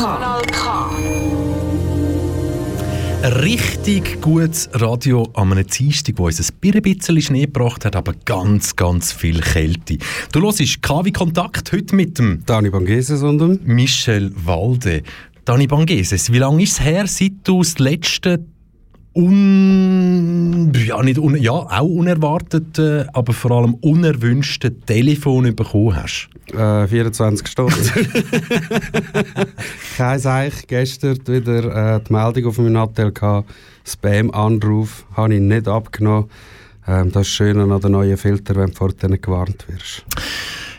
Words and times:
Kanal 0.00 0.42
K. 0.50 0.90
Richtig 3.42 4.20
gutes 4.22 4.70
Radio 4.72 5.28
an 5.34 5.52
einem 5.52 5.66
Dienstag, 5.66 6.14
wo 6.16 6.26
uns 6.26 6.40
ein 6.40 6.82
bisschen 6.82 7.20
Schnee 7.20 7.42
gebracht 7.42 7.84
hat, 7.84 7.94
aber 7.96 8.14
ganz, 8.24 8.76
ganz 8.76 9.12
viel 9.12 9.40
Kälte. 9.40 9.98
Du 10.32 10.40
hörst 10.40 10.82
KW 10.82 11.10
Kontakt 11.10 11.70
heute 11.72 11.94
mit 11.94 12.18
dem 12.18 12.42
Dani 12.46 12.70
Bangeses 12.70 13.22
und 13.22 13.38
dem 13.38 13.60
Michel 13.64 14.32
Walde. 14.34 15.02
Dani 15.44 15.66
Bangeses, 15.66 16.32
wie 16.32 16.38
lange 16.38 16.62
ist 16.62 16.72
es 16.72 16.80
her, 16.80 17.06
seit 17.06 17.32
du 17.44 17.58
das 17.62 17.78
letzte 17.78 18.44
un, 19.14 20.72
ja, 20.74 21.02
nicht 21.02 21.18
un, 21.18 21.36
ja, 21.36 21.52
auch 21.52 21.82
unerwartete, 21.82 23.08
aber 23.12 23.32
vor 23.32 23.50
allem 23.50 23.74
unerwünschte 23.74 24.78
Telefon 24.80 25.54
bekommen 25.54 25.96
hast? 25.96 26.28
Äh, 26.52 26.86
24 26.86 27.46
Stunden. 27.46 27.74
Kein 29.96 30.18
Seich. 30.18 30.66
Gestern 30.66 31.18
wieder 31.26 31.96
äh, 31.96 32.00
die 32.00 32.12
Meldung 32.12 32.46
auf 32.46 32.58
meinem 32.58 32.72
Nattel 32.72 33.12
Spam-Anruf 33.84 35.04
habe 35.16 35.34
ich 35.34 35.40
nicht 35.40 35.68
abgenommen. 35.68 36.30
Ähm, 36.86 37.12
das 37.12 37.22
ist 37.22 37.32
schön 37.34 37.58
an 37.58 37.80
den 37.80 37.92
neuen 37.92 38.16
Filter, 38.16 38.56
wenn 38.56 38.70
du 38.70 38.76
vor 38.76 38.92
denen 38.92 39.20
gewarnt 39.20 39.66
wirst. 39.68 40.04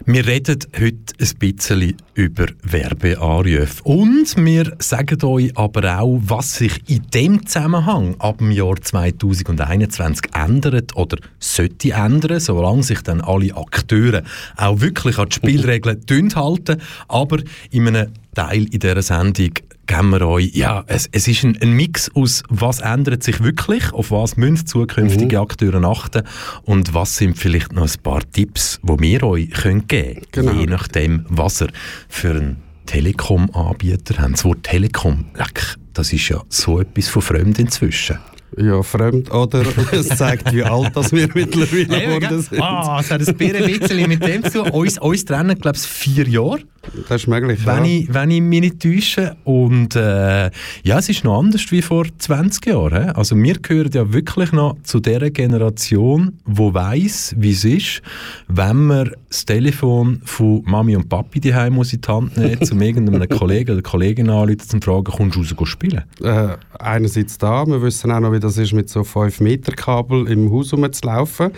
Wir 0.05 0.25
reden 0.25 0.57
heute 0.79 1.13
ein 1.19 1.37
bisschen 1.37 1.95
über 2.15 2.47
Werbeanrufe. 2.63 3.83
Und 3.83 4.35
wir 4.35 4.75
sagen 4.79 5.23
euch 5.23 5.55
aber 5.55 5.99
auch, 5.99 6.19
was 6.23 6.55
sich 6.55 6.89
in 6.89 7.03
dem 7.13 7.45
Zusammenhang 7.45 8.15
ab 8.17 8.39
dem 8.39 8.49
Jahr 8.49 8.81
2021 8.81 10.33
ändert 10.33 10.95
oder 10.95 11.17
sollte 11.39 11.91
ändern, 11.91 12.39
solange 12.39 12.81
sich 12.81 13.01
dann 13.01 13.21
alle 13.21 13.55
Akteure 13.55 14.23
auch 14.57 14.81
wirklich 14.81 15.19
an 15.19 15.29
die 15.29 15.35
Spielregeln 15.35 16.01
halten. 16.35 16.81
Aber 17.07 17.37
in 17.69 17.87
einem 17.87 18.11
Teil 18.33 18.63
in 18.63 18.79
dieser 18.79 19.03
Sendung 19.03 19.51
geben 19.91 20.09
wir 20.09 20.27
euch, 20.27 20.51
ja, 20.53 20.83
es, 20.87 21.09
es 21.11 21.27
ist 21.27 21.43
ein, 21.43 21.57
ein, 21.61 21.73
Mix 21.73 22.09
aus, 22.15 22.43
was 22.49 22.79
ändert 22.79 23.23
sich 23.23 23.43
wirklich, 23.43 23.91
auf 23.91 24.11
was 24.11 24.37
müssen 24.37 24.65
zukünftige 24.65 25.37
mhm. 25.37 25.41
Akteure 25.41 25.83
achten 25.83 26.23
und 26.63 26.93
was 26.93 27.17
sind 27.17 27.37
vielleicht 27.37 27.73
noch 27.73 27.83
ein 27.83 28.01
paar 28.01 28.21
Tipps, 28.31 28.79
die 28.83 28.99
wir 28.99 29.23
euch 29.23 29.49
können 29.51 29.87
geben 29.87 30.21
können, 30.31 30.47
genau. 30.47 30.59
je 30.59 30.65
nachdem, 30.67 31.25
was 31.27 31.61
ihr 31.61 31.69
für 32.07 32.31
einen 32.31 32.57
Telekom-Anbieter 32.85 34.17
habt. 34.19 34.33
Das 34.33 34.45
Wort 34.45 34.63
Telekom, 34.63 35.25
leck, 35.35 35.75
das 35.93 36.13
ist 36.13 36.29
ja 36.29 36.41
so 36.47 36.79
etwas 36.79 37.09
von 37.09 37.21
fremd 37.21 37.59
inzwischen. 37.59 38.17
Ja, 38.57 38.83
fremd, 38.83 39.31
oder? 39.31 39.63
Es 39.91 40.09
zeigt, 40.09 40.53
wie 40.53 40.63
alt 40.63 40.95
das 40.95 41.11
wir 41.11 41.27
mittlerweile 41.33 41.85
geworden 41.85 42.41
sind. 42.41 42.61
Ah, 42.61 42.99
es 42.99 43.11
hat 43.11 43.27
ein 43.27 43.35
bisschen 43.37 44.09
mit 44.09 44.25
dem 44.25 44.43
zu 44.43 44.63
tun. 44.63 44.69
Uns, 44.71 44.97
uns 44.99 45.25
trennen, 45.25 45.57
glaube 45.57 45.77
ich, 45.77 45.83
vier 45.83 46.27
Jahre. 46.27 46.59
Das 47.07 47.21
ist 47.21 47.27
möglich, 47.27 47.65
wenn, 47.65 47.85
ja. 47.85 47.91
ich, 47.91 48.13
wenn 48.13 48.31
ich 48.31 48.41
mich 48.41 48.61
nicht 48.61 48.81
täusche. 48.81 49.35
Und 49.43 49.95
äh, 49.95 50.49
ja, 50.83 50.97
es 50.97 51.09
ist 51.09 51.23
noch 51.23 51.39
anders 51.39 51.71
wie 51.71 51.81
vor 51.81 52.05
20 52.17 52.65
Jahren. 52.65 53.03
He? 53.03 53.09
Also 53.11 53.35
wir 53.35 53.59
gehören 53.59 53.91
ja 53.91 54.11
wirklich 54.11 54.51
noch 54.51 54.77
zu 54.83 54.99
der 54.99 55.29
Generation, 55.29 56.39
die 56.45 56.73
weiss, 56.73 57.35
wie 57.37 57.51
es 57.51 57.63
ist, 57.63 58.01
wenn 58.47 58.87
man 58.87 59.11
das 59.29 59.45
Telefon 59.45 60.21
von 60.25 60.63
Mami 60.65 60.95
und 60.95 61.07
Papi 61.07 61.39
daheim 61.39 61.73
muss 61.73 61.93
in 61.93 62.01
die 62.01 62.07
Hand 62.07 62.35
nehmen, 62.35 62.61
zum 62.65 62.81
irgendeinem 62.81 63.29
Kollegen 63.37 63.73
oder 63.73 63.81
Kollegin 63.81 64.29
anrufen, 64.29 64.59
zum 64.59 64.81
fragen, 64.81 65.03
kommst 65.05 65.51
du 65.51 65.55
raus 65.55 65.69
spielen? 65.69 66.03
Äh, 66.21 66.57
einerseits 66.79 67.37
da, 67.37 67.65
wir 67.65 67.81
wissen 67.81 68.11
auch 68.11 68.19
noch, 68.19 68.33
wie 68.33 68.39
das 68.41 68.57
ist, 68.57 68.73
mit 68.73 68.89
so 68.89 69.03
5 69.03 69.39
Meter 69.39 69.71
Kabel 69.73 70.27
im 70.27 70.51
Haus 70.51 70.73
rumzulaufen. 70.73 71.51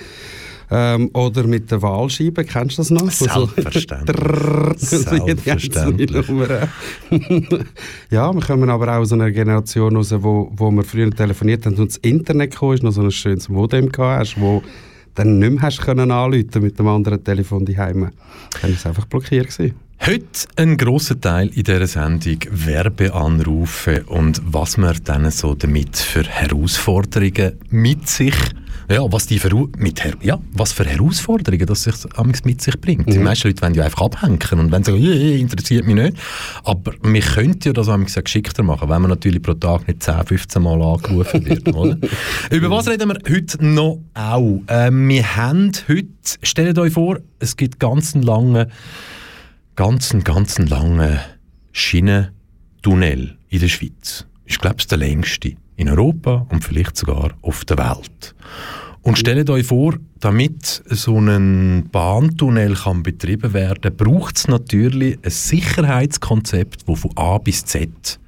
Ähm, 0.72 1.10
oder 1.14 1.46
mit 1.46 1.70
der 1.70 1.82
Wahlscheibe, 1.82 2.44
kennst 2.46 2.78
du 2.78 2.82
das 2.82 2.90
noch? 2.90 3.12
Selbstverständlich. 3.12 4.18
Selbstverständlich. 4.80 6.26
ja, 8.10 8.34
wir 8.34 8.42
kommen 8.42 8.70
aber 8.70 8.88
auch 8.88 9.02
aus 9.02 9.14
einer 9.14 9.30
Generation 9.30 9.96
raus, 9.96 10.14
wo, 10.18 10.52
wo 10.56 10.72
wir 10.72 10.84
früher 10.84 11.12
telefoniert 11.12 11.66
haben 11.66 11.76
und 11.76 11.90
das 11.90 11.98
Internet 11.98 12.56
kam, 12.56 12.74
ist 12.74 12.82
noch 12.82 12.92
so 12.92 13.02
ein 13.02 13.12
schönes 13.12 13.50
Modem 13.50 13.92
hast, 13.98 14.40
wo 14.40 14.64
dann 15.16 15.38
nicht 15.38 15.52
mehr 15.52 15.62
hast 15.62 15.82
können 15.82 16.10
anrufen 16.10 16.62
mit 16.62 16.80
dem 16.80 16.88
anderen 16.88 17.24
Telefon 17.24 17.66
daheim. 17.66 18.10
Dann 18.62 18.64
war 18.64 18.70
es 18.70 18.86
einfach 18.86 19.06
blockiert. 19.06 19.50
Gewesen. 19.50 19.76
Heute 20.06 20.50
ein 20.58 20.76
grosser 20.76 21.22
Teil 21.22 21.48
in 21.56 21.64
dieser 21.64 21.88
Sendung 21.88 22.38
Werbeanrufe 22.52 24.04
und 24.08 24.42
was 24.44 24.76
man 24.76 25.00
dann 25.06 25.32
so 25.32 25.56
damit 25.56 25.96
für 25.96 26.24
Herausforderungen 26.24 27.54
mit 27.70 28.10
sich 28.10 28.36
ja, 28.90 29.10
was, 29.10 29.28
die 29.28 29.40
für, 29.40 29.50
mit, 29.78 30.02
ja, 30.22 30.40
was 30.52 30.74
für 30.74 30.84
Herausforderungen 30.84 31.66
das 31.66 31.84
sich 31.84 31.96
mit 32.44 32.62
sich 32.62 32.82
bringt. 32.82 33.08
Mhm. 33.08 33.12
Die 33.12 33.20
meisten 33.20 33.48
Leute 33.48 33.62
wollen 33.62 33.76
ja 33.76 33.86
einfach 33.86 34.02
abhängen 34.02 34.60
und 34.60 34.74
wenn 34.74 34.84
sie 34.84 34.92
sagen, 34.92 35.04
yeah, 35.04 35.38
interessiert 35.38 35.88
mich 35.88 35.96
nicht. 35.96 36.18
Aber 36.66 36.92
wir 37.02 37.22
könnten 37.22 37.70
ja 37.70 37.72
das 37.72 37.88
gesagt 37.88 38.26
geschickter 38.26 38.62
machen, 38.62 38.90
wenn 38.90 39.02
man 39.02 39.10
natürlich 39.10 39.42
pro 39.42 39.54
Tag 39.54 39.88
nicht 39.88 40.04
10, 40.04 40.26
15 40.26 40.62
Mal 40.62 40.82
angerufen 40.82 41.46
wird. 41.46 41.74
oder? 41.74 41.98
Über 42.52 42.70
was 42.70 42.90
reden 42.90 43.08
wir 43.08 43.20
heute 43.34 43.66
noch 43.66 44.00
auch? 44.16 44.62
Äh, 44.68 44.92
wir 44.92 45.36
haben 45.38 45.72
heute, 45.88 46.08
stellt 46.42 46.78
euch 46.78 46.92
vor, 46.92 47.20
es 47.40 47.56
gibt 47.56 47.80
ganz 47.80 48.16
einen 48.16 48.24
langen 48.24 48.70
ganz, 49.76 50.16
ganz 50.24 50.60
langen 50.60 51.20
Schienentunnel 51.72 53.38
in 53.50 53.60
der 53.60 53.68
Schweiz. 53.68 54.26
Ich 54.46 54.60
glaube, 54.60 54.78
es 54.78 54.84
ist 54.84 54.92
der 54.92 55.00
längste 55.00 55.54
in 55.76 55.90
Europa 55.90 56.46
und 56.50 56.64
vielleicht 56.64 56.98
sogar 56.98 57.32
auf 57.42 57.66
der 57.66 57.78
Welt. 57.78 58.36
Und 59.02 59.18
stellt 59.18 59.50
euch 59.50 59.66
vor, 59.66 59.96
damit 60.20 60.82
so 60.86 61.20
ein 61.20 61.90
Bahntunnel 61.92 62.76
kann 62.76 63.04
betrieben 63.04 63.54
werden 63.54 63.96
braucht 63.96 64.38
es 64.38 64.48
natürlich 64.48 65.18
ein 65.22 65.30
Sicherheitskonzept, 65.30 66.88
das 66.88 67.00
von 67.00 67.12
A 67.18 67.38
bis 67.38 67.66
Z 67.66 68.20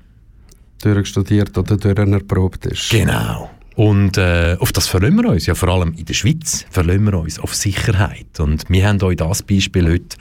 durchstudiert 0.81 1.57
oder 1.57 1.77
durcherprobt 1.77 2.65
ist. 2.65 2.89
Genau. 2.89 3.49
Und 3.75 4.17
äh, 4.17 4.57
auf 4.59 4.71
das 4.73 4.87
verlassen 4.87 5.17
wir 5.17 5.29
uns, 5.29 5.45
ja 5.45 5.55
vor 5.55 5.69
allem 5.69 5.93
in 5.93 6.05
der 6.05 6.13
Schweiz 6.13 6.65
verlassen 6.69 7.05
wir 7.05 7.19
uns 7.19 7.39
auf 7.39 7.55
Sicherheit. 7.55 8.39
Und 8.39 8.63
wir 8.69 8.87
haben 8.87 9.01
euch 9.01 9.17
das 9.17 9.43
Beispiel 9.43 9.89
heute 9.89 10.17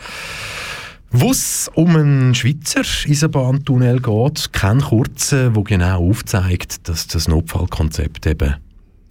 wo 1.16 1.30
es 1.30 1.70
um 1.74 1.94
einen 1.94 2.34
Schweizer 2.34 2.80
Eisenbahntunnel 2.80 4.00
geht, 4.00 4.52
kein 4.52 4.80
kurzer, 4.80 5.54
wo 5.54 5.62
genau 5.62 6.08
aufzeigt, 6.10 6.88
dass 6.88 7.06
das 7.06 7.28
Notfallkonzept 7.28 8.26
eben 8.26 8.56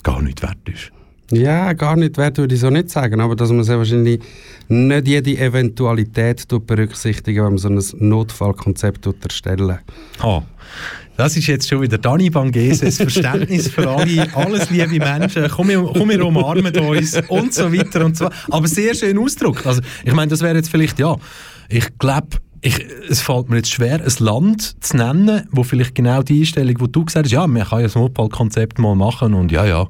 gar 0.03 0.22
nicht 0.22 0.41
wert 0.44 0.58
ist. 0.66 0.91
Ja, 1.31 1.72
gar 1.72 1.96
nicht 1.96 2.18
wert 2.18 2.38
würde 2.38 2.56
ich 2.56 2.59
so 2.62 2.69
nicht 2.69 2.90
sagen, 2.90 3.22
aber 3.22 3.38
dass 3.38 3.52
man 3.52 3.64
sehr 3.64 3.78
wahrscheinlich 3.78 4.22
nicht 4.68 5.08
jede 5.08 5.38
Eventualität 5.38 6.46
berücksichtigen, 6.68 7.46
wenn 7.46 7.53
man 7.53 7.58
so 7.58 7.69
ein 7.69 8.09
Notfallkonzept 8.09 9.08
erstellen 9.24 9.80
Ah, 10.20 10.41
das 11.16 11.38
ist 11.38 11.47
jetzt 11.47 11.70
schon 11.70 11.81
wieder 11.81 11.97
Dani 11.97 12.30
Bangeses 12.30 12.97
Verständnis 12.97 13.70
für 13.70 13.90
alle, 13.90 14.28
alles 14.35 14.70
liebe 14.70 15.00
Menschen, 15.00 15.47
komm, 15.50 15.70
wir, 15.70 15.81
komm, 15.81 16.09
wir 16.09 16.25
umarmen 16.25 16.75
uns 16.75 17.18
und 17.30 17.53
so 17.53 17.72
weiter 17.72 18.03
und 18.03 18.18
so 18.18 18.30
Aber 18.50 18.68
sehr 18.68 18.94
schön 18.94 19.18
Ausdruck. 19.18 19.66
Also, 19.66 19.81
ich 20.03 20.14
meine, 20.14 20.30
das 20.30 20.41
wäre 20.41 20.56
jetzt 20.56 20.70
vielleicht, 20.70 21.00
ja, 21.00 21.16
ich 21.69 21.97
glaube, 21.97 22.38
ich, 22.66 22.79
es 23.09 23.22
fällt 23.22 23.50
mir 23.50 23.57
jetzt 23.57 23.72
schwer, 23.72 24.01
ein 24.01 24.13
Land 24.19 24.81
zu 24.81 24.96
nennen, 24.96 25.46
wo 25.51 25.63
vielleicht 25.63 25.96
genau 25.96 26.24
die 26.24 26.40
Einstellung, 26.40 26.78
die 26.78 26.91
du 26.94 27.03
gesagt 27.03 27.25
hast, 27.25 27.31
ja, 27.31 27.46
man 27.46 27.63
kann 27.66 27.79
ja 27.79 27.88
das 27.88 27.96
Notfallkonzept 27.96 28.79
mal 28.79 28.96
machen 28.96 29.34
und 29.34 29.51
ja, 29.51 29.66
ja, 29.66 29.88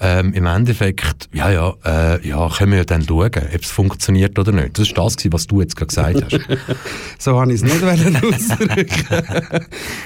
ähm, 0.00 0.34
im 0.34 0.44
Endeffekt, 0.44 1.30
ja, 1.32 1.50
ja, 1.50 1.72
äh, 1.82 2.28
ja, 2.28 2.46
können 2.50 2.72
wir 2.72 2.84
dann 2.84 3.06
schauen, 3.06 3.24
ob 3.24 3.62
es 3.62 3.70
funktioniert 3.70 4.38
oder 4.38 4.52
nicht. 4.52 4.78
Das 4.78 4.88
ist 4.88 4.98
das, 4.98 5.16
was 5.30 5.46
du 5.46 5.62
jetzt 5.62 5.76
gerade 5.76 5.86
gesagt 5.86 6.24
hast. 6.24 6.40
so 7.18 7.40
habe 7.40 7.54
ich 7.54 7.62
es 7.62 7.64
nicht 7.64 7.82
ausdrücken 7.82 9.26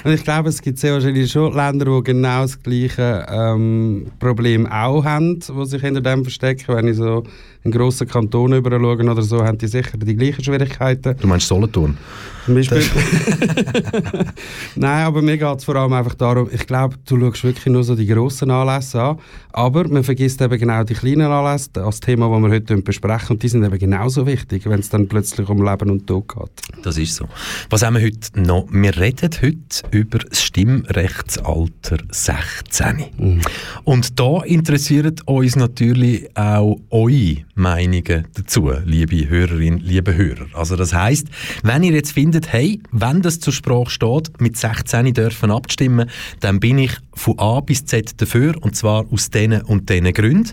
Und 0.05 0.11
ich 0.13 0.23
glaube, 0.23 0.47
es 0.47 0.61
gibt 0.61 0.79
sehr 0.79 0.93
wahrscheinlich 0.93 1.29
schon 1.29 1.53
Länder, 1.53 1.85
die 1.85 2.03
genau 2.03 2.43
das 2.43 2.63
gleiche 2.63 3.25
ähm, 3.29 4.07
Problem 4.19 4.67
auch 4.67 5.03
haben, 5.03 5.41
die 5.41 5.65
sich 5.65 5.81
hinter 5.81 5.99
dem 5.99 6.23
verstecken, 6.23 6.75
wenn 6.75 6.87
ich 6.87 6.95
so 6.95 7.25
in 7.65 7.71
grossen 7.71 8.07
Kanton 8.07 8.53
überschauen 8.53 9.09
oder 9.09 9.23
so, 9.23 9.43
haben 9.43 9.57
die 9.57 9.67
sicher 9.67 9.97
die 9.97 10.15
gleichen 10.15 10.43
Schwierigkeiten. 10.43 11.15
Du 11.19 11.27
meinst 11.27 11.47
Solothurn? 11.47 11.97
Zum 12.45 12.53
Beispiel. 12.53 12.83
Nein, 14.75 15.05
aber 15.05 15.23
mir 15.23 15.35
geht 15.35 15.57
es 15.57 15.63
vor 15.63 15.75
allem 15.75 15.93
einfach 15.93 16.13
darum, 16.13 16.47
ich 16.51 16.67
glaube, 16.67 16.95
du 17.07 17.19
schaust 17.19 17.43
wirklich 17.43 17.65
nur 17.65 17.83
so 17.83 17.95
die 17.95 18.05
grossen 18.05 18.51
Anlässe 18.51 19.01
an, 19.01 19.19
aber 19.51 19.87
man 19.87 20.03
vergisst 20.03 20.39
eben 20.41 20.59
genau 20.59 20.83
die 20.83 20.93
kleinen 20.93 21.31
Anlässe, 21.31 21.71
das 21.73 21.99
Thema, 21.99 22.29
das 22.29 22.43
wir 22.43 22.51
heute 22.51 22.77
besprechen, 22.77 23.31
und 23.31 23.41
die 23.41 23.47
sind 23.47 23.63
eben 23.63 23.79
genauso 23.79 24.27
wichtig, 24.27 24.69
wenn 24.69 24.79
es 24.79 24.89
dann 24.89 25.07
plötzlich 25.07 25.49
um 25.49 25.65
Leben 25.65 25.89
und 25.89 26.05
Tod 26.05 26.27
geht. 26.27 26.85
Das 26.85 26.99
ist 26.99 27.15
so. 27.15 27.27
Was 27.71 27.81
haben 27.81 27.95
wir 27.95 28.03
heute 28.03 28.39
noch? 28.39 28.67
Wir 28.69 28.95
reden 28.95 29.31
heute 29.41 29.89
über 29.89 30.19
das 30.19 30.43
Stimmrechtsalter 30.43 31.97
16. 32.11 33.05
Mhm. 33.17 33.41
Und 33.85 34.19
da 34.19 34.43
interessiert 34.43 35.27
uns 35.27 35.55
natürlich 35.55 36.29
auch 36.37 36.79
eure 36.91 37.37
Meinungen 37.55 38.27
dazu, 38.33 38.71
liebe 38.83 39.29
Hörerinnen, 39.29 39.79
liebe 39.79 40.13
Hörer. 40.13 40.47
Also 40.53 40.75
das 40.75 40.93
heißt, 40.93 41.27
wenn 41.63 41.83
ihr 41.83 41.93
jetzt 41.93 42.11
findet, 42.11 42.51
hey, 42.51 42.81
wenn 42.91 43.21
das 43.21 43.39
zur 43.39 43.53
Sprache 43.53 43.89
steht, 43.89 44.41
mit 44.41 44.57
16 44.57 45.13
dürfen 45.13 45.51
abstimmen, 45.51 46.09
dann 46.41 46.59
bin 46.59 46.77
ich 46.77 46.91
von 47.13 47.39
A 47.39 47.61
bis 47.61 47.85
Z 47.85 48.21
dafür 48.21 48.55
und 48.61 48.75
zwar 48.75 49.05
aus 49.09 49.29
diesen 49.29 49.61
und 49.61 49.89
diesen 49.89 50.11
Gründen 50.11 50.51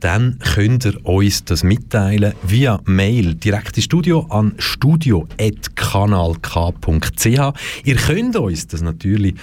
dann 0.00 0.38
könnt 0.38 0.84
ihr 0.84 1.06
uns 1.06 1.44
das 1.44 1.62
mitteilen 1.62 2.34
via 2.42 2.80
Mail 2.84 3.34
direkt 3.34 3.76
ins 3.76 3.84
Studio 3.84 4.26
an 4.30 4.54
studio.kanalk.ch. 4.58 7.26
Ihr 7.84 7.96
könnt 7.96 8.36
uns 8.36 8.66
das 8.66 8.82
natürlich 8.82 9.34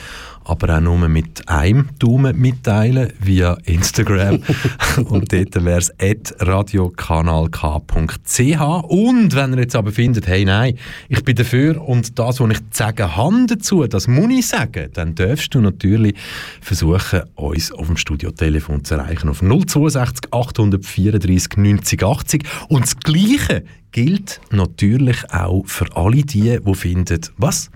aber 0.45 0.77
auch 0.77 0.81
nur 0.81 1.09
mit 1.09 1.49
einem 1.49 1.89
Daumen 1.99 2.39
mitteilen 2.39 3.11
via 3.19 3.57
Instagram. 3.65 4.39
und 5.05 5.33
dort 5.33 5.65
wäre 5.65 5.79
es 5.79 5.91
radiokanalk.ch. 6.39 8.61
Und 8.87 9.35
wenn 9.35 9.53
ihr 9.53 9.59
jetzt 9.59 9.75
aber 9.75 9.91
findet, 9.91 10.27
hey, 10.27 10.45
nein, 10.45 10.77
ich 11.09 11.23
bin 11.23 11.35
dafür 11.35 11.81
und 11.81 12.17
das, 12.19 12.39
was 12.39 12.51
ich 12.51 12.59
zu 12.69 12.71
sagen 12.71 13.15
habe 13.15 13.45
dazu, 13.47 13.87
das 13.87 14.07
muss 14.07 14.31
ich 14.31 14.47
sagen, 14.47 14.89
dann 14.93 15.15
darfst 15.15 15.53
du 15.55 15.61
natürlich 15.61 16.15
versuchen, 16.61 17.23
uns 17.33 17.71
auf 17.71 17.87
dem 17.87 17.97
Studiotelefon 17.97 18.83
zu 18.83 18.93
erreichen 18.95 19.29
auf 19.29 19.41
062 19.41 20.31
834 20.47 21.57
90 21.57 22.03
80. 22.03 22.43
Und 22.69 22.83
das 22.83 22.97
Gleiche 22.97 23.63
gilt 23.91 24.41
natürlich 24.51 25.29
auch 25.31 25.63
für 25.65 25.95
alle 25.95 26.23
die, 26.23 26.59
die 26.59 26.75
finden, 26.75 27.21
was? 27.37 27.69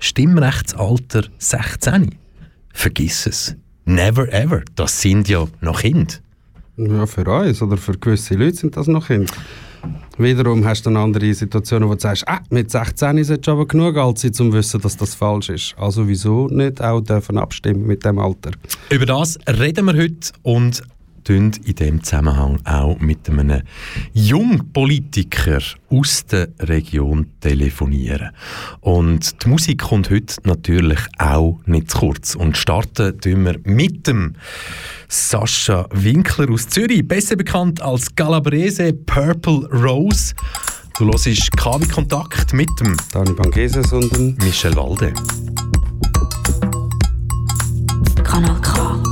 Stimmrechtsalter 0.00 1.24
16. 1.38 2.14
Vergiss 2.72 3.26
es. 3.26 3.56
Never 3.84 4.32
ever. 4.32 4.62
Das 4.74 5.00
sind 5.00 5.28
ja 5.28 5.46
noch 5.60 5.80
Kinder. 5.80 6.14
Ja, 6.76 7.06
für 7.06 7.24
uns 7.24 7.60
oder 7.62 7.76
für 7.76 7.96
gewisse 7.98 8.34
Leute 8.34 8.56
sind 8.56 8.76
das 8.76 8.86
noch 8.86 9.06
Kinder. 9.06 9.32
Wiederum 10.18 10.64
hast 10.64 10.84
du 10.86 10.90
eine 10.90 11.00
andere 11.00 11.32
Situation, 11.34 11.88
wo 11.88 11.94
du 11.94 12.00
sagst, 12.00 12.28
ah, 12.28 12.40
mit 12.50 12.70
16 12.70 13.18
ist 13.18 13.30
es 13.30 13.48
aber 13.48 13.66
genug 13.66 13.96
alt 13.96 14.18
sein, 14.18 14.30
um 14.30 14.34
zu 14.34 14.52
wissen, 14.52 14.80
dass 14.80 14.96
das 14.96 15.14
falsch 15.14 15.48
ist. 15.48 15.74
Also 15.78 16.06
wieso 16.06 16.48
nicht 16.48 16.80
auch 16.82 17.00
dürfen 17.00 17.38
abstimmen 17.38 17.86
mit 17.86 18.04
dem 18.04 18.18
Alter? 18.18 18.52
Über 18.90 19.06
das 19.06 19.38
reden 19.48 19.86
wir 19.86 19.94
heute 19.94 20.32
und 20.42 20.82
in 21.30 21.52
diesem 21.52 22.02
Zusammenhang 22.02 22.58
auch 22.64 22.98
mit 22.98 23.28
einem 23.28 23.62
Jungpolitiker 24.12 25.60
aus 25.90 26.26
der 26.26 26.48
Region 26.60 27.26
telefonieren. 27.40 28.30
Und 28.80 29.42
die 29.42 29.48
Musik 29.48 29.82
kommt 29.82 30.10
heute 30.10 30.36
natürlich 30.44 31.00
auch 31.18 31.60
nicht 31.66 31.90
zu 31.90 31.98
kurz. 31.98 32.34
Und 32.34 32.56
starten 32.56 33.20
tun 33.20 33.44
wir 33.44 33.58
mit 33.64 34.06
dem 34.06 34.34
Sascha 35.08 35.86
Winkler 35.92 36.50
aus 36.50 36.68
Zürich, 36.68 37.06
besser 37.06 37.36
bekannt 37.36 37.80
als 37.80 38.14
Galabrese 38.14 38.92
Purple 38.92 39.68
Rose. 39.70 40.34
Du 40.98 41.06
hörst 41.06 41.56
KW 41.56 41.86
Kontakt 41.86 42.52
mit 42.52 42.68
dem 42.80 42.96
Dani 43.12 43.32
Bangeses 43.32 43.92
und 43.92 44.14
dem 44.14 44.36
Michel 44.36 44.74
Walde. 44.76 45.12
Kanal 48.22 48.60
K. 48.62 49.11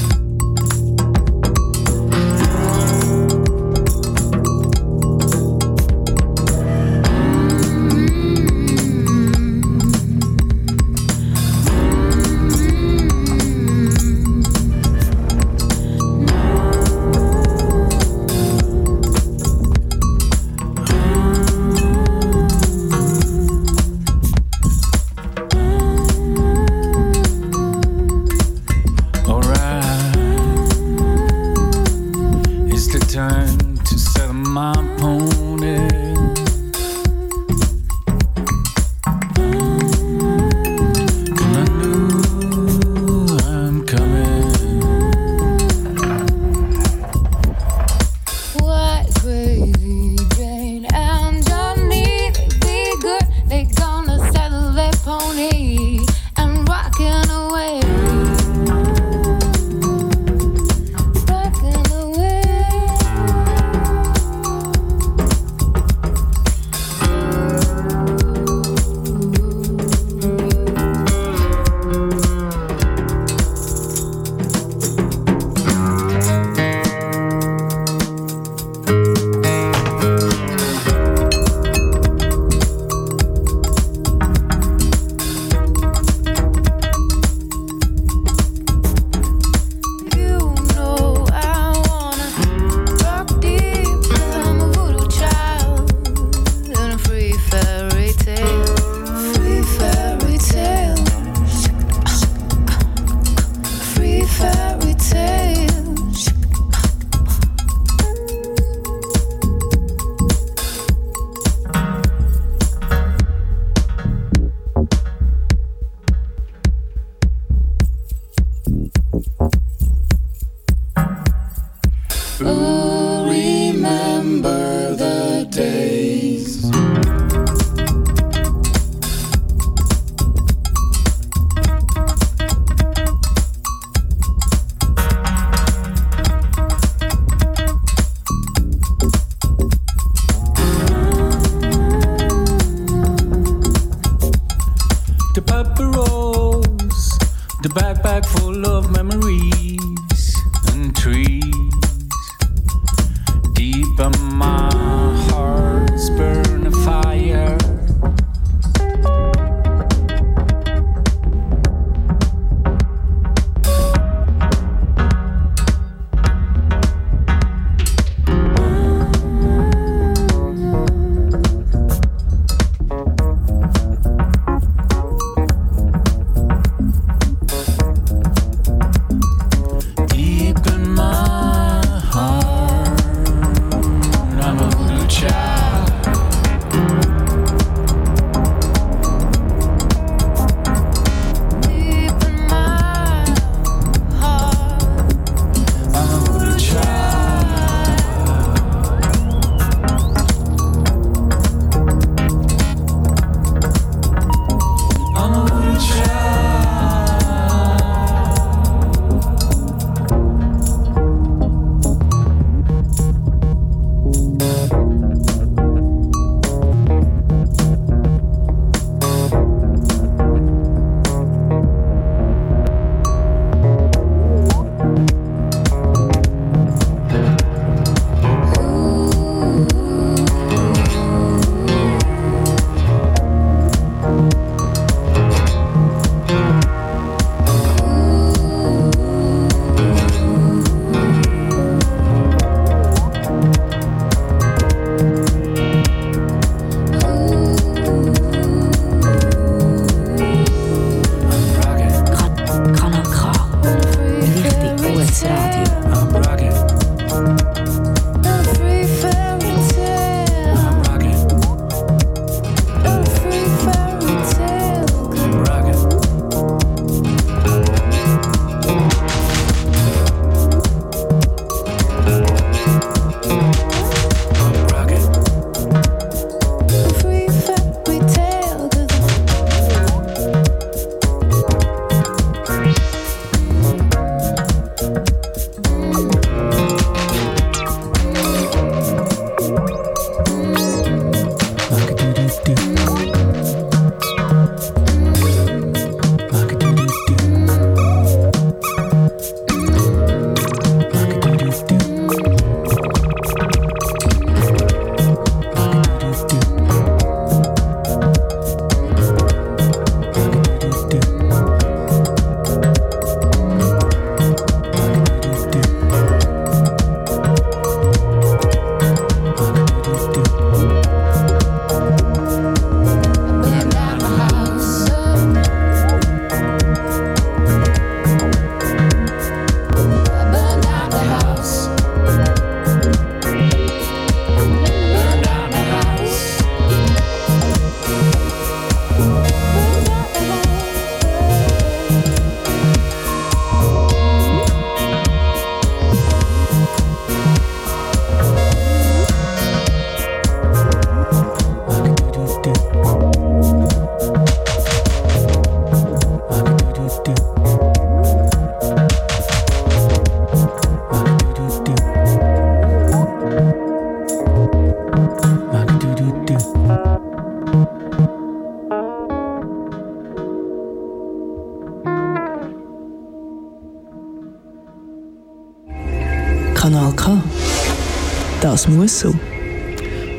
Das 378.61 378.69
muss 378.69 378.99
so. 378.99 379.15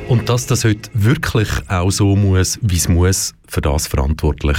Und 0.08 0.28
dass 0.28 0.46
das 0.46 0.64
heute 0.64 0.90
wirklich 0.94 1.48
auch 1.68 1.92
so 1.92 2.16
muss, 2.16 2.58
wie 2.60 2.74
es 2.74 2.88
muss, 2.88 3.34
für 3.46 3.60
das 3.60 3.86
verantwortlich 3.86 4.56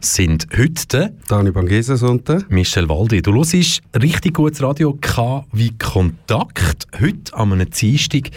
sind 0.00 0.46
heute 0.56 1.12
Dani 1.28 1.50
Bangeses 1.50 2.02
und 2.02 2.26
der 2.26 2.44
Michel 2.48 2.88
Waldi. 2.88 3.20
Du 3.20 3.34
hörst 3.34 3.82
richtig 4.00 4.32
gutes 4.32 4.62
Radio 4.62 4.96
K 5.02 5.44
wie 5.52 5.76
Kontakt. 5.76 6.86
Heute 6.98 7.34
an 7.34 7.52
einem 7.52 7.68
Dienstag. 7.68 8.30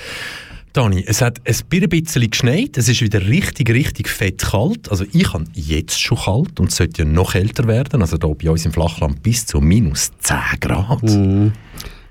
Dani, 0.74 1.06
es 1.08 1.22
hat 1.22 1.40
ein 1.46 1.90
bisschen 1.90 2.30
geschneit, 2.30 2.78
es 2.78 2.90
ist 2.90 3.02
wieder 3.02 3.26
richtig, 3.26 3.70
richtig 3.70 4.10
fett 4.10 4.40
kalt. 4.40 4.92
Also 4.92 5.06
ich 5.14 5.32
habe 5.32 5.46
jetzt 5.54 6.02
schon 6.02 6.18
kalt 6.18 6.60
und 6.60 6.72
es 6.72 6.76
sollte 6.76 7.04
ja 7.04 7.08
noch 7.08 7.32
kälter 7.32 7.68
werden. 7.68 8.02
Also 8.02 8.18
hier 8.22 8.36
bei 8.36 8.52
uns 8.52 8.66
im 8.66 8.74
Flachland 8.74 9.24
bis 9.24 9.46
zu 9.46 9.62
minus 9.62 10.12
10 10.20 10.38
Grad. 10.60 11.04
Mhm. 11.04 11.54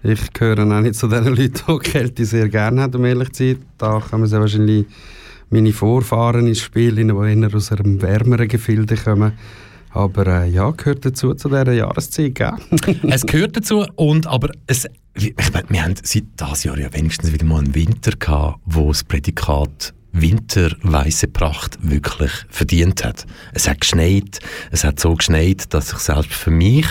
Ich 0.02 0.33
gehöre 0.33 0.61
auch 0.61 0.81
nicht 0.81 0.95
zu 0.95 1.09
den 1.09 1.25
Leuten, 1.35 1.52
die 1.69 1.90
Kälte 1.90 2.25
sehr 2.25 2.49
gerne 2.49 2.83
haben, 2.83 2.95
um 2.95 3.05
ehrlich 3.05 3.33
zu 3.33 3.45
sein. 3.49 3.64
Da 3.78 4.00
kommen 4.00 4.26
sie 4.26 4.38
wahrscheinlich 4.38 4.87
meine 5.50 5.73
Vorfahren 5.73 6.47
ins 6.47 6.61
Spiel, 6.61 6.95
die 6.95 7.02
eher 7.02 7.55
aus 7.55 7.73
einem 7.73 8.00
wärmeren 8.00 8.49
Gefilde 8.49 8.97
kommen. 8.97 9.33
Aber 9.90 10.26
äh, 10.26 10.50
ja, 10.50 10.71
gehört 10.71 11.05
dazu 11.05 11.35
zu 11.35 11.49
dieser 11.49 11.73
Jahreszeit, 11.73 12.35
gell? 12.35 12.52
es 13.09 13.25
gehört 13.25 13.57
dazu, 13.57 13.87
und, 13.97 14.26
aber 14.26 14.50
es, 14.67 14.87
ich 15.14 15.35
meine, 15.52 15.69
wir 15.71 15.83
haben 15.83 15.95
seit 16.02 16.25
diesem 16.38 16.71
Jahr 16.71 16.78
ja 16.78 16.93
wenigstens 16.93 17.33
wieder 17.33 17.47
mal 17.47 17.59
einen 17.59 17.75
Winter 17.75 18.12
gehabt, 18.12 18.61
wo 18.67 18.88
das 18.88 19.02
Prädikat 19.02 19.95
winterweise 20.12 21.28
Pracht 21.28 21.78
wirklich 21.82 22.32
verdient 22.48 23.04
hat. 23.04 23.26
Es 23.52 23.68
hat 23.68 23.80
geschneit, 23.80 24.40
es 24.70 24.84
hat 24.84 24.98
so 24.98 25.14
geschneit, 25.14 25.72
dass 25.72 25.92
ich 25.92 25.98
selbst 25.98 26.32
für 26.32 26.50
mich 26.50 26.86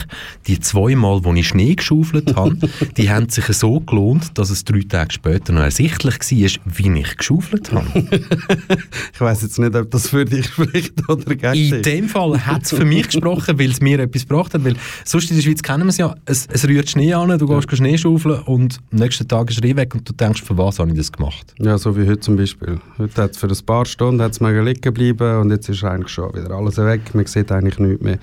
die 0.47 0.59
zweimal, 0.59 1.23
wo 1.23 1.33
ich 1.33 1.47
Schnee 1.47 1.75
geschaufelt 1.75 2.35
habe, 2.35 2.57
die 2.97 3.09
haben 3.09 3.29
sich 3.29 3.45
so 3.47 3.79
gelohnt, 3.79 4.37
dass 4.37 4.49
es 4.49 4.63
drei 4.63 4.81
Tage 4.81 5.13
später 5.13 5.53
noch 5.53 5.61
ersichtlich 5.61 6.15
war, 6.15 6.73
wie 6.77 6.99
ich 6.99 7.17
geschaufelt 7.17 7.71
habe. 7.71 7.85
ich 9.13 9.21
weiß 9.21 9.41
jetzt 9.41 9.59
nicht, 9.59 9.75
ob 9.75 9.91
das 9.91 10.09
für 10.09 10.25
dich 10.25 10.45
spricht 10.45 11.09
oder 11.09 11.35
gegen 11.35 11.53
dich. 11.53 11.71
In 11.71 11.81
dem 11.81 12.09
Fall 12.09 12.45
hat 12.45 12.63
es 12.63 12.71
für 12.71 12.85
mich 12.85 13.07
gesprochen, 13.07 13.59
weil 13.59 13.71
es 13.71 13.81
mir 13.81 13.99
etwas 13.99 14.27
gebracht 14.27 14.53
hat, 14.53 14.63
weil 14.63 14.75
sonst 15.03 15.29
in 15.29 15.37
der 15.37 15.43
Schweiz 15.43 15.61
kennen 15.61 15.83
wir 15.83 15.89
es 15.89 15.97
ja, 15.97 16.15
es, 16.25 16.47
es 16.51 16.67
rührt 16.67 16.89
Schnee 16.89 17.13
an, 17.13 17.37
du 17.37 17.47
gehst 17.47 17.69
ja. 17.71 17.77
Schnee 17.77 17.97
schaufeln 17.97 18.41
und 18.41 18.79
am 18.91 18.99
nächsten 18.99 19.27
Tag 19.27 19.49
ist 19.49 19.57
Schnee 19.57 19.75
weg 19.75 19.93
und 19.93 20.07
du 20.07 20.13
denkst, 20.13 20.43
für 20.43 20.57
was 20.57 20.79
habe 20.79 20.91
ich 20.91 20.97
das 20.97 21.11
gemacht? 21.11 21.53
Ja, 21.59 21.77
so 21.77 21.97
wie 21.97 22.07
heute 22.07 22.19
zum 22.19 22.37
Beispiel. 22.37 22.79
Heute 22.97 23.06
Heute 23.07 23.21
hat 23.21 23.37
für 23.37 23.47
ein 23.47 23.65
paar 23.65 23.85
Stunden 23.85 24.21
hat's 24.21 24.41
mega 24.41 24.61
liegen 24.61 24.81
geblieben 24.81 25.37
und 25.37 25.49
jetzt 25.49 25.69
ist 25.69 25.81
eigentlich 25.85 26.09
schon 26.09 26.33
wieder 26.33 26.51
alles 26.51 26.75
weg. 26.75 27.15
Man 27.15 27.25
sieht 27.25 27.53
eigentlich 27.53 27.79
nichts 27.79 28.03
mehr. 28.03 28.19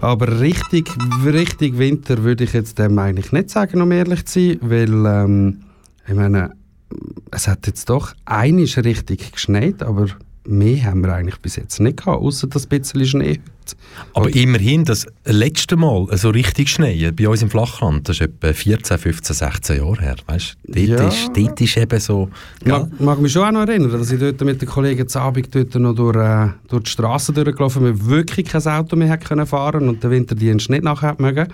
Aber 0.00 0.40
richtig, 0.40 0.88
richtig 1.26 1.76
Winter 1.76 2.22
würde 2.22 2.44
ich 2.44 2.54
jetzt 2.54 2.78
dem 2.78 2.98
eigentlich 2.98 3.32
nicht 3.32 3.50
sagen, 3.50 3.82
um 3.82 3.92
ehrlich 3.92 4.24
zu 4.24 4.40
sein, 4.40 4.58
weil 4.62 5.04
ähm, 5.04 5.60
ich 6.06 6.14
meine, 6.14 6.54
es 7.32 7.48
hat 7.48 7.66
jetzt 7.66 7.90
doch 7.90 8.14
einiges 8.24 8.82
richtig 8.82 9.32
geschneit, 9.32 9.82
aber 9.82 10.06
mehr 10.48 10.84
haben 10.84 11.02
wir 11.02 11.12
eigentlich 11.12 11.38
bis 11.38 11.56
jetzt 11.56 11.78
nicht 11.80 11.98
gehabt, 11.98 12.22
außer 12.22 12.46
das 12.46 12.66
bisschen 12.66 13.04
Schnee. 13.04 13.40
Aber 14.14 14.26
Oder? 14.26 14.36
immerhin, 14.36 14.84
das 14.84 15.06
letzte 15.24 15.76
Mal 15.76 16.06
so 16.16 16.30
richtig 16.30 16.70
Schnee 16.70 17.10
bei 17.10 17.28
uns 17.28 17.42
im 17.42 17.50
Flachland, 17.50 18.08
das 18.08 18.16
ist 18.16 18.22
etwa 18.22 18.52
14, 18.52 18.98
15, 18.98 19.36
16 19.36 19.76
Jahre 19.76 20.00
her. 20.00 20.16
Weißt? 20.26 20.56
Dort, 20.64 20.78
ja. 20.86 21.08
ist, 21.08 21.30
dort 21.34 21.60
ist 21.60 21.76
eben 21.76 22.00
so... 22.00 22.30
Mag, 22.64 22.88
mag 23.00 23.20
mich 23.20 23.32
schon 23.32 23.44
auch 23.44 23.52
noch 23.52 23.68
erinnern, 23.68 23.92
dass 23.92 24.10
ich 24.10 24.18
dort 24.18 24.40
mit 24.40 24.60
den 24.60 24.68
Kollegen 24.68 25.06
zu 25.06 25.20
Abend 25.20 25.54
dort 25.54 25.74
noch 25.74 25.94
durch, 25.94 26.16
äh, 26.16 26.48
durch 26.68 26.84
die 26.84 26.90
Straße 26.90 27.32
durchgelaufen 27.32 27.82
bin, 27.82 28.06
wirklich 28.06 28.46
kein 28.46 28.66
Auto 28.66 28.96
mehr 28.96 29.18
können 29.18 29.46
fahren 29.46 29.88
und 29.88 30.02
der 30.02 30.10
Winterdienst 30.10 30.70
nicht 30.70 30.82
nachher 30.82 31.16
mögen. 31.18 31.48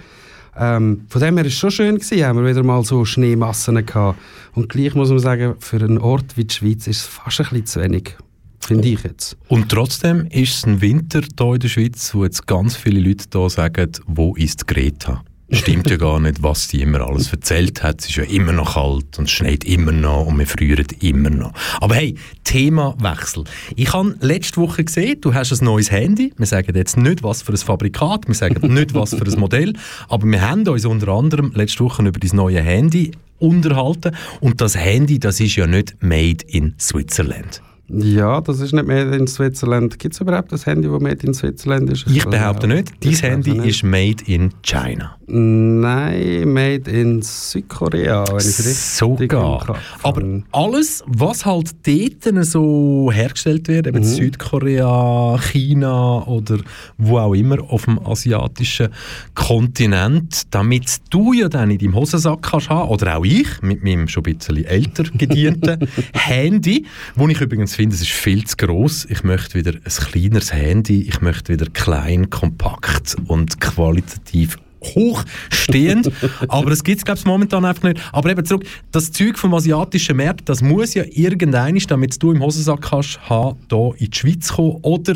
Ähm, 0.57 1.07
von 1.09 1.21
dem 1.21 1.37
her 1.37 1.45
war 1.45 1.49
es 1.49 1.55
schon 1.55 1.73
schön, 1.73 1.97
gewesen, 1.97 2.25
haben 2.25 2.39
wir 2.39 2.49
wieder 2.49 2.63
mal 2.63 2.85
so 2.85 3.05
Schneemassen 3.05 3.85
gehabt. 3.85 4.21
Und 4.53 4.69
gleich 4.69 4.95
muss 4.95 5.09
man 5.09 5.19
sagen, 5.19 5.57
für 5.59 5.79
einen 5.79 5.99
Ort 5.99 6.37
wie 6.37 6.45
die 6.45 6.55
Schweiz 6.55 6.87
ist 6.87 6.99
es 6.99 7.07
fast 7.07 7.41
ein 7.41 7.47
bisschen 7.49 7.67
zu 7.67 7.81
wenig 7.83 8.17
finde 8.67 8.89
ich 8.89 9.03
jetzt. 9.03 9.37
Und 9.49 9.69
trotzdem 9.69 10.27
ist 10.27 10.55
es 10.55 10.67
ein 10.67 10.81
Winter 10.81 11.21
hier 11.21 11.55
in 11.55 11.61
der 11.61 11.69
Schweiz, 11.69 12.15
wo 12.15 12.25
jetzt 12.25 12.47
ganz 12.47 12.77
viele 12.77 13.01
Leute 13.01 13.25
hier 13.33 13.51
sagen, 13.51 13.93
wo 14.07 14.35
ist 14.37 14.67
Greta? 14.67 15.23
Stimmt 15.51 15.91
ja 15.91 15.97
gar 15.97 16.19
nicht, 16.21 16.43
was 16.43 16.69
sie 16.69 16.81
immer 16.81 17.03
alles 17.03 17.31
erzählt 17.31 17.83
hat. 17.83 18.01
Es 18.01 18.09
ist 18.09 18.17
ja 18.17 18.25
immer 18.25 18.53
noch 18.53 18.75
kalt 18.75 19.19
und 19.19 19.25
es 19.25 19.31
schneit 19.31 19.65
immer 19.65 19.93
noch 19.93 20.27
und 20.27 20.39
wir 20.39 20.47
frieren 20.47 20.87
immer 21.01 21.31
noch. 21.31 21.53
Aber 21.81 21.95
hey, 21.97 22.15
Themawechsel. 22.45 23.45
Ich 23.77 23.93
habe 23.93 24.17
letzte 24.21 24.61
Woche 24.61 24.85
gesehen, 24.85 25.21
du 25.21 25.35
hast 25.35 25.53
ein 25.53 25.65
neues 25.65 25.91
Handy. 25.91 26.33
Wir 26.39 26.47
sagen 26.47 26.75
jetzt 26.75 26.97
nicht, 26.97 27.23
was 27.23 27.43
für 27.43 27.53
ein 27.53 27.59
Fabrikat, 27.59 28.27
wir 28.27 28.35
sagen 28.35 28.73
nicht, 28.73 28.95
was 28.95 29.11
für 29.11 29.25
ein 29.25 29.39
Modell, 29.39 29.75
aber 30.09 30.27
wir 30.27 30.41
haben 30.41 30.67
uns 30.67 30.87
unter 30.87 31.09
anderem 31.09 31.53
letzte 31.55 31.85
Woche 31.85 32.03
über 32.03 32.19
dein 32.19 32.37
neue 32.37 32.61
Handy 32.61 33.13
unterhalten 33.39 34.17
und 34.41 34.61
das 34.61 34.77
Handy, 34.77 35.19
das 35.19 35.41
ist 35.41 35.57
ja 35.57 35.67
nicht 35.67 36.03
made 36.03 36.45
in 36.49 36.75
Switzerland. 36.79 37.63
Ja, 37.89 38.41
das 38.41 38.61
ist 38.61 38.73
nicht 38.73 38.87
Made 38.87 39.15
in 39.15 39.27
Switzerland. 39.27 39.99
Gibt 39.99 40.15
es 40.15 40.21
überhaupt 40.21 40.53
ein 40.53 40.59
Handy, 40.59 40.89
das 40.89 41.01
Made 41.01 41.27
in 41.27 41.35
Switzerland 41.35 41.91
ist? 41.91 42.07
Ich, 42.07 42.17
ich 42.19 42.25
behaupte 42.25 42.67
nicht. 42.67 42.93
Dein 43.05 43.13
Handy 43.13 43.53
nicht. 43.53 43.67
ist 43.67 43.83
Made 43.83 44.25
in 44.27 44.51
China. 44.63 45.17
Nein, 45.27 46.53
Made 46.53 46.91
in 46.91 47.23
Südkorea, 47.23 48.25
Sogar. 48.39 49.79
Aber 50.03 50.23
alles, 50.53 51.03
was 51.07 51.47
halt 51.47 51.71
dort 51.87 52.47
so 52.47 53.11
hergestellt 53.13 53.69
wird, 53.69 53.87
eben 53.87 54.01
mhm. 54.01 54.05
Südkorea, 54.05 55.39
China 55.51 56.25
oder 56.27 56.59
wo 56.99 57.19
auch 57.19 57.35
immer 57.35 57.59
auf 57.71 57.85
dem 57.85 57.99
asiatischen 58.07 58.89
Kontinent, 59.35 60.43
damit 60.51 60.99
du 61.11 61.33
ja 61.33 61.49
dann 61.49 61.71
in 61.71 61.79
deinem 61.79 61.95
Hosensack 61.95 62.43
kannst 62.43 62.69
haben, 62.69 62.91
oder 62.91 63.17
auch 63.17 63.25
ich, 63.25 63.63
mit 63.63 63.83
meinem 63.83 64.09
schon 64.09 64.25
ein 64.27 64.37
bisschen 64.37 64.65
älter 64.65 65.05
gedienten 65.05 65.89
Handy, 66.13 66.87
wo 67.15 67.29
ich 67.29 67.41
übrigens 67.41 67.74
finde, 67.75 67.95
es 67.95 68.03
ist 68.03 68.11
viel 68.11 68.45
zu 68.45 68.57
groß. 68.57 69.07
Ich 69.11 69.25
möchte 69.25 69.59
wieder 69.59 69.73
ein 69.73 69.83
kleineres 69.83 70.53
Handy. 70.53 71.03
Ich 71.03 71.21
möchte 71.21 71.53
wieder 71.53 71.67
klein, 71.67 72.31
kompakt 72.31 73.17
und 73.27 73.61
qualitativ 73.61 74.57
hochstehend. 74.83 76.11
aber 76.49 76.71
das 76.71 76.85
gibt 76.85 76.99
es, 76.99 77.05
glaube 77.05 77.19
ich, 77.19 77.25
momentan 77.25 77.65
einfach 77.65 77.83
nicht. 77.85 78.01
Aber 78.13 78.31
eben 78.31 78.45
zurück, 78.45 78.65
das 78.93 79.11
Zeug 79.13 79.39
vom 79.39 79.55
asiatischen 79.55 80.17
Markt, 80.17 80.49
das 80.49 80.63
muss 80.63 80.95
ja 80.95 81.05
irgendein, 81.11 81.79
damit 81.89 82.23
du 82.23 82.33
im 82.33 82.43
Hosensack 82.43 82.91
haben, 82.91 83.57
hier 83.69 83.95
in 83.99 84.11
die 84.11 84.17
Schweiz 84.17 84.53
kommen 84.53 84.79
oder 84.83 85.15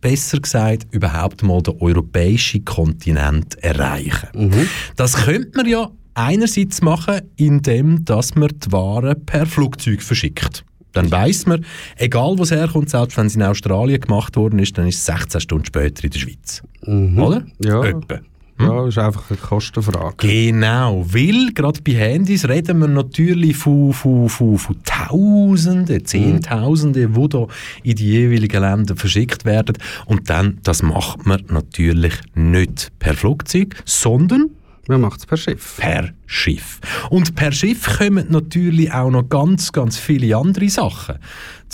besser 0.00 0.38
gesagt, 0.38 0.86
überhaupt 0.90 1.42
mal 1.42 1.62
den 1.62 1.76
europäischen 1.80 2.64
Kontinent 2.64 3.56
erreichen. 3.62 4.28
Mhm. 4.34 4.68
Das 4.96 5.24
könnte 5.24 5.56
man 5.56 5.66
ja 5.66 5.90
einerseits 6.12 6.82
machen, 6.82 7.22
indem 7.36 8.04
dass 8.04 8.34
man 8.34 8.50
die 8.50 8.70
Waren 8.72 9.24
per 9.24 9.46
Flugzeug 9.46 10.02
verschickt. 10.02 10.64
Dann 10.94 11.10
weiß 11.10 11.46
man, 11.46 11.64
egal 11.96 12.38
wo 12.38 12.42
es 12.42 12.50
herkommt, 12.50 12.90
selbst 12.90 13.16
wenn 13.16 13.26
es 13.26 13.36
in 13.36 13.42
Australien 13.42 14.00
gemacht 14.00 14.36
worden 14.36 14.58
ist, 14.58 14.78
dann 14.78 14.86
ist 14.86 14.98
es 14.98 15.06
16 15.06 15.40
Stunden 15.40 15.66
später 15.66 16.04
in 16.04 16.10
der 16.10 16.18
Schweiz. 16.18 16.62
Mhm. 16.86 17.18
Oder? 17.18 17.44
Ja. 17.58 17.84
Etwa. 17.84 18.20
Hm? 18.56 18.66
Ja, 18.66 18.86
ist 18.86 18.98
einfach 18.98 19.30
eine 19.30 19.38
Kostenfrage. 19.38 20.14
Genau, 20.18 21.04
weil 21.08 21.52
gerade 21.54 21.80
bei 21.82 21.92
Handys 21.92 22.48
reden 22.48 22.78
wir 22.78 22.86
natürlich 22.86 23.56
von, 23.56 23.92
von, 23.92 24.28
von, 24.28 24.58
von 24.58 24.76
Tausenden, 24.84 26.04
Zehntausenden, 26.04 27.10
mhm. 27.10 27.22
die 27.22 27.28
da 27.30 27.46
in 27.82 27.96
die 27.96 28.06
jeweiligen 28.06 28.60
Länder 28.60 28.94
verschickt 28.94 29.44
werden. 29.44 29.76
Und 30.06 30.30
dann, 30.30 30.58
das 30.62 30.82
macht 30.82 31.26
man 31.26 31.42
natürlich 31.48 32.14
nicht 32.34 32.92
per 33.00 33.14
Flugzeug, 33.14 33.82
sondern 33.84 34.50
man 34.86 35.00
macht 35.00 35.20
es 35.20 35.26
per 35.26 35.36
Schiff. 35.36 35.78
Per 35.78 36.10
Schiff. 36.26 36.80
Und 37.10 37.34
per 37.34 37.52
Schiff 37.52 37.98
kommen 37.98 38.26
natürlich 38.30 38.92
auch 38.92 39.10
noch 39.10 39.28
ganz, 39.28 39.72
ganz 39.72 39.98
viele 39.98 40.36
andere 40.36 40.68
Sachen 40.68 41.16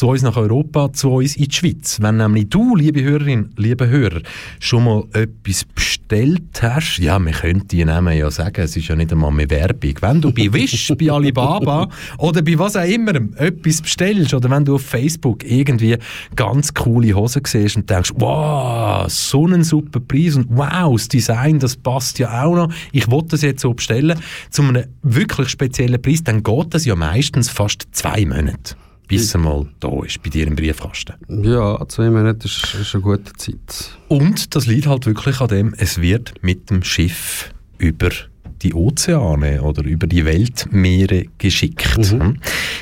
zu 0.01 0.09
uns 0.09 0.23
nach 0.23 0.37
Europa, 0.39 0.91
zu 0.95 1.11
uns 1.11 1.37
in 1.37 1.45
die 1.45 1.55
Schweiz. 1.55 1.99
Wenn 2.01 2.17
nämlich 2.17 2.49
du, 2.49 2.75
liebe 2.75 3.03
Hörerin, 3.03 3.51
liebe 3.59 3.87
Hörer, 3.87 4.23
schon 4.59 4.85
mal 4.85 5.05
etwas 5.13 5.67
bestellt 5.67 6.63
hast, 6.63 6.97
ja, 6.99 7.19
wir 7.19 7.33
könnten 7.33 7.69
die 7.69 7.85
Namen 7.85 8.17
ja 8.17 8.31
sagen, 8.31 8.63
es 8.63 8.75
ist 8.75 8.89
ja 8.89 8.97
nicht 8.97 9.13
einmal 9.13 9.31
mehr 9.31 9.51
Werbung. 9.51 9.95
Wenn 10.01 10.23
du 10.23 10.33
bei 10.33 10.51
Wish, 10.51 10.91
bei 10.99 11.11
Alibaba 11.11 11.87
oder 12.17 12.41
bei 12.41 12.59
was 12.59 12.77
auch 12.77 12.89
immer 12.89 13.15
etwas 13.37 13.83
bestellst 13.83 14.33
oder 14.33 14.49
wenn 14.49 14.65
du 14.65 14.77
auf 14.77 14.83
Facebook 14.83 15.45
irgendwie 15.45 15.99
ganz 16.35 16.73
coole 16.73 17.13
Hosen 17.15 17.43
siehst 17.45 17.77
und 17.77 17.91
denkst, 17.91 18.13
wow, 18.15 19.05
so 19.07 19.47
ein 19.47 19.63
super 19.65 20.01
Preis 20.01 20.37
und 20.37 20.47
wow, 20.49 20.95
das 20.97 21.09
Design, 21.09 21.59
das 21.59 21.77
passt 21.77 22.19
ja 22.19 22.43
auch 22.43 22.55
noch, 22.55 22.73
ich 22.93 23.11
wollte 23.11 23.33
das 23.33 23.43
jetzt 23.43 23.61
so 23.61 23.75
bestellen, 23.75 24.19
zu 24.51 24.63
einem 24.63 24.85
wirklich 25.03 25.49
speziellen 25.49 26.01
Preis, 26.01 26.25
dann 26.25 26.43
geht 26.43 26.75
das 26.75 26.85
ja 26.85 26.97
meistens 26.97 27.49
fast 27.49 27.89
zwei 27.93 28.25
Monate 28.27 28.77
bis 29.11 29.35
er 29.35 29.41
mal 29.41 29.67
da 29.81 30.05
ist, 30.05 30.23
bei 30.23 30.31
dir 30.31 30.47
im 30.47 30.55
Briefkasten. 30.55 31.15
Ja, 31.43 31.85
zwei 31.89 32.11
Monate 32.11 32.47
ist, 32.47 32.77
ist 32.81 32.95
eine 32.95 33.03
gute 33.03 33.33
Zeit. 33.33 33.99
Und 34.07 34.55
das 34.55 34.67
liegt 34.67 34.87
halt 34.87 35.05
wirklich 35.05 35.41
an 35.41 35.49
dem, 35.49 35.75
es 35.77 36.01
wird 36.01 36.35
mit 36.43 36.71
dem 36.71 36.85
Schiff 36.85 37.53
über 37.79 38.11
die 38.63 38.73
Ozeane 38.73 39.63
oder 39.63 39.83
über 39.83 40.07
die 40.07 40.25
Weltmeere 40.25 41.25
geschickt. 41.39 42.13
Mhm. 42.13 42.21
Hm? 42.21 42.37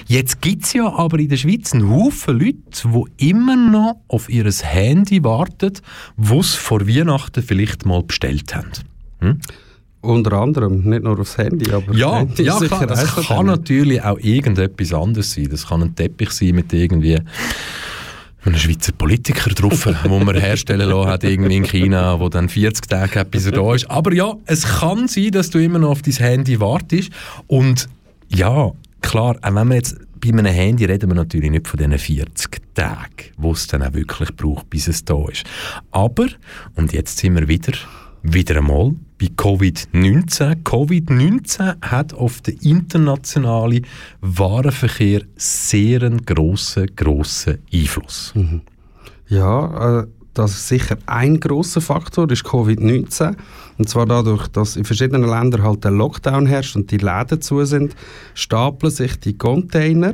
Jetzt 0.07 0.43
gibt 0.43 0.65
es 0.65 0.75
ja 0.75 0.93
aber 0.93 1.19
in 1.19 1.29
der 1.29 1.37
Schweiz 1.39 1.73
einen 1.73 1.89
Haufen 1.89 2.39
Leute, 2.39 3.07
die 3.19 3.29
immer 3.31 3.57
noch 3.57 4.01
auf 4.09 4.29
ihr 4.29 4.45
Handy 4.45 5.25
warten, 5.25 5.73
sie 6.19 6.57
vor 6.57 6.87
Weihnachten 6.87 7.43
vielleicht 7.43 7.87
mal 7.87 8.03
bestellt 8.03 8.55
haben. 8.55 8.73
Hm? 9.21 9.41
Unter 10.09 10.33
anderem, 10.33 10.89
nicht 10.89 11.03
nur 11.03 11.21
aufs 11.21 11.37
Handy, 11.39 11.71
aber 11.71 11.95
Ja, 11.95 12.19
Handy 12.19 12.43
ja 12.45 12.59
klar, 12.59 12.87
das 12.87 13.15
kann 13.15 13.39
denen. 13.39 13.47
natürlich 13.47 14.03
auch 14.03 14.19
irgendetwas 14.19 14.93
anderes 14.93 15.33
sein. 15.33 15.49
Das 15.51 15.67
kann 15.69 15.83
ein 15.83 15.95
Teppich 15.95 16.31
sein 16.31 16.55
mit 16.55 16.73
irgendwie 16.73 17.19
einem 18.45 18.57
Schweizer 18.57 18.93
Politiker 18.93 19.51
drauf, 19.51 19.87
wo 20.05 20.19
man 20.19 20.37
herstellen 20.37 20.89
lassen 20.89 21.09
hat, 21.11 21.25
irgendwie 21.25 21.57
in 21.57 21.65
China, 21.65 22.19
wo 22.21 22.29
dann 22.29 22.49
40 22.49 22.89
Tage 22.89 23.21
hat, 23.21 23.31
bis 23.31 23.47
er 23.47 23.53
da 23.53 23.75
ist. 23.75 23.91
Aber 23.91 24.13
ja, 24.13 24.35
es 24.47 24.65
kann 24.65 25.09
sein, 25.09 25.31
dass 25.33 25.51
du 25.51 25.59
immer 25.59 25.79
noch 25.79 25.91
auf 25.91 26.03
dein 26.03 26.15
Handy 26.15 26.59
wartest. 26.61 27.11
Und 27.47 27.89
ja, 28.29 28.71
klar, 29.03 29.37
auch 29.43 29.55
wenn 29.55 29.69
wir 29.69 29.77
jetzt 29.77 29.97
bei 30.21 30.31
einem 30.31 30.47
Handy 30.47 30.85
reden 30.85 31.11
wir 31.11 31.15
natürlich 31.15 31.51
nicht 31.51 31.69
von 31.69 31.79
diesen 31.79 31.99
40 31.99 32.75
Tagen, 32.75 33.33
wo 33.37 33.53
es 33.53 33.67
dann 33.67 33.83
auch 33.83 33.95
wirklich 33.95 34.35
braucht, 34.37 34.69
bis 34.71 34.89
es 34.89 35.05
da 35.05 35.29
ist. 35.31 35.45
Aber, 35.91 36.27
und 36.75 36.93
jetzt 36.93 37.19
sind 37.19 37.35
wir 37.35 37.47
wieder, 37.49 37.73
wieder 38.23 38.57
einmal 38.57 38.95
bei 39.19 39.27
Covid-19. 39.27 40.63
Covid-19 40.63 41.83
hat 41.83 42.15
auf 42.15 42.41
den 42.41 42.59
internationalen 42.59 43.85
Warenverkehr 44.21 45.23
sehr 45.37 46.03
einen 46.03 46.25
grossen, 46.25 46.95
grossen 46.95 47.59
Einfluss. 47.73 48.33
Ja, 49.29 50.01
äh, 50.01 50.07
das 50.35 50.53
ist 50.53 50.69
sicher 50.69 50.97
ein 51.07 51.41
großer 51.41 51.81
Faktor, 51.81 52.31
ist 52.31 52.45
Covid-19. 52.45 53.35
Und 53.77 53.89
zwar 53.89 54.07
dadurch, 54.07 54.47
dass 54.49 54.77
in 54.77 54.85
verschiedenen 54.85 55.29
Ländern 55.29 55.65
halt 55.65 55.83
der 55.83 55.91
Lockdown 55.91 56.47
herrscht 56.47 56.77
und 56.77 56.91
die 56.91 56.99
Läden 56.99 57.41
zu 57.41 57.65
sind, 57.65 57.97
stapeln 58.35 58.93
sich 58.93 59.19
die 59.19 59.37
Container. 59.37 60.13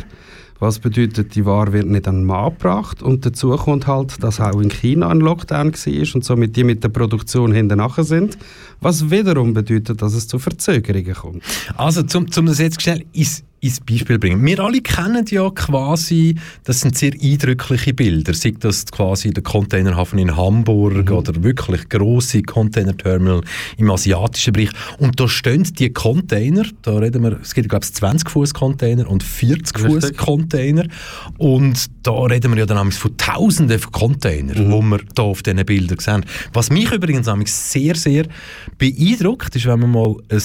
Was 0.60 0.78
bedeutet, 0.78 1.34
die 1.34 1.44
Ware 1.44 1.72
wird 1.72 1.86
nicht 1.86 2.06
an 2.06 2.20
den 2.20 2.24
Mann 2.24 2.50
gebracht. 2.50 3.02
Und 3.02 3.26
dazu 3.26 3.50
kommt 3.56 3.86
halt, 3.86 4.22
dass 4.22 4.40
auch 4.40 4.60
in 4.60 4.70
China 4.70 5.08
ein 5.08 5.20
Lockdown 5.20 5.72
war 5.72 6.14
und 6.14 6.24
somit 6.24 6.56
die 6.56 6.64
mit 6.64 6.84
der 6.84 6.88
Produktion 6.88 7.52
hinten 7.52 7.78
nachher 7.78 8.04
sind. 8.04 8.38
Was 8.80 9.10
wiederum 9.10 9.52
bedeutet, 9.52 10.00
dass 10.00 10.14
es 10.14 10.28
zu 10.28 10.38
Verzögerungen 10.38 11.14
kommt. 11.14 11.42
Also, 11.76 12.02
zum, 12.02 12.30
zum 12.30 12.46
das 12.46 12.58
jetzt 12.58 12.80
schnell 12.80 13.04
ins, 13.12 13.42
ins 13.64 13.80
Beispiel 13.80 14.18
bringen. 14.18 14.44
Wir 14.44 14.60
alle 14.60 14.80
kennen 14.80 15.24
ja 15.28 15.48
quasi, 15.50 16.36
das 16.64 16.80
sind 16.80 16.96
sehr 16.98 17.12
eindrückliche 17.20 17.94
Bilder, 17.94 18.34
sei 18.34 18.54
das 18.58 18.86
quasi 18.86 19.30
der 19.30 19.42
Containerhafen 19.42 20.18
in 20.18 20.36
Hamburg 20.36 21.10
oder 21.10 21.42
wirklich 21.42 21.88
grosse 21.88 22.42
Containerterminal 22.42 23.40
im 23.78 23.90
asiatischen 23.90 24.52
Bereich. 24.52 24.70
Und 24.98 25.18
da 25.18 25.28
stehen 25.28 25.64
die 25.64 25.92
Container, 25.92 26.64
da 26.82 26.98
reden 26.98 27.22
wir, 27.22 27.40
es 27.40 27.54
gibt 27.54 27.68
glaube 27.70 27.84
ich 27.84 27.92
20 27.92 28.28
Fuß 28.28 28.52
Container 28.52 29.08
und 29.08 29.22
40 29.22 29.78
Fuß. 29.78 30.16
Container. 30.16 30.86
Und 31.38 31.86
da 32.02 32.12
reden 32.24 32.52
wir 32.52 32.58
ja 32.58 32.66
dann 32.66 32.92
von 32.92 33.16
Tausenden 33.16 33.78
von 33.78 33.92
Containern, 33.92 34.70
wo 34.70 34.82
wir 34.82 35.00
da 35.14 35.22
auf 35.22 35.42
diesen 35.42 35.64
Bildern 35.64 35.98
sehen. 35.98 36.24
Was 36.52 36.70
mich 36.70 36.92
übrigens 36.92 37.26
sehr, 37.72 37.94
sehr 37.94 38.26
beeindruckt, 38.78 39.56
ist, 39.56 39.66
wenn 39.66 39.80
man 39.80 39.90
mal 39.90 40.16
ein 40.28 40.42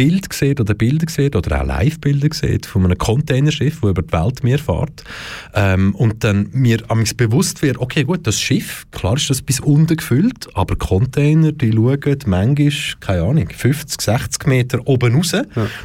Bild 0.00 0.32
sieht 0.32 0.58
oder 0.58 0.72
Bilder 0.72 1.10
sieht 1.10 1.36
oder 1.36 1.60
auch 1.60 1.66
Live-Bilder 1.66 2.28
sieht 2.32 2.64
von 2.64 2.86
einem 2.86 2.96
Containerschiff, 2.96 3.82
das 3.82 3.90
über 3.90 4.00
die 4.00 4.10
Weltmeer 4.10 4.58
fährt 4.58 5.04
ähm, 5.54 5.94
und 5.94 6.24
dann 6.24 6.48
mir 6.52 6.78
bewusst 7.18 7.60
wird, 7.60 7.76
okay 7.76 8.04
gut, 8.04 8.26
das 8.26 8.40
Schiff, 8.40 8.86
klar 8.92 9.16
ist 9.16 9.28
das 9.28 9.42
bis 9.42 9.60
unten 9.60 9.98
gefüllt, 9.98 10.48
aber 10.54 10.76
Container, 10.76 11.52
die 11.52 11.70
schauen 11.70 11.98
manchmal, 12.24 12.72
keine 13.00 13.22
Ahnung, 13.24 13.48
50, 13.54 14.00
60 14.00 14.46
Meter 14.46 14.88
oben 14.88 15.16
raus, 15.16 15.32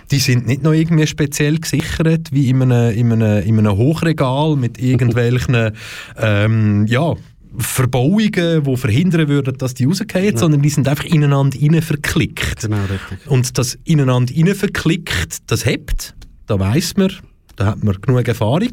die 0.10 0.20
sind 0.20 0.48
nicht 0.48 0.64
noch 0.64 0.72
irgendwie 0.72 1.08
speziell 1.08 1.60
gesichert, 1.60 2.30
wie 2.32 2.50
in 2.50 2.62
einem, 2.62 2.98
in 2.98 3.12
einem, 3.12 3.44
in 3.46 3.60
einem 3.60 3.76
Hochregal 3.76 4.56
mit 4.56 4.78
irgendwelchen 4.82 5.72
ähm, 6.18 6.86
ja, 6.88 7.16
Verbauungen, 7.58 8.64
die 8.64 8.78
verhindern 8.78 9.28
würden, 9.28 9.58
dass 9.58 9.74
die 9.74 9.86
rausgehen, 9.86 10.38
sondern 10.38 10.62
die 10.62 10.70
sind 10.70 10.88
einfach 10.88 11.06
ineinander 11.06 11.58
rein 11.62 11.82
verklickt. 11.82 12.62
Genau, 12.62 12.82
richtig. 12.82 13.30
Und 13.30 13.58
das 13.58 13.78
ineinander 13.84 14.34
rein 14.36 14.56
verklickt, 14.56 15.38
das 15.48 15.66
hebt, 15.66 16.16
da 16.48 16.60
weiß 16.60 16.98
man, 16.98 17.12
da 17.56 17.68
hat 17.68 17.84
man 17.84 18.00
genug 18.02 18.28
Erfahrung. 18.28 18.70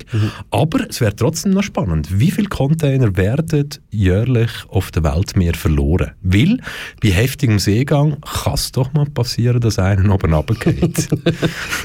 Aber 0.50 0.88
es 0.88 1.00
wäre 1.00 1.14
trotzdem 1.14 1.52
noch 1.52 1.62
spannend. 1.62 2.18
Wie 2.18 2.30
viele 2.30 2.48
Container 2.48 3.16
werden 3.16 3.68
jährlich 3.90 4.50
auf 4.68 4.90
der 4.90 5.04
Weltmeer 5.04 5.54
verloren? 5.54 6.12
Weil 6.22 6.58
bei 7.00 7.10
heftigem 7.10 7.58
Seegang 7.58 8.20
kann 8.20 8.54
es 8.54 8.72
doch 8.72 8.92
mal 8.92 9.06
passieren, 9.06 9.60
dass 9.60 9.78
einer 9.78 10.12
oben 10.12 10.34
runtergeht. 10.34 11.08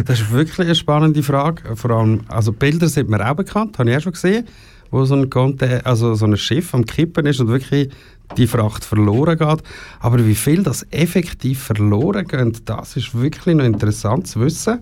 Das 0.06 0.22
ist 0.22 0.32
wirklich 0.32 0.60
eine 0.60 0.76
spannende 0.76 1.24
Frage. 1.24 1.76
Vor 1.76 1.92
allem, 1.92 2.22
also 2.28 2.52
Bilder 2.52 2.88
sind 2.88 3.10
mir 3.10 3.30
auch 3.30 3.36
bekannt, 3.36 3.78
habe 3.78 3.90
ich 3.90 3.98
auch 3.98 4.02
schon 4.02 4.14
gesehen, 4.14 4.46
wo 4.91 5.06
so 5.06 5.15
ein, 5.15 5.30
Conte 5.30 5.86
also 5.86 6.15
so 6.15 6.26
ein 6.26 6.38
Schiff 6.38 6.73
am 6.73 6.86
Kippen 6.86 7.26
ist 7.26 7.39
und 7.39 7.47
wirklich 7.47 7.89
die 8.36 8.47
Fracht 8.47 8.84
verloren 8.84 9.38
geht. 9.38 9.63
Aber 10.00 10.26
wie 10.26 10.36
viel 10.36 10.63
das 10.63 10.86
effektiv 10.91 11.63
verloren 11.63 12.28
geht, 12.28 12.69
das 12.69 12.97
ist 12.97 13.15
wirklich 13.15 13.56
noch 13.56 13.65
interessant 13.65 14.28
zu 14.28 14.41
wissen. 14.41 14.80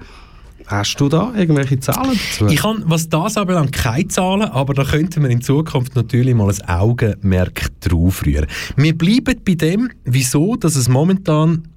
Hast 0.68 1.00
du 1.00 1.10
da 1.10 1.32
irgendwelche 1.36 1.80
Zahlen 1.80 2.20
dazu? 2.32 2.48
Ich 2.48 2.64
habe, 2.64 2.82
was 2.86 3.08
das 3.08 3.38
anbelangt, 3.38 3.72
keine 3.72 4.08
Zahlen, 4.08 4.50
aber 4.50 4.74
da 4.74 4.84
könnten 4.84 5.22
wir 5.22 5.30
in 5.30 5.42
Zukunft 5.42 5.96
natürlich 5.96 6.34
mal 6.34 6.50
ein 6.50 6.68
Augenmerk 6.68 7.68
drauf 7.82 8.26
rühren. 8.26 8.48
Wir 8.76 8.98
bleiben 8.98 9.40
bei 9.46 9.54
dem, 9.54 9.92
wieso 10.06 10.56
dass 10.56 10.76
es 10.76 10.90
momentan 10.90 11.68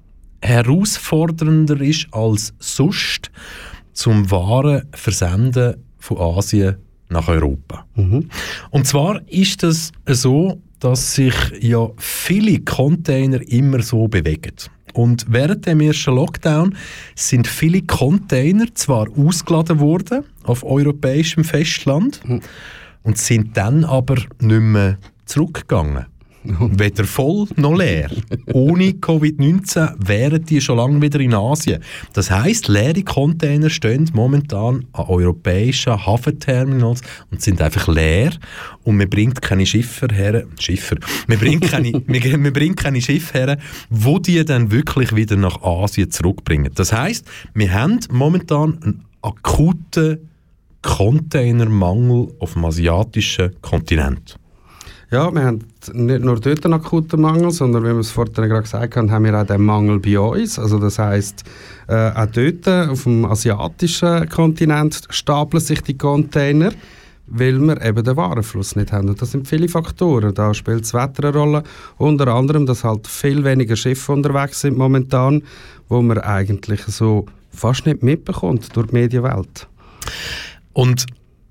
herausfordernder 0.41 1.79
ist 1.81 2.07
als 2.11 2.53
sonst 2.57 3.29
zum 3.93 4.31
Waren 4.31 4.83
versenden 4.93 5.75
von 5.99 6.17
Asien 6.17 6.77
nach 7.09 7.27
Europa. 7.27 7.85
Und 8.71 8.87
zwar 8.87 9.21
ist 9.27 9.63
es 9.63 9.91
so, 10.07 10.61
dass 10.79 11.15
sich 11.15 11.33
ja 11.59 11.89
viele 11.97 12.59
Container 12.59 13.41
immer 13.49 13.81
so 13.81 14.07
bewegen. 14.07 14.55
Und 14.93 15.25
während 15.29 15.65
dem 15.65 15.81
ersten 15.81 16.15
Lockdown 16.15 16.75
sind 17.15 17.47
viele 17.47 17.81
Container 17.81 18.65
zwar 18.73 19.07
ausgeladen 19.17 19.79
worden 19.79 20.23
auf 20.43 20.63
europäischem 20.63 21.43
Festland 21.43 22.21
und 23.03 23.17
sind 23.17 23.55
dann 23.55 23.83
aber 23.85 24.15
nicht 24.39 24.61
mehr 24.61 24.97
zurückgegangen. 25.25 26.05
Weder 26.59 27.03
voll 27.05 27.47
noch 27.55 27.75
leer. 27.75 28.09
Ohne 28.53 28.91
Covid-19 28.91 29.95
wären 29.99 30.43
die 30.43 30.61
schon 30.61 30.77
lange 30.77 31.01
wieder 31.01 31.19
in 31.19 31.33
Asien. 31.33 31.81
Das 32.13 32.31
heißt, 32.31 32.67
leere 32.67 33.03
Container 33.03 33.69
stehen 33.69 34.09
momentan 34.13 34.85
an 34.93 35.05
europäischen 35.05 36.05
Hafenterminals 36.05 37.01
und 37.31 37.41
sind 37.41 37.61
einfach 37.61 37.87
leer 37.87 38.31
und 38.83 38.97
man 38.97 39.09
bringt 39.09 39.41
keine 39.41 39.65
Schiffer 39.65 40.07
her, 40.11 40.45
Schiffer, 40.59 40.97
man 41.27 41.37
bringt 41.37 41.69
keine, 41.69 41.91
man, 42.07 42.41
man 42.41 42.53
bringt 42.53 42.77
keine 42.77 43.01
Schiffe 43.01 43.37
her, 43.37 43.57
wo 43.89 44.19
die 44.19 44.43
dann 44.43 44.71
wirklich 44.71 45.15
wieder 45.15 45.35
nach 45.35 45.61
Asien 45.61 46.09
zurückbringen. 46.09 46.71
Das 46.73 46.93
heißt, 46.93 47.25
wir 47.53 47.73
haben 47.73 47.99
momentan 48.11 48.81
einen 48.81 49.05
akuten 49.21 50.29
Containermangel 50.81 52.33
auf 52.39 52.53
dem 52.53 52.65
asiatischen 52.65 53.61
Kontinent. 53.61 54.38
Ja, 55.11 55.33
wir 55.33 55.43
haben 55.43 55.65
nicht 55.91 56.23
nur 56.23 56.39
dort 56.39 56.65
einen 56.65 56.75
akuten 56.75 57.21
Mangel, 57.21 57.49
sondern 57.49 57.81
wie 57.83 57.87
wir 57.87 57.99
es 57.99 58.11
vorhin 58.11 58.35
gerade 58.35 58.61
gesagt 58.61 58.95
haben, 58.95 59.09
haben 59.09 59.25
wir 59.25 59.41
auch 59.41 59.45
den 59.45 59.63
Mangel 59.63 59.99
bei 59.99 60.19
uns. 60.19 60.59
Also 60.59 60.77
das 60.77 60.99
heisst, 60.99 61.43
äh, 61.87 62.11
auch 62.11 62.27
dort 62.27 62.67
auf 62.67 63.03
dem 63.03 63.25
asiatischen 63.25 64.29
Kontinent 64.29 65.01
stapeln 65.09 65.63
sich 65.63 65.81
die 65.81 65.97
Container, 65.97 66.71
weil 67.25 67.57
wir 67.57 67.81
eben 67.83 68.03
den 68.03 68.17
Warenfluss 68.17 68.75
nicht 68.75 68.91
haben. 68.91 69.09
Und 69.09 69.19
das 69.19 69.31
sind 69.31 69.47
viele 69.47 69.67
Faktoren. 69.67 70.31
Da 70.35 70.53
spielt 70.53 70.81
das 70.81 70.93
Wetter 70.93 71.29
eine 71.29 71.37
Rolle. 71.37 71.63
Unter 71.97 72.27
anderem, 72.27 72.67
dass 72.67 72.83
halt 72.83 73.07
viel 73.07 73.43
weniger 73.43 73.75
Schiffe 73.75 74.11
unterwegs 74.11 74.61
sind 74.61 74.77
momentan, 74.77 75.41
wo 75.87 76.03
man 76.03 76.19
eigentlich 76.19 76.81
so 76.83 77.25
fast 77.51 77.87
nicht 77.87 78.03
mitbekommt 78.03 78.75
durch 78.75 78.87
die 78.87 78.93
Medienwelt. 78.93 79.67
Und 80.73 81.07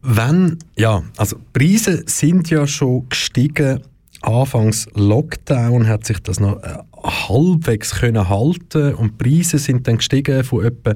wenn, 0.08 0.58
ja, 0.76 1.02
also 1.16 1.36
Preise 1.52 2.02
sind 2.06 2.48
ja 2.50 2.66
schon 2.66 3.08
gestiegen. 3.08 3.80
Anfangs 4.22 4.88
Lockdown 4.94 5.86
hat 5.86 6.06
sich 6.06 6.18
das 6.20 6.40
noch 6.40 6.60
äh, 6.62 6.78
halbwegs 7.04 7.94
können 7.94 8.28
halten 8.28 8.94
und 8.94 9.18
Preise 9.18 9.58
sind 9.58 9.86
dann 9.86 9.98
gestiegen 9.98 10.42
von 10.42 10.64
etwa 10.64 10.94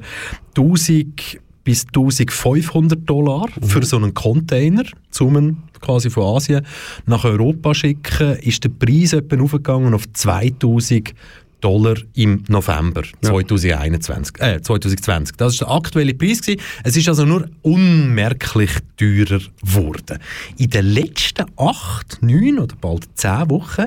1000 0.57 1.41
bis 1.63 1.87
1500 1.87 3.09
Dollar 3.09 3.47
für 3.63 3.85
so 3.85 3.97
einen 3.97 4.15
Container, 4.15 4.83
zum 5.11 5.63
quasi 5.81 6.11
von 6.11 6.37
Asien 6.37 6.67
nach 7.07 7.25
Europa 7.25 7.75
schicken, 7.75 8.37
ist 8.39 8.65
der 8.65 8.71
Preis 8.71 9.13
etwa 9.13 9.41
aufgegangen 9.41 9.95
auf 9.95 10.11
2000 10.13 11.15
Dollar 11.63 11.97
im 12.15 12.45
November 12.49 13.03
2021, 13.23 14.41
äh, 14.41 14.61
2020. 14.61 15.37
Das 15.37 15.61
war 15.61 15.69
der 15.69 15.77
aktuelle 15.77 16.15
Preis. 16.15 16.43
Gewesen. 16.43 16.61
Es 16.85 16.97
ist 16.97 17.09
also 17.09 17.25
nur 17.25 17.49
unmerklich 17.63 18.71
teurer 18.97 19.41
geworden. 19.63 20.19
In 20.59 20.71
den 20.71 20.87
letzten 20.87 21.47
acht, 21.57 22.19
neun 22.21 22.59
oder 22.59 22.77
bald 22.77 23.09
zehn 23.15 23.49
Wochen 23.49 23.87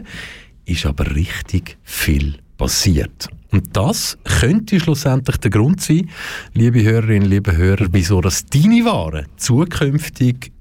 ist 0.65 0.85
aber 0.85 1.15
richtig 1.15 1.77
viel 1.83 2.35
passiert. 2.57 3.27
Und 3.51 3.75
das 3.75 4.17
könnte 4.23 4.79
schlussendlich 4.79 5.37
der 5.37 5.51
Grund 5.51 5.81
sein, 5.81 6.09
liebe 6.53 6.81
Hörerinnen, 6.81 7.29
liebe 7.29 7.55
Hörer, 7.55 7.87
wieso 7.91 8.21
das 8.21 8.45
deine 8.45 8.83
Waren 8.85 9.27
zukünftig 9.37 10.51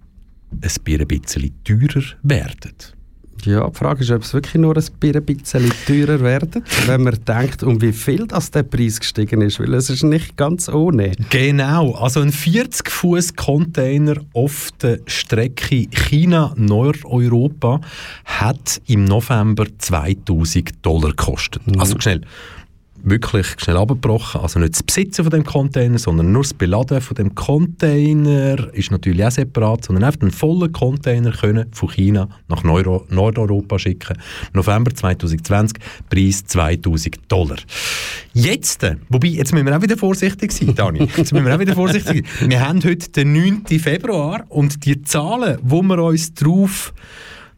ein 0.52 1.06
bisschen 1.06 1.52
teurer 1.64 2.04
werden. 2.22 2.74
Ja, 3.44 3.68
die 3.68 3.76
Frage 3.76 4.02
ist, 4.02 4.10
ob 4.10 4.22
es 4.22 4.32
wirklich 4.32 4.54
nur 4.54 4.76
ein 4.76 5.24
bisschen 5.24 5.72
teurer 5.86 6.20
wird, 6.20 6.62
wenn 6.86 7.02
man 7.02 7.18
denkt, 7.26 7.62
um 7.62 7.80
wie 7.80 7.92
viel 7.92 8.26
das 8.26 8.50
der 8.50 8.62
Preis 8.62 9.00
gestiegen 9.00 9.42
ist, 9.42 9.60
weil 9.60 9.74
es 9.74 9.90
ist 9.90 10.02
nicht 10.02 10.36
ganz 10.36 10.68
ohne. 10.68 11.12
Genau, 11.30 11.92
also 11.92 12.20
ein 12.20 12.32
40 12.32 12.90
Fuß 12.90 13.36
Container 13.36 14.16
auf 14.32 14.70
der 14.80 15.00
Strecke 15.06 15.86
China-Nordeuropa 15.90 17.80
hat 18.24 18.80
im 18.86 19.04
November 19.04 19.66
2000 19.78 20.72
Dollar 20.82 21.10
gekostet. 21.10 21.66
Mhm. 21.66 21.80
Also 21.80 21.98
schnell, 22.00 22.22
wirklich 23.04 23.46
schnell 23.58 23.76
abgebrochen. 23.76 24.40
Also 24.40 24.58
nicht 24.58 24.74
das 24.74 24.82
Besitzen 24.82 25.24
von 25.24 25.30
dem 25.30 25.44
Container, 25.44 25.98
sondern 25.98 26.32
nur 26.32 26.42
das 26.42 26.54
Beladen 26.54 27.00
von 27.00 27.14
dem 27.14 27.34
Container 27.34 28.72
ist 28.72 28.90
natürlich 28.90 29.24
auch 29.24 29.30
separat, 29.30 29.84
sondern 29.84 30.04
einfach 30.04 30.22
einen 30.22 30.30
vollen 30.30 30.72
Container 30.72 31.32
können 31.32 31.66
von 31.72 31.90
China 31.90 32.28
nach 32.48 32.64
Neuro 32.64 33.06
Nordeuropa 33.10 33.78
schicken. 33.78 34.16
November 34.52 34.92
2020, 34.94 35.78
Preis 36.08 36.44
2000 36.46 37.18
Dollar. 37.28 37.58
Jetzt, 38.32 38.82
äh, 38.82 38.96
wobei, 39.08 39.28
jetzt 39.28 39.52
müssen 39.52 39.66
wir 39.66 39.76
auch 39.76 39.82
wieder 39.82 39.96
vorsichtig 39.96 40.52
sein, 40.52 40.74
Dani. 40.74 41.08
Jetzt 41.16 41.32
müssen 41.32 41.46
wir 41.46 41.54
auch 41.54 41.60
wieder 41.60 41.74
vorsichtig 41.74 42.26
sein. 42.40 42.50
Wir 42.50 42.66
haben 42.66 42.82
heute 42.82 43.10
den 43.10 43.32
9. 43.32 43.78
Februar 43.78 44.44
und 44.48 44.84
die 44.84 45.02
Zahlen, 45.02 45.58
wo 45.62 45.82
wir 45.82 45.98
uns 46.02 46.34
drauf 46.34 46.92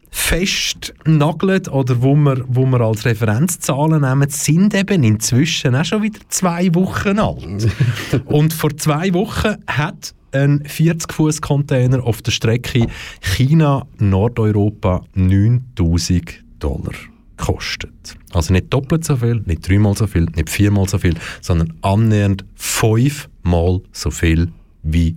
festnagelt 0.09 1.69
oder 1.69 2.01
wo 2.01 2.15
wir, 2.15 2.43
wo 2.47 2.65
wir 2.65 2.81
als 2.81 3.05
Referenzzahlen 3.05 4.01
nehmen, 4.01 4.29
sind 4.29 4.73
eben 4.73 5.03
inzwischen 5.03 5.75
auch 5.75 5.85
schon 5.85 6.03
wieder 6.03 6.19
zwei 6.29 6.73
Wochen 6.75 7.19
alt. 7.19 7.67
Und 8.25 8.53
vor 8.53 8.75
zwei 8.77 9.13
Wochen 9.13 9.55
hat 9.67 10.13
ein 10.31 10.63
40-Fuß-Container 10.63 12.03
auf 12.03 12.21
der 12.21 12.31
Strecke 12.31 12.87
China-Nordeuropa 13.21 15.03
9000 15.13 16.43
Dollar 16.59 16.93
gekostet. 17.37 18.17
Also 18.33 18.53
nicht 18.53 18.73
doppelt 18.73 19.05
so 19.05 19.15
viel, 19.17 19.41
nicht 19.45 19.67
dreimal 19.67 19.95
so 19.95 20.07
viel, 20.07 20.25
nicht 20.35 20.49
viermal 20.49 20.87
so 20.89 20.97
viel, 20.97 21.15
sondern 21.41 21.73
annähernd 21.81 22.45
fünfmal 22.55 23.81
so 23.91 24.11
viel 24.11 24.51
wie 24.83 25.15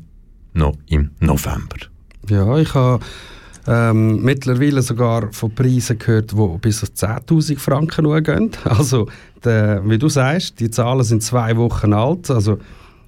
noch 0.53 0.76
im 0.87 1.11
November. 1.20 1.76
Ja, 2.29 2.59
ich 2.59 2.74
habe 2.74 3.05
ähm, 3.66 4.23
mittlerweile 4.23 4.83
sogar 4.83 5.33
von 5.33 5.55
Preisen 5.55 5.99
gehört, 5.99 6.33
die 6.33 6.59
bis 6.61 6.81
zu 6.81 6.87
10'000 6.87 7.59
Franken 7.59 8.23
gehen. 8.23 8.51
Also, 8.64 9.09
der, 9.44 9.83
wie 9.88 9.99
du 9.99 10.09
sagst, 10.09 10.61
die 10.61 10.70
Zahlen 10.70 11.05
sind 11.05 11.23
zwei 11.23 11.57
Wochen 11.57 11.92
alt. 11.92 12.31
Also, 12.31 12.59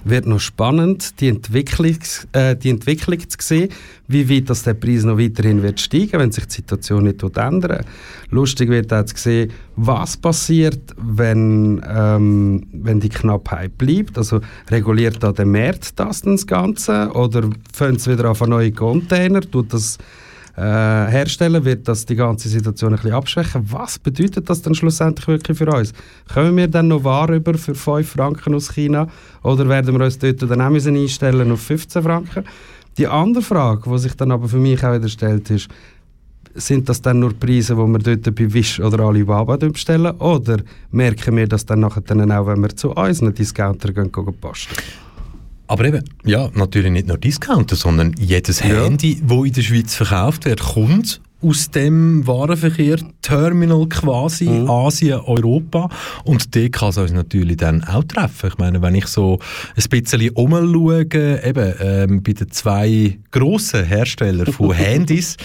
wird 0.05 0.27
noch 0.27 0.41
spannend, 0.41 1.21
die 1.21 1.29
Entwicklung, 1.29 1.99
äh, 2.33 2.57
die 2.57 2.71
Entwicklung 2.71 3.19
zu 3.29 3.37
sehen, 3.41 3.69
wie 4.09 4.29
weit 4.29 4.51
das 4.51 4.63
der 4.65 4.75
Preis 4.75 5.05
noch 5.05 5.19
weiterhin 5.19 5.63
wird 5.63 5.81
steigen, 5.81 6.19
wenn 6.19 6.33
sich 6.33 6.47
die 6.47 6.55
Situation 6.57 7.05
nicht 7.05 7.23
ändert. 7.37 7.87
Lustig 8.31 8.69
wird 8.69 8.93
auch 8.93 9.05
zu 9.05 9.17
sehen, 9.17 9.53
was 9.77 10.17
passiert, 10.17 10.81
wenn, 10.97 11.83
ähm, 11.89 12.67
wenn 12.73 13.01
die 13.01 13.09
Knappheit 13.09 13.79
bleibt. 13.79 14.19
Also 14.19 14.41
reguliert 14.71 15.23
da 15.23 15.33
der 15.33 15.47
Markt 15.47 15.99
das, 15.99 16.23
das 16.23 16.47
Ganze 16.47 17.11
oder 17.13 17.49
fängt 17.73 17.99
es 17.99 18.09
wieder 18.09 18.31
auf 18.31 18.41
neue 18.47 18.73
Container, 18.73 19.41
tut 19.41 19.73
das 19.73 19.99
äh, 20.57 20.61
herstellen, 20.61 21.65
wird 21.65 21.89
das 21.89 22.05
die 22.05 22.15
ganze 22.15 22.49
Situation 22.49 22.93
ein 22.93 22.97
bisschen 22.97 23.13
abschwächen. 23.13 23.65
Was 23.71 23.99
bedeutet 23.99 24.49
das 24.51 24.63
dann 24.63 24.75
schlussendlich 24.75 25.27
wirklich 25.27 25.57
für 25.57 25.67
uns? 25.67 25.93
Können 26.33 26.57
wir 26.57 26.69
dann 26.69 26.89
noch 26.89 27.05
Ware 27.05 27.37
über 27.37 27.55
für 27.55 27.75
5 27.75 28.09
Franken 28.09 28.55
aus 28.55 28.73
China 28.73 29.09
oder 29.43 29.69
werden 29.69 29.99
wir 29.99 30.05
uns 30.05 30.19
dort 30.19 30.43
dann 30.43 30.61
auch 30.61 30.71
müssen 30.71 30.97
einstellen 30.97 31.51
auf 31.51 31.61
15 31.61 32.03
Franken? 32.03 32.45
Die 32.99 33.07
andere 33.07 33.43
Frage, 33.43 33.89
die 33.91 33.99
sich 33.99 34.15
dann 34.15 34.33
aber 34.33 34.49
für 34.49 34.59
mich 34.59 34.85
auch 34.85 34.95
wieder 34.95 35.09
stellt, 35.09 35.49
ist, 35.51 35.69
sind 36.55 36.87
das 36.89 37.01
dann 37.01 37.21
nur 37.21 37.33
Preise, 37.33 37.75
die 37.75 37.81
wir 37.81 37.99
dort 37.99 38.35
bei 38.35 38.53
Wish 38.53 38.79
oder 38.81 39.05
Alibaba 39.05 39.57
bestellen? 39.57 40.15
Oder 40.19 40.59
merken 40.91 41.37
wir 41.37 41.49
das 41.49 41.65
dann 41.65 41.81
nachher 41.81 42.03
dann 42.03 42.31
auch, 42.31 42.47
wenn 42.47 42.61
wir 42.61 42.77
zu 42.77 42.91
unseren 42.91 43.33
Discounter 43.33 43.93
gehen, 43.93 44.13
gehen 44.13 44.35
posten? 44.39 44.75
Aber 45.73 45.87
eben, 45.87 46.05
ja, 46.27 46.51
natürlich 46.53 46.93
nicht 46.93 47.07
nur 47.07 47.17
Discounter, 47.17 47.77
sondern 47.77 48.15
jedes 48.19 48.61
ja. 48.61 48.67
Handy, 48.67 49.23
das 49.27 49.47
in 49.47 49.53
der 49.55 49.63
Schweiz 49.63 49.95
verkauft 49.95 50.45
wird, 50.45 50.61
kommt 50.61 51.23
aus 51.41 51.71
dem 51.71 52.27
Warenverkehr 52.27 52.99
Terminal 53.23 53.87
quasi 53.89 54.51
mhm. 54.51 54.69
Asien, 54.69 55.19
Europa 55.21 55.89
und 56.25 56.55
der 56.55 56.69
kann 56.69 56.91
es 56.91 56.99
uns 56.99 57.13
natürlich 57.13 57.57
dann 57.57 57.83
auch 57.85 58.05
treffen. 58.05 58.51
Ich 58.51 58.59
meine, 58.59 58.83
wenn 58.83 58.95
ich 58.95 59.07
so 59.07 59.39
ein 59.75 59.85
bisschen 59.89 60.29
umschaue, 60.35 61.07
eben 61.43 61.75
ähm, 61.81 62.23
bei 62.23 62.35
den 62.35 62.51
zwei 62.51 63.19
grossen 63.31 63.87
Herstellern 63.87 64.53
von 64.53 64.73
Handys, 64.75 65.39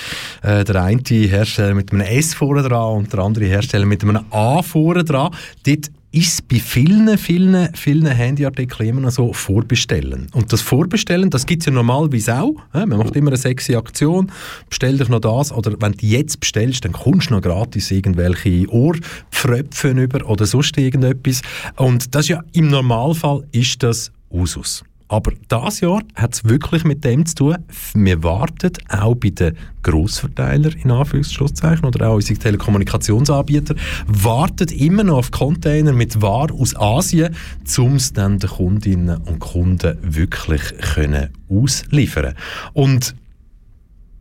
äh, 0.44 0.66
der 0.66 0.84
eine 0.84 1.02
Hersteller 1.02 1.74
mit 1.74 1.94
einem 1.94 2.02
S 2.02 2.34
vorne 2.34 2.64
dran 2.64 2.98
und 2.98 3.14
der 3.14 3.22
andere 3.22 3.46
Hersteller 3.46 3.86
mit 3.86 4.04
einem 4.04 4.20
A 4.32 4.62
vorne 4.62 5.06
dran, 5.06 5.34
dort 5.66 5.90
ist 6.12 6.48
bei 6.48 6.60
vielen, 6.60 7.18
vielen, 7.18 7.74
vielen 7.76 8.06
Handyartikeln 8.06 8.90
immer 8.90 9.02
noch 9.02 9.12
so 9.12 9.34
Vorbestellen. 9.34 10.28
Und 10.34 10.54
das 10.54 10.62
Vorbestellen, 10.62 11.30
das 11.30 11.46
gibt 11.46 11.62
es 11.62 11.66
ja 11.68 11.72
normalerweise 11.72 12.42
auch. 12.42 12.56
Man 12.74 12.98
macht 12.98 13.16
immer 13.16 13.30
eine 13.30 13.38
sexy 13.38 13.76
Aktion, 13.76 14.32
bestell 14.70 14.98
dich 14.98 15.10
noch 15.10 15.20
das, 15.20 15.52
oder 15.52 15.74
wenn 15.80 15.92
du 15.92 16.06
jetzt 16.06 16.40
bestellst, 16.40 16.86
dann 16.86 16.94
kommst 16.94 17.30
du 17.30 17.36
noch 17.36 17.42
gratis 17.42 17.92
irgendwelche 17.92 18.70
Ohrpfröpfen 18.70 19.98
über 19.98 20.28
oder 20.28 20.46
sonst 20.46 20.78
irgendetwas. 20.78 21.42
Und 21.76 22.16
das 22.16 22.30
ja, 22.30 22.42
im 22.54 22.70
Normalfall 22.70 23.44
ist 23.52 23.84
das 23.84 24.12
Usus. 24.32 24.84
Aber 25.10 25.32
das 25.48 25.80
Jahr 25.80 26.02
hat 26.16 26.34
es 26.34 26.44
wirklich 26.44 26.84
mit 26.84 27.06
dem 27.06 27.26
zu 27.26 27.36
tun. 27.36 27.58
Wir 27.94 28.24
warten 28.24 28.74
auch 28.90 29.16
bei 29.16 29.30
den 29.30 29.56
Grossverteilern 29.84 30.74
in 30.84 30.92
Anführungszeichen 30.92 31.86
oder 31.86 32.10
auch 32.10 32.16
unsere 32.16 32.38
Telekommunikationsanbieter 32.38 33.76
warten 34.08 34.68
immer 34.68 35.04
noch 35.04 35.18
auf 35.18 35.32
Container 35.32 35.94
mit 35.94 36.22
Ware 36.22 36.54
aus 36.54 36.76
Asien, 36.76 37.34
um 37.78 37.96
es 37.96 38.12
dann 38.12 38.40
den 38.40 38.50
Kundinnen 38.50 39.18
und 39.22 39.40
Kunden 39.40 39.98
wirklich 40.02 40.62
können 40.94 41.30
ausliefern. 41.50 42.36
Und 42.74 43.16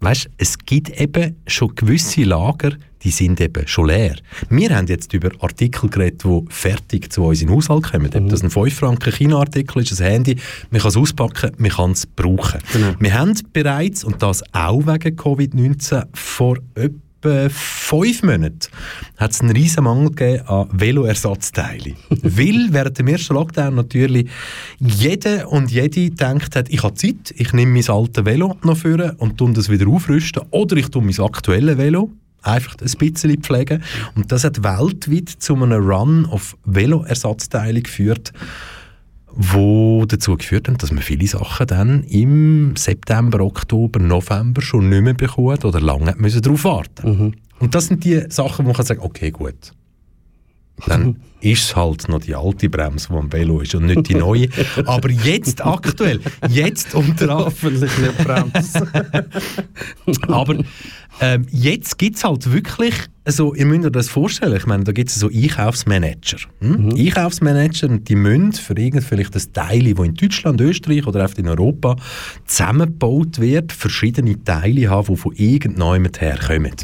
weißt, 0.00 0.30
es 0.38 0.58
gibt 0.58 1.00
eben 1.00 1.34
schon 1.48 1.74
gewisse 1.74 2.22
Lager, 2.22 2.72
die 3.06 3.12
sind 3.12 3.40
eben 3.40 3.68
schon 3.68 3.86
leer. 3.86 4.16
Wir 4.50 4.76
haben 4.76 4.88
jetzt 4.88 5.14
über 5.14 5.30
Artikel 5.38 5.88
geredet, 5.88 6.24
die 6.24 6.44
fertig 6.48 7.12
zu 7.12 7.22
uns 7.22 7.40
in 7.40 7.46
den 7.46 7.54
Haushalt 7.54 7.92
kommen. 7.92 8.10
Mhm. 8.12 8.24
Ob 8.24 8.28
das 8.30 8.42
ein 8.42 8.50
5 8.50 8.74
Franken 8.74 9.12
China-Artikel 9.12 9.80
ist, 9.80 10.00
ein 10.00 10.06
Handy, 10.08 10.36
man 10.72 10.80
kann 10.80 10.88
es 10.88 10.96
auspacken, 10.96 11.52
man 11.56 11.70
kann 11.70 11.92
es 11.92 12.04
brauchen. 12.04 12.60
Genau. 12.72 12.94
Wir 12.98 13.14
haben 13.14 13.32
bereits, 13.52 14.02
und 14.02 14.20
das 14.24 14.42
auch 14.52 14.80
wegen 14.80 15.16
Covid-19, 15.16 16.02
vor 16.14 16.58
etwa 16.74 17.48
fünf 17.48 18.24
Monaten 18.24 18.58
hat 19.18 19.30
es 19.30 19.40
einen 19.40 19.52
riesen 19.52 19.84
Mangel 19.84 20.10
gegeben 20.10 20.48
an 20.48 20.68
Veloersatzteilen. 20.72 21.94
Weil 22.10 22.66
während 22.70 22.98
dem 22.98 23.06
ersten 23.06 23.34
Lockdown 23.34 23.76
natürlich 23.76 24.28
jeder 24.80 25.48
und 25.52 25.70
jede 25.70 26.10
gedacht 26.10 26.56
hat, 26.56 26.68
ich 26.70 26.82
habe 26.82 26.94
Zeit, 26.94 27.32
ich 27.36 27.52
nehme 27.52 27.72
mein 27.72 27.88
altes 27.88 28.24
Velo 28.24 28.56
noch 28.64 28.76
vor 28.76 29.14
und 29.18 29.38
tue 29.38 29.52
das 29.52 29.68
wieder 29.68 29.86
aufrüsten 29.86 30.42
oder 30.50 30.76
ich 30.76 30.88
tue 30.88 31.02
mein 31.02 31.20
aktuelles 31.20 31.78
Velo 31.78 32.10
einfach 32.46 32.76
ein 32.80 32.98
bisschen 32.98 33.42
pflegen. 33.42 33.82
Und 34.14 34.32
das 34.32 34.44
hat 34.44 34.62
weltweit 34.62 35.28
zu 35.28 35.54
einem 35.54 35.72
Run 35.72 36.26
auf 36.26 36.56
Veloersatzteile 36.64 37.82
geführt, 37.82 38.32
wo 39.32 40.04
dazu 40.06 40.36
geführt 40.36 40.68
hat, 40.68 40.82
dass 40.82 40.92
man 40.92 41.02
viele 41.02 41.26
Sachen 41.26 41.66
dann 41.66 42.02
im 42.04 42.74
September, 42.76 43.40
Oktober, 43.40 43.98
November 43.98 44.62
schon 44.62 44.88
nicht 44.88 45.02
mehr 45.02 45.14
bekommt 45.14 45.64
oder 45.64 45.80
lange 45.80 46.14
müssen 46.16 46.40
darauf 46.40 46.64
warten. 46.64 47.08
Mhm. 47.08 47.34
Und 47.58 47.74
das 47.74 47.86
sind 47.86 48.04
die 48.04 48.24
Sachen, 48.28 48.64
wo 48.64 48.68
man 48.68 48.76
kann 48.76 48.86
sagen, 48.86 49.00
okay, 49.02 49.30
gut, 49.30 49.72
dann 50.86 51.16
ist 51.40 51.64
es 51.64 51.76
halt 51.76 52.08
noch 52.08 52.20
die 52.20 52.34
alte 52.34 52.68
Bremse, 52.68 53.08
die 53.10 53.14
am 53.14 53.32
Velo 53.32 53.60
ist 53.60 53.74
und 53.74 53.86
nicht 53.86 54.08
die 54.08 54.14
neue. 54.14 54.48
Aber 54.86 55.10
jetzt 55.10 55.64
aktuell, 55.64 56.20
jetzt 56.48 56.94
unter 56.94 57.28
Hoffentlich 57.34 57.96
nicht 57.98 58.18
Bremse. 58.18 58.86
Aber 60.28 60.56
ähm, 61.20 61.46
jetzt 61.50 61.98
gibt 61.98 62.16
es 62.16 62.24
halt 62.24 62.52
wirklich, 62.52 62.94
also, 63.24 63.54
ihr 63.54 63.66
müsst 63.66 63.84
euch 63.84 63.92
das 63.92 64.08
vorstellen, 64.08 64.56
ich 64.56 64.66
meine, 64.66 64.84
da 64.84 64.92
gibt 64.92 65.10
es 65.10 65.16
so 65.16 65.28
Einkaufsmanager. 65.28 66.38
Hm? 66.60 66.86
Mhm. 66.86 66.96
Einkaufsmanager, 66.96 67.88
und 67.88 68.08
die 68.08 68.14
müssen 68.14 68.52
für 68.52 68.78
irgend 68.78 69.02
vielleicht 69.02 69.34
das 69.34 69.50
Teil, 69.50 69.94
das 69.94 70.06
in 70.06 70.14
Deutschland, 70.14 70.60
Österreich 70.60 71.06
oder 71.06 71.24
auch 71.24 71.34
in 71.36 71.48
Europa 71.48 71.96
zusammengebaut 72.44 73.40
wird, 73.40 73.72
verschiedene 73.72 74.42
Teile 74.44 74.90
haben, 74.90 75.06
die 75.08 75.16
von 75.16 75.34
irgendjemandem 75.34 76.12
herkommen. 76.18 76.74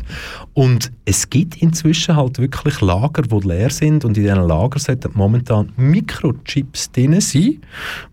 Und 0.55 0.91
es 1.05 1.31
gibt 1.31 1.63
inzwischen 1.63 2.17
halt 2.17 2.39
wirklich 2.39 2.81
Lager, 2.81 3.23
die 3.23 3.49
leer 3.49 3.71
sind 3.71 4.05
und 4.05 4.17
in 4.17 4.25
diesen 4.25 4.43
Lagern 4.43 4.81
sollten 4.81 5.11
momentan 5.15 5.73
Mikrochips 5.77 6.91
drin 6.91 7.21
sein, 7.21 7.61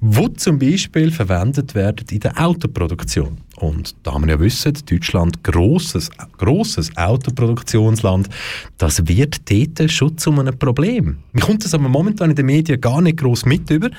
die 0.01 0.33
zum 0.33 0.59
Beispiel 0.59 1.11
verwendet 1.11 1.73
werden 1.75 2.05
in 2.11 2.19
der 2.19 2.39
Autoproduktion. 2.39 3.37
Und 3.59 3.95
da 4.03 4.17
wir 4.19 4.29
ja 4.29 4.39
wissen, 4.39 4.73
Deutschland 4.89 5.43
grosses, 5.43 6.09
grosses 6.37 6.95
Autoproduktionsland, 6.95 8.29
das 8.77 9.07
wird 9.07 9.41
dort 9.51 9.91
schon 9.91 10.17
zu 10.17 10.31
einem 10.31 10.57
Problem. 10.57 11.17
Mir 11.33 11.41
kommt 11.41 11.65
das 11.65 11.73
aber 11.73 11.89
momentan 11.89 12.29
in 12.29 12.35
den 12.35 12.45
Medien 12.45 12.79
gar 12.79 13.01
nicht 13.01 13.17
gross 13.17 13.45
mit 13.45 13.69
über, 13.69 13.89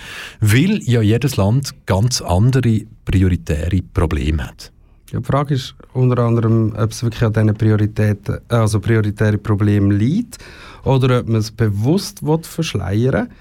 weil 0.41 0.81
ja 0.85 1.03
jedes 1.03 1.37
Land 1.37 1.75
ganz 1.85 2.23
andere 2.23 2.83
prioritäre 3.05 3.83
Probleme 3.93 4.47
hat. 4.47 4.73
Ja, 5.13 5.21
die 5.21 5.27
Frage 5.27 5.55
ist 5.55 5.75
unter 5.93 6.23
anderem, 6.23 6.73
ob 6.77 6.93
es 6.93 7.03
wirklich 7.03 7.23
an 7.23 7.33
diesen 7.33 7.55
Prioritäten, 7.55 8.39
also 8.49 8.81
prioritären 8.81 9.43
Problemen 9.43 9.91
liegt 9.91 10.39
oder 10.85 11.21
ob 11.21 11.29
man 11.29 11.41
es 11.41 11.51
bewusst 11.51 12.21
verschleiern 12.47 13.29
will. 13.29 13.37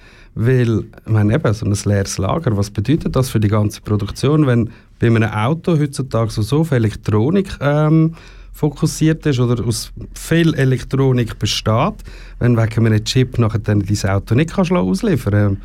Ich 0.47 0.85
meine 1.05 1.33
eben, 1.33 1.53
so 1.53 1.65
ein 1.65 1.75
leeres 1.85 2.17
Lager, 2.17 2.55
was 2.55 2.69
bedeutet 2.69 3.15
das 3.15 3.29
für 3.29 3.39
die 3.39 3.47
ganze 3.47 3.81
Produktion, 3.81 4.47
wenn 4.47 4.69
bei 4.99 5.07
einem 5.07 5.23
Auto 5.23 5.77
heutzutage 5.77 6.31
so, 6.31 6.41
so 6.41 6.63
viel 6.63 6.77
Elektronik 6.77 7.57
ähm, 7.61 8.15
fokussiert 8.53 9.25
ist 9.25 9.39
oder 9.39 9.65
aus 9.65 9.91
viel 10.13 10.53
Elektronik 10.53 11.39
besteht, 11.39 11.95
wenn 12.39 12.57
wegen 12.57 12.85
einem 12.85 13.03
Chip 13.03 13.37
nachher 13.37 13.59
dann 13.59 13.81
dein 13.81 14.09
Auto 14.09 14.35
nicht 14.35 14.53
kannst 14.53 14.71
ausliefern 14.71 15.57
kannst. 15.57 15.61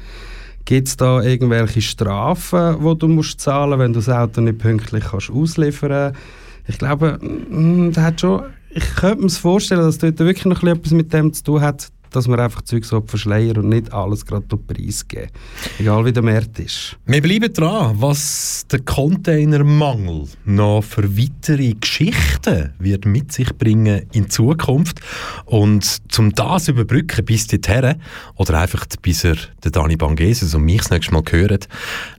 Gibt 0.64 0.88
es 0.88 0.96
da 0.96 1.20
irgendwelche 1.20 1.82
Strafen, 1.82 2.78
die 2.82 2.98
du 2.98 3.08
musst 3.08 3.40
zahlen 3.40 3.78
wenn 3.78 3.92
du 3.92 3.98
das 3.98 4.08
Auto 4.08 4.40
nicht 4.40 4.58
pünktlich 4.58 5.04
kannst 5.04 5.30
ausliefern 5.30 6.12
kannst? 6.12 6.20
Ich 6.66 6.78
glaube, 6.78 7.18
mm, 7.20 7.92
das 7.92 8.04
hat 8.04 8.20
schon, 8.20 8.42
ich 8.70 8.94
könnte 8.96 9.24
mir 9.24 9.30
vorstellen, 9.30 9.82
dass 9.82 9.98
dort 9.98 10.18
wirklich 10.20 10.46
noch 10.46 10.62
etwas 10.62 10.92
mit 10.92 11.12
dem 11.12 11.32
zu 11.32 11.44
tun 11.44 11.60
hat, 11.60 11.88
dass 12.14 12.28
man 12.28 12.40
einfach 12.40 12.62
Zeug 12.62 12.84
so 12.84 13.02
verschleiern 13.04 13.58
und 13.58 13.68
nicht 13.68 13.92
alles 13.92 14.24
gerade 14.24 14.46
auf 14.50 14.66
Preis 14.66 15.06
geben. 15.06 15.30
Egal 15.78 16.04
wie 16.04 16.12
der 16.12 16.22
Markt 16.22 16.58
ist. 16.58 16.96
Wir 17.06 17.20
bleiben 17.20 17.52
dran, 17.52 17.96
was 17.98 18.64
der 18.70 18.80
Containermangel 18.80 20.28
noch 20.44 20.82
für 20.82 21.16
weitere 21.16 21.74
Geschichten 21.74 22.72
wird 22.78 23.04
mit 23.04 23.32
sich 23.32 23.52
bringen 23.56 24.06
in 24.12 24.30
Zukunft. 24.30 25.00
Und 25.44 26.12
zum 26.12 26.32
das 26.34 26.68
überbrücken 26.68 27.24
bis 27.24 27.46
dorthin, 27.46 27.96
oder 28.36 28.60
einfach 28.60 28.86
bis 29.02 29.24
er 29.24 29.36
den 29.64 29.72
Dani 29.72 29.96
Bangeses 29.96 30.54
und 30.54 30.64
mich 30.64 30.78
das 30.78 30.90
nächste 30.90 31.12
Mal 31.12 31.22
gehört, 31.22 31.68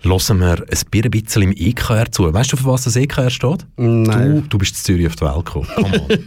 hören 0.04 0.40
wir 0.40 0.66
ein 0.70 1.12
bisschen 1.12 1.42
im 1.42 1.52
EKR 1.52 2.12
zu. 2.12 2.34
Weißt 2.34 2.52
du, 2.52 2.58
für 2.58 2.66
was 2.66 2.84
das 2.84 2.96
EKR 2.96 3.30
steht? 3.30 3.66
Nein. 3.78 4.42
Du, 4.42 4.48
du 4.50 4.58
bist 4.58 4.76
in 4.76 4.84
Zürich 4.84 5.08
auf 5.08 5.16
die 5.16 5.26
Welt 5.26 5.46
gekommen. 5.46 5.68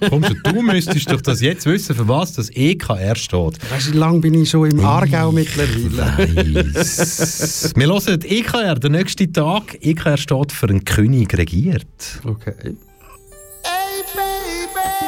Komm 0.09 0.25
on. 0.25 0.37
du 0.45 0.63
müsstest 0.63 1.11
doch 1.11 1.21
das 1.21 1.41
jetzt 1.41 1.67
wissen, 1.67 1.95
für 1.95 2.09
was 2.09 2.33
das 2.33 2.51
EKR 2.51 3.17
steht. 3.17 3.58
Weißt 3.71 3.89
du, 3.89 3.93
wie 3.93 3.99
lange 3.99 4.21
bin 4.21 4.35
ich 4.35 4.51
schon 4.51 4.71
im 4.71 4.81
Aargau 4.85 5.33
mittlerweile? 5.33 6.75
Weiss. 6.75 7.73
Wir 7.75 7.87
hören 7.87 8.21
EKR, 8.23 8.77
der 8.77 8.91
nächste 8.91 9.31
Tag. 9.31 9.77
EKR 9.81 10.17
steht 10.17 10.53
für 10.53 10.69
einen 10.69 10.85
König 10.85 11.37
regiert. 11.37 11.87
Okay. 12.25 12.55
Hey 13.63 14.03
baby. 14.15 14.99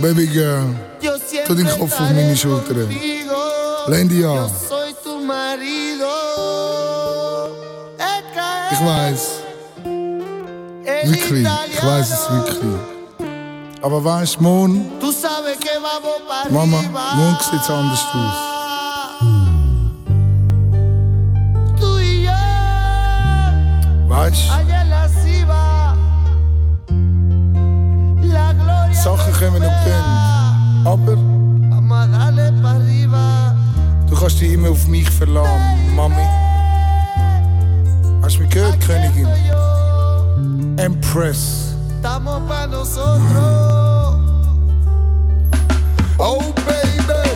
Baby 0.00 0.26
girl, 0.26 0.74
tu 1.46 1.54
den 1.54 1.66
Kopf 1.66 1.98
auf 1.98 2.00
meine 2.10 2.36
Schulter. 2.36 2.74
Lehn 3.86 4.08
dich 4.08 4.26
an. 4.26 4.50
Ich 8.72 8.80
weiß, 8.80 9.42
wirklich, 11.04 11.48
ich 11.72 11.84
weiß 11.84 12.10
es 12.10 12.30
wirklich. 12.30 12.93
Aber 13.84 14.02
weißt 14.02 14.36
du, 14.36 14.42
morgen, 14.42 14.90
Tú 14.98 15.12
sabes 15.12 15.58
que 15.58 15.68
vamos 15.78 16.16
para 16.26 16.50
Mama, 16.50 16.78
arriba. 16.78 17.14
morgen 17.16 17.36
sieht's 17.50 17.68
anders 17.68 18.02
aus. 18.14 18.34
Weißt 24.08 24.48
du, 24.48 24.54
Sachen 29.02 29.32
kommen 29.34 29.56
und 29.56 29.84
gehen. 29.84 30.04
Aber 30.86 31.16
du 34.08 34.16
kannst 34.16 34.40
dich 34.40 34.52
immer 34.52 34.70
auf 34.70 34.86
mich 34.86 35.10
verlassen, 35.10 35.94
Mami. 35.94 36.14
Hast 38.22 38.36
du 38.36 38.40
mich 38.40 38.50
gehört, 38.50 38.80
Königin? 38.80 39.28
Empress. 40.78 41.73
Estamos 42.04 42.42
para 42.46 42.66
nosotros. 42.66 44.18
Oh 46.18 46.38
Baby, 46.66 47.30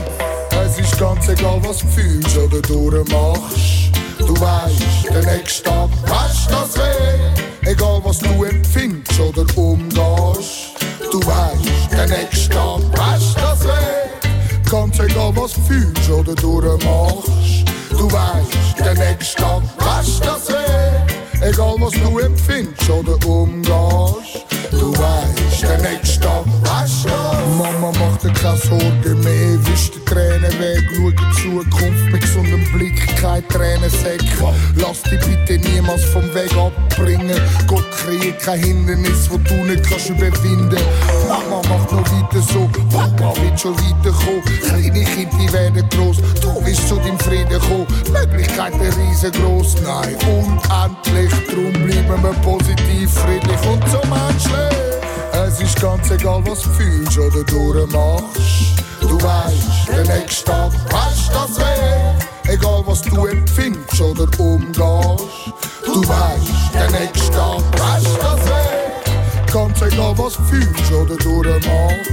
es 0.63 0.79
ist 0.79 0.99
ganz 0.99 1.27
egal, 1.27 1.59
was 1.65 1.79
du 1.79 1.87
fühlst 1.87 2.37
oder 2.37 2.61
durchmachst. 2.61 3.93
Du 4.19 4.39
weißt, 4.39 5.09
der 5.09 5.25
nächste 5.25 5.63
Tag 5.63 5.89
weißt 6.07 6.51
das 6.51 6.77
weh. 6.77 7.71
Egal 7.71 8.03
was 8.05 8.19
du 8.19 8.45
empfindest 8.45 9.19
oder 9.19 9.47
umgehst. 9.57 10.77
Du 11.13 11.19
weißt, 11.19 11.91
der 11.91 12.07
nächste 12.07 12.51
Tag 12.51 12.81
weißt 12.93 13.37
das 13.39 13.65
weh. 13.65 14.71
Ganz 14.71 15.01
egal, 15.01 15.33
was 15.35 15.55
du 15.55 15.61
fühlst 15.63 16.11
oder 16.11 16.35
durchmachst. 16.35 17.65
Du 17.89 18.13
weißt, 18.13 18.85
der 18.85 18.95
nächste 18.97 19.43
Tag 19.43 19.63
weißt 19.79 20.27
das 20.27 20.49
weh. 20.51 21.49
Egal 21.49 21.77
was 21.79 21.93
du 21.93 22.19
empfindest 22.19 22.91
oder 22.91 23.17
umgehst. 23.27 24.48
Du 24.79 24.93
weißt, 24.93 25.63
der 25.63 25.79
nächste 25.79 26.21
Tag 26.21 26.45
weißt 26.63 27.07
das. 27.07 27.18
Mama 27.59 27.91
macht 27.99 28.23
dir 28.23 28.33
keine 28.35 28.57
Sorgen 28.57 29.21
mehr, 29.25 29.59
wischt 29.67 29.97
die 29.97 30.05
Tränen 30.05 30.59
weg, 30.61 30.85
schau 30.95 31.09
in 31.09 31.65
Zukunft 31.65 32.05
mit 32.13 32.21
gesundem 32.21 32.65
Blick, 32.73 33.17
keine 33.21 33.47
Tränensäcke. 33.49 34.55
Lass 34.77 35.03
dich 35.03 35.19
bitte 35.27 35.59
niemals 35.69 36.05
vom 36.05 36.23
Weg 36.35 36.53
abbringen. 36.57 37.41
Gott 37.67 37.85
kreiert 37.91 38.39
kein 38.41 38.61
Hindernis, 38.63 39.29
wo 39.29 39.39
du 39.39 39.55
nicht 39.65 39.83
kannst 39.91 40.09
überwinden. 40.09 40.79
Mama 41.27 41.61
macht 41.69 41.91
noch 41.91 42.09
weiter 42.13 42.41
so, 42.41 42.71
Papa 42.91 43.35
wird 43.43 43.59
schon 43.61 43.75
weiterkommen. 43.75 44.45
Kleine 44.63 45.05
Kinder, 45.05 45.53
werden 45.53 45.89
groß, 45.91 46.19
du 46.41 46.65
wirst 46.65 46.89
zu 46.89 46.95
deinem 46.95 47.19
Frieden 47.19 47.61
kommen. 47.61 47.87
Möglichkeiten 48.13 48.81
riesengroß, 48.81 49.77
nein, 49.83 50.17
unendlich. 50.29 51.33
Drum 51.49 51.73
bleiben 51.73 52.23
wir 52.23 52.33
positiv, 52.43 53.11
friedlich 53.13 53.67
und 53.69 53.83
so 53.91 54.01
menschlich. 54.09 54.98
Es 55.33 55.61
ist 55.61 55.81
ganz 55.81 56.11
egal, 56.11 56.43
was 56.47 56.63
du 56.63 56.71
fühlst 56.71 57.19
oder 57.19 57.45
durchmachst. 57.45 58.85
Du 59.01 59.21
weißt, 59.23 59.89
der 59.89 60.17
nächste 60.17 60.45
Tag 60.45 60.73
weißt 60.91 61.31
das 61.33 61.59
weh. 61.59 62.53
Egal, 62.53 62.83
was 62.87 63.03
du 63.03 63.27
empfindest 63.27 64.01
oder 64.01 64.27
umgehst. 64.39 65.53
Du 65.85 66.07
weißt, 66.09 66.75
der 66.75 66.91
nächste 66.91 67.31
Tag 67.33 67.63
weißt 67.79 68.19
das 68.21 68.47
weh. 68.47 69.53
Ganz 69.53 69.83
egal, 69.83 70.15
was 70.17 70.35
du 70.35 70.43
fühlst 70.45 70.93
oder 70.93 71.17
durchmachst. 71.17 72.11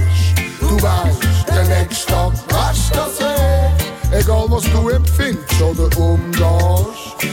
Du 0.60 0.82
weißt, 0.82 1.48
der 1.48 1.64
nächste 1.64 2.12
Tag 2.12 2.32
weißt 2.48 2.94
das 2.94 3.20
weh. 3.20 4.18
Egal, 4.18 4.44
was 4.48 4.64
du 4.64 4.88
empfindest 4.88 5.60
oder 5.60 5.98
umgehst. 5.98 6.42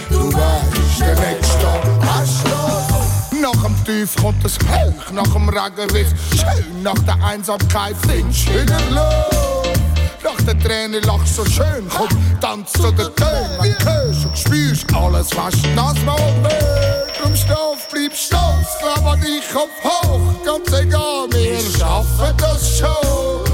Du 0.10 0.34
weißt, 0.34 1.00
der 1.00 1.16
nächste 1.16 1.60
Tag 1.60 1.84
weißt 2.00 2.46
das 2.46 2.83
nach 3.44 3.64
dem 3.64 3.84
Tief 3.84 4.16
kommt 4.16 4.44
das 4.44 4.58
Hell, 4.66 4.94
nach 5.12 5.28
dem 5.28 5.50
Regen 5.50 5.94
wird's 5.94 6.14
schön, 6.40 6.82
nach 6.82 6.98
der 7.00 7.22
Einsamkeit 7.22 7.96
findest 8.08 8.48
du 8.48 8.54
wieder 8.54 8.80
Luft. 8.90 9.80
Nach 10.24 10.42
der 10.46 10.58
Träne 10.60 11.00
lachst 11.02 11.36
so 11.36 11.46
schön, 11.46 11.86
komm, 11.90 12.08
tanz 12.40 12.72
zu 12.72 12.90
den 12.92 13.14
Tönen, 13.16 13.58
wenn 13.60 13.74
du 13.74 13.86
hörst 13.86 14.26
und 14.26 14.38
spürst 14.38 14.96
alles, 14.96 15.30
was 15.36 15.56
das 15.76 16.06
mal 16.06 16.18
will. 16.42 17.22
Drum 17.22 17.36
Stoff, 17.36 17.86
bleib 17.92 18.16
stolz, 18.16 19.04
an 19.04 19.20
dich, 19.20 19.44
Kopf 19.52 19.72
hoch, 19.84 20.22
ganz 20.46 20.80
egal, 20.80 21.28
wir 21.32 21.60
schaffen 21.78 22.38
das 22.38 22.80
schon. 22.80 23.53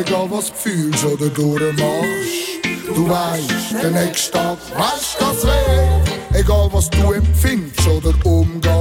Egal, 0.00 0.30
was 0.30 0.50
du 0.50 0.56
fühlst 0.56 1.04
oder 1.04 1.28
durchmachst. 1.28 2.64
Du 2.94 3.08
weißt, 3.08 3.82
der 3.82 3.90
nächste 3.90 4.32
Tag 4.32 4.58
weißt 4.76 5.16
das 5.20 5.44
weh. 5.44 6.38
Egal, 6.38 6.68
was 6.72 6.88
du 6.90 7.12
empfindest 7.12 7.86
oder 7.86 8.14
umgehst. 8.24 8.72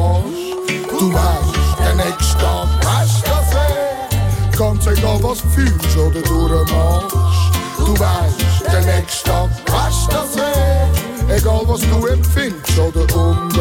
Du 0.89 1.13
weißt, 1.13 1.79
der 1.79 1.95
nächste 1.95 2.37
Tag 2.37 2.67
weißt 2.83 3.27
das 3.27 3.53
weh. 3.53 4.57
Ganz 4.57 4.87
egal, 4.87 5.19
was 5.21 5.41
du 5.41 5.49
fühlst 5.49 5.97
oder 5.97 6.21
durchmachst. 6.21 7.15
Du 7.77 7.99
weißt, 7.99 8.71
der 8.71 8.81
nächste 8.81 9.29
Tag 9.29 9.49
weißt 9.67 10.11
das 10.11 10.35
weh. 10.35 11.35
Egal, 11.35 11.61
was 11.65 11.81
du 11.81 12.07
empfindest 12.07 12.79
oder 12.79 13.01
umgehst. 13.15 13.59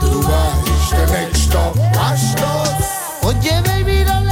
Du 0.00 0.24
weißt, 0.24 0.92
der 0.92 1.20
nächste 1.20 1.52
Tag 1.52 1.74
weißt 1.76 2.38
das. 2.38 3.00
Oye, 3.22 3.62
baby, 3.62 4.04
no 4.04 4.20
le 4.24 4.29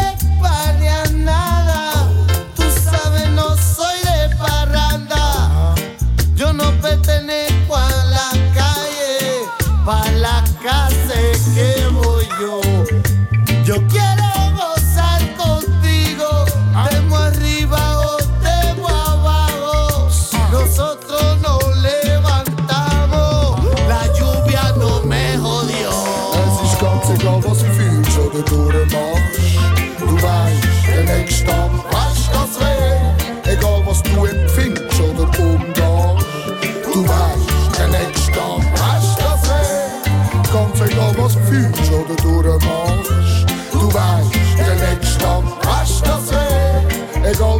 para 9.89 10.13
la 10.19 10.45
casa 10.63 11.15
que 11.55 11.88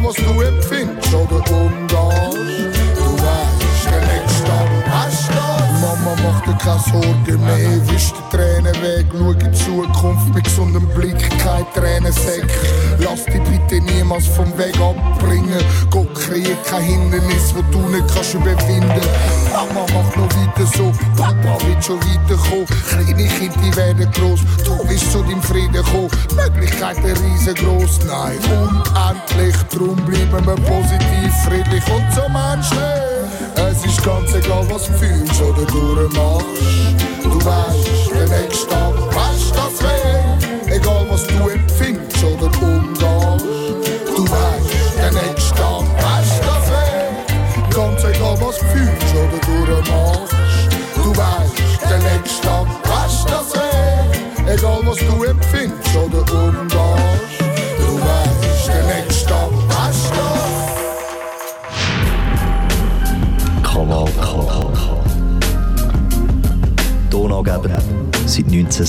was 0.09 0.15
du 0.15 0.41
empfindest 0.41 1.13
oder 1.13 1.51
umgehst. 1.51 1.88
Keine 6.59 6.79
Sorgen 6.79 7.45
mehr, 7.45 7.87
wischt 7.89 8.15
die 8.17 8.35
Tränen 8.35 8.73
weg, 8.81 9.05
schau 9.11 9.31
in 9.31 9.39
die 9.39 9.51
Zukunft 9.51 10.33
mit 10.33 10.43
gesundem 10.43 10.87
Blick, 10.89 11.17
kein 11.39 11.65
Tränensäck. 11.73 12.45
Lass 12.99 13.25
dich 13.25 13.41
bitte 13.43 13.81
niemals 13.81 14.27
vom 14.27 14.55
Weg 14.57 14.75
abbringen. 14.79 15.63
Gott 15.89 16.13
kreiert 16.15 16.63
kein 16.65 16.83
Hindernis, 16.83 17.53
wo 17.55 17.61
du 17.71 17.79
nicht 17.89 18.13
kannst 18.13 18.33
überwinden. 18.33 19.01
Mama 19.51 19.85
macht 19.93 20.17
noch 20.17 20.29
weiter 20.35 20.67
so, 20.77 20.91
Papa 21.15 21.57
wird 21.65 21.83
schon 21.83 21.99
weiterkommen. 21.99 22.67
Kleine 22.89 23.27
Kinder, 23.29 23.77
werden 23.77 24.11
groß, 24.11 24.39
du 24.65 24.89
wirst 24.89 25.11
zu 25.11 25.21
deinem 25.23 25.41
Frieden 25.41 25.83
kommen. 25.83 26.09
Möglichkeiten 26.35 27.05
riesengroß, 27.05 27.99
nein, 28.07 28.37
unendlich. 28.51 29.55
Drum 29.73 29.95
bleiben 30.05 30.45
wir 30.45 30.55
positiv, 30.55 31.33
friedlich 31.45 31.83
und 31.91 32.13
so 32.13 32.27
menschlich. 32.29 33.18
Es 33.67 33.85
ist 33.85 34.03
ganz 34.03 34.33
egal, 34.33 34.65
was 34.69 34.85
du 34.85 34.93
fühlst 34.93 35.41
oder 35.41 35.65
durchmachst. 35.65 36.45
Du 37.23 37.45
weißt, 37.45 38.11
der 38.13 38.27
nächste 38.39 38.67
Tag 38.69 38.93
weißt 39.13 39.53
das 39.55 39.83
weh. 39.83 40.75
Egal, 40.75 41.05
was 41.09 41.27
du 41.27 41.49
empfindest 41.49 42.23
oder 42.23 42.45
umgehst. 42.61 43.45
Du 44.15 44.23
weißt, 44.23 44.97
der 44.97 45.11
nächste 45.11 45.55
Tag 45.55 45.83
weißt 45.97 46.41
das 46.47 46.65
weh. 46.71 47.75
Ganz 47.75 48.03
egal, 48.03 48.37
was 48.39 48.57
du 48.59 48.65
fühlst 48.65 49.15
oder 49.15 49.39
durchmachst. 49.45 50.35
Du 50.95 51.09
weißt, 51.17 51.81
der 51.89 51.99
nächste 51.99 52.47
Tag 52.47 52.67
weißt 52.83 53.29
das 53.29 53.53
weh. 53.55 54.53
Egal, 54.53 54.79
was 54.85 54.97
du 54.97 55.23
empfindest 55.23 55.95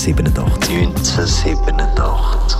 1987. 0.03 0.87
1987. 0.87 2.57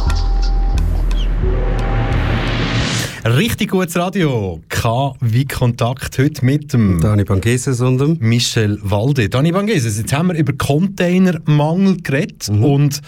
Richtig 3.25 3.71
gutes 3.71 3.95
Radio. 3.95 4.61
K 4.69 5.15
wie 5.21 5.45
Kontakt 5.45 6.19
heute 6.19 6.45
mit 6.45 6.71
dem 6.71 7.01
Dani 7.01 7.23
Bangeses 7.23 7.81
und 7.81 7.97
dem 7.97 8.17
Michel 8.19 8.77
Walde. 8.83 9.27
Dani 9.27 9.51
Bangeses, 9.51 9.97
jetzt 9.97 10.13
haben 10.13 10.27
wir 10.27 10.35
über 10.35 10.53
Containermangel 10.53 11.97
geredet 12.03 12.47
und 12.49 13.01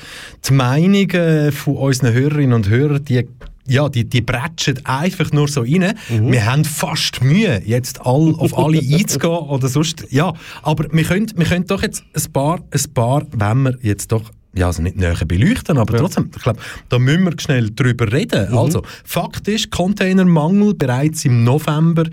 die 0.49 0.53
Meinungen 0.53 1.51
von 1.51 1.77
unseren 1.77 2.13
Hörerinnen 2.13 2.53
und 2.53 2.69
Hörern, 2.69 3.05
die 3.05 3.27
ja, 3.67 3.89
die, 3.89 4.05
die 4.05 4.21
bretschen 4.21 4.85
einfach 4.85 5.31
nur 5.31 5.47
so 5.47 5.61
rein. 5.61 5.93
Wir 6.09 6.45
haben 6.45 6.65
fast 6.65 7.23
Mühe, 7.23 7.61
jetzt 7.65 8.01
all, 8.05 8.35
auf 8.37 8.57
alle 8.57 8.79
einzugehen 8.91 9.31
oder 9.31 9.67
sonst, 9.67 10.05
ja. 10.09 10.33
Aber 10.61 10.85
wir 10.91 11.03
können, 11.03 11.31
wir 11.35 11.45
können 11.45 11.65
doch 11.65 11.81
jetzt 11.81 12.03
ein 12.13 12.31
paar, 12.31 12.59
ein 12.71 12.93
paar, 12.93 13.23
wenn 13.31 13.63
wir 13.63 13.77
jetzt 13.81 14.11
doch 14.11 14.31
ja, 14.55 14.67
also 14.67 14.83
nicht 14.83 14.97
näher 14.97 15.15
beleuchten, 15.25 15.77
aber 15.77 15.97
trotzdem, 15.97 16.29
ich 16.35 16.43
glaube, 16.43 16.59
da 16.89 16.99
müssen 16.99 17.23
wir 17.23 17.33
schnell 17.39 17.71
drüber 17.71 18.11
reden. 18.11 18.53
Also, 18.53 18.83
Fakt 19.03 19.47
ist, 19.47 19.71
Containermangel, 19.71 20.75
bereits 20.75 21.25
im 21.25 21.43
November 21.43 22.03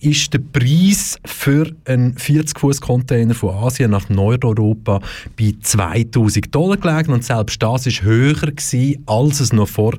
ist 0.00 0.32
der 0.32 0.38
Preis 0.38 1.18
für 1.26 1.70
einen 1.84 2.14
40-Fuß-Container 2.14 3.34
von 3.34 3.54
Asien 3.54 3.90
nach 3.90 4.08
Nordeuropa 4.08 5.00
bei 5.38 5.54
2000 5.60 6.54
Dollar 6.54 6.78
gelegen 6.78 7.12
und 7.12 7.24
selbst 7.24 7.62
das 7.62 7.86
ist 7.86 8.02
höher 8.02 8.34
gewesen, 8.34 9.02
als 9.06 9.40
es 9.40 9.52
noch 9.52 9.68
vor 9.68 9.98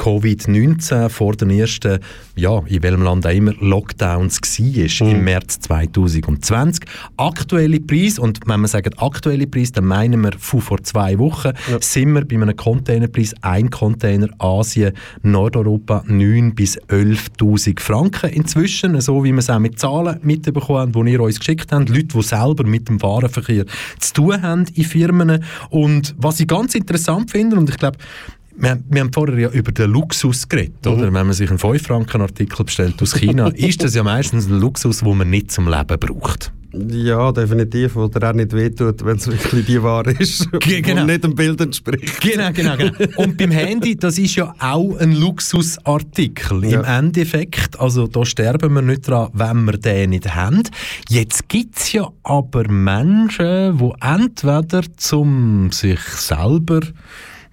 Covid-19 0.00 1.10
vor 1.10 1.34
den 1.34 1.50
ersten, 1.50 1.98
ja, 2.34 2.62
in 2.66 2.82
welchem 2.82 3.02
Land 3.02 3.26
auch 3.26 3.30
immer, 3.30 3.52
Lockdowns 3.60 4.40
war, 4.40 5.08
im 5.10 5.24
März 5.24 5.60
2020. 5.60 6.84
Aktuelle 7.18 7.80
Preis, 7.80 8.18
und 8.18 8.40
wenn 8.46 8.60
wir 8.62 8.68
sagen 8.68 8.94
aktuelle 8.96 9.46
Preis, 9.46 9.72
dann 9.72 9.84
meinen 9.84 10.22
wir 10.22 10.32
von 10.38 10.60
vor 10.62 10.82
zwei 10.82 11.18
Wochen, 11.18 11.52
sind 11.80 12.14
wir 12.14 12.24
bei 12.24 12.36
einem 12.36 12.56
Containerpreis, 12.56 13.34
ein 13.42 13.68
Container 13.70 14.28
Asien, 14.38 14.92
Nordeuropa, 15.22 16.02
9 16.06 16.54
bis 16.54 16.78
11'000 16.82 17.78
Franken 17.80 18.30
inzwischen, 18.30 18.98
so 19.00 19.22
wie 19.22 19.32
wir 19.32 19.38
es 19.38 19.50
auch 19.50 19.58
mit 19.58 19.78
Zahlen 19.78 20.18
mitbekommen 20.22 20.94
haben, 20.94 21.06
die 21.06 21.12
ihr 21.12 21.20
uns 21.20 21.38
geschickt 21.38 21.72
habt, 21.72 21.90
Leute, 21.90 22.04
die 22.04 22.22
selber 22.22 22.64
mit 22.64 22.88
dem 22.88 23.02
Warenverkehr 23.02 23.66
zu 23.98 24.14
tun 24.14 24.42
haben 24.42 24.64
in 24.74 24.84
Firmen. 24.84 25.44
Und 25.68 26.14
was 26.16 26.40
ich 26.40 26.46
ganz 26.46 26.74
interessant 26.74 27.30
finde, 27.30 27.56
und 27.56 27.68
ich 27.68 27.76
glaube, 27.76 27.98
wir, 28.60 28.78
wir 28.88 29.00
haben 29.00 29.12
vorher 29.12 29.38
ja 29.38 29.48
über 29.50 29.72
den 29.72 29.90
Luxus 29.90 30.48
geredet, 30.48 30.86
oder? 30.86 31.02
Wenn 31.12 31.12
man 31.12 31.32
sich 31.32 31.48
einen 31.50 31.58
5-Franken-Artikel 31.58 32.64
bestellt 32.64 33.00
aus 33.02 33.14
China, 33.14 33.48
ist 33.54 33.82
das 33.82 33.94
ja 33.94 34.02
meistens 34.02 34.46
ein 34.48 34.60
Luxus, 34.60 34.98
den 35.00 35.16
man 35.16 35.30
nicht 35.30 35.50
zum 35.50 35.68
Leben 35.68 35.98
braucht. 35.98 36.52
Ja, 36.72 37.32
definitiv. 37.32 37.96
Oder 37.96 38.30
auch 38.30 38.32
nicht 38.32 38.52
wehtut, 38.52 39.04
wenn 39.04 39.16
es 39.16 39.26
wirklich 39.26 39.66
die 39.66 39.82
Ware 39.82 40.12
ist, 40.12 40.48
Ge- 40.60 40.80
genau. 40.80 41.00
die 41.04 41.10
nicht 41.12 41.24
dem 41.24 41.34
Bild 41.34 41.60
entspricht. 41.60 42.20
Genau, 42.20 42.52
genau, 42.52 42.76
genau. 42.76 42.92
Und 43.16 43.36
beim 43.36 43.50
Handy, 43.50 43.96
das 43.96 44.18
ist 44.18 44.36
ja 44.36 44.54
auch 44.60 44.96
ein 44.98 45.10
Luxusartikel. 45.16 46.62
Im 46.64 46.70
Ja. 46.70 46.98
Endeffekt, 46.98 47.78
also 47.80 48.06
da 48.06 48.24
sterben 48.24 48.72
wir 48.74 48.82
nicht 48.82 49.08
dran, 49.08 49.30
wenn 49.32 49.64
wir 49.64 49.78
den 49.78 50.10
nicht 50.10 50.32
haben. 50.32 50.62
Jetzt 51.08 51.48
gibt 51.48 51.76
es 51.78 51.92
ja 51.92 52.08
aber 52.22 52.68
Menschen, 52.70 53.76
die 53.78 53.90
entweder 54.00 54.82
zum 54.96 55.72
sich 55.72 56.00
selber 56.00 56.82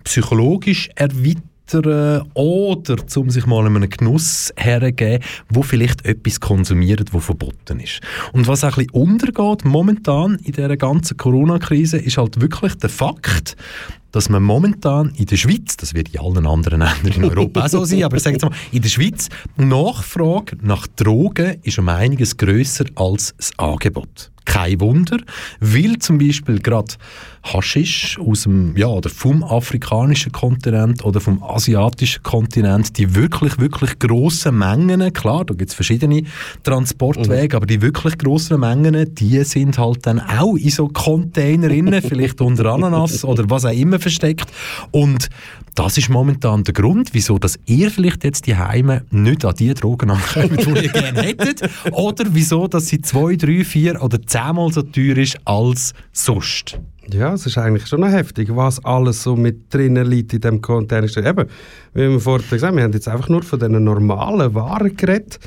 psychologisch 0.07 0.89
erweitern 0.95 1.43
oder 2.33 2.95
zum 3.07 3.29
sich 3.29 3.45
mal 3.45 3.65
einem 3.65 3.89
Genuss 3.89 4.53
hergeben, 4.55 5.21
wo 5.49 5.63
vielleicht 5.63 6.05
etwas 6.05 6.39
konsumiert, 6.39 7.13
wo 7.13 7.19
verboten 7.19 7.81
ist. 7.81 7.99
Und 8.31 8.47
was 8.47 8.63
auch 8.63 8.77
ein 8.77 8.85
bisschen 8.85 8.91
untergeht 8.91 9.65
momentan 9.65 10.35
in 10.35 10.53
dieser 10.53 10.77
ganzen 10.77 11.17
Corona-Krise, 11.17 11.97
ist 11.97 12.17
halt 12.17 12.39
wirklich 12.39 12.75
der 12.75 12.89
Fakt, 12.89 13.57
dass 14.13 14.29
man 14.29 14.43
momentan 14.43 15.11
in 15.17 15.25
der 15.25 15.35
Schweiz, 15.35 15.75
das 15.75 15.93
wird 15.93 16.13
in 16.13 16.21
allen 16.21 16.47
anderen 16.47 16.79
Ländern 17.03 17.11
in 17.11 17.25
Europa 17.25 17.65
auch 17.65 17.67
so 17.67 17.83
sein, 17.83 18.03
aber 18.03 18.15
ich 18.15 18.23
sage 18.23 18.35
jetzt 18.35 18.43
mal, 18.43 18.55
in 18.71 18.81
der 18.81 18.89
Schweiz, 18.89 19.27
Nachfrage 19.57 20.57
nach 20.61 20.87
Drogen 20.87 21.57
ist 21.63 21.79
um 21.79 21.89
einiges 21.89 22.37
grösser 22.37 22.85
als 22.95 23.35
das 23.35 23.51
Angebot. 23.57 24.31
Kein 24.47 24.79
Wunder, 24.79 25.17
weil 25.59 25.99
zum 25.99 26.17
Beispiel 26.17 26.59
gerade 26.59 26.93
Haschisch 27.43 28.17
aus 28.19 28.43
dem, 28.43 28.75
ja, 28.75 28.87
oder 28.87 29.09
vom 29.09 29.43
afrikanischen 29.43 30.31
Kontinent 30.31 31.03
oder 31.03 31.19
vom 31.19 31.43
asiatischen 31.43 32.23
Kontinent, 32.23 32.97
die 32.97 33.13
wirklich, 33.13 33.59
wirklich 33.59 33.99
grossen 33.99 34.57
Mengen, 34.57 35.11
klar, 35.13 35.43
da 35.45 35.53
gibt 35.53 35.69
es 35.69 35.75
verschiedene 35.75 36.23
Transportwege, 36.63 37.57
aber 37.57 37.65
die 37.65 37.81
wirklich 37.81 38.17
grossen 38.17 38.59
Mengen, 38.61 39.13
die 39.15 39.43
sind 39.43 39.77
halt 39.77 40.05
dann 40.05 40.19
auch 40.19 40.55
in 40.55 40.69
so 40.69 40.87
Containerinnen, 40.87 42.01
vielleicht 42.07 42.39
unter 42.41 42.65
Ananas 42.67 43.25
oder 43.25 43.49
was 43.49 43.65
auch 43.65 43.71
immer 43.71 43.99
versteckt. 43.99 44.47
Und 44.91 45.29
das 45.75 45.97
ist 45.97 46.09
momentan 46.09 46.63
der 46.63 46.73
Grund, 46.73 47.13
wieso 47.13 47.37
dass 47.37 47.59
ihr 47.65 47.91
vielleicht 47.91 48.23
jetzt 48.23 48.47
die 48.47 48.55
Heime 48.55 49.03
nicht 49.11 49.45
an 49.45 49.53
die 49.55 49.73
Drogen 49.73 50.09
ankommt, 50.09 50.65
die 50.65 50.85
ihr 50.85 50.91
gerne 50.91 51.21
hättet, 51.21 51.61
oder 51.91 52.25
wieso, 52.29 52.67
dass 52.67 52.87
sie 52.87 52.99
zwei, 53.01 53.35
drei, 53.35 53.63
vier 53.63 54.01
oder 54.01 54.21
zehnmal 54.37 54.71
so 54.71 54.81
teuer 54.83 55.17
ist 55.17 55.37
als 55.45 55.93
sonst. 56.11 56.79
Ja, 57.13 57.33
es 57.33 57.45
ist 57.45 57.57
eigentlich 57.57 57.87
schon 57.87 58.01
noch 58.01 58.11
heftig, 58.11 58.49
was 58.53 58.83
alles 58.83 59.23
so 59.23 59.35
mit 59.35 59.73
drinnen 59.73 60.05
liegt 60.05 60.33
in 60.33 60.41
diesem 60.41 60.61
Container. 60.61 61.07
Eben, 61.17 61.47
wie 61.93 62.09
wir 62.09 62.19
vorhin 62.19 62.49
gesagt 62.49 62.63
haben, 62.63 62.77
wir 62.77 62.83
haben 62.83 62.93
jetzt 62.93 63.07
einfach 63.07 63.29
nur 63.29 63.43
von 63.43 63.59
diesen 63.59 63.83
normalen 63.83 64.53
Waren 64.53 64.95
geredet. 64.95 65.39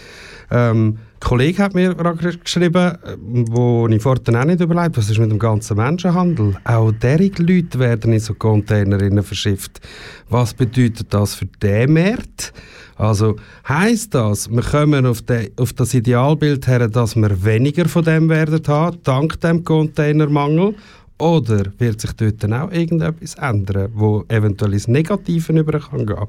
Ähm, 0.50 0.98
ein 0.98 1.20
Kollege 1.20 1.62
hat 1.62 1.74
mir 1.74 1.94
geschrieben, 1.94 2.74
äh, 2.74 3.16
wo 3.50 3.86
ich 3.88 4.02
vorhin 4.02 4.36
auch 4.36 4.44
nicht 4.44 4.60
überlegt 4.60 4.96
was 4.96 5.10
ist 5.10 5.18
mit 5.18 5.30
dem 5.30 5.38
ganzen 5.38 5.76
Menschenhandel? 5.76 6.56
Auch 6.64 6.92
derige 6.92 7.42
Leute 7.42 7.78
werden 7.78 8.12
in 8.12 8.20
so 8.20 8.34
Containerinnen 8.34 9.22
verschifft. 9.22 9.80
Was 10.28 10.54
bedeutet 10.54 11.12
das 11.12 11.34
für 11.34 11.46
den 11.46 11.92
Markt? 11.92 12.52
Also 12.96 13.36
heisst 13.66 14.14
das, 14.14 14.50
wir 14.50 14.62
kommen 14.62 15.06
auf, 15.06 15.22
de, 15.22 15.52
auf 15.56 15.72
das 15.72 15.94
Idealbild 15.94 16.66
her, 16.66 16.86
dass 16.88 17.16
wir 17.16 17.44
weniger 17.44 17.88
von 17.88 18.04
dem 18.04 18.28
werden 18.28 18.60
haben, 18.66 18.98
dank 19.04 19.40
dem 19.40 19.64
Containermangel? 19.64 20.74
Oder 21.20 21.64
wird 21.78 22.00
sich 22.00 22.12
dort 22.12 22.42
dann 22.42 22.54
auch 22.54 22.72
irgendetwas 22.72 23.34
ändern, 23.34 23.90
wo 23.94 24.24
eventuell 24.28 24.72
ins 24.72 24.88
Negative 24.88 25.52
über 25.52 25.78
kann 25.78 26.06
gehen? 26.06 26.26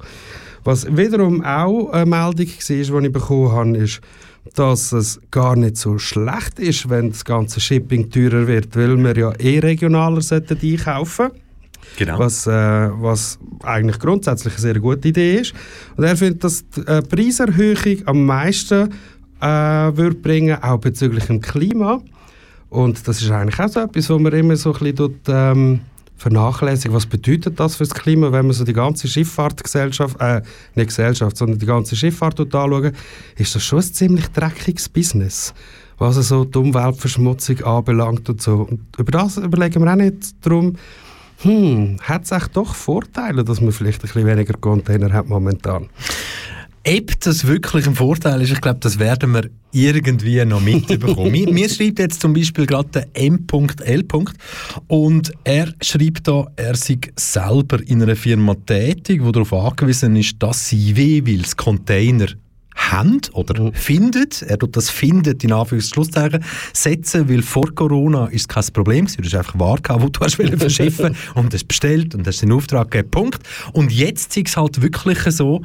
Was 0.63 0.85
wiederum 0.85 1.43
auch 1.43 1.89
eine 1.89 2.05
Meldung 2.05 2.11
war, 2.11 2.33
die 2.33 2.81
ich 2.81 3.13
bekommen 3.13 3.51
habe, 3.51 3.77
ist, 3.77 4.01
dass 4.55 4.91
es 4.91 5.19
gar 5.31 5.55
nicht 5.55 5.77
so 5.77 5.97
schlecht 5.97 6.59
ist, 6.59 6.89
wenn 6.89 7.09
das 7.09 7.25
ganze 7.25 7.59
Shipping 7.59 8.09
teurer 8.09 8.47
wird, 8.47 8.75
weil 8.75 8.97
wir 8.97 9.17
ja 9.17 9.31
eh 9.39 9.59
regionaler 9.59 10.21
sollten 10.21 10.57
einkaufen 10.61 11.31
Genau. 11.97 12.19
was, 12.19 12.47
äh, 12.47 12.51
was 12.51 13.39
eigentlich 13.63 13.99
grundsätzlich 13.99 14.53
eine 14.53 14.61
sehr 14.61 14.79
gute 14.79 15.09
Idee 15.09 15.37
ist. 15.37 15.53
Und 15.97 16.03
er 16.03 16.15
findet, 16.15 16.43
dass 16.43 16.63
die 16.69 16.81
äh, 16.81 17.01
Preiserhöhung 17.01 17.97
am 18.05 18.25
meisten 18.25 18.89
äh, 19.41 19.45
würde 19.45 20.15
bringen, 20.15 20.61
auch 20.61 20.79
bezüglich 20.79 21.25
dem 21.25 21.41
Klima. 21.41 22.01
Und 22.71 23.05
das 23.05 23.21
ist 23.21 23.29
eigentlich 23.29 23.59
auch 23.59 23.67
so 23.67 23.81
etwas, 23.81 24.09
wo 24.09 24.17
man 24.17 24.31
immer 24.31 24.55
so 24.55 24.73
ein 24.73 24.79
bisschen 24.79 24.95
dort, 24.95 25.27
ähm, 25.27 25.81
vernachlässigen. 26.15 26.95
Was 26.95 27.05
bedeutet 27.05 27.59
das 27.59 27.75
für 27.75 27.83
das 27.83 27.93
Klima, 27.93 28.31
wenn 28.31 28.45
man 28.45 28.53
so 28.53 28.63
die 28.63 28.71
ganze 28.71 29.09
Schifffahrtgesellschaft, 29.09 30.15
äh, 30.21 30.41
nicht 30.75 30.87
Gesellschaft, 30.87 31.35
sondern 31.35 31.59
die 31.59 31.65
ganze 31.65 31.97
Schifffahrt 31.97 32.39
anschaut, 32.39 32.93
ist 33.35 33.53
das 33.53 33.63
schon 33.63 33.79
ein 33.79 33.93
ziemlich 33.93 34.27
dreckiges 34.29 34.87
Business, 34.87 35.53
was 35.97 36.15
so 36.15 36.45
die 36.45 36.57
Umweltverschmutzung 36.59 37.61
anbelangt 37.63 38.29
und 38.29 38.41
so. 38.41 38.67
Und 38.69 38.79
über 38.97 39.11
das 39.11 39.35
überlegen 39.35 39.83
wir 39.83 39.91
auch 39.91 39.97
nicht 39.97 40.33
darum, 40.45 40.77
hm, 41.39 41.97
hat 42.01 42.31
es 42.31 42.49
doch 42.53 42.73
Vorteile, 42.73 43.43
dass 43.43 43.59
man 43.59 43.73
vielleicht 43.73 43.99
ein 43.99 44.07
bisschen 44.07 44.25
weniger 44.25 44.53
Container 44.53 45.11
hat 45.11 45.27
momentan? 45.27 45.89
Ob 46.87 47.19
das 47.19 47.45
wirklich 47.45 47.85
ein 47.85 47.93
Vorteil 47.93 48.41
ist, 48.41 48.51
ich 48.51 48.61
glaube, 48.61 48.79
das 48.79 48.97
werden 48.97 49.33
wir 49.33 49.49
irgendwie 49.71 50.43
noch 50.45 50.61
mitbekommen. 50.61 51.31
mir, 51.31 51.51
mir 51.51 51.69
schreibt 51.69 51.99
jetzt 51.99 52.21
zum 52.21 52.33
Beispiel 52.33 52.65
gerade 52.65 52.89
der 52.89 53.07
M.L. 53.13 54.05
und 54.87 55.31
er 55.43 55.73
schreibt 55.81 56.27
da, 56.27 56.47
er 56.55 56.75
sei 56.75 56.99
selber 57.15 57.79
in 57.87 58.01
einer 58.01 58.15
Firma 58.15 58.55
tätig, 58.55 59.21
die 59.23 59.31
darauf 59.31 59.53
angewiesen 59.53 60.15
ist, 60.15 60.35
dass 60.39 60.69
sie 60.69 60.77
jeweils 60.77 61.55
Container 61.55 62.27
haben 62.75 63.21
oder 63.33 63.61
mhm. 63.61 63.73
findet, 63.73 64.41
er 64.41 64.57
tut 64.57 64.75
das 64.75 64.89
findet 64.89 65.43
in 65.43 65.51
Anführungszeichen 65.51 66.43
setzen, 66.73 67.29
weil 67.29 67.41
vor 67.41 67.73
Corona 67.73 68.27
ist 68.27 68.41
es 68.41 68.47
kein 68.47 68.65
Problem 68.73 69.05
gewesen, 69.05 69.21
du 69.21 69.27
hast 69.27 69.35
einfach 69.35 69.59
Ware 69.59 69.81
gehabt, 69.81 70.03
die 70.03 70.11
du 70.11 70.19
hast 70.21 70.35
verschiffen 70.35 71.15
und 71.35 71.53
hast 71.53 71.67
bestellt 71.67 72.15
und 72.15 72.25
hast 72.25 72.41
den 72.41 72.51
Auftrag 72.51 72.91
gegeben, 72.91 73.11
Punkt. 73.11 73.43
Und 73.73 73.91
jetzt 73.91 74.35
ist 74.37 74.49
es 74.49 74.57
halt 74.57 74.81
wirklich 74.81 75.19
so, 75.21 75.61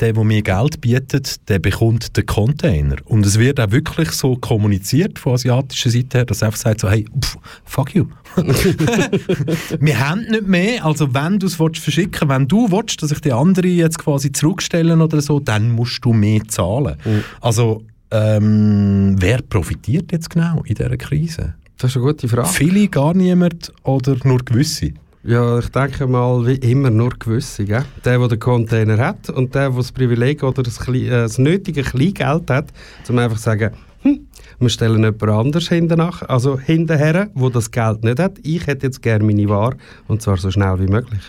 der, 0.00 0.12
der 0.12 0.24
mir 0.24 0.42
Geld 0.42 0.80
bietet, 0.80 1.48
der 1.48 1.58
bekommt 1.58 2.16
den 2.16 2.26
Container. 2.26 2.96
Und 3.04 3.24
es 3.26 3.38
wird 3.38 3.60
auch 3.60 3.70
wirklich 3.70 4.10
so 4.10 4.36
kommuniziert 4.36 5.18
von 5.18 5.34
asiatischer 5.34 5.90
Seite 5.90 6.18
her, 6.18 6.24
dass 6.24 6.42
er 6.42 6.46
einfach 6.46 6.58
sagt 6.58 6.80
so, 6.80 6.90
hey, 6.90 7.06
pff, 7.20 7.36
fuck 7.64 7.94
you. 7.94 8.06
wir 9.80 10.08
haben 10.08 10.22
nicht 10.22 10.46
mehr, 10.46 10.84
also 10.84 11.12
wenn 11.14 11.38
du 11.38 11.46
es 11.46 11.56
verschicken 11.56 12.28
wenn 12.28 12.48
du 12.48 12.70
willst, 12.70 13.02
dass 13.02 13.10
ich 13.10 13.20
die 13.20 13.32
andere 13.32 13.68
jetzt 13.68 13.98
quasi 13.98 14.32
zurückstellen 14.32 15.00
oder 15.00 15.20
so, 15.20 15.40
dann 15.40 15.70
musst 15.70 16.04
du 16.04 16.12
mehr 16.12 16.42
zahlen. 16.48 16.96
Mhm. 17.04 17.24
Also 17.40 17.82
ähm, 18.10 19.16
wer 19.18 19.42
profitiert 19.42 20.12
jetzt 20.12 20.30
genau 20.30 20.62
in 20.64 20.74
dieser 20.74 20.96
Krise? 20.96 21.54
Das 21.78 21.90
ist 21.90 21.96
eine 21.96 22.06
gute 22.06 22.28
Frage. 22.28 22.48
Viele, 22.48 22.88
gar 22.88 23.14
niemand 23.14 23.72
oder 23.84 24.16
nur 24.24 24.38
gewisse? 24.38 24.92
Ja, 25.22 25.58
ich 25.58 25.68
denke 25.68 26.06
mal, 26.06 26.46
wie 26.46 26.54
immer 26.54 26.90
nur 26.90 27.10
gewisse. 27.10 27.64
Gell? 27.64 27.84
Der, 28.04 28.18
der 28.18 28.28
den 28.28 28.40
Container 28.40 28.98
hat 28.98 29.28
und 29.30 29.54
der, 29.54 29.68
der 29.68 29.76
das 29.76 29.92
Privileg 29.92 30.42
oder 30.42 30.62
das, 30.62 30.78
äh, 30.88 31.08
das 31.08 31.38
nötige 31.38 31.82
Kleingeld 31.82 32.50
hat, 32.50 32.68
um 33.08 33.18
einfach 33.18 33.36
zu 33.36 33.42
sagen, 33.42 33.70
hm, 34.02 34.26
wir 34.58 34.68
stellen 34.68 35.02
jemand 35.02 35.22
anders 35.22 35.68
hinterher, 35.68 36.28
also 36.28 36.58
hinterher, 36.58 37.30
wo 37.34 37.48
das 37.48 37.70
Geld 37.70 38.04
nicht 38.04 38.18
hat. 38.18 38.38
Ich 38.42 38.66
hätte 38.66 38.86
jetzt 38.86 39.02
gerne 39.02 39.24
meine 39.24 39.48
Ware 39.48 39.76
und 40.08 40.22
zwar 40.22 40.36
so 40.36 40.50
schnell 40.50 40.78
wie 40.80 40.90
möglich. 40.90 41.22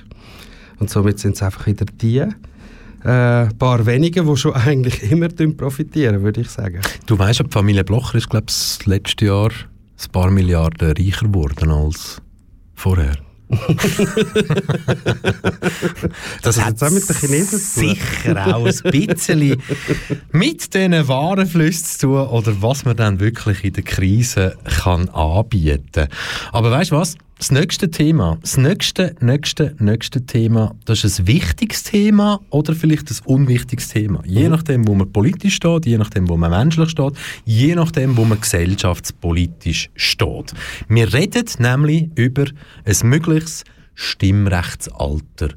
Und 0.80 0.90
somit 0.90 1.20
sind 1.20 1.36
es 1.36 1.44
einfach 1.44 1.68
wieder 1.68 1.86
die 1.86 2.18
äh, 2.20 2.30
paar 3.04 3.86
wenige, 3.86 4.24
die 4.24 4.38
schon 4.38 4.54
eigentlich 4.56 5.12
immer 5.12 5.28
profitieren, 5.30 6.24
würde 6.24 6.42
ich 6.42 6.50
sagen. 6.50 6.82
Du 7.06 7.18
weißt, 7.18 7.42
die 7.42 7.50
Familie 7.50 7.84
Blocher 7.84 8.18
ist, 8.18 8.30
glaube 8.30 8.46
ich, 8.50 8.56
das 8.56 8.86
letzte 8.86 9.26
Jahr 9.26 9.50
ein 9.50 10.12
paar 10.12 10.32
Milliarden 10.32 10.92
reicher 10.92 11.28
geworden 11.28 11.72
als 11.72 12.22
vorher. 12.76 13.18
das 16.42 16.64
hat 16.64 16.82
auch 16.82 16.90
mit 16.90 17.08
den 17.08 17.16
Chinesen 17.16 17.60
sicher 17.60 18.56
auch 18.56 18.66
ein 18.66 18.92
bisschen 18.92 19.62
mit 20.32 20.74
diesen 20.74 21.08
Warenflüssen 21.08 21.86
zu 21.86 22.00
tun 22.00 22.28
oder 22.28 22.60
was 22.62 22.86
man 22.86 22.96
dann 22.96 23.20
wirklich 23.20 23.64
in 23.64 23.74
der 23.74 23.84
Krise 23.84 24.58
kann 24.64 25.10
anbieten 25.10 25.92
kann. 25.92 26.08
Aber 26.52 26.72
weißt 26.72 26.90
du 26.92 26.96
was? 26.96 27.18
Das 27.42 27.50
nächste 27.50 27.90
Thema, 27.90 28.38
das 28.42 28.58
nächste, 28.58 29.16
nächste, 29.20 29.76
nächste 29.80 30.24
Thema, 30.28 30.76
das 30.86 31.04
ist 31.04 31.22
ein 31.22 31.26
wichtiges 31.26 31.82
Thema 31.82 32.40
oder 32.52 32.76
vielleicht 32.76 33.10
ein 33.10 33.18
unwichtiges 33.26 33.88
Thema. 33.88 34.22
Je 34.28 34.44
mhm. 34.44 34.52
nachdem, 34.52 34.88
wo 34.88 34.94
man 34.94 35.12
politisch 35.12 35.56
steht, 35.56 35.88
je 35.88 35.98
nachdem, 35.98 36.30
wo 36.30 36.38
man 36.38 36.52
menschlich 36.52 36.92
steht, 36.92 37.14
je 37.44 37.74
nachdem, 37.74 38.16
wo 38.16 38.26
man 38.26 38.40
gesellschaftspolitisch 38.40 39.90
steht. 39.96 40.54
Wir 40.88 41.12
reden 41.12 41.46
nämlich 41.58 42.10
über 42.14 42.46
ein 42.86 43.10
mögliches 43.10 43.64
Stimmrechtsalter 43.96 45.50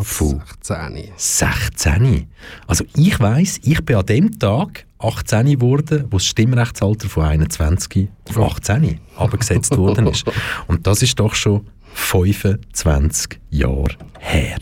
von 0.00 0.42
16. 0.60 1.12
16. 1.16 2.26
Also 2.66 2.84
ich 2.96 3.18
weiß, 3.18 3.60
ich 3.62 3.84
bin 3.84 3.96
an 3.96 4.06
dem 4.06 4.38
Tag 4.38 4.86
18 4.98 5.46
geworden, 5.46 6.06
wo 6.10 6.16
das 6.16 6.26
Stimmrechtsalter 6.26 7.08
von 7.08 7.24
21 7.24 8.08
auf 8.30 8.38
18 8.38 9.00
abgesetzt 9.16 9.76
worden 9.76 10.06
ist. 10.06 10.24
Und 10.66 10.86
das 10.86 11.02
ist 11.02 11.20
doch 11.20 11.34
schon 11.34 11.66
25 11.94 13.40
Jahre 13.50 13.96
her. 14.18 14.58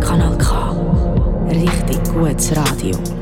Kanal 0.00 0.38
K. 0.38 0.76
Richtig 1.50 2.04
gutes 2.12 2.56
Radio. 2.56 3.15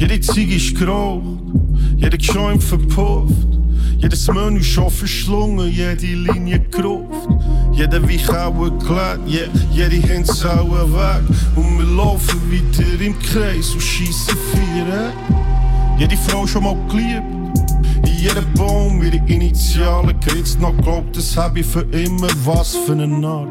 Jede 0.00 0.18
Ziege 0.18 0.54
ist 0.54 0.74
geraucht, 0.78 1.42
jeder 1.98 2.16
Joint 2.16 2.64
verpufft. 2.64 3.34
Jedes 3.98 4.26
Menü 4.28 4.62
schon 4.62 4.88
verschlungen, 4.88 5.70
jede 5.70 6.06
Linie 6.06 6.58
gerupft. 6.58 7.28
Jeder 7.74 8.02
Weichau 8.02 8.50
geklärt, 8.50 9.20
yeah, 9.28 9.46
jede 9.70 9.96
Hinzau 9.96 10.70
weg. 10.70 11.22
Und 11.54 11.78
wir 11.78 11.84
laufen 11.84 12.40
weiter 12.50 12.98
im 12.98 13.18
Kreis 13.18 13.74
und 13.74 13.82
schiessen 13.82 14.38
Vieren. 14.50 15.12
Jede 15.98 16.16
Frau 16.16 16.46
schon 16.46 16.64
mal 16.64 16.76
geliebt. 16.88 17.22
In 18.06 18.18
jedem 18.22 18.50
Baum 18.54 19.02
ihre 19.02 19.20
Initialen 19.26 20.18
geritzt, 20.20 20.58
noch 20.62 20.74
glaubt, 20.78 21.14
das 21.14 21.36
hab 21.36 21.58
ich 21.58 21.66
für 21.66 21.82
immer 21.92 22.28
was 22.46 22.74
für 22.74 22.92
einen 22.92 23.20
Narr. 23.20 23.46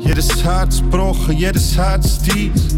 Jedes 0.00 0.42
Herz 0.42 0.80
gebrochen, 0.80 1.36
jedes 1.36 1.76
Herz 1.76 2.18
dies. 2.24 2.76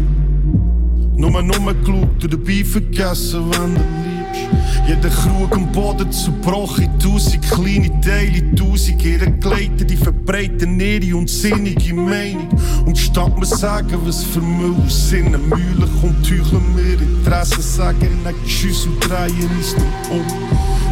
Nur 1.17 1.41
Nummer 1.41 1.73
geschaut 1.73 2.23
und 2.23 2.33
dabei 2.33 2.63
vergessen, 2.63 3.45
wenn 3.51 3.75
du 3.75 3.81
liebst. 3.81 4.85
Jeder 4.87 5.09
Krug 5.09 5.55
am 5.55 5.71
Boden 5.71 6.11
zerbrochen, 6.11 6.89
tausend 6.99 7.41
kleine 7.49 7.89
Teile, 8.01 8.53
tausend 8.55 9.03
ihre 9.03 9.31
Gleiter, 9.31 9.85
die 9.85 9.95
verbreiten 9.95 10.79
ihre 10.79 11.15
unsinnige 11.15 11.93
Meinung. 11.93 12.49
Und 12.85 12.97
statt 12.97 13.37
mir 13.39 13.45
sagen, 13.45 13.97
was 14.03 14.23
für 14.23 14.41
Müll 14.41 14.75
Sinnen 14.89 15.49
Mühle 15.49 15.87
kommt, 16.01 16.29
heucheln 16.29 16.75
wir 16.75 17.01
Interessen, 17.01 17.61
sagen 17.61 18.23
nicht 18.23 18.45
Tschüss 18.45 18.85
und 18.85 18.99
drehen 18.99 19.49
uns 19.57 19.75
um. 20.11 20.25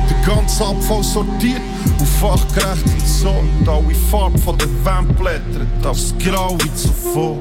Der 0.09 0.35
ganze 0.35 0.65
Abfall 0.65 1.03
sortiert 1.03 1.61
und 1.99 2.07
fachgerecht 2.07 2.85
entsorgt. 2.85 3.67
Alle 3.67 3.95
Farben 4.09 4.37
von 4.39 4.57
den 4.57 4.69
Wandblättern 4.83 5.67
aufs 5.85 6.15
Grau 6.17 6.57
wie 6.63 6.73
zuvor. 6.73 7.37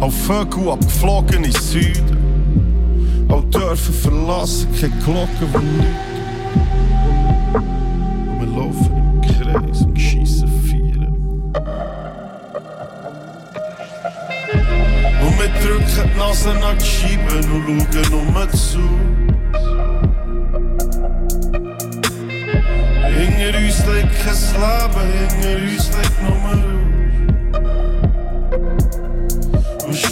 Auf 0.00 0.14
Vögel 0.14 0.70
abgeflogen 0.70 1.44
in 1.44 1.52
Süden. 1.52 3.26
Auch 3.28 3.44
dürfen 3.50 3.94
verlassen, 3.94 4.68
keine 4.80 4.94
Glocken, 5.04 5.28
die 5.40 5.46
läuten. 5.54 5.98
Und 8.28 8.40
wir 8.40 8.46
laufen 8.56 8.96
im 8.96 9.20
Kreis 9.20 9.82
und 9.82 9.98
schiessen 9.98 10.48
Vieren. 10.62 11.14
Und 15.20 15.38
wir 15.38 15.48
drücken 15.60 16.10
die 16.14 16.18
Nase 16.18 16.50
nach 16.60 16.76
die 16.78 16.86
Scheiben 16.86 17.52
und 17.52 17.86
schauen 17.92 18.32
nur 18.32 18.50
zu. 18.52 18.78
Hinter 23.18 23.58
uns 23.58 23.78
liegt 23.86 24.14
kein 24.22 24.40
Leben, 24.54 25.06
hinter 25.12 25.54
uns 25.72 25.86
liegt 25.88 26.18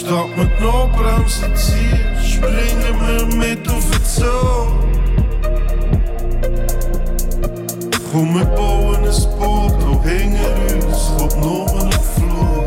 Und 0.07 0.13
statt 0.13 0.37
mit 0.37 0.61
Notbremse 0.61 1.53
ziehen, 1.53 2.15
springen 2.23 2.95
wir 3.01 3.25
mit 3.35 3.67
auf 3.67 3.89
den 3.91 4.05
Zoo. 4.05 4.67
Komm, 8.11 8.35
wir 8.35 8.45
bauen 8.45 9.03
ein 9.03 9.37
Boot, 9.37 9.83
und 9.83 10.01
hinter 10.03 10.51
uns 10.85 11.11
kommt 11.17 11.37
nur 11.41 11.67
ein 11.83 11.91
Flur. 11.91 12.57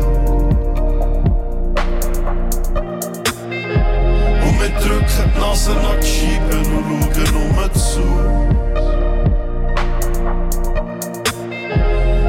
Und 4.43 4.55
wir 4.59 4.71
drücken 4.79 5.31
die 5.35 5.39
Nase 5.39 5.71
nach 5.71 5.99
die 5.99 6.07
Scheiben 6.07 6.65
und 6.75 7.15
schauen 7.15 7.55
nur 7.55 7.73
zu. 7.73 8.05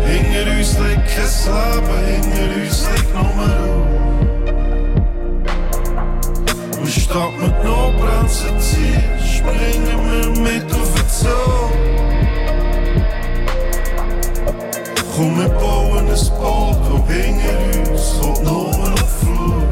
Hinter 0.06 0.44
uns 0.56 0.72
liegt 0.78 1.06
kein 1.14 1.30
Leben, 1.44 1.96
hinter 2.06 2.46
uns 2.62 2.78
liegt 2.88 3.10
nur 3.14 3.24
Ruhe. 3.24 4.01
Straub 7.12 7.38
mit 7.38 7.62
Nobran 7.62 8.26
Ziel 8.26 9.02
Springe 9.20 9.96
mir 10.02 10.30
mit 10.40 10.64
auf 10.72 10.94
den 10.94 11.08
Zoo 11.10 11.68
Goed 15.14 15.36
met 15.36 15.58
bouwen 15.58 16.06
is 16.08 16.30
boot, 16.30 16.78
we 16.88 17.12
gingen 17.12 17.40
uit, 17.40 18.20
op 18.22 18.42
nomen 18.42 18.92
of 18.92 19.18
vloer. 19.18 19.62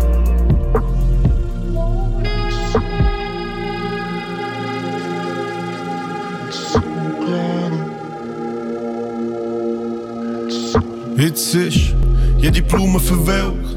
Hitzig, 11.17 11.95
je 12.37 12.51
die 12.51 12.63
bloemen 12.63 13.01
verwelkt, 13.01 13.77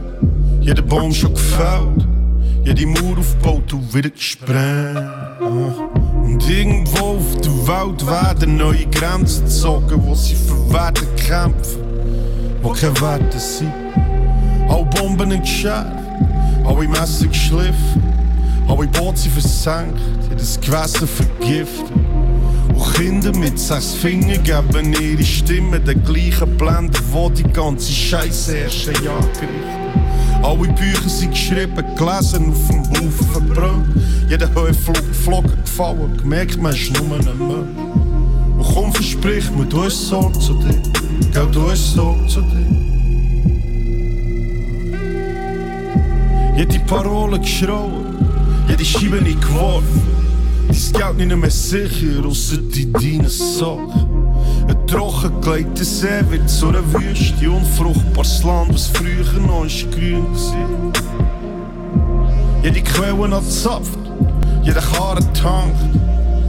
je 0.59 0.73
de 0.73 0.83
boom 0.83 1.11
zo 1.11 1.27
ook 1.27 1.37
fout. 1.37 2.02
Gefällt, 2.63 2.79
jede 2.79 2.87
Mauer 2.87 3.17
aufgebaut 3.17 3.73
und 3.73 3.93
wieder 3.93 4.09
gesprengt. 4.09 5.41
Und 5.41 6.49
irgendwo 6.49 7.17
auf 7.17 7.41
der 7.41 7.67
Welt 7.67 8.07
werden 8.07 8.57
neue 8.57 8.85
Grenzen 8.87 9.45
gezogen, 9.45 10.01
wo 10.05 10.15
sie 10.15 10.35
für 10.35 10.73
Werte 10.73 11.05
kämpfen, 11.17 11.81
wo 12.61 12.69
keine 12.69 12.99
Werte 13.01 13.39
sind. 13.39 13.71
Alle 14.69 14.85
Bomben 14.85 15.31
sind 15.31 15.41
geschärft, 15.41 15.91
alle 16.65 16.87
Messer 16.87 17.27
geschliffen, 17.27 18.03
alle 18.67 18.87
Boote 18.87 19.29
versenkt, 19.29 19.99
jedes 20.29 20.59
Gewässer 20.59 21.07
vergiftet. 21.07 21.91
Und 22.73 22.93
Kinder 22.95 23.37
mit 23.37 23.59
sechs 23.59 23.93
Fingern 23.93 24.41
geben 24.43 24.93
ihre 24.93 25.23
Stimme 25.23 25.79
den 25.79 26.03
gleichen 26.03 26.57
Blenden, 26.57 26.97
wo 27.11 27.29
die 27.29 27.43
ganze 27.43 27.91
Scheiße 27.91 28.57
erst 28.57 28.89
ein 28.89 29.03
Jahr 29.03 29.21
gerichtet. 29.39 29.82
Alle 30.43 30.67
Bücher 30.73 31.07
sind 31.07 31.31
geschrieben, 31.31 31.83
gelesen, 31.97 32.51
auf 32.51 32.67
dem 32.67 32.83
Haufen 32.89 33.27
verbrannt. 33.31 33.87
Jeder 34.29 34.53
Höhenflug 34.53 35.01
Flocken 35.23 35.63
gefallen, 35.63 36.17
gemerkt, 36.17 36.61
man 36.61 36.73
ist 36.73 36.91
nur 36.91 37.17
ein 37.17 37.23
Mensch. 37.23 37.39
Und 38.57 38.73
komm, 38.73 38.91
versprich 38.93 39.49
mir, 39.51 39.65
du 39.65 39.85
hast 39.85 40.09
Sorge 40.09 40.37
zu 40.39 40.53
dir. 40.55 40.81
Gell, 41.31 41.47
du 41.49 41.71
hast 41.71 41.93
Sorge 41.93 42.27
zu 42.27 42.41
dir. 42.41 42.73
Jede 46.57 46.79
Parole 46.81 47.39
geschrauen, 47.39 48.17
jede 48.67 48.83
Scheibe 48.83 49.21
nicht 49.21 49.41
geworfen. 49.41 50.01
Dein 50.67 51.15
Geld 51.15 51.27
nicht 51.29 51.41
mehr 51.41 51.49
sicher, 51.49 52.25
ausser 52.25 52.57
die 52.57 52.91
deine 52.91 53.29
Sache. 53.29 54.02
Ein 54.93 54.99
trockengelegter 54.99 55.83
See 55.83 56.21
wird 56.29 56.47
zu 56.47 56.67
einer 56.67 56.93
Wüste, 56.93 57.49
unfruchtbares 57.49 58.43
Land, 58.43 58.75
was 58.75 58.87
früher 58.87 59.39
noch 59.39 59.65
ist 59.65 59.91
grün 59.91 60.23
war. 60.23 60.93
Jede 62.61 62.81
Quelle 62.83 63.35
hat 63.35 63.43
Saft, 63.43 63.97
jeder 64.61 64.81
Karren 64.81 65.33
tankt. 65.33 65.81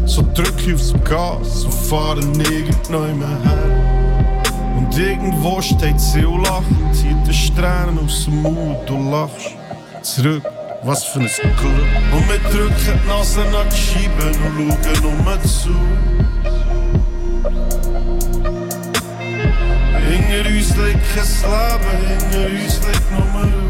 So 0.04 0.20
drück 0.34 0.52
ich 0.66 0.74
aufs 0.74 0.92
Gas 1.04 1.64
und 1.64 1.72
fahre 1.72 2.20
nirgend 2.20 2.90
neu 2.90 3.14
mehr 3.14 3.28
her. 3.28 4.42
Und 4.76 4.98
irgendwo 4.98 5.62
steht 5.62 5.98
sie 5.98 6.26
und 6.26 6.42
lacht, 6.42 6.64
zieht 6.92 7.26
den 7.26 7.32
Strähnen 7.32 7.98
aus 8.04 8.26
dem 8.26 8.42
Mund, 8.42 8.76
du 8.86 9.10
lachst. 9.10 9.54
Zurück, 10.02 10.42
was 10.82 11.02
für 11.02 11.20
ein 11.20 11.30
Glück. 11.40 12.12
Und 12.12 12.28
wir 12.28 12.50
drücken 12.50 12.74
die 12.76 13.08
Nase 13.08 13.40
nach 13.50 13.64
die 13.72 13.80
Scheiben 13.80 14.68
und 14.68 14.76
schauen 14.98 15.24
nur 15.24 15.42
zu. 15.44 16.23
Hinter 20.34 20.50
uns 20.50 20.70
liegt 20.76 21.04
kein 21.14 21.28
Leben, 21.44 21.94
hinter 22.08 22.46
uns 22.64 22.76
liegt 22.86 23.08
nur 23.12 23.26
Ruhe. 23.34 23.62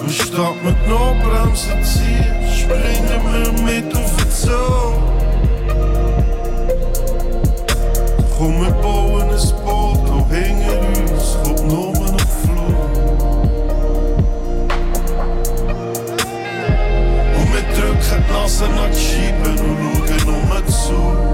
Und 0.00 0.10
statt 0.10 0.58
mit 0.64 0.78
Notbremsen 0.88 1.84
ziehen, 1.84 2.40
springen 2.56 3.20
wir 3.30 3.52
mit 3.62 3.94
auf 3.94 4.12
den 4.16 4.30
Zoo. 4.30 4.94
Komm, 8.38 8.54
wir 8.62 8.72
bauen 8.80 9.28
ein 9.28 9.38
Boot, 9.62 10.08
und 10.08 10.24
hinter 10.32 10.78
uns 11.12 11.26
kommt 11.44 11.64
nur 11.68 11.92
noch 11.92 12.30
Flug. 12.40 12.80
Und 17.36 17.48
wir 17.52 17.64
drücken 17.74 18.24
die 18.26 18.32
Nase 18.32 18.64
nach 18.68 18.90
die 18.90 18.98
Scheiben 18.98 19.58
und 19.60 20.08
schauen 20.22 20.48
nur 20.48 20.66
zu. 20.66 21.29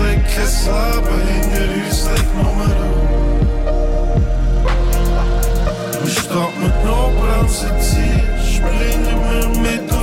Liegt 0.00 0.28
kein 0.34 0.52
Leben, 0.64 1.18
hinter 1.28 1.66
uns 1.74 2.00
liegt 2.08 2.32
nur 2.34 2.50
Ruhe. 2.54 2.72
Und 6.00 6.10
statt 6.10 6.54
mit 6.60 6.76
Notbremsen 6.84 7.74
ziehen, 7.80 8.28
springen 8.40 9.18
wir 9.30 9.48
mit 9.60 9.97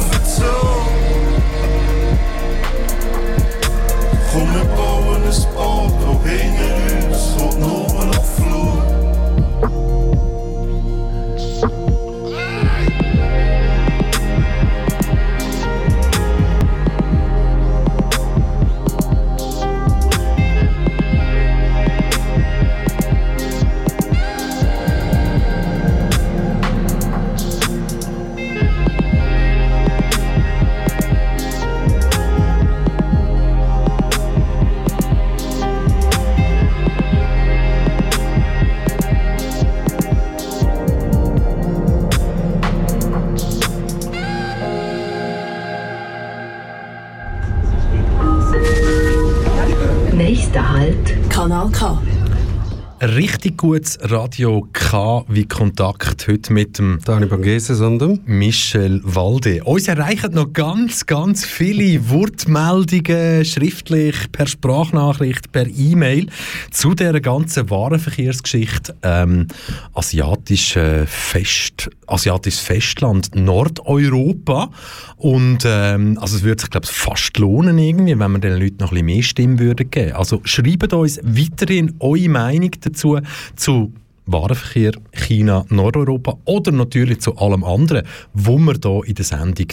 gutes 53.66 53.98
Radio 54.04 54.68
K 54.74 55.26
wie 55.28 55.46
Kontakt 55.46 56.28
heute 56.28 56.54
mit 56.54 56.78
dem 56.78 57.00
Dani 57.04 57.26
Bangese, 57.26 57.74
sondern 57.74 58.20
Michel 58.28 59.02
Walde. 59.04 59.64
Uns 59.64 59.88
erreichen 59.88 60.36
noch 60.36 60.54
ganz, 60.54 61.08
ganz 61.08 61.44
viele 61.44 62.12
Wortmeldungen, 62.12 63.44
schriftlich, 63.44 64.32
per 64.32 64.46
Sprachnachricht, 64.46 65.52
per 65.52 65.66
E-Mail 65.66 66.28
zu 66.70 66.94
der 66.94 67.20
ganzen 67.22 67.68
Warenverkehrsgeschichte 67.72 68.96
ähm, 69.02 69.48
asiatische 69.96 71.06
Fest, 71.08 71.90
asiatisches 72.06 72.60
Festland 72.60 73.34
Nordeuropa. 73.34 74.70
Und 75.18 75.64
ähm, 75.66 76.20
also 76.22 76.38
es 76.38 76.44
würde 76.44 76.62
sich, 76.62 76.70
glaube 76.70 76.86
ich, 76.86 76.92
fast 76.92 77.36
lohnen, 77.40 77.80
irgendwie, 77.80 78.20
wenn 78.20 78.32
wir 78.32 78.40
den 78.40 78.60
Leuten 78.60 78.78
noch 78.82 78.92
ein 78.92 78.94
bisschen 78.94 79.06
mehr 79.08 79.24
Stimme 79.24 79.58
würden 79.58 79.90
geben. 79.90 80.12
Also 80.12 80.42
schreibt 80.44 80.94
uns 80.94 81.20
weiterhin 81.24 81.96
eure 82.00 82.30
Meinung 82.30 82.70
dazu 82.82 83.18
zu 83.56 83.94
Warenverkehr 84.28 84.94
China, 85.12 85.66
Nordeuropa 85.70 86.40
oder 86.46 86.72
natürlich 86.72 87.22
zu 87.22 87.38
allem 87.38 87.64
anderen, 87.64 88.08
wo 88.34 88.58
wir 88.58 88.74
hier 88.82 89.02
in 89.06 89.14
der 89.16 89.26
Sendung 89.26 89.68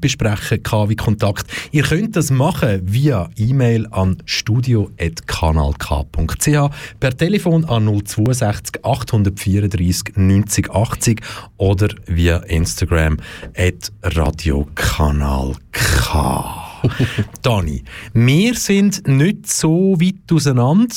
besprechen, 0.00 0.62
KW 0.62 0.94
Kontakt. 0.94 1.46
Ihr 1.72 1.82
könnt 1.82 2.14
das 2.14 2.30
machen 2.30 2.82
via 2.84 3.28
E-Mail 3.36 3.88
an 3.90 4.18
studio.kanalk.ch, 4.24 6.70
per 7.00 7.16
Telefon 7.16 7.64
an 7.64 7.86
062 7.86 8.84
834 8.84 10.16
90 10.16 10.70
80 10.70 11.20
oder 11.56 11.88
via 12.06 12.36
Instagram 12.38 13.16
at 13.56 13.90
radiokanalk. 14.02 15.56
Dani, 17.42 17.82
wir 18.12 18.54
sind 18.54 19.08
nicht 19.08 19.48
so 19.48 19.96
weit 20.00 20.32
auseinander 20.32 20.94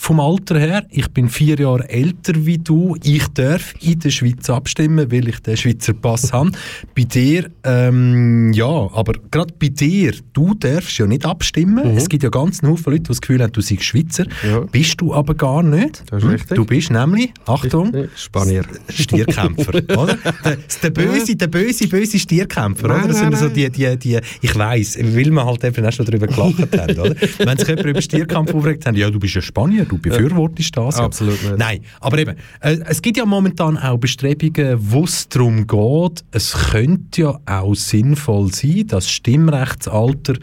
vom 0.00 0.18
Alter 0.18 0.58
her. 0.58 0.86
Ich 0.90 1.08
bin 1.08 1.28
vier 1.28 1.58
Jahre 1.60 1.86
älter 1.90 2.32
wie 2.46 2.56
du. 2.56 2.96
Ich 3.04 3.28
darf 3.34 3.74
in 3.82 3.98
der 3.98 4.08
Schweiz 4.08 4.48
abstimmen, 4.48 5.12
weil 5.12 5.28
ich 5.28 5.40
den 5.40 5.58
Schweizer 5.58 5.92
Pass 5.92 6.32
habe. 6.32 6.52
Bei 6.96 7.02
dir, 7.04 7.50
ähm, 7.64 8.50
ja, 8.54 8.64
aber 8.94 9.12
gerade 9.30 9.52
bei 9.60 9.68
dir, 9.68 10.14
du 10.32 10.54
darfst 10.54 10.96
ja 10.98 11.06
nicht 11.06 11.26
abstimmen. 11.26 11.98
Es 11.98 12.08
gibt 12.08 12.22
ja 12.22 12.30
ganz 12.30 12.60
viele 12.60 12.72
Haufen 12.72 12.92
Leute, 12.92 13.02
die 13.02 13.08
das 13.08 13.20
Gefühl 13.20 13.42
haben, 13.42 13.52
du 13.52 13.60
seist 13.60 13.84
Schweizer. 13.84 14.24
Ja. 14.42 14.60
Bist 14.60 14.98
du 15.02 15.12
aber 15.12 15.34
gar 15.34 15.62
nicht. 15.62 16.02
Das 16.10 16.18
ist 16.18 16.24
Hm? 16.24 16.30
richtig. 16.30 16.56
Du 16.56 16.64
bist 16.64 16.90
nämlich, 16.90 17.32
Achtung, 17.44 17.92
Spanier. 18.16 18.62
Stierkämpfer, 18.88 19.74
oder? 19.98 20.16
Der, 20.44 20.56
der 20.82 20.90
böse, 20.90 21.36
der 21.36 21.46
böse, 21.48 21.86
böse 21.88 22.18
Stierkämpfer, 22.18 22.88
Nein, 22.88 22.98
oder? 23.00 23.08
Das 23.08 23.18
sind 23.18 23.30
nein, 23.32 23.40
so 23.40 23.48
die, 23.50 23.68
die, 23.68 23.96
die, 23.98 24.18
ich 24.40 24.56
weiss, 24.56 24.96
weil 24.98 25.30
wir 25.30 25.44
halt 25.44 25.62
eben 25.62 25.84
auch 25.84 25.92
schon 25.92 26.06
darüber 26.06 26.26
gelacht 26.26 26.78
haben, 26.78 26.98
oder? 26.98 27.14
Wenn 27.38 27.58
sich 27.58 27.68
jemand 27.68 27.86
über 27.86 28.00
Stierkampf 28.00 28.54
aufregt 28.54 28.86
haben, 28.86 28.96
ja, 28.96 29.10
du 29.10 29.18
bist 29.18 29.34
ja 29.34 29.42
Spanier. 29.42 29.84
Du 29.90 29.98
befürwortest 29.98 30.76
das. 30.76 30.98
Ja. 30.98 31.04
Absolut 31.04 31.42
nicht. 31.42 31.58
Nein, 31.58 31.80
aber 32.00 32.18
eben, 32.18 32.36
äh, 32.60 32.78
es 32.86 33.02
gibt 33.02 33.16
ja 33.16 33.26
momentan 33.26 33.76
auch 33.76 33.98
Bestrebungen, 33.98 34.76
wo 34.78 35.04
es 35.04 35.28
darum 35.28 35.66
geht, 35.66 36.24
es 36.30 36.52
könnte 36.70 37.20
ja 37.20 37.40
auch 37.46 37.74
sinnvoll 37.74 38.52
sein, 38.52 38.84
das 38.86 39.10
Stimmrechtsalter 39.10 40.34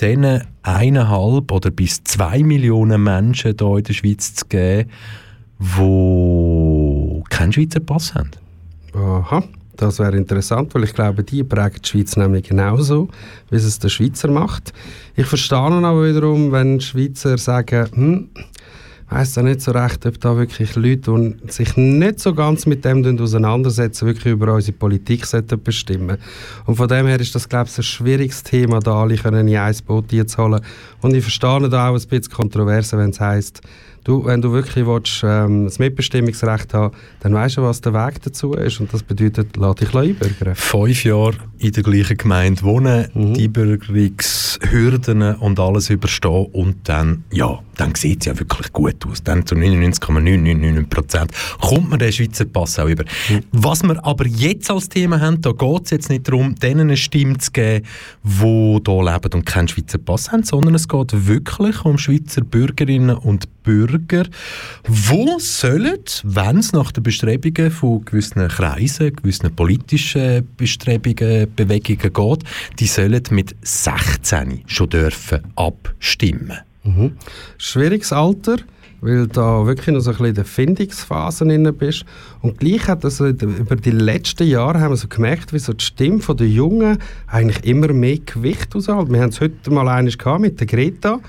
diesen 0.00 0.42
eineinhalb 0.62 1.50
oder 1.52 1.70
bis 1.70 2.02
zwei 2.04 2.42
Millionen 2.42 3.02
Menschen 3.02 3.54
hier 3.58 3.76
in 3.76 3.84
der 3.84 3.92
Schweiz 3.92 4.34
zu 4.34 4.46
geben, 4.46 4.90
die 5.58 7.22
keinen 7.30 7.52
Schweizer 7.52 7.80
Pass 7.80 8.14
haben. 8.14 8.30
Aha, 8.94 9.42
das 9.76 9.98
wäre 9.98 10.16
interessant, 10.16 10.74
weil 10.74 10.84
ich 10.84 10.94
glaube, 10.94 11.22
die 11.22 11.44
prägen 11.44 11.80
die 11.82 11.88
Schweiz 11.88 12.16
nämlich 12.16 12.48
genauso, 12.48 13.08
wie 13.50 13.56
es 13.56 13.78
der 13.78 13.88
Schweizer 13.88 14.30
macht. 14.30 14.72
Ich 15.16 15.26
verstehe 15.26 15.58
aber 15.58 16.06
wiederum, 16.06 16.52
wenn 16.52 16.80
Schweizer 16.80 17.38
sagen, 17.38 17.88
hm, 17.94 18.28
weiss 19.08 19.36
ja 19.36 19.42
nicht 19.42 19.60
so 19.60 19.70
recht, 19.70 20.04
ob 20.04 20.20
da 20.20 20.36
wirklich 20.36 20.74
Leute, 20.74 21.34
die 21.44 21.52
sich 21.52 21.76
nicht 21.76 22.20
so 22.20 22.34
ganz 22.34 22.66
mit 22.66 22.84
dem 22.84 23.18
auseinandersetzen, 23.20 24.06
wirklich 24.06 24.32
über 24.32 24.52
unsere 24.52 24.76
Politik 24.76 25.24
bestimmen. 25.62 26.18
Und 26.66 26.76
von 26.76 26.88
dem 26.88 27.06
her 27.06 27.20
ist 27.20 27.34
das, 27.34 27.48
glaube 27.48 27.68
ich, 27.70 27.78
ein 27.78 27.84
schwieriges 27.84 28.42
Thema, 28.42 28.80
da 28.80 29.02
alle 29.02 29.16
können 29.16 29.46
in 29.46 29.56
ein 29.56 29.76
Boot 29.86 30.10
zu 30.10 30.38
holen. 30.38 30.60
Und 31.02 31.14
ich 31.14 31.22
verstehe 31.22 31.68
da 31.68 31.88
auch 31.88 31.94
ein 31.94 32.08
bisschen 32.08 32.32
Kontroverse, 32.32 32.98
wenn 32.98 33.10
es 33.10 33.20
heisst, 33.20 33.60
Du, 34.06 34.24
wenn 34.24 34.40
du 34.40 34.52
wirklich 34.52 34.86
willst, 34.86 35.24
ähm, 35.24 35.64
das 35.64 35.80
Mitbestimmungsrecht 35.80 36.72
haben 36.74 36.94
dann 37.18 37.34
weißt 37.34 37.56
du, 37.56 37.62
was 37.62 37.80
der 37.80 37.92
Weg 37.92 38.22
dazu 38.22 38.52
ist. 38.52 38.78
Und 38.78 38.92
das 38.92 39.02
bedeutet, 39.02 39.56
lass 39.56 39.74
dich 39.74 39.92
einbürgern. 39.92 40.54
Fünf 40.54 41.02
Jahre 41.02 41.34
in 41.58 41.72
der 41.72 41.82
gleichen 41.82 42.16
Gemeinde 42.16 42.62
wohnen, 42.62 43.08
mhm. 43.12 43.34
die 43.34 43.48
Bürgerungshürden 43.48 45.34
und 45.34 45.58
alles 45.58 45.90
überstehen 45.90 46.46
und 46.52 46.88
dann, 46.88 47.24
ja, 47.32 47.58
dann 47.76 47.96
sieht 47.96 48.20
es 48.20 48.26
ja 48.26 48.38
wirklich 48.38 48.72
gut 48.72 49.04
aus. 49.06 49.24
Dann 49.24 49.44
zu 49.44 49.56
99,999 49.56 50.88
Prozent 50.88 51.32
kommt 51.60 51.90
man 51.90 51.98
den 51.98 52.12
Schweizer 52.12 52.44
Pass 52.44 52.78
auch 52.78 52.86
über. 52.86 53.02
Mhm. 53.28 53.40
Was 53.50 53.82
wir 53.82 54.04
aber 54.04 54.26
jetzt 54.26 54.70
als 54.70 54.88
Thema 54.88 55.20
haben, 55.20 55.40
da 55.40 55.50
geht 55.50 55.84
es 55.84 55.90
jetzt 55.90 56.10
nicht 56.10 56.28
darum, 56.28 56.54
denen 56.54 56.82
eine 56.82 56.96
Stimme 56.96 57.38
zu 57.38 57.50
geben, 57.50 57.84
die 58.22 58.38
hier 58.86 59.02
leben 59.02 59.34
und 59.34 59.46
keinen 59.46 59.66
Schweizer 59.66 59.98
Pass 59.98 60.30
haben, 60.30 60.44
sondern 60.44 60.76
es 60.76 60.86
geht 60.86 61.26
wirklich 61.26 61.84
um 61.84 61.98
Schweizer 61.98 62.42
Bürgerinnen 62.42 63.16
und 63.16 63.48
Bürger, 63.66 64.24
wo 64.86 65.38
sollen, 65.40 66.04
wenn 66.22 66.58
es 66.58 66.72
nach 66.72 66.92
den 66.92 67.02
Bestrebungen 67.02 67.70
von 67.70 68.04
gewissen 68.04 68.46
Kreisen, 68.48 69.14
gewissen 69.14 69.54
politischen 69.54 70.48
Bestrebungen, 70.56 71.52
Bewegungen 71.54 72.12
geht, 72.12 72.44
die 72.78 72.86
sollen 72.86 73.22
mit 73.30 73.56
16 73.62 74.62
schon 74.66 74.88
dürfen 74.88 75.40
abstimmen. 75.56 76.60
Mhm. 76.84 77.16
Schwieriges 77.58 78.12
Alter 78.12 78.58
weil 79.00 79.26
da 79.26 79.66
wirklich 79.66 79.94
noch 79.94 80.00
so 80.00 80.10
ein 80.10 80.14
bisschen 80.14 80.26
in 80.26 80.34
der 80.34 80.44
Findungsphase 80.44 81.44
drin 81.44 81.74
bist. 81.78 82.04
Und 82.40 82.58
gleich 82.58 82.88
hat 82.88 83.04
also 83.04 83.26
über 83.26 83.76
die 83.76 83.90
letzten 83.90 84.46
Jahre 84.48 84.80
haben 84.80 84.92
wir 84.92 84.96
so 84.96 85.06
gemerkt, 85.06 85.52
wie 85.52 85.58
so 85.58 85.72
die 85.72 85.84
Stimme 85.84 86.22
der 86.34 86.48
Jungen 86.48 86.98
eigentlich 87.26 87.64
immer 87.64 87.92
mehr 87.92 88.18
Gewicht 88.18 88.74
aushält. 88.74 89.10
Wir 89.10 89.20
haben 89.20 89.28
es 89.28 89.40
heute 89.40 89.70
mal 89.70 89.88
eines 89.88 90.16
mit 90.38 90.58
der 90.58 90.66
Greta 90.66 91.20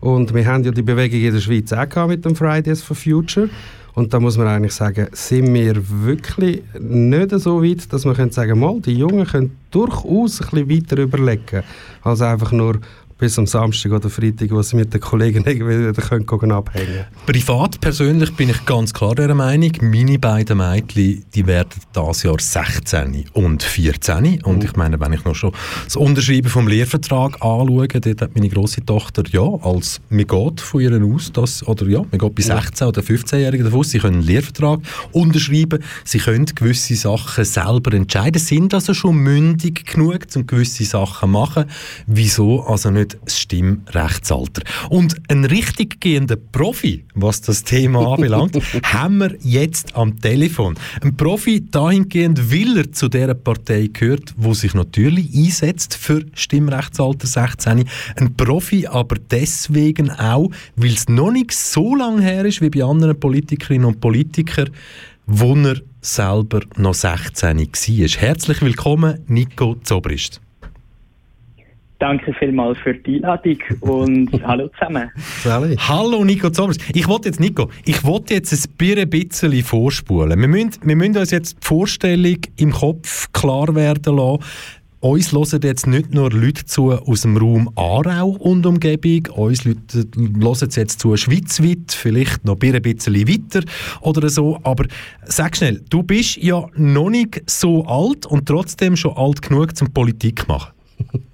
und 0.00 0.34
wir 0.34 0.46
haben 0.46 0.64
ja 0.64 0.70
die 0.70 0.82
Bewegung 0.82 1.20
in 1.20 1.32
der 1.32 1.40
Schweiz 1.40 1.72
auch 1.72 1.88
gehabt 1.88 2.10
mit 2.10 2.24
dem 2.24 2.36
Fridays 2.36 2.82
for 2.82 2.96
Future. 2.96 3.48
Und 3.94 4.12
da 4.12 4.20
muss 4.20 4.36
man 4.36 4.46
eigentlich 4.46 4.74
sagen, 4.74 5.08
sind 5.12 5.54
wir 5.54 5.74
wirklich 6.04 6.62
nicht 6.78 7.30
so 7.40 7.62
weit, 7.62 7.90
dass 7.90 8.04
man 8.04 8.30
sagen 8.30 8.60
mal, 8.60 8.78
die 8.80 8.92
Jungen 8.92 9.26
können 9.26 9.56
durchaus 9.70 10.42
ein 10.42 10.66
bisschen 10.66 10.70
weiter 10.70 10.98
überlegen, 10.98 11.62
als 12.02 12.20
einfach 12.20 12.52
nur 12.52 12.78
bis 13.18 13.38
am 13.38 13.46
Samstag 13.46 13.92
oder 13.92 14.10
Freitag, 14.10 14.50
wo 14.50 14.60
sie 14.62 14.76
mit 14.76 14.92
den 14.92 15.00
Kollegen 15.00 15.44
irgendwie 15.46 15.78
wieder 15.78 15.92
können 15.92 16.26
gehen 16.26 16.52
abhängen. 16.52 17.06
Privat, 17.24 17.80
persönlich 17.80 18.34
bin 18.34 18.50
ich 18.50 18.64
ganz 18.66 18.92
klar 18.92 19.14
der 19.14 19.34
Meinung, 19.34 19.72
meine 19.80 20.18
beiden 20.18 20.58
Mädchen, 20.58 21.24
die 21.34 21.46
werden 21.46 21.70
dieses 21.94 22.22
Jahr 22.22 22.38
16 22.38 23.26
und 23.32 23.62
14. 23.62 24.42
Und 24.42 24.64
ich 24.64 24.76
meine, 24.76 25.00
wenn 25.00 25.12
ich 25.12 25.24
noch 25.24 25.34
schon 25.34 25.52
das 25.84 25.96
Unterschreiben 25.96 26.48
vom 26.48 26.68
Lehrvertrag 26.68 27.34
anschaue, 27.42 27.88
dort 27.88 28.20
hat 28.20 28.34
meine 28.34 28.48
grosse 28.48 28.84
Tochter, 28.84 29.22
ja, 29.30 29.46
als 29.62 30.00
mir 30.10 30.24
geht 30.24 30.60
von 30.60 30.80
ihr 30.80 31.02
aus, 31.02 31.32
dass, 31.32 31.66
oder 31.66 31.86
ja, 31.86 32.02
mir 32.10 32.18
geht 32.18 32.34
bei 32.34 32.42
16 32.42 32.86
oder 32.86 33.00
15-Jährigen 33.00 33.64
davon 33.64 33.84
sie 33.84 33.98
können 33.98 34.16
einen 34.16 34.26
Lehrvertrag 34.26 34.80
unterschreiben, 35.12 35.82
sie 36.04 36.18
können 36.18 36.46
gewisse 36.46 36.96
Sachen 36.96 37.44
selber 37.44 37.94
entscheiden, 37.94 38.40
sind 38.40 38.74
also 38.74 38.92
schon 38.94 39.16
mündig 39.16 39.86
genug, 39.86 40.26
um 40.34 40.46
gewisse 40.46 40.84
Sachen 40.84 41.20
zu 41.20 41.26
machen. 41.26 41.64
Wieso? 42.06 42.62
Also 42.62 42.90
nicht 42.90 43.05
das 43.06 43.38
Stimmrechtsalter. 43.38 44.62
Und 44.90 45.16
ein 45.28 45.44
richtig 45.44 46.00
gehender 46.00 46.36
Profi, 46.36 47.04
was 47.14 47.40
das 47.40 47.64
Thema 47.64 48.14
anbelangt, 48.14 48.58
haben 48.82 49.18
wir 49.18 49.36
jetzt 49.40 49.96
am 49.96 50.20
Telefon. 50.20 50.76
Ein 51.02 51.16
Profi 51.16 51.64
dahingehend, 51.70 52.50
weil 52.50 52.78
er 52.78 52.92
zu 52.92 53.08
der 53.08 53.34
Partei 53.34 53.88
gehört, 53.92 54.34
wo 54.36 54.54
sich 54.54 54.74
natürlich 54.74 55.34
einsetzt 55.34 55.94
für 55.96 56.24
Stimmrechtsalter 56.34 57.26
16. 57.26 57.84
Ein 58.16 58.36
Profi 58.36 58.86
aber 58.86 59.16
deswegen 59.30 60.10
auch, 60.10 60.50
weil 60.76 60.92
es 60.92 61.08
noch 61.08 61.30
nicht 61.30 61.52
so 61.52 61.94
lange 61.94 62.22
her 62.22 62.44
ist 62.44 62.60
wie 62.60 62.70
bei 62.70 62.84
anderen 62.84 63.18
Politikerinnen 63.18 63.86
und 63.86 64.00
Politikern, 64.00 64.70
wo 65.26 65.54
er 65.54 65.80
selber 66.00 66.60
noch 66.76 66.94
16 66.94 67.58
war. 67.58 68.08
Herzlich 68.20 68.62
willkommen, 68.62 69.18
Nico 69.26 69.76
Zobrist. 69.82 70.40
Danke 71.98 72.34
vielmals 72.34 72.76
für 72.78 72.92
die 72.92 73.16
Einladung 73.16 73.58
und 73.80 74.30
hallo 74.46 74.68
zusammen. 74.78 75.10
Sally. 75.42 75.76
Hallo 75.76 76.24
Nico 76.24 76.50
Zomers. 76.50 76.76
Ich 76.92 77.08
wollte 77.08 77.28
jetzt, 77.28 77.40
Nico, 77.40 77.70
ich 77.86 78.04
wollte 78.04 78.34
jetzt 78.34 78.52
ein 78.52 78.70
bisschen 78.76 79.10
vorspulen. 79.62 80.38
Wir 80.38 80.48
müssen, 80.48 80.72
wir 80.82 80.96
müssen 80.96 81.16
uns 81.16 81.30
jetzt 81.30 81.56
die 81.62 81.66
Vorstellung 81.66 82.38
im 82.56 82.72
Kopf 82.72 83.32
klar 83.32 83.74
werden 83.74 84.16
lassen. 84.16 84.44
Uns 85.00 85.32
hören 85.32 85.60
jetzt 85.62 85.86
nicht 85.86 86.12
nur 86.12 86.30
Leute 86.32 86.64
zu 86.64 86.92
aus 86.92 87.22
dem 87.22 87.36
Raum 87.36 87.70
Aarau 87.76 88.30
und 88.30 88.66
Umgebung, 88.66 89.26
uns 89.36 89.64
Leute 89.64 90.04
hören 90.16 90.70
jetzt 90.74 91.00
zu 91.00 91.16
schweizweit, 91.16 91.92
vielleicht 91.92 92.44
noch 92.44 92.56
ein 92.60 92.82
bisschen 92.82 93.14
weiter 93.28 93.64
oder 94.00 94.28
so, 94.28 94.58
aber 94.64 94.86
sag 95.24 95.56
schnell, 95.56 95.82
du 95.90 96.02
bist 96.02 96.38
ja 96.38 96.66
noch 96.76 97.10
nicht 97.10 97.42
so 97.48 97.84
alt 97.84 98.26
und 98.26 98.46
trotzdem 98.46 98.96
schon 98.96 99.16
alt 99.16 99.42
genug 99.42 99.76
zum 99.76 99.92
Politik 99.92 100.40
zu 100.40 100.46
machen. 100.48 100.75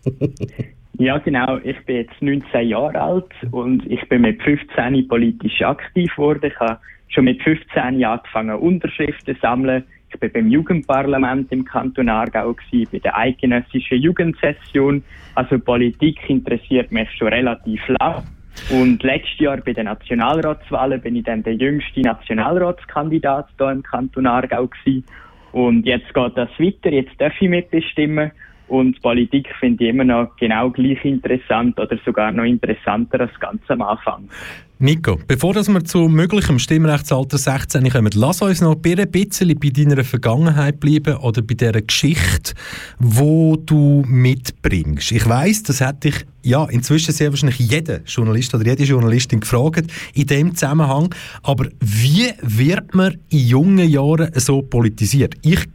Ja, 0.98 1.18
genau. 1.18 1.58
Ich 1.64 1.84
bin 1.84 1.96
jetzt 1.96 2.20
19 2.20 2.68
Jahre 2.68 3.00
alt 3.00 3.32
und 3.50 3.84
ich 3.90 4.08
bin 4.08 4.22
mit 4.22 4.40
15 4.42 5.08
politisch 5.08 5.60
aktiv 5.62 6.14
geworden. 6.14 6.44
Ich 6.44 6.60
habe 6.60 6.78
schon 7.08 7.24
mit 7.24 7.42
15 7.42 7.98
Jahren 7.98 8.20
angefangen, 8.20 8.56
Unterschriften 8.56 9.34
zu 9.34 9.40
sammeln. 9.40 9.82
Ich 10.12 10.20
bin 10.20 10.30
beim 10.30 10.48
Jugendparlament 10.48 11.50
im 11.50 11.64
Kanton 11.64 12.08
Aargau 12.08 12.54
gewesen, 12.54 12.88
bei 12.92 12.98
der 13.00 13.16
eidgenössischen 13.16 13.98
Jugendsession. 13.98 15.02
Also 15.34 15.58
Politik 15.58 16.18
interessiert 16.28 16.92
mich 16.92 17.10
schon 17.16 17.28
relativ 17.28 17.80
lang. 17.98 18.22
Und 18.70 19.02
letztes 19.02 19.40
Jahr 19.40 19.56
bei 19.56 19.72
den 19.72 19.86
Nationalratswahlen 19.86 21.00
bin 21.00 21.16
ich 21.16 21.24
dann 21.24 21.42
der 21.42 21.54
jüngste 21.54 22.02
Nationalratskandidat 22.02 23.48
hier 23.58 23.70
im 23.70 23.82
Kanton 23.82 24.26
Aargau 24.26 24.68
gewesen. 24.68 25.04
Und 25.50 25.84
jetzt 25.86 26.12
geht 26.14 26.36
das 26.36 26.50
weiter, 26.58 26.92
jetzt 26.92 27.18
darf 27.18 27.32
ich 27.40 27.48
mitbestimmen. 27.48 28.30
Und 28.72 29.02
Politik 29.02 29.48
finde 29.60 29.84
ich 29.84 29.90
immer 29.90 30.04
noch 30.04 30.34
genau 30.40 30.70
gleich 30.70 31.04
interessant 31.04 31.78
oder 31.78 31.98
sogar 32.06 32.32
noch 32.32 32.44
interessanter 32.44 33.20
als 33.20 33.38
ganz 33.38 33.60
am 33.68 33.82
Anfang. 33.82 34.30
Nico, 34.78 35.18
bevor 35.28 35.54
wir 35.54 35.84
zu 35.84 36.08
möglichem 36.08 36.58
Stimmrechtsalter 36.58 37.36
16 37.36 37.90
kommen, 37.90 38.10
lass 38.14 38.40
uns 38.40 38.62
noch 38.62 38.76
ein 38.76 38.80
bisschen 38.80 39.58
bei 39.60 39.68
deiner 39.68 40.02
Vergangenheit 40.04 40.80
bleiben 40.80 41.18
oder 41.18 41.42
bei 41.42 41.52
dieser 41.52 41.82
Geschichte, 41.82 42.54
wo 42.98 43.56
du 43.56 44.04
mitbringst. 44.06 45.12
Ich 45.12 45.28
weiß, 45.28 45.64
das 45.64 45.82
hat 45.82 46.04
dich 46.04 46.24
ja 46.42 46.64
inzwischen 46.64 47.12
sehr 47.12 47.28
wahrscheinlich 47.28 47.58
jeder 47.58 48.00
Journalist 48.06 48.54
oder 48.54 48.64
jede 48.64 48.84
Journalistin 48.84 49.40
gefragt 49.40 49.84
in 50.14 50.26
dem 50.28 50.54
Zusammenhang. 50.54 51.14
Aber 51.42 51.66
wie 51.80 52.30
wird 52.40 52.94
man 52.94 53.18
in 53.28 53.46
jungen 53.48 53.86
Jahren 53.86 54.30
so 54.36 54.62
politisiert? 54.62 55.34
Ich 55.42 55.68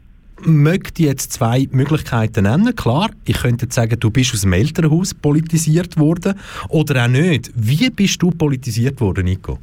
möchte 0.45 1.03
jetzt 1.03 1.33
zwei 1.33 1.67
Möglichkeiten 1.71 2.43
nennen. 2.43 2.75
Klar, 2.75 3.09
ich 3.25 3.41
könnte 3.41 3.65
jetzt 3.65 3.75
sagen, 3.75 3.99
du 3.99 4.11
bist 4.11 4.33
aus 4.33 4.41
dem 4.41 4.53
Elternhaus 4.53 5.13
politisiert 5.13 5.97
worden 5.97 6.35
oder 6.69 7.05
auch 7.05 7.07
nicht. 7.07 7.51
Wie 7.55 7.89
bist 7.89 8.21
du 8.21 8.31
politisiert 8.31 8.99
worden, 9.01 9.25
Nico? 9.25 9.59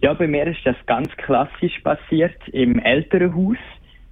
Ja, 0.00 0.12
bei 0.14 0.28
mir 0.28 0.46
ist 0.46 0.60
das 0.64 0.76
ganz 0.86 1.08
klassisch 1.16 1.78
passiert 1.82 2.36
im 2.52 2.78
Elternhaus. 2.78 3.56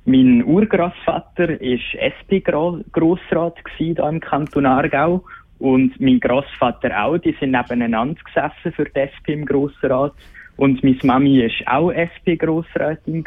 Mein 0.05 0.45
Urgroßvater 0.45 1.49
war 1.49 2.03
SP-Grossrat 2.03 3.55
hier 3.76 3.99
im 3.99 4.20
Kanton 4.20 4.66
Aargau 4.66 5.24
und 5.59 6.01
mein 6.01 6.20
Großvater 6.20 7.05
auch. 7.05 7.18
Die 7.18 7.37
sind 7.39 7.53
nebeneinander 7.53 8.20
gesessen 8.24 8.72
für 8.74 8.84
die 8.84 9.01
SP 9.03 9.34
im 9.34 9.47
Grossrat 9.47 10.12
und 10.57 10.82
meine 10.82 10.99
Mami 11.03 11.43
war 11.66 11.78
auch 11.78 11.93
SP-Grossrätin 11.93 13.24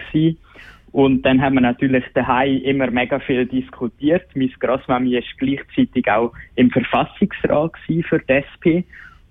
und 0.91 1.21
dann 1.23 1.41
haben 1.41 1.55
wir 1.55 1.61
natürlich 1.61 2.03
daheim 2.13 2.61
immer 2.63 2.89
mega 2.89 3.19
viel 3.19 3.45
diskutiert. 3.45 4.25
Meine 4.33 4.49
Grossmami 4.59 5.13
war 5.13 5.23
gleichzeitig 5.37 6.09
auch 6.09 6.33
im 6.55 6.71
Verfassungsrat 6.71 7.73
für 7.85 8.19
die 8.19 8.33
SP. 8.33 8.65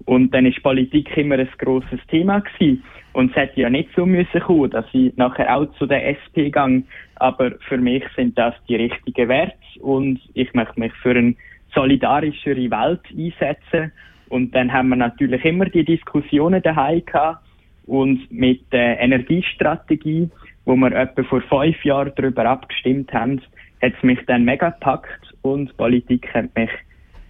Und 0.04 0.32
dann 0.32 0.46
ist 0.46 0.62
Politik 0.62 1.16
immer 1.16 1.38
ein 1.38 1.48
grosses 1.58 2.00
Thema 2.08 2.40
gewesen. 2.40 2.84
Und 3.12 3.30
es 3.30 3.36
hätte 3.36 3.60
ja 3.60 3.70
nicht 3.70 3.90
so 3.96 4.06
müssen 4.06 4.40
kommen, 4.40 4.70
dass 4.70 4.86
ich 4.92 5.16
nachher 5.16 5.54
auch 5.54 5.66
zu 5.78 5.86
der 5.86 6.08
SP 6.14 6.50
gehe. 6.50 6.82
Aber 7.16 7.50
für 7.68 7.78
mich 7.78 8.04
sind 8.14 8.38
das 8.38 8.54
die 8.68 8.76
richtigen 8.76 9.28
Werte 9.28 9.56
und 9.80 10.20
ich 10.34 10.52
möchte 10.54 10.78
mich 10.78 10.92
für 11.02 11.10
eine 11.10 11.34
solidarischere 11.74 12.70
Welt 12.70 13.00
einsetzen. 13.10 13.92
Und 14.28 14.54
dann 14.54 14.72
haben 14.72 14.90
wir 14.90 14.96
natürlich 14.96 15.44
immer 15.44 15.64
die 15.64 15.84
Diskussionen 15.84 16.62
daheim 16.62 17.04
gehabt 17.04 17.44
und 17.86 18.30
mit 18.30 18.72
der 18.72 19.00
Energiestrategie, 19.00 20.30
wo 20.68 20.76
wir 20.76 20.92
etwa 20.92 21.22
vor 21.24 21.40
fünf 21.40 21.82
Jahren 21.82 22.12
darüber 22.14 22.44
abgestimmt 22.44 23.10
haben, 23.14 23.40
hat 23.80 23.94
es 23.96 24.02
mich 24.02 24.18
dann 24.26 24.44
mega 24.44 24.68
gepackt 24.68 25.34
und 25.40 25.74
Politik 25.78 26.28
hat 26.34 26.54
mich 26.54 26.68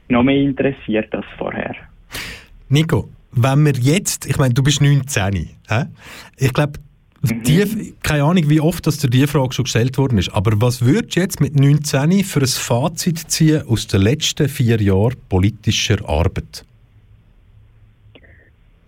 noch 0.09 0.25
mehr 0.25 0.41
interessiert 0.41 1.15
als 1.15 1.25
vorher. 1.39 1.77
Nico, 2.69 3.09
wenn 3.31 3.65
wir 3.65 3.75
jetzt, 3.75 4.27
ich 4.29 4.39
meine, 4.39 4.55
du 4.55 4.63
bist 4.65 4.83
19, 4.83 5.51
hä? 5.69 5.85
ich 6.37 6.53
glaube, 6.53 6.81
die, 7.23 7.95
keine 8.03 8.25
Ahnung, 8.25 8.51
wie 8.51 8.61
oft 8.61 8.85
dass 8.89 8.99
dir 8.99 9.09
diese 9.09 9.29
Frage 9.29 9.53
schon 9.53 9.65
gestellt 9.65 9.99
worden 9.99 10.19
ist, 10.19 10.31
aber 10.31 10.61
was 10.61 10.85
würdest 10.85 11.15
du 11.15 11.21
jetzt 11.21 11.41
mit 11.41 11.55
19 11.55 12.25
für 12.25 12.41
ein 12.41 12.47
Fazit 12.47 13.19
ziehen 13.19 13.63
aus 13.69 13.87
den 13.87 14.03
letzten 14.03 14.49
vier 14.49 14.83
Jahren 14.83 15.15
politischer 15.29 16.09
Arbeit? 16.09 16.65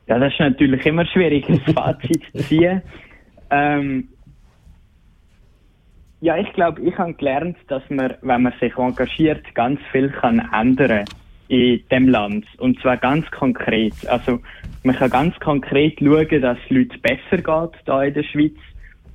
Ja, 0.08 0.18
das 0.18 0.32
ist 0.32 0.40
natürlich 0.40 0.84
immer 0.86 1.06
schwierig, 1.06 1.48
ein 1.48 1.60
Fazit 1.72 2.22
zu 2.34 2.42
ziehen. 2.42 2.82
Ähm, 3.52 4.06
ja, 6.20 6.36
ich 6.36 6.52
glaube, 6.52 6.82
ich 6.82 6.96
habe 6.98 7.14
gelernt, 7.14 7.56
dass 7.68 7.82
man, 7.88 8.14
wenn 8.20 8.42
man 8.42 8.52
sich 8.60 8.76
engagiert, 8.76 9.42
ganz 9.54 9.80
viel 9.90 10.10
kann 10.10 10.46
ändern 10.52 11.04
in 11.48 11.82
dem 11.90 12.08
Land. 12.08 12.44
Und 12.58 12.78
zwar 12.80 12.96
ganz 12.98 13.28
konkret. 13.30 13.94
Also, 14.06 14.38
man 14.82 14.96
kann 14.96 15.10
ganz 15.10 15.40
konkret 15.40 15.98
schauen, 15.98 16.42
dass 16.42 16.58
es 16.64 16.70
Leuten 16.70 17.00
besser 17.00 17.42
geht 17.42 17.80
da 17.86 18.02
in 18.02 18.14
der 18.14 18.22
Schweiz, 18.22 18.54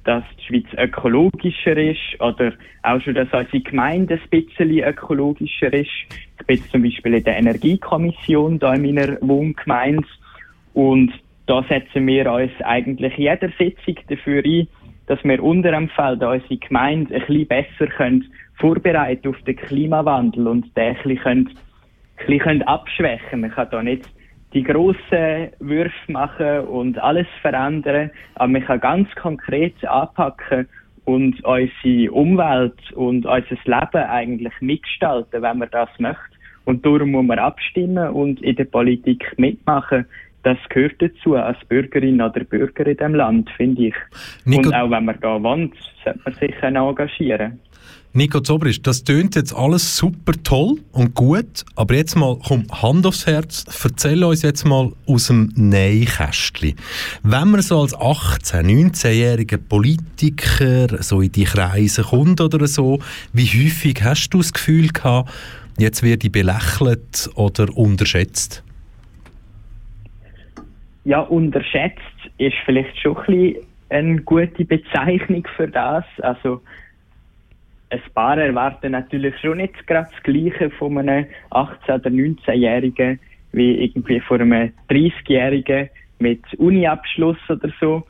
dass 0.04 0.24
die 0.38 0.44
Schweiz 0.46 0.66
ökologischer 0.78 1.78
ist 1.78 2.20
oder 2.20 2.54
auch 2.84 3.00
schon, 3.02 3.16
dass 3.16 3.32
unsere 3.32 3.62
Gemeinde 3.62 4.16
ein 4.16 4.30
bisschen 4.30 4.80
ökologischer 4.80 5.74
ist. 5.74 5.90
Ich 6.40 6.46
bin 6.46 6.64
zum 6.72 6.84
Beispiel 6.84 7.16
in 7.16 7.24
der 7.24 7.38
Energiekommission 7.38 8.60
da 8.60 8.74
in 8.74 8.82
meiner 8.82 9.18
Wohngemeinde 9.22 10.08
und 10.74 11.12
da 11.48 11.64
setzen 11.70 12.06
wir 12.08 12.32
uns 12.32 12.52
eigentlich 12.64 13.16
jeder 13.18 13.50
Sitzung 13.58 13.96
dafür 14.08 14.44
ein, 14.44 14.68
dass 15.08 15.24
wir 15.24 15.44
unter 15.44 15.72
dem 15.72 15.90
Feld 15.90 16.24
unsere 16.24 16.58
Gemeinde 16.58 17.16
ein 17.16 17.22
bisschen 17.22 17.48
besser 17.48 17.88
können 17.88 18.26
vorbereiten 18.58 19.30
auf 19.30 19.42
den 19.42 19.56
Klimawandel 19.56 20.48
und 20.48 20.76
den 20.78 20.96
ein 20.96 21.04
bisschen, 21.04 21.18
können, 21.18 21.48
ein 21.48 21.56
bisschen 22.18 22.40
können 22.40 22.62
abschwächen. 22.64 23.42
Man 23.42 23.52
kann 23.52 23.68
da 23.70 23.84
nicht 23.84 24.10
die 24.54 24.64
grossen 24.64 25.50
Würfe 25.60 26.12
machen 26.12 26.62
und 26.62 26.98
alles 26.98 27.28
verändern, 27.42 28.12
aber 28.36 28.48
man 28.48 28.64
kann 28.64 28.80
ganz 28.80 29.14
konkret 29.16 29.86
anpacken 29.86 30.68
und 31.04 31.44
unsere 31.44 32.12
Umwelt 32.12 32.92
und 32.94 33.26
unser 33.26 33.58
Leben 33.66 34.10
eigentlich 34.10 34.54
mitgestalten, 34.62 35.42
wenn 35.42 35.58
man 35.58 35.70
das 35.72 35.90
möchte. 36.00 36.22
Und 36.64 36.86
darum 36.86 37.12
muss 37.12 37.26
man 37.26 37.38
abstimmen 37.38 38.10
und 38.10 38.42
in 38.42 38.56
der 38.56 38.66
Politik 38.66 39.34
mitmachen, 39.38 40.06
das 40.46 40.58
gehört 40.70 41.02
dazu 41.02 41.36
als 41.36 41.58
Bürgerin 41.68 42.22
oder 42.22 42.44
Bürger 42.44 42.86
in 42.86 42.98
diesem 42.98 43.16
Land, 43.16 43.50
finde 43.58 43.88
ich. 43.88 43.96
Nico, 44.46 44.70
und 44.70 44.76
auch 44.76 44.92
wenn 44.92 45.06
man 45.06 45.18
da 45.20 45.42
wohnt, 45.42 45.74
sollte 46.04 46.20
man 46.24 46.34
sich 46.36 46.54
engagieren. 46.62 47.60
Nico 48.14 48.40
Zobrist, 48.40 48.86
das 48.88 49.04
tönt 49.04 49.36
jetzt 49.36 49.54
alles 49.54 49.98
super 49.98 50.32
toll 50.44 50.78
und 50.94 51.16
gut, 51.16 51.66
aber 51.76 51.96
jetzt 51.96 52.16
mal, 52.16 52.38
komm, 52.48 52.66
Hand 52.72 53.06
aufs 53.06 53.26
Herz, 53.26 53.66
erzähl 53.84 54.24
uns 54.24 54.44
jetzt 54.44 54.66
mal 54.66 54.92
aus 55.06 55.28
dem 55.28 55.52
Nähkästchen. 55.56 56.76
Wenn 57.24 57.50
man 57.50 57.62
so 57.62 57.82
als 57.82 57.94
18-, 57.96 58.62
19-jähriger 58.62 59.58
Politiker 59.58 61.02
so 61.04 61.22
in 61.22 61.32
die 61.32 61.44
Kreise 61.44 62.04
kommt 62.04 62.40
oder 62.40 62.68
so, 62.68 63.00
wie 63.34 63.48
häufig 63.48 64.02
hast 64.04 64.30
du 64.30 64.38
das 64.38 64.54
Gefühl 64.54 64.90
gehabt, 64.90 65.34
jetzt 65.78 66.04
wird 66.04 66.24
ich 66.24 66.32
belächelt 66.32 67.30
oder 67.36 67.76
unterschätzt? 67.76 68.64
Ja, 71.06 71.20
unterschätzt 71.20 72.02
ist 72.40 72.56
vielleicht 72.66 73.00
schon 73.00 73.16
ein 73.18 73.26
bisschen 73.26 73.56
eine 73.90 74.22
gute 74.22 74.66
Bezeichnung 74.66 75.48
für 75.56 75.68
das. 75.68 76.04
Also, 76.20 76.62
ein 77.92 78.02
paar 78.16 78.38
erwarten 78.40 78.92
natürlich 78.92 79.36
schon 79.40 79.58
nicht 79.58 79.86
gerade 79.86 80.10
das 80.12 80.24
Gleiche 80.24 80.72
von 80.72 80.98
einem 80.98 81.28
18- 81.52 81.94
oder 81.94 82.10
19-Jährigen 82.10 83.20
wie 83.52 83.84
irgendwie 83.86 84.20
von 84.20 84.42
einem 84.42 84.74
30-Jährigen 84.90 85.90
mit 86.20 86.42
Uni-Abschluss 86.58 87.38
oder 87.50 87.70
so. 87.80 88.04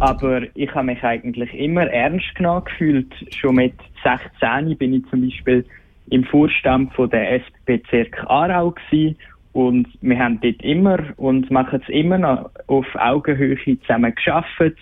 Aber 0.00 0.42
ich 0.54 0.72
habe 0.74 0.86
mich 0.86 1.02
eigentlich 1.02 1.52
immer 1.52 1.86
ernst 1.88 2.34
genommen 2.34 2.64
gefühlt. 2.64 3.12
Schon 3.34 3.56
mit 3.56 3.74
16 4.02 4.76
bin 4.78 4.94
ich 4.94 5.06
zum 5.10 5.22
Beispiel 5.22 5.64
im 6.10 6.24
Vorstand 6.24 6.94
von 6.94 7.10
der 7.10 7.42
SP-Bezirk 7.42 8.24
Aarau 8.28 8.70
gewesen 8.70 9.16
und 9.56 9.88
wir 10.02 10.18
haben 10.18 10.38
dort 10.42 10.60
immer 10.62 10.98
und 11.16 11.50
machen 11.50 11.80
es 11.82 11.88
immer 11.88 12.18
noch 12.18 12.50
auf 12.66 12.84
Augenhöhe 12.94 13.56
zusammen 13.80 14.14
geschafft. 14.14 14.76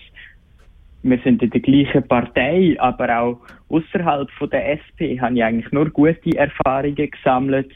Wir 1.01 1.17
sind 1.23 1.41
in 1.41 1.49
der 1.49 1.61
gleichen 1.61 2.05
Partei, 2.05 2.75
aber 2.77 3.17
auch 3.17 3.39
außerhalb 3.69 4.27
der 4.51 4.73
SP 4.75 5.15
habe 5.21 5.35
ich 5.35 5.43
eigentlich 5.45 5.71
nur 5.71 5.89
gute 5.89 6.37
Erfahrungen 6.37 7.09
gesammelt. 7.09 7.71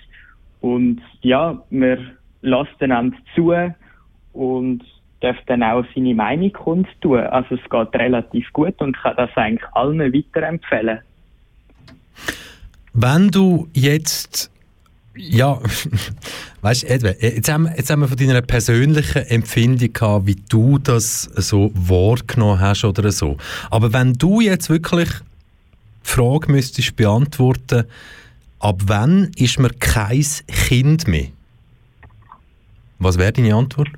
Und 0.59 0.99
ja, 1.21 1.63
wir 1.69 1.99
lassen 2.41 2.75
einander 2.81 3.17
zu 3.33 3.53
und 4.33 4.83
dürfen 5.23 5.43
dann 5.45 5.63
auch 5.63 5.85
seine 5.95 6.13
Meinung 6.13 6.51
kundtun. 6.51 7.19
Also 7.19 7.55
es 7.55 7.69
geht 7.69 7.95
relativ 7.95 8.51
gut 8.51 8.75
und 8.81 8.97
kann 8.97 9.15
das 9.15 9.29
eigentlich 9.37 9.69
allen 9.71 10.13
weiterempfehlen. 10.13 10.99
Wenn 12.93 13.29
du 13.29 13.69
jetzt 13.71 14.51
ja, 15.15 15.59
weißt 16.61 16.83
du, 16.83 17.17
jetzt 17.19 17.51
haben, 17.51 17.67
jetzt 17.75 17.89
haben 17.89 18.01
wir 18.01 18.07
von 18.07 18.17
deiner 18.17 18.41
persönlichen 18.41 19.25
Empfindung 19.27 19.93
gehabt, 19.93 20.27
wie 20.27 20.37
du 20.49 20.77
das 20.77 21.23
so 21.23 21.71
wahrgenommen 21.73 22.59
hast 22.59 22.85
oder 22.85 23.11
so. 23.11 23.37
Aber 23.69 23.93
wenn 23.93 24.13
du 24.13 24.41
jetzt 24.41 24.69
wirklich 24.69 25.09
die 25.09 26.09
Frage 26.09 26.51
müsstest 26.51 26.95
beantworten, 26.95 27.85
ab 28.59 28.81
wann 28.85 29.31
ist 29.35 29.59
man 29.59 29.71
kein 29.79 30.25
Kind 30.47 31.07
mehr? 31.07 31.27
Was 32.99 33.17
wäre 33.17 33.31
deine 33.31 33.55
Antwort? 33.55 33.89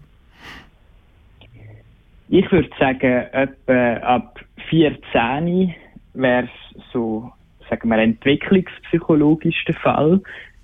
Ich 2.30 2.50
würde 2.52 2.70
sagen, 2.80 3.26
etwa 3.34 3.94
ab 3.98 4.40
14 4.70 5.74
wäre 6.14 6.44
es 6.44 6.84
so, 6.94 7.32
sagen 7.70 7.90
wir, 7.90 7.98
entwicklungspsychologisch 7.98 9.66
der 9.66 9.76
Fall 9.76 10.22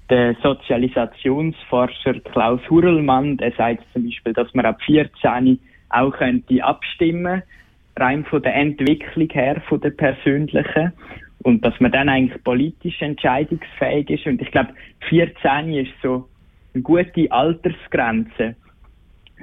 der 0.09 0.35
Sozialisationsforscher 0.41 2.19
Klaus 2.21 2.61
Hurlmann, 2.69 3.37
der 3.37 3.51
sagt 3.53 3.83
zum 3.93 4.05
Beispiel, 4.05 4.33
dass 4.33 4.53
man 4.53 4.65
ab 4.65 4.81
14 4.85 5.59
auch 5.89 6.11
könnte 6.11 6.63
abstimmen, 6.63 7.43
rein 7.97 8.25
von 8.25 8.41
der 8.41 8.55
Entwicklung 8.55 9.29
her, 9.29 9.61
von 9.67 9.81
der 9.81 9.91
persönlichen, 9.91 10.93
und 11.43 11.63
dass 11.63 11.79
man 11.79 11.91
dann 11.91 12.09
eigentlich 12.09 12.43
politisch 12.43 13.01
entscheidungsfähig 13.01 14.09
ist. 14.09 14.25
Und 14.25 14.41
ich 14.41 14.51
glaube, 14.51 14.69
14 15.09 15.73
ist 15.73 15.91
so 16.01 16.27
eine 16.73 16.83
gute 16.83 17.31
Altersgrenze, 17.31 18.55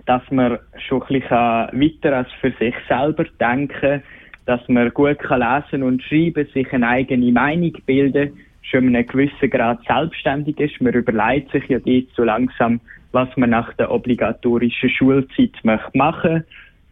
dass 0.07 0.23
man 0.31 0.59
schon 0.87 1.03
ein 1.03 1.09
bisschen 1.09 1.31
weiter 1.31 2.17
als 2.17 2.33
für 2.41 2.53
sich 2.53 2.75
selber 2.89 3.25
denken 3.41 4.03
dass 4.47 4.61
man 4.69 4.93
gut 4.93 5.19
kann 5.21 5.41
lesen 5.41 5.83
und 5.83 6.03
schreiben, 6.03 6.47
sich 6.53 6.71
eine 6.73 6.89
eigene 6.89 7.33
Meinung 7.33 7.73
bilden 7.87 8.39
schon 8.65 8.89
in 8.89 8.97
einem 8.97 9.07
gewissen 9.07 9.51
Grad 9.51 9.81
selbstständig 9.87 10.59
ist. 10.59 10.81
Man 10.81 10.95
überlegt 10.95 11.53
sich 11.53 11.69
ja 11.69 11.79
jetzt 11.85 12.15
so 12.17 12.25
langsam, 12.25 12.81
was 13.13 13.29
man 13.37 13.51
nach 13.51 13.73
der 13.75 13.91
obligatorischen 13.91 14.91
Schulzeit 14.91 15.53
möchte 15.63 15.97
machen. 15.97 16.45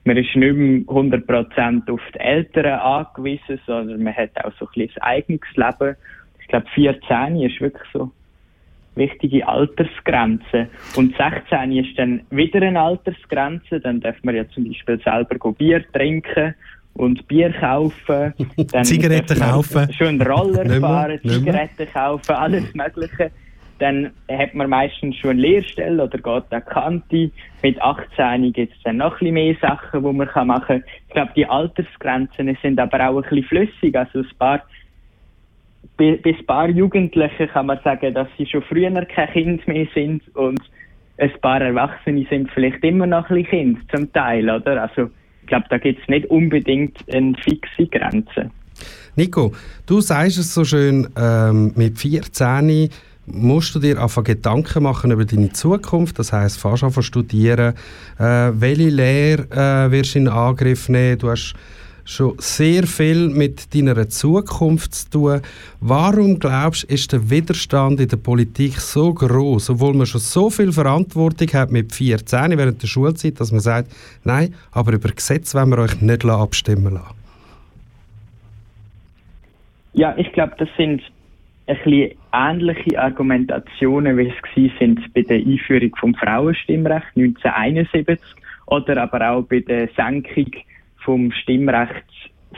Man 0.05 0.17
ist 0.17 0.35
nicht 0.35 0.55
mehr 0.55 0.81
100% 0.81 1.91
auf 1.91 2.01
die 2.15 2.21
Eltern 2.21 2.81
angewiesen, 2.81 3.61
sondern 3.67 4.03
man 4.03 4.15
hat 4.15 4.31
auch 4.45 4.53
so 4.59 4.67
ein 4.67 4.87
bisschen 4.87 5.03
eigenes 5.03 5.41
Leben. 5.55 5.97
Ich 6.41 6.49
glaube, 6.49 6.67
14 6.75 7.41
ist 7.41 7.61
wirklich 7.61 7.89
so 7.93 8.11
wichtige 8.95 9.47
Altersgrenze. 9.49 10.69
Und 10.97 11.17
16 11.17 11.73
ist 11.73 11.99
dann 11.99 12.23
wieder 12.31 12.61
eine 12.63 12.81
Altersgrenze. 12.81 13.81
Dann 13.81 14.01
darf 14.01 14.17
man 14.23 14.35
ja 14.35 14.49
zum 14.49 14.65
Beispiel 14.69 15.01
selber 15.01 15.53
Bier 15.53 15.85
trinken 15.93 16.55
und 16.95 17.27
Bier 17.29 17.53
kaufen, 17.53 18.35
dann 18.73 18.85
Zigaretten 18.85 19.39
kaufen, 19.39 19.93
schon 19.93 20.21
Roller 20.21 20.81
fahren, 20.81 21.21
Zigaretten 21.23 21.87
kaufen, 21.93 22.33
alles 22.33 22.75
Mögliche. 22.75 23.31
Dann 23.79 24.13
hat 24.31 24.55
man 24.55 24.71
meistens 24.71 25.17
schon 25.17 25.31
eine 25.31 25.41
Lehrstelle 25.41 26.05
oder 26.05 26.19
geht 26.19 26.53
an 26.53 26.65
Kante. 26.67 27.31
Mit 27.63 27.83
18 27.83 28.53
gibt 28.53 28.75
es 28.77 28.83
dann 28.85 28.99
noch 28.99 29.15
ein 29.15 29.19
bisschen 29.19 29.35
mehr 29.35 29.57
Sachen, 29.61 30.05
die 30.05 30.13
man 30.13 30.47
machen 30.47 30.67
kann. 30.67 30.85
Ich 31.09 31.15
glaube, 31.15 31.33
die 31.35 31.47
Altersgrenzen 31.47 32.57
sind 32.63 32.79
aber 32.79 33.09
auch 33.09 33.17
ein 33.17 33.23
bisschen 33.23 33.45
flüssig. 33.45 33.97
Also 33.97 34.21
ein 34.21 34.29
paar, 34.39 34.63
bis 35.97 36.21
ein 36.25 36.47
paar 36.47 36.69
Jugendliche 36.69 37.49
kann 37.49 37.67
man 37.67 37.81
sagen, 37.83 38.15
dass 38.15 38.29
sie 38.39 38.47
schon 38.47 38.63
früher 38.63 39.05
kein 39.07 39.31
Kind 39.31 39.67
mehr 39.67 39.87
sind 39.95 40.23
und 40.37 40.61
ein 41.19 41.41
paar 41.41 41.61
Erwachsene 41.61 42.27
sind 42.29 42.51
vielleicht 42.53 42.83
immer 42.85 43.07
noch 43.07 43.29
ein 43.31 43.43
bisschen 43.43 43.51
Kind, 43.51 43.93
zum 43.93 44.13
Teil, 44.13 44.49
oder? 44.49 44.83
Also, 44.83 45.11
ich 45.43 45.49
glaube, 45.49 45.67
da 45.69 45.79
gibt 45.79 46.01
es 46.01 46.09
nicht 46.09 46.27
unbedingt 46.31 46.97
eine 47.13 47.35
fixe 47.35 47.87
Grenze. 47.87 48.51
Nico, 49.17 49.53
du 49.87 50.01
sagst 50.01 50.39
es 50.39 50.55
so 50.55 50.65
schön, 50.65 51.09
ähm, 51.17 51.73
mit 51.77 51.99
14 51.99 52.89
musst 53.27 53.75
du 53.75 53.79
dir 53.79 54.03
einfach 54.03 54.25
Gedanken 54.25 54.83
machen 54.83 55.11
über 55.11 55.25
deine 55.25 55.53
Zukunft. 55.53 56.19
Das 56.19 56.33
heißt, 56.33 56.59
fast 56.59 56.83
an 56.83 57.03
studieren. 57.03 57.75
Äh, 58.19 58.51
welche 58.55 58.89
Lehre 58.89 59.43
äh, 59.51 59.91
wirst 59.91 60.15
du 60.15 60.21
in 60.21 60.29
Angriff 60.29 60.89
nehmen? 60.89 61.19
Du 61.19 61.31
hast 61.31 61.55
schon 62.05 62.35
sehr 62.39 62.85
viel 62.85 63.29
mit 63.29 63.75
deiner 63.75 64.09
Zukunft 64.09 64.95
zu 64.95 65.11
tun. 65.11 65.41
Warum 65.81 66.39
glaubst 66.39 66.85
du, 66.85 66.95
ist 66.95 67.13
der 67.13 67.31
Widerstand 67.31 68.01
in 68.01 68.09
der 68.09 68.17
Politik 68.17 68.75
so 68.75 69.13
groß, 69.13 69.71
obwohl 69.71 69.95
man 69.95 70.07
schon 70.07 70.21
so 70.21 70.51
viel 70.51 70.73
Verantwortung 70.73 71.49
hat 71.53 71.71
mit 71.71 71.93
14 71.93 72.59
während 72.59 72.83
der 72.83 72.89
Schulzeit, 72.89 73.41
dass 73.41 73.53
man 73.53 73.61
sagt, 73.61 73.91
nein, 74.25 74.55
aber 74.73 74.93
über 74.93 75.11
Gesetze 75.11 75.59
wollen 75.59 75.71
wir 75.71 75.79
euch 75.79 76.01
nicht 76.01 76.25
abstimmen 76.25 76.95
lassen? 76.95 77.17
Ja, 79.95 80.17
ich 80.17 80.33
glaube, 80.33 80.55
das 80.59 80.69
sind 80.77 81.03
ein 81.67 82.11
ähnliche 82.33 83.01
Argumentationen, 83.01 84.17
wie 84.19 84.33
es 84.67 84.79
sind 84.79 85.13
bei 85.15 85.23
der 85.23 85.37
Einführung 85.37 85.95
vom 85.97 86.15
Frauenstimmrecht 86.15 87.07
1971 87.17 88.19
oder 88.67 89.03
aber 89.03 89.31
auch 89.31 89.43
bei 89.43 89.61
der 89.61 89.89
Senkung 89.97 90.47
vom 91.05 91.33
Stimmrecht 91.33 92.05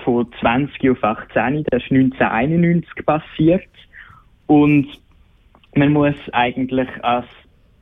von 0.04 0.26
20 0.40 0.90
auf 0.90 1.02
18. 1.02 1.64
Das 1.70 1.82
ist 1.82 1.90
1991 1.90 3.06
passiert. 3.06 3.68
Und 4.46 4.86
man 5.74 5.92
muss 5.92 6.16
eigentlich 6.32 6.88
als 7.02 7.26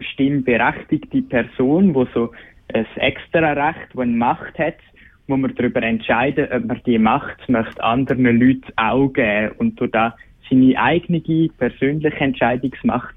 stimmberechtigte 0.00 1.22
Person, 1.22 1.94
wo 1.94 2.06
so 2.06 2.32
ein 2.72 2.86
extra 2.96 3.52
Recht, 3.52 3.88
wo 3.94 4.00
eine 4.00 4.12
Macht 4.12 4.58
hat, 4.58 4.78
wo 5.26 5.36
man 5.36 5.54
darüber 5.54 5.82
entscheiden, 5.82 6.48
ob 6.52 6.64
man 6.64 6.80
die 6.86 6.98
Macht 6.98 7.48
möchte 7.48 7.82
anderen 7.82 8.24
Leuten 8.24 8.72
auch 8.76 9.08
geben 9.08 9.54
und 9.58 9.78
durch 9.80 9.90
da 9.90 10.16
seine 10.50 10.78
eigene 10.78 11.48
persönliche 11.58 12.16
Entscheidungsmacht 12.16 13.14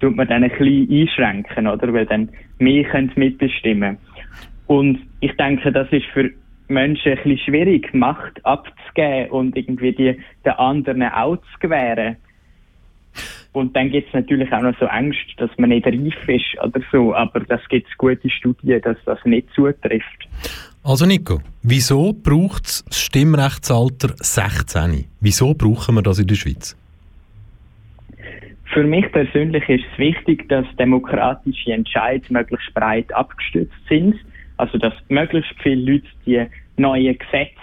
tut 0.00 0.14
man 0.14 0.28
dann 0.28 0.44
ein 0.44 0.50
bisschen 0.50 0.88
einschränken, 0.90 1.66
oder? 1.66 1.92
Weil 1.92 2.06
dann 2.06 2.28
mehr 2.58 2.84
können 2.84 3.10
mitbestimmen. 3.16 3.98
Und 4.66 5.00
ich 5.20 5.32
denke, 5.36 5.72
das 5.72 5.90
ist 5.90 6.06
für 6.06 6.30
Menschen 6.68 7.12
ein 7.12 7.16
bisschen 7.16 7.38
schwierig, 7.38 7.92
Macht 7.94 8.44
abzugeben 8.44 9.30
und 9.30 9.56
irgendwie 9.56 9.92
die 9.92 10.20
den 10.44 10.52
anderen 10.52 11.02
auch 11.02 11.36
zu 11.36 11.58
gewähren. 11.60 12.16
Und 13.52 13.74
dann 13.74 13.90
gibt 13.90 14.08
es 14.08 14.14
natürlich 14.14 14.52
auch 14.52 14.60
noch 14.60 14.78
so 14.78 14.86
Angst, 14.86 15.18
dass 15.38 15.50
man 15.56 15.70
nicht 15.70 15.86
reif 15.86 16.28
ist 16.28 16.62
oder 16.62 16.80
so, 16.92 17.14
aber 17.14 17.40
das 17.40 17.60
gibt 17.68 17.88
es 17.90 17.96
gute 17.96 18.28
Studien, 18.30 18.80
dass 18.82 18.96
das 19.04 19.18
nicht 19.24 19.48
zutrifft. 19.54 20.28
Also 20.84 21.06
Nico, 21.06 21.40
wieso 21.62 22.12
braucht 22.12 22.66
es 22.66 22.84
das 22.84 23.00
Stimmrechtsalter 23.00 24.14
16? 24.16 25.06
Wieso 25.20 25.54
brauchen 25.54 25.96
wir 25.96 26.02
das 26.02 26.18
in 26.18 26.26
der 26.26 26.36
Schweiz? 26.36 26.76
Für 28.72 28.84
mich 28.84 29.10
persönlich 29.10 29.68
ist 29.68 29.84
es 29.92 29.98
wichtig, 29.98 30.48
dass 30.48 30.66
demokratische 30.78 31.72
Entscheidungen 31.72 32.32
möglichst 32.32 32.72
breit 32.74 33.12
abgestützt 33.14 33.74
sind. 33.88 34.14
Also, 34.58 34.76
dass 34.78 34.92
möglichst 35.08 35.54
viele 35.62 35.92
Leute 35.92 36.08
die 36.26 36.46
neuen 36.76 37.16
Gesetze 37.16 37.54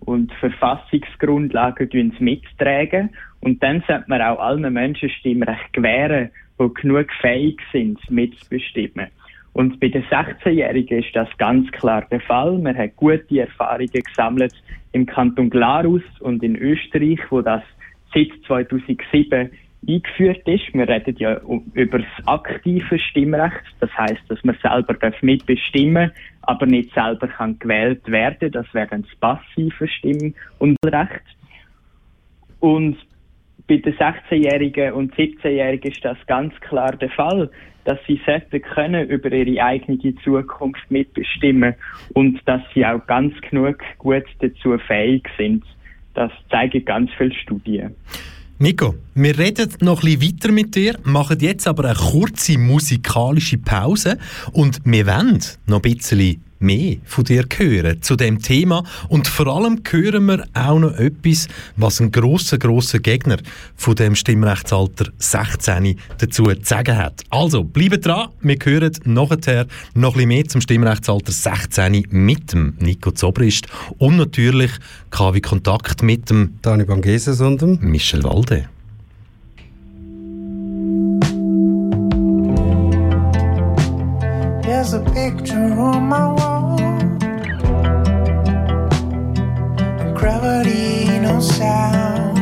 und 0.00 0.32
Verfassungsgrundlagen 0.34 2.14
mittragen. 2.18 3.10
Und 3.40 3.62
dann 3.62 3.82
sollte 3.86 4.04
man 4.06 4.22
auch 4.22 4.38
allen 4.38 4.72
Menschen 4.72 5.10
Stimmrecht 5.10 5.72
gewähren, 5.72 6.30
die 6.60 6.74
genug 6.74 7.06
fähig 7.20 7.60
sind, 7.72 7.98
mitzubestimmen. 8.10 9.08
Und 9.54 9.80
bei 9.80 9.88
den 9.88 10.04
16-Jährigen 10.04 11.02
ist 11.02 11.14
das 11.14 11.28
ganz 11.36 11.70
klar 11.72 12.06
der 12.10 12.20
Fall. 12.20 12.58
Man 12.58 12.76
hat 12.76 12.96
gute 12.96 13.40
Erfahrungen 13.40 13.88
gesammelt 13.90 14.54
im 14.92 15.04
Kanton 15.06 15.50
Glarus 15.50 16.02
und 16.20 16.42
in 16.42 16.56
Österreich, 16.56 17.20
wo 17.30 17.42
das 17.42 17.62
seit 18.14 18.28
2007 18.46 19.50
eingeführt 19.86 20.46
ist. 20.46 20.72
Wir 20.72 20.88
reden 20.88 21.16
ja 21.18 21.40
über 21.74 21.98
das 21.98 22.26
aktive 22.26 22.98
Stimmrecht. 22.98 23.62
Das 23.80 23.90
heißt, 23.96 24.22
dass 24.28 24.42
man 24.44 24.56
selber 24.62 24.96
mitbestimmen 25.20 26.10
darf, 26.10 26.31
aber 26.42 26.66
nicht 26.66 26.92
selber 26.94 27.28
kann 27.28 27.58
gewählt 27.58 28.06
werden. 28.10 28.50
Das 28.52 28.66
wäre 28.72 28.88
dann 28.88 29.02
das 29.02 29.14
passive 29.16 29.88
Stimm- 29.88 30.34
und 30.58 30.76
Recht. 30.84 31.22
Und 32.60 32.96
bei 33.68 33.76
den 33.76 33.94
16-Jährigen 33.94 34.92
und 34.92 35.14
17-Jährigen 35.14 35.92
ist 35.92 36.04
das 36.04 36.18
ganz 36.26 36.54
klar 36.60 36.92
der 36.96 37.10
Fall, 37.10 37.50
dass 37.84 37.98
sie 38.06 38.20
sollten 38.24 38.62
können 38.62 39.08
über 39.08 39.32
ihre 39.32 39.64
eigene 39.64 40.14
Zukunft 40.22 40.90
mitbestimmen 40.90 41.74
und 42.14 42.40
dass 42.46 42.62
sie 42.74 42.86
auch 42.86 43.04
ganz 43.06 43.34
genug 43.40 43.78
gut 43.98 44.24
dazu 44.40 44.78
fähig 44.78 45.28
sind. 45.36 45.64
Das 46.14 46.30
zeigen 46.50 46.84
ganz 46.84 47.10
viele 47.16 47.34
Studien. 47.34 47.94
Nico, 48.62 48.94
wir 49.16 49.36
reden 49.40 49.70
noch 49.80 50.04
bisschen 50.04 50.22
weiter 50.22 50.52
mit 50.52 50.76
dir, 50.76 50.96
machen 51.02 51.40
jetzt 51.40 51.66
aber 51.66 51.84
eine 51.84 51.98
kurze 51.98 52.56
musikalische 52.58 53.58
Pause 53.58 54.18
und 54.52 54.78
wir 54.84 55.04
wollen 55.08 55.40
noch 55.66 55.82
ein 55.82 55.82
bisschen 55.82 56.40
mehr 56.62 56.96
von 57.04 57.24
dir 57.24 57.44
hören 57.56 58.00
zu 58.02 58.16
dem 58.16 58.40
Thema 58.40 58.84
und 59.08 59.28
vor 59.28 59.46
allem 59.48 59.82
hören 59.88 60.26
wir 60.26 60.44
auch 60.54 60.78
noch 60.78 60.96
etwas, 60.96 61.48
was 61.76 62.00
ein 62.00 62.12
grosser, 62.12 62.58
grosser 62.58 62.98
Gegner 62.98 63.38
von 63.76 63.94
dem 63.94 64.14
Stimmrechtsalter 64.14 65.06
16 65.18 65.98
dazu 66.18 66.44
zu 66.44 66.54
sagen 66.62 66.96
hat. 66.96 67.22
Also, 67.30 67.64
bleibt 67.64 68.06
dran, 68.06 68.28
wir 68.40 68.56
hören 68.62 68.92
nachher 69.04 69.66
noch 69.94 70.10
ein 70.10 70.14
bisschen 70.14 70.28
mehr 70.28 70.44
zum 70.46 70.60
Stimmrechtsalter 70.60 71.32
16 71.32 72.06
mit 72.10 72.52
dem 72.52 72.74
Nico 72.78 73.10
Zobrist 73.10 73.66
und 73.98 74.16
natürlich 74.16 74.70
KW 75.10 75.40
Kontakt 75.40 76.02
mit 76.02 76.30
dem 76.30 76.58
Dani 76.62 76.84
Bangeses 76.84 77.40
und 77.40 77.60
dem 77.60 77.78
Michel 77.80 78.22
Walde. 78.24 78.68
There's 84.62 84.94
a 84.94 85.00
picture 85.00 85.78
on 85.78 86.08
my 86.08 86.32
wall. 86.32 86.51
Gravity, 90.22 91.18
no 91.18 91.40
sound. 91.40 92.38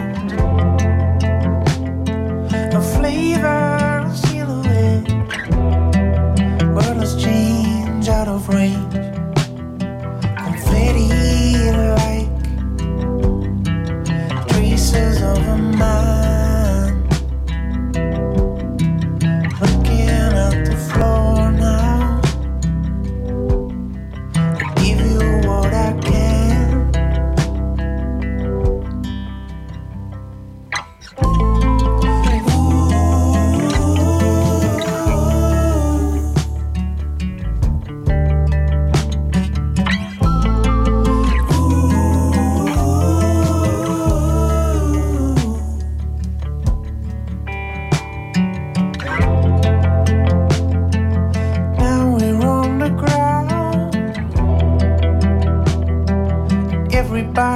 A 2.74 2.83
flavor, 2.95 4.05
a 4.05 4.16
silhouette. 4.16 5.09
Wordless 6.74 7.14
change 7.16 8.07
out 8.11 8.28
of 8.28 8.51
range. 8.51 8.80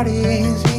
parties. 0.04 0.73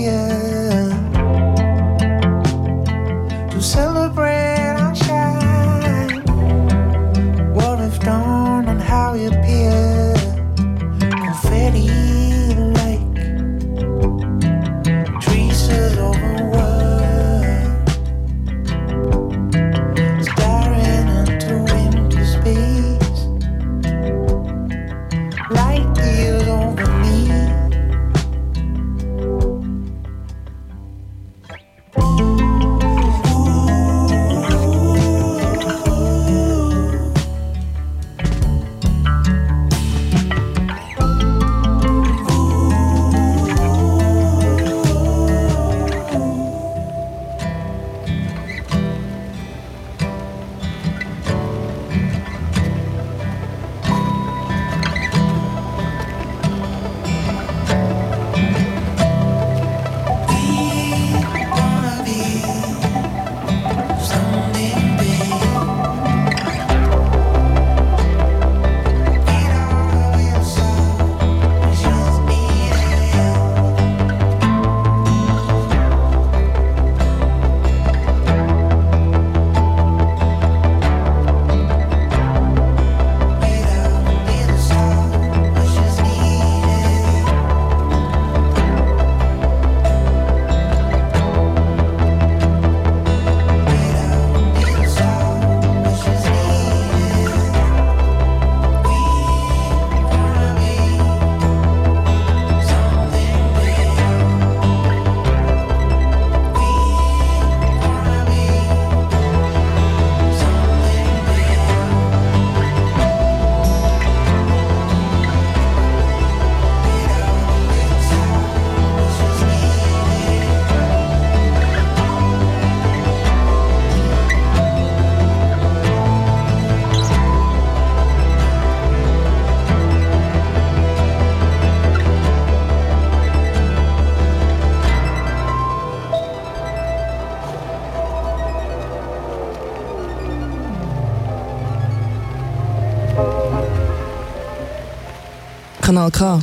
Kanal 146.12 146.12
K. 146.12 146.40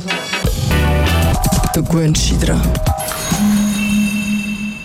Gewöhnst 1.73 2.31
dich 2.31 2.39
dran. 2.39 2.61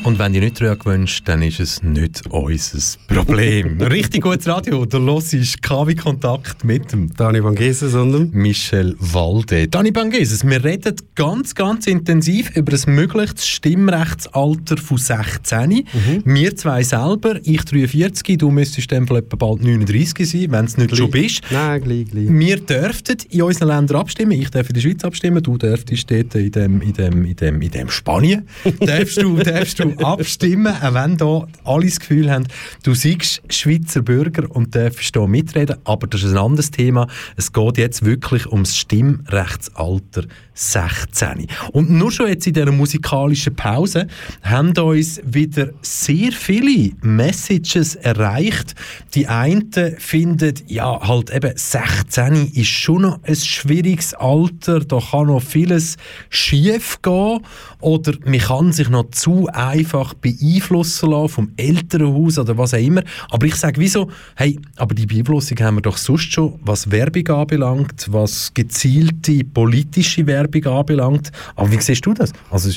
Und 0.09 0.19
wenn 0.19 0.33
ihr 0.33 0.41
nicht 0.41 0.59
daran 0.59 0.79
gewünscht, 0.79 1.25
dann 1.27 1.43
ist 1.43 1.61
es 1.61 1.83
nicht 1.83 2.23
unser 2.31 2.99
Problem. 3.09 3.79
Richtig 3.83 4.23
gutes 4.23 4.49
Radio. 4.49 4.87
Du 4.87 4.99
hörst 5.01 5.61
KW 5.61 5.95
Kontakt 5.95 6.65
mit 6.65 6.91
dem 6.93 7.15
Dani 7.15 7.45
Van 7.45 7.55
Geses 7.55 7.93
und 7.93 8.13
dem 8.13 8.31
Michel 8.33 8.97
Walde. 9.01 9.69
Dani 9.69 9.91
Bangeses, 9.91 10.49
wir 10.49 10.65
reden 10.65 10.97
ganz, 11.15 11.55
ganz 11.55 11.87
intensiv 11.87 12.57
über 12.57 12.73
ein 12.73 12.95
mögliches 12.95 13.47
Stimmrechtsalter 13.47 14.79
von 14.79 14.97
16. 14.97 15.69
Mhm. 15.69 15.85
Wir 16.25 16.57
zwei 16.57 16.83
selber, 16.83 17.39
ich 17.43 17.63
43, 17.67 18.39
du 18.39 18.51
müsstest 18.51 18.91
dann 18.91 19.03
etwa 19.09 19.37
bald 19.37 19.63
39 19.63 20.27
sein, 20.27 20.47
wenn 20.53 20.65
es 20.65 20.79
nicht 20.79 20.97
schon 20.97 21.11
bist. 21.11 21.43
Nein, 21.51 21.83
gleich, 21.83 22.07
gleich. 22.07 22.29
Wir 22.31 22.57
dürften 22.57 23.19
in 23.29 23.43
unseren 23.43 23.69
Ländern 23.69 23.99
abstimmen. 23.99 24.33
Ich 24.33 24.49
darf 24.49 24.69
in 24.69 24.75
der 24.75 24.81
Schweiz 24.81 25.05
abstimmen, 25.05 25.43
du 25.43 25.59
dürftest 25.59 26.11
dort 26.11 26.35
in 26.35 26.51
dem, 26.51 26.81
in 26.81 26.95
dem, 26.95 27.25
in 27.27 27.37
dem, 27.37 27.61
in 27.61 27.71
dem 27.71 27.91
Spanien. 27.91 28.49
darfst, 28.81 29.21
du, 29.21 29.37
darfst 29.37 29.79
du 29.81 29.98
abstimmen, 30.05 30.75
auch 30.81 30.95
wenn 30.95 31.17
da 31.17 31.47
alle 31.65 31.87
das 31.87 32.01
Gefühl 32.01 32.31
haben, 32.31 32.47
du 32.83 32.95
siehst 32.95 33.43
Schweizer 33.49 34.03
Bürger 34.03 34.51
und 34.51 34.75
darfst 34.75 35.15
da 35.15 35.27
mitreden. 35.27 35.77
Aber 35.85 36.07
das 36.07 36.23
ist 36.23 36.33
ein 36.33 36.39
anderes 36.39 36.71
Thema. 36.71 37.07
Es 37.37 37.53
geht 37.53 37.79
jetzt 37.79 38.05
wirklich 38.05 38.47
ums 38.51 38.77
Stimmrechtsalter 38.77 40.25
16. 40.55 41.47
Und 41.73 41.91
nur 41.91 42.11
schon 42.11 42.29
jetzt 42.29 42.47
in 42.47 42.53
dieser 42.53 42.73
musikalischen 42.73 43.55
Pause 43.55 44.09
haben 44.43 44.77
uns 44.77 45.21
wieder 45.25 45.71
sehr 45.83 46.33
viele 46.33 46.93
Messages 47.01 47.95
erreicht. 47.95 48.75
Die 49.15 49.29
einen 49.29 49.71
finden, 49.99 50.55
ja, 50.67 51.07
halt 51.07 51.31
eben 51.31 51.53
16 51.55 52.53
ist 52.55 52.69
schon 52.69 53.03
noch 53.03 53.21
ein 53.23 53.37
schwieriges 53.37 54.15
Alter, 54.15 54.81
da 54.81 54.99
kann 54.99 55.29
noch 55.29 55.43
vieles 55.43 55.97
schief 56.29 57.01
gehen 57.03 57.41
oder 57.81 58.15
man 58.25 58.41
kann 58.41 58.73
sich 58.73 58.89
noch 58.89 59.11
zu 59.11 59.49
einfach 59.49 59.88
beeinflussen 60.21 61.11
lassen 61.11 61.29
vom 61.29 61.53
Elternhaus 61.57 62.39
oder 62.39 62.57
was 62.57 62.75
auch 62.75 62.79
immer. 62.79 63.03
Aber 63.31 63.47
ich 63.47 63.55
sage, 63.55 63.81
wieso? 63.81 64.11
Hey, 64.37 64.59
aber 64.77 64.95
die 64.95 65.07
Beeinflussung 65.07 65.59
haben 65.61 65.77
wir 65.77 65.83
doch 65.83 65.97
sonst 65.97 66.33
schon, 66.33 66.59
was 66.63 66.91
Werbung 66.91 67.29
anbelangt, 67.29 68.07
was 68.11 68.53
gezielte 68.55 69.45
politische 69.45 70.27
Werbung 70.27 70.67
anbelangt. 70.67 71.31
Aber 71.57 71.71
wie 71.71 71.81
siehst 71.81 72.05
du 72.07 72.15
das? 72.15 72.33
Also, 72.51 72.71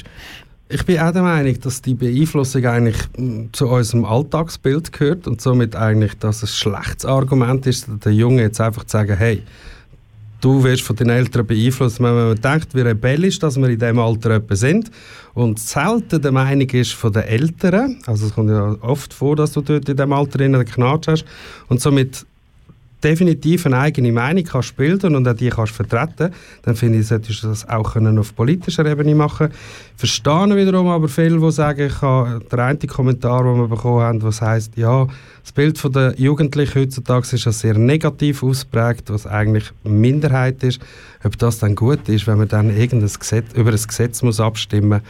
Ich 0.73 0.85
bin 0.85 0.99
auch 0.99 1.11
der 1.11 1.21
Meinung, 1.21 1.59
dass 1.59 1.81
die 1.81 1.95
Beeinflussung 1.95 2.65
eigentlich 2.65 2.97
mm, 3.17 3.47
zu 3.51 3.67
unserem 3.67 4.05
Alltagsbild 4.05 4.93
gehört 4.93 5.27
und 5.27 5.41
somit 5.41 5.75
eigentlich, 5.75 6.13
dass 6.17 6.43
es 6.43 6.51
ein 6.51 6.55
schlechtes 6.55 7.05
Argument 7.05 7.67
ist, 7.67 7.87
der 8.05 8.13
Junge 8.13 8.43
jetzt 8.43 8.61
einfach 8.61 8.85
zu 8.85 8.93
sagen, 8.93 9.17
hey, 9.17 9.43
du 10.41 10.63
wirst 10.63 10.81
von 10.81 10.95
den 10.95 11.09
Eltern 11.09 11.45
beeinflusst, 11.45 11.99
wenn 12.01 12.13
man 12.13 12.35
denkt, 12.35 12.75
wie 12.75 12.81
rebellisch, 12.81 13.39
dass 13.39 13.57
wir 13.57 13.69
in 13.69 13.79
diesem 13.79 13.99
Alter 13.99 14.41
sind. 14.49 14.91
Und 15.33 15.59
selten 15.59 16.21
der 16.21 16.31
Meinung 16.31 16.69
ist 16.69 16.93
von 16.93 17.13
den 17.13 17.23
Eltern, 17.23 18.01
also 18.05 18.25
es 18.25 18.33
kommt 18.33 18.49
ja 18.49 18.75
oft 18.81 19.13
vor, 19.13 19.35
dass 19.35 19.53
du 19.53 19.61
dort 19.61 19.87
in 19.87 19.95
diesem 19.95 20.11
Alter 20.11 20.43
einen 20.43 20.65
Knatsch 20.65 21.07
hast 21.07 21.25
und 21.69 21.79
somit 21.79 22.25
definitiv 23.03 23.65
eine 23.65 23.79
eigene 23.79 24.11
Meinung 24.11 24.43
kannst 24.43 24.75
bilden 24.75 25.15
und 25.15 25.27
auch 25.27 25.33
die 25.33 25.49
kannst 25.49 25.73
vertreten, 25.73 26.33
dann 26.63 26.75
finde 26.75 26.99
ich, 26.99 27.07
solltest 27.07 27.43
du 27.43 27.47
das 27.47 27.67
auch 27.67 27.93
können 27.93 28.17
auf 28.17 28.35
politischer 28.35 28.85
Ebene 28.85 29.15
machen. 29.15 29.49
Verstehe 29.95 30.55
wiederum 30.55 30.87
aber 30.87 31.07
viele, 31.07 31.39
die 31.39 31.51
sagen, 31.51 31.87
ich 31.87 32.01
habe 32.01 32.43
den 32.51 32.59
einen 32.59 32.79
Kommentar, 32.79 33.43
den 33.43 33.57
wir 33.57 33.67
bekommen 33.67 34.01
haben, 34.01 34.21
was 34.23 34.41
heißt, 34.41 34.77
ja, 34.77 35.07
das 35.41 35.51
Bild 35.51 35.77
von 35.77 35.91
der 35.91 36.19
Jugendlichen 36.19 36.81
heutzutage 36.81 37.35
ist 37.35 37.45
ja 37.45 37.51
sehr 37.51 37.77
negativ 37.77 38.43
ausprägt, 38.43 39.09
was 39.09 39.25
eigentlich 39.25 39.71
Minderheit 39.83 40.63
ist. 40.63 40.79
Ob 41.23 41.37
das 41.37 41.59
dann 41.59 41.75
gut 41.75 42.07
ist, 42.09 42.27
wenn 42.27 42.37
man 42.37 42.47
dann 42.47 42.69
irgendein 42.69 43.11
Gesetz, 43.19 43.53
über 43.55 43.71
ein 43.71 43.75
Gesetz 43.75 44.21
muss 44.21 44.39
abstimmen, 44.39 45.01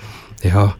ja, 0.41 0.75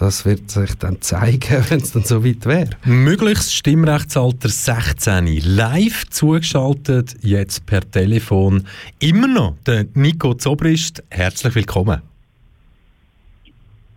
das 0.00 0.24
wird 0.24 0.50
sich 0.50 0.74
dann 0.76 1.00
zeigen, 1.02 1.62
wenn 1.68 1.80
es 1.80 1.92
dann 1.92 2.04
so 2.04 2.24
weit 2.24 2.46
wäre. 2.46 2.70
Möglichst 2.84 3.54
Stimmrechtsalter 3.54 4.48
16. 4.48 5.26
Live 5.44 6.08
zugeschaltet, 6.08 7.16
jetzt 7.20 7.66
per 7.66 7.88
Telefon. 7.88 8.66
Immer 8.98 9.28
noch 9.28 9.56
der 9.66 9.86
Nico 9.94 10.34
Zobrist. 10.34 11.04
Herzlich 11.10 11.54
willkommen. 11.54 12.00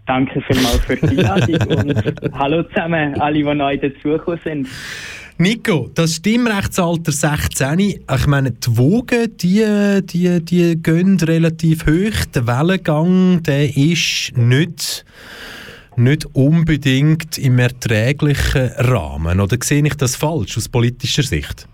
Danke 0.05 0.41
vielmals 0.41 0.79
für 0.79 0.97
die 0.97 1.07
Einladung 1.07 1.77
und 1.77 2.33
hallo 2.33 2.63
zusammen, 2.63 3.19
alle, 3.21 3.35
die 3.35 3.43
neu 3.43 3.77
dazugekommen 3.77 4.39
sind. 4.43 4.67
Nico, 5.37 5.89
das 5.95 6.15
Stimmrechtsalter 6.15 7.13
16, 7.13 7.79
ich 7.79 8.27
meine, 8.27 8.51
die 8.51 8.77
Wogen, 8.77 9.35
die, 9.37 10.01
die, 10.03 10.43
die 10.43 10.83
gehen 10.83 11.17
relativ 11.21 11.85
hoch. 11.85 12.25
Der 12.35 12.45
Wellengang, 12.45 13.41
der 13.43 13.75
ist 13.75 14.33
nicht, 14.35 15.05
nicht 15.97 16.25
unbedingt 16.33 17.37
im 17.37 17.59
erträglichen 17.59 18.71
Rahmen. 18.77 19.39
Oder 19.39 19.57
sehe 19.61 19.85
ich 19.85 19.95
das 19.95 20.15
falsch 20.15 20.57
aus 20.57 20.69
politischer 20.69 21.23
Sicht? 21.23 21.67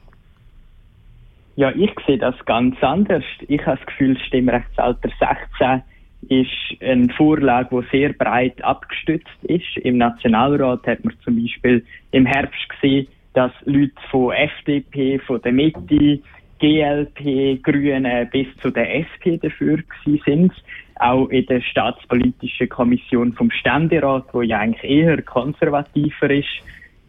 Ja, 1.55 1.71
ich 1.71 1.91
sehe 2.07 2.17
das 2.17 2.35
ganz 2.45 2.81
anders. 2.81 3.23
Ich 3.47 3.65
habe 3.65 3.77
das 3.77 3.85
Gefühl, 3.85 4.15
das 4.15 4.23
Stimmrechtsalter 4.27 5.09
16 5.19 5.81
ist 6.29 6.81
eine 6.81 7.09
Vorlage, 7.09 7.81
die 7.81 7.97
sehr 7.97 8.13
breit 8.13 8.63
abgestützt 8.63 9.27
ist. 9.43 9.77
Im 9.77 9.97
Nationalrat 9.97 10.85
hat 10.87 11.03
man 11.03 11.13
zum 11.23 11.41
Beispiel 11.41 11.83
im 12.11 12.25
Herbst 12.25 12.69
gesehen, 12.69 13.07
dass 13.33 13.51
Leute 13.65 13.93
von 14.09 14.33
FDP, 14.33 15.19
von 15.19 15.41
der 15.41 15.51
Mitte, 15.51 16.19
GLP, 16.59 17.63
Grüne 17.63 18.27
bis 18.31 18.47
zu 18.61 18.69
der 18.69 18.99
SP 18.99 19.39
dafür 19.41 19.79
sind. 20.25 20.51
Auch 20.99 21.27
in 21.29 21.45
der 21.45 21.61
staatspolitischen 21.61 22.69
Kommission 22.69 23.33
vom 23.33 23.49
Ständerat, 23.51 24.25
wo 24.33 24.41
ja 24.41 24.59
eigentlich 24.59 24.83
eher 24.83 25.21
konservativer 25.21 26.29
ist, 26.29 26.47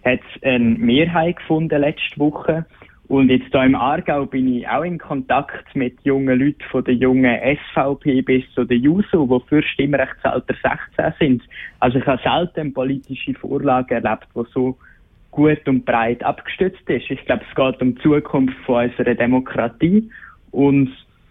hat 0.05 0.21
es 0.35 0.43
eine 0.43 0.77
Mehrheit 0.79 1.37
gefunden 1.37 1.81
letzte 1.81 2.19
Woche. 2.19 2.65
Und 3.09 3.29
jetzt 3.29 3.51
hier 3.51 3.65
im 3.65 3.75
Aargau 3.75 4.25
bin 4.25 4.57
ich 4.57 4.69
auch 4.69 4.85
in 4.85 4.97
Kontakt 4.97 5.75
mit 5.75 5.99
jungen 6.05 6.39
Leuten 6.39 6.63
von 6.71 6.85
der 6.85 6.95
jungen 6.95 7.37
SVP 7.73 8.23
bis 8.23 8.45
zu 8.55 8.65
der 8.65 8.77
JUSO, 8.77 9.27
die 9.27 9.49
für 9.49 9.63
Stimmrechtsalter 9.65 10.55
16 10.95 11.15
sind. 11.19 11.43
Also 11.81 11.99
ich 11.99 12.07
habe 12.07 12.23
selten 12.23 12.73
politische 12.73 13.35
Vorlagen 13.35 14.05
erlebt, 14.05 14.29
die 14.37 14.45
so 14.55 14.79
gut 15.33 15.67
und 15.67 15.85
breit 15.85 16.23
abgestützt 16.23 16.89
ist. 16.89 17.11
Ich 17.11 17.25
glaube, 17.25 17.43
es 17.49 17.55
geht 17.57 17.83
um 17.83 17.97
die 17.97 18.01
Zukunft 18.01 18.57
von 18.65 18.89
unserer 18.89 19.17
Demokratie. 19.17 20.09
Und 20.53 20.91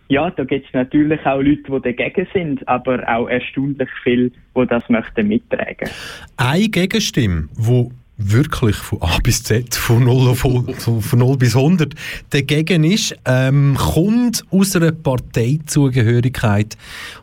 ja, 0.09 0.31
da 0.31 0.43
gibt 0.43 0.65
es 0.65 0.73
natürlich 0.73 1.23
auch 1.25 1.39
Leute, 1.39 1.63
die 1.71 1.81
dagegen 1.81 2.27
sind, 2.33 2.67
aber 2.67 3.07
auch 3.07 3.27
erstaunlich 3.27 3.89
viele, 4.03 4.31
die 4.57 4.67
das 4.67 4.83
möchten 4.89 5.27
mittragen. 5.27 5.87
Eine 6.35 6.67
Gegenstimme, 6.67 7.47
die 7.55 7.89
wirklich 8.17 8.75
von 8.75 9.01
A 9.01 9.19
bis 9.23 9.43
Z, 9.43 9.75
von 9.75 10.03
0, 10.03 10.29
auf, 10.29 10.39
von 10.39 11.01
von 11.01 11.19
0 11.19 11.37
bis 11.37 11.55
100 11.55 11.93
dagegen 12.31 12.83
ist, 12.83 13.15
ähm, 13.25 13.77
kommt 13.77 14.43
aus 14.51 14.75
einer 14.75 14.91
Parteizugehörigkeit, 14.91 16.75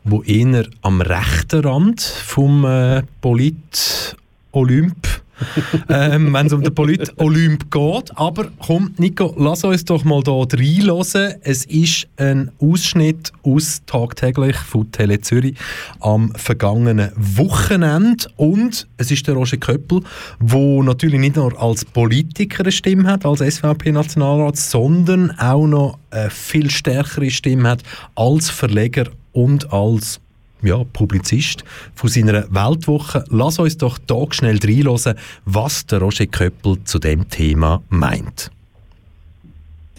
wo 0.04 0.22
eher 0.22 0.66
am 0.82 1.00
rechten 1.00 1.60
Rand 1.60 2.00
vom 2.00 2.64
äh, 2.64 3.02
Polit-Olymp 3.20 4.96
ähm, 5.88 6.32
wenn 6.32 6.46
es 6.46 6.52
um 6.52 6.62
den 6.62 6.74
Polit-Olymp 6.74 7.70
geht. 7.70 8.16
Aber 8.16 8.48
komm, 8.64 8.94
Nico, 8.98 9.34
lass 9.38 9.64
uns 9.64 9.84
doch 9.84 10.04
mal 10.04 10.22
da 10.22 10.32
reinhören. 10.32 11.34
Es 11.42 11.64
ist 11.64 12.08
ein 12.16 12.50
Ausschnitt 12.58 13.32
aus 13.42 13.82
«Tagtäglich» 13.86 14.56
von 14.56 14.90
Tele 14.92 15.20
Zürich 15.20 15.56
am 16.00 16.32
vergangenen 16.34 17.10
Wochenende. 17.16 18.28
Und 18.36 18.88
es 18.96 19.10
ist 19.10 19.26
der 19.26 19.34
Roger 19.34 19.58
Köppel, 19.58 20.00
der 20.40 20.82
natürlich 20.82 21.20
nicht 21.20 21.36
nur 21.36 21.60
als 21.60 21.84
Politiker 21.84 22.62
eine 22.62 22.72
Stimme 22.72 23.10
hat, 23.10 23.26
als 23.26 23.40
SVP-Nationalrat, 23.40 24.56
sondern 24.56 25.30
auch 25.38 25.66
noch 25.66 25.98
eine 26.10 26.30
viel 26.30 26.70
stärkere 26.70 27.30
Stimme 27.30 27.68
hat 27.68 27.82
als 28.14 28.50
Verleger 28.50 29.08
und 29.32 29.72
als 29.72 30.20
ja, 30.66 30.82
Publizist 30.92 31.64
von 31.94 32.08
seiner 32.08 32.46
Weltwoche. 32.50 33.24
Lass 33.30 33.58
uns 33.58 33.76
doch 33.76 33.98
da 34.06 34.24
schnell 34.30 34.58
reinhören, 34.62 35.16
was 35.44 35.86
der 35.86 36.00
Roger 36.00 36.26
Köppel 36.26 36.78
zu 36.84 36.98
dem 36.98 37.28
Thema 37.28 37.82
meint. 37.88 38.50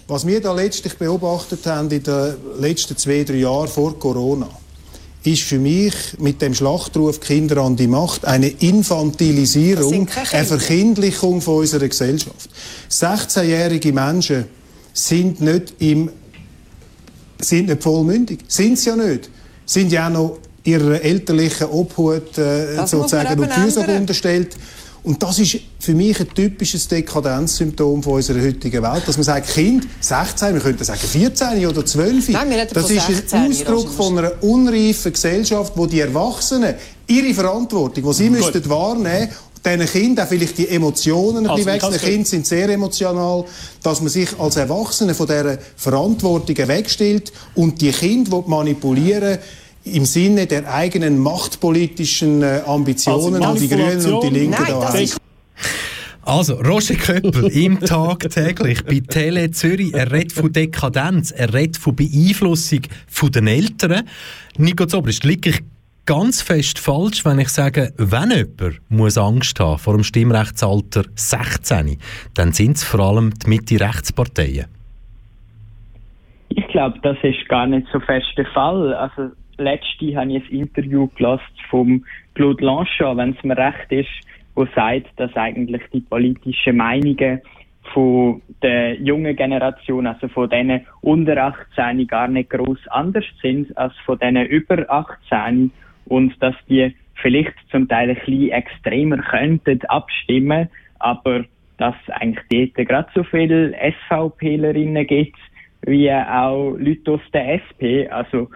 Was 0.07 0.26
wir 0.26 0.39
da 0.39 0.53
letztlich 0.53 0.98
beobachtet 0.98 1.65
haben 1.65 1.89
in 1.91 2.03
den 2.03 2.35
letzten 2.60 2.95
zwei, 2.95 3.23
drei 3.23 3.35
Jahren 3.35 3.68
vor 3.68 3.99
Corona, 3.99 4.48
ist 5.23 5.44
für 5.44 5.60
mich 5.60 5.94
mit 6.19 6.41
dem 6.41 6.53
Schlachtruf 6.53 7.19
Kinder 7.19 7.57
an 7.57 7.76
die 7.76 7.88
Macht 7.88 8.23
eine 8.23 8.48
Infantilisierung, 8.48 10.07
eine 10.31 10.45
Verkindlichung 10.45 11.41
von 11.41 11.57
unserer 11.57 11.88
Gesellschaft. 11.88 12.49
16-jährige 12.89 13.91
Menschen 13.91 14.45
sind 14.94 15.41
nicht 15.41 15.73
im 15.80 16.10
sind 17.39 17.68
nicht 17.68 17.84
vollmündig. 17.84 18.39
Sind 18.48 18.80
sie 18.80 18.89
ja 18.89 18.95
nicht. 18.95 19.30
Sind 19.65 19.91
ja 19.91 20.07
auch 20.07 20.11
noch 20.11 20.39
ihrer 20.68 21.02
elterlichen 21.02 21.68
Obhut 21.68 22.38
äh, 22.38 22.76
sozusagen 22.85 23.39
und 23.39 23.52
Fürsorge 23.52 23.95
unterstellt. 23.95 24.56
Und 25.03 25.23
das 25.23 25.39
ist 25.39 25.60
für 25.80 25.94
mich 25.94 26.19
ein 26.19 26.27
typisches 26.34 26.85
Dekadenzsymptom 26.89 28.03
von 28.03 28.14
unserer 28.15 28.41
heutigen 28.41 28.84
Welt, 28.84 29.03
dass 29.06 29.15
man 29.15 29.23
sagt, 29.23 29.48
Kind, 29.48 29.88
16, 30.02 30.53
wir 30.56 30.61
könnten 30.61 30.84
sagen 30.84 30.99
14 30.99 31.65
oder 31.65 31.85
12, 31.85 32.30
Nein, 32.30 32.68
das 32.73 32.91
ist 32.91 33.07
16, 33.07 33.39
ein 33.39 33.52
Ausdruck 33.52 33.89
von 33.89 34.18
einer 34.18 34.44
unreifen 34.44 35.14
Gesellschaft, 35.14 35.72
wo 35.76 35.85
die 35.85 36.02
Erwachsenen 36.02 36.76
ihre 37.07 37.34
Verantwortung, 37.34 38.03
die 38.03 38.14
sie 38.14 38.27
Gut. 38.27 38.38
müssten 38.39 38.69
wahrnehmen, 38.69 39.30
diesen 39.65 39.85
Kindern 39.85 40.26
auch 40.26 40.30
vielleicht 40.30 40.57
die 40.57 40.68
Emotionen 40.68 41.45
ein 41.45 41.52
Also, 41.52 41.64
bisschen 41.64 41.91
wechseln. 41.91 42.11
Kinder 42.11 42.27
sind 42.27 42.48
sehr 42.48 42.69
emotional, 42.69 43.45
dass 43.84 44.02
man 44.02 44.10
sich 44.10 44.38
als 44.38 44.57
Erwachsene 44.57 45.14
von 45.14 45.27
dieser 45.27 45.57
Verantwortung 45.77 46.57
wegstellt 46.68 47.31
und 47.56 47.80
die 47.80 47.91
Kinder 47.91 48.31
will 48.34 48.44
manipulieren 48.48 49.38
im 49.95 50.05
Sinne 50.05 50.45
der 50.45 50.73
eigenen 50.73 51.19
machtpolitischen 51.19 52.41
äh, 52.41 52.61
Ambitionen 52.65 53.43
Also 53.43 53.51
und 53.51 53.61
die 53.61 53.68
Grünen 53.69 54.14
und 54.14 54.23
die 54.23 54.30
Linken 54.30 54.51
Nein, 54.51 54.76
da 54.80 54.91
das 54.91 55.18
Also, 56.23 56.55
Roger 56.55 56.95
Köppel 56.95 57.47
im 57.47 57.80
Tagtäglich 57.85 58.84
bei 58.84 58.99
Tele 58.99 59.51
Zürich. 59.51 59.93
Er 59.93 60.11
redet 60.11 60.34
von 60.34 60.51
Dekadenz, 60.51 61.31
er 61.31 61.53
redet 61.53 61.77
von 61.77 61.95
Beeinflussung 61.95 62.81
von 63.07 63.31
den 63.31 63.47
Eltern. 63.47 64.03
Nico 64.57 64.85
Zobrist, 64.85 65.23
liege 65.23 65.51
ich 65.51 65.64
ganz 66.07 66.41
fest 66.41 66.80
falsch, 66.80 67.23
wenn 67.26 67.38
ich 67.38 67.49
sage, 67.49 67.93
wenn 67.97 68.31
jemand 68.31 68.81
muss 68.89 69.18
Angst 69.18 69.59
haben 69.59 69.77
vor 69.77 69.93
dem 69.93 70.03
Stimmrechtsalter 70.03 71.03
16, 71.15 71.97
dann 72.34 72.53
sind 72.53 72.77
es 72.77 72.84
vor 72.84 73.01
allem 73.01 73.34
die 73.34 73.49
Mitte-Rechtsparteien. 73.49 74.65
Ich 76.49 76.68
glaube, 76.69 76.97
das 77.03 77.18
ist 77.22 77.47
gar 77.49 77.68
nicht 77.68 77.88
so 77.91 77.99
fest 77.99 78.27
der 78.38 78.47
Fall. 78.47 78.93
Also, 78.93 79.31
letzte 79.57 80.15
habe 80.15 80.31
ich 80.34 80.49
ein 80.51 80.59
Interview 80.59 81.07
gelassen 81.15 81.43
vom 81.69 82.05
Claude 82.35 82.63
Lanchon, 82.63 83.17
wenn 83.17 83.31
es 83.31 83.43
mir 83.43 83.57
recht 83.57 83.91
ist, 83.91 84.09
wo 84.55 84.65
sagt, 84.75 85.07
dass 85.17 85.35
eigentlich 85.35 85.84
die 85.93 86.01
politischen 86.01 86.77
Meinungen 86.77 87.41
von 87.93 88.41
der 88.61 88.95
jungen 88.95 89.35
Generation, 89.35 90.07
also 90.07 90.27
von 90.27 90.49
denen 90.49 90.85
unter 91.01 91.38
18 91.75 92.05
gar 92.07 92.27
nicht 92.27 92.49
groß 92.49 92.88
anders 92.89 93.25
sind 93.41 93.75
als 93.77 93.93
von 94.05 94.19
denen 94.19 94.45
über 94.45 94.89
18 94.89 95.71
und 96.05 96.41
dass 96.41 96.55
die 96.67 96.95
vielleicht 97.15 97.53
zum 97.71 97.88
Teil 97.88 98.09
ein 98.09 98.15
bisschen 98.15 98.51
extremer 98.51 99.17
könnten 99.17 99.81
abstimmen, 99.88 100.69
aber 100.99 101.45
dass 101.77 101.95
eigentlich 102.09 102.73
dort 102.75 102.88
gerade 102.88 103.09
so 103.13 103.23
viele 103.23 103.75
SVPlerinnen 104.09 105.05
gibt, 105.05 105.38
wie 105.85 106.11
auch 106.11 106.75
Leute 106.77 107.11
aus 107.11 107.21
der 107.34 107.55
SP. 107.61 108.09
Also 108.09 108.49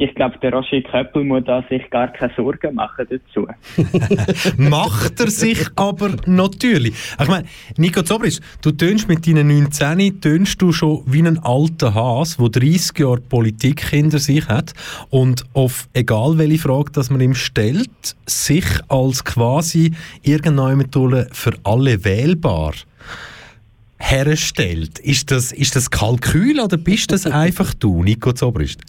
ich 0.00 0.14
glaube, 0.14 0.38
der 0.38 0.54
Roger 0.54 0.80
Köppel 0.80 1.24
muss 1.24 1.44
da 1.44 1.62
sich 1.68 1.90
gar 1.90 2.08
keine 2.08 2.32
Sorgen 2.34 2.74
machen 2.74 3.06
dazu. 3.10 3.46
Macht 4.56 5.20
er 5.20 5.30
sich 5.30 5.58
aber 5.76 6.12
natürlich. 6.24 6.94
Ich 7.20 7.28
meine, 7.28 7.46
Nico 7.76 8.00
Zobrist, 8.00 8.40
du 8.62 8.70
tönst 8.70 9.08
mit 9.08 9.26
deinen 9.26 9.48
19, 9.48 10.22
tönst 10.22 10.62
du 10.62 10.72
schon 10.72 11.02
wie 11.04 11.20
ein 11.20 11.38
alter 11.40 11.94
Has, 11.94 12.38
der 12.38 12.48
30 12.48 12.98
Jahre 12.98 13.20
Politik 13.20 13.84
hinter 13.90 14.18
sich 14.18 14.48
hat 14.48 14.72
und 15.10 15.44
auf 15.52 15.86
egal 15.92 16.38
welche 16.38 16.58
Frage, 16.58 16.92
dass 16.92 17.10
man 17.10 17.20
ihm 17.20 17.34
stellt, 17.34 18.16
sich 18.24 18.64
als 18.88 19.22
quasi 19.22 19.92
irgendeine 20.22 20.76
Methode 20.76 21.28
für 21.32 21.52
alle 21.62 22.06
wählbar 22.06 22.72
herstellt. 23.98 24.98
Ist 24.98 25.30
das, 25.30 25.52
ist 25.52 25.76
das 25.76 25.90
Kalkül 25.90 26.58
oder 26.58 26.78
bist 26.78 27.12
das 27.12 27.26
einfach 27.26 27.74
du, 27.74 28.02
Nico 28.02 28.32
Zobrist? 28.32 28.80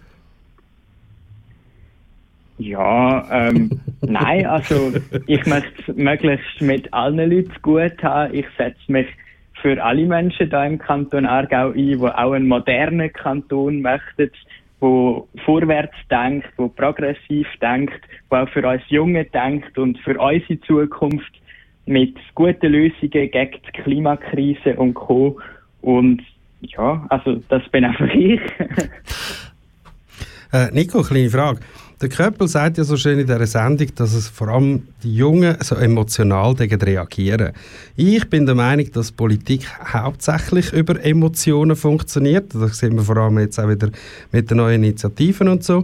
Ja, 2.61 3.25
ähm, 3.31 3.71
nein, 4.01 4.45
also 4.45 4.93
ich 5.25 5.45
möchte 5.47 5.71
es 5.87 5.95
möglichst 5.95 6.61
mit 6.61 6.93
allen 6.93 7.31
Leuten 7.31 7.53
gut 7.63 8.03
haben. 8.03 8.35
Ich 8.35 8.45
setze 8.55 8.91
mich 8.91 9.07
für 9.61 9.83
alle 9.83 10.05
Menschen 10.05 10.49
da 10.49 10.65
im 10.65 10.77
Kanton 10.77 11.25
Aargau 11.25 11.69
ein, 11.71 11.75
die 11.75 11.97
auch 11.97 12.33
einen 12.33 12.47
modernen 12.47 13.11
Kanton 13.11 13.81
möchten, 13.81 14.29
wo 14.79 15.27
vorwärts 15.43 15.95
denkt, 16.09 16.49
wo 16.57 16.67
progressiv 16.67 17.47
denkt, 17.61 17.99
wo 18.29 18.37
auch 18.37 18.49
für 18.49 18.67
uns 18.67 18.83
Junge 18.89 19.25
denkt 19.25 19.77
und 19.79 19.97
für 19.99 20.19
unsere 20.19 20.59
Zukunft 20.61 21.31
mit 21.87 22.15
guten 22.35 22.71
Lösungen 22.71 23.09
gegen 23.09 23.51
die 23.51 23.81
Klimakrise 23.81 24.75
und 24.75 24.93
Co. 24.93 25.39
Und 25.81 26.21
ja, 26.61 27.07
also 27.09 27.41
das 27.49 27.67
bin 27.69 27.85
einfach 27.85 28.13
ich. 28.13 28.39
Äh, 30.53 30.69
Nico, 30.73 31.01
kleine 31.01 31.29
Frage. 31.29 31.61
Der 32.01 32.09
Köppel 32.09 32.47
sagt 32.47 32.79
ja 32.79 32.83
so 32.83 32.97
schön 32.97 33.19
in 33.19 33.27
dieser 33.27 33.45
Sendung, 33.45 33.93
dass 33.93 34.15
es 34.15 34.27
vor 34.27 34.47
allem 34.47 34.87
die 35.03 35.15
Jungen 35.15 35.55
so 35.61 35.75
emotional 35.75 36.55
dagegen 36.55 36.81
reagieren. 36.81 37.51
Ich 37.95 38.27
bin 38.27 38.47
der 38.47 38.55
Meinung, 38.55 38.91
dass 38.91 39.11
Politik 39.11 39.67
hauptsächlich 39.93 40.73
über 40.73 40.99
Emotionen 41.05 41.75
funktioniert. 41.75 42.55
Das 42.55 42.79
sehen 42.79 42.95
wir 42.95 43.03
vor 43.03 43.17
allem 43.17 43.37
jetzt 43.37 43.59
auch 43.59 43.69
wieder 43.69 43.91
mit 44.31 44.49
den 44.49 44.57
neuen 44.57 44.83
Initiativen 44.83 45.47
und 45.47 45.63
so. 45.63 45.83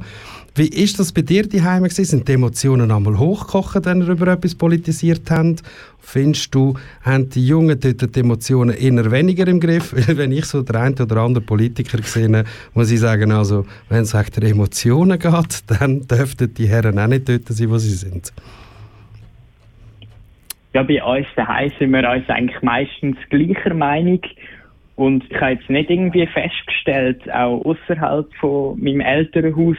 Wie 0.58 0.70
ist 0.70 0.98
das 0.98 1.14
bei 1.14 1.22
dir 1.22 1.44
die 1.44 1.62
Heime 1.62 1.88
Sind 1.88 2.28
die 2.28 2.34
Emotionen 2.34 2.90
einmal 2.90 3.20
hochgekocht, 3.20 3.86
wenn 3.86 4.02
ihr 4.02 4.08
über 4.08 4.30
etwas 4.30 4.56
politisiert 4.56 5.30
habt? 5.30 5.62
Findest 6.00 6.56
du, 6.56 6.74
haben 7.04 7.30
die 7.30 7.46
Jungen 7.46 7.80
dort 7.80 8.16
die 8.16 8.20
Emotionen 8.20 8.76
eher 8.76 9.12
weniger 9.12 9.48
im 9.48 9.60
Griff? 9.60 9.94
Wenn 10.18 10.32
ich 10.32 10.46
so 10.46 10.64
den 10.64 10.76
einen 10.76 11.00
oder 11.00 11.18
anderen 11.18 11.46
Politiker 11.46 12.00
sehe, 12.02 12.44
muss 12.74 12.92
ich 12.92 13.00
sagen, 13.00 13.32
also, 13.32 13.68
wenn 13.88 14.02
es 14.02 14.16
um 14.16 14.24
Emotionen 14.42 15.20
geht, 15.20 15.64
dann 15.80 16.08
dürften 16.08 16.52
die 16.52 16.68
Herren 16.68 16.98
auch 16.98 17.06
nicht 17.06 17.30
dort 17.30 17.48
sein, 17.50 17.70
wo 17.70 17.78
sie 17.78 17.94
sind. 17.94 18.34
Ja, 20.74 20.82
bei 20.82 21.04
uns 21.04 21.28
daheim 21.36 21.72
sind 21.78 21.92
wir 21.92 22.10
uns 22.10 22.28
eigentlich 22.30 22.64
meistens 22.64 23.18
gleicher 23.30 23.76
Meinung. 23.76 24.22
Und 24.96 25.24
ich 25.30 25.40
habe 25.40 25.52
jetzt 25.52 25.70
nicht 25.70 25.92
irgendwie 25.92 26.26
festgestellt, 26.26 27.32
auch 27.32 27.64
außerhalb 27.64 28.34
von 28.40 28.80
meinem 28.82 29.02
Elternhaus, 29.02 29.78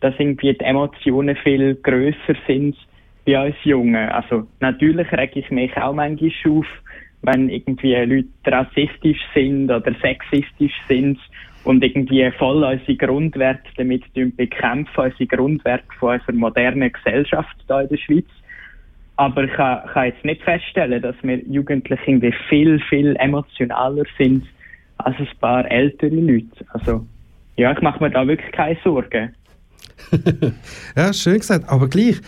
dass 0.00 0.14
irgendwie 0.18 0.52
die 0.52 0.64
Emotionen 0.64 1.36
viel 1.36 1.74
größer 1.76 2.34
sind 2.46 2.76
bei 3.24 3.46
uns 3.46 3.56
Jungen. 3.64 4.08
Also 4.10 4.46
natürlich 4.60 5.10
reg 5.12 5.32
ich 5.34 5.50
mich 5.50 5.76
auch 5.76 5.94
manchmal 5.94 6.30
auf, 6.48 6.66
wenn 7.22 7.48
irgendwie 7.48 7.94
Leute 7.94 8.28
rassistisch 8.46 9.20
sind 9.34 9.70
oder 9.70 9.92
sexistisch 10.00 10.74
sind 10.88 11.18
und 11.64 11.82
irgendwie 11.82 12.30
voll 12.38 12.62
unsere 12.62 12.96
Grundwerte 12.96 13.68
damit 13.76 14.04
bekämpfen, 14.36 15.04
unsere 15.04 15.26
Grundwerte 15.26 15.86
von 15.98 16.14
unserer 16.14 16.32
modernen 16.32 16.92
Gesellschaft 16.92 17.56
hier 17.66 17.80
in 17.80 17.88
der 17.88 17.96
Schweiz. 17.96 18.26
Aber 19.16 19.44
ich 19.44 19.52
kann, 19.52 19.86
kann 19.88 20.06
jetzt 20.06 20.24
nicht 20.24 20.42
feststellen, 20.42 21.02
dass 21.02 21.16
wir 21.22 21.38
Jugendliche 21.48 22.02
irgendwie 22.06 22.34
viel, 22.48 22.78
viel 22.80 23.16
emotionaler 23.16 24.04
sind 24.18 24.46
als 24.98 25.18
ein 25.18 25.28
paar 25.40 25.68
ältere 25.70 26.14
Leute. 26.14 26.64
Also, 26.68 27.06
ja, 27.56 27.72
ich 27.72 27.80
mache 27.80 28.02
mir 28.02 28.10
da 28.10 28.26
wirklich 28.26 28.52
keine 28.52 28.78
Sorgen. 28.84 29.34
ja, 30.96 31.12
schön 31.12 31.38
gesagt. 31.38 31.68
Aber 31.68 31.88
gleich, 31.88 32.20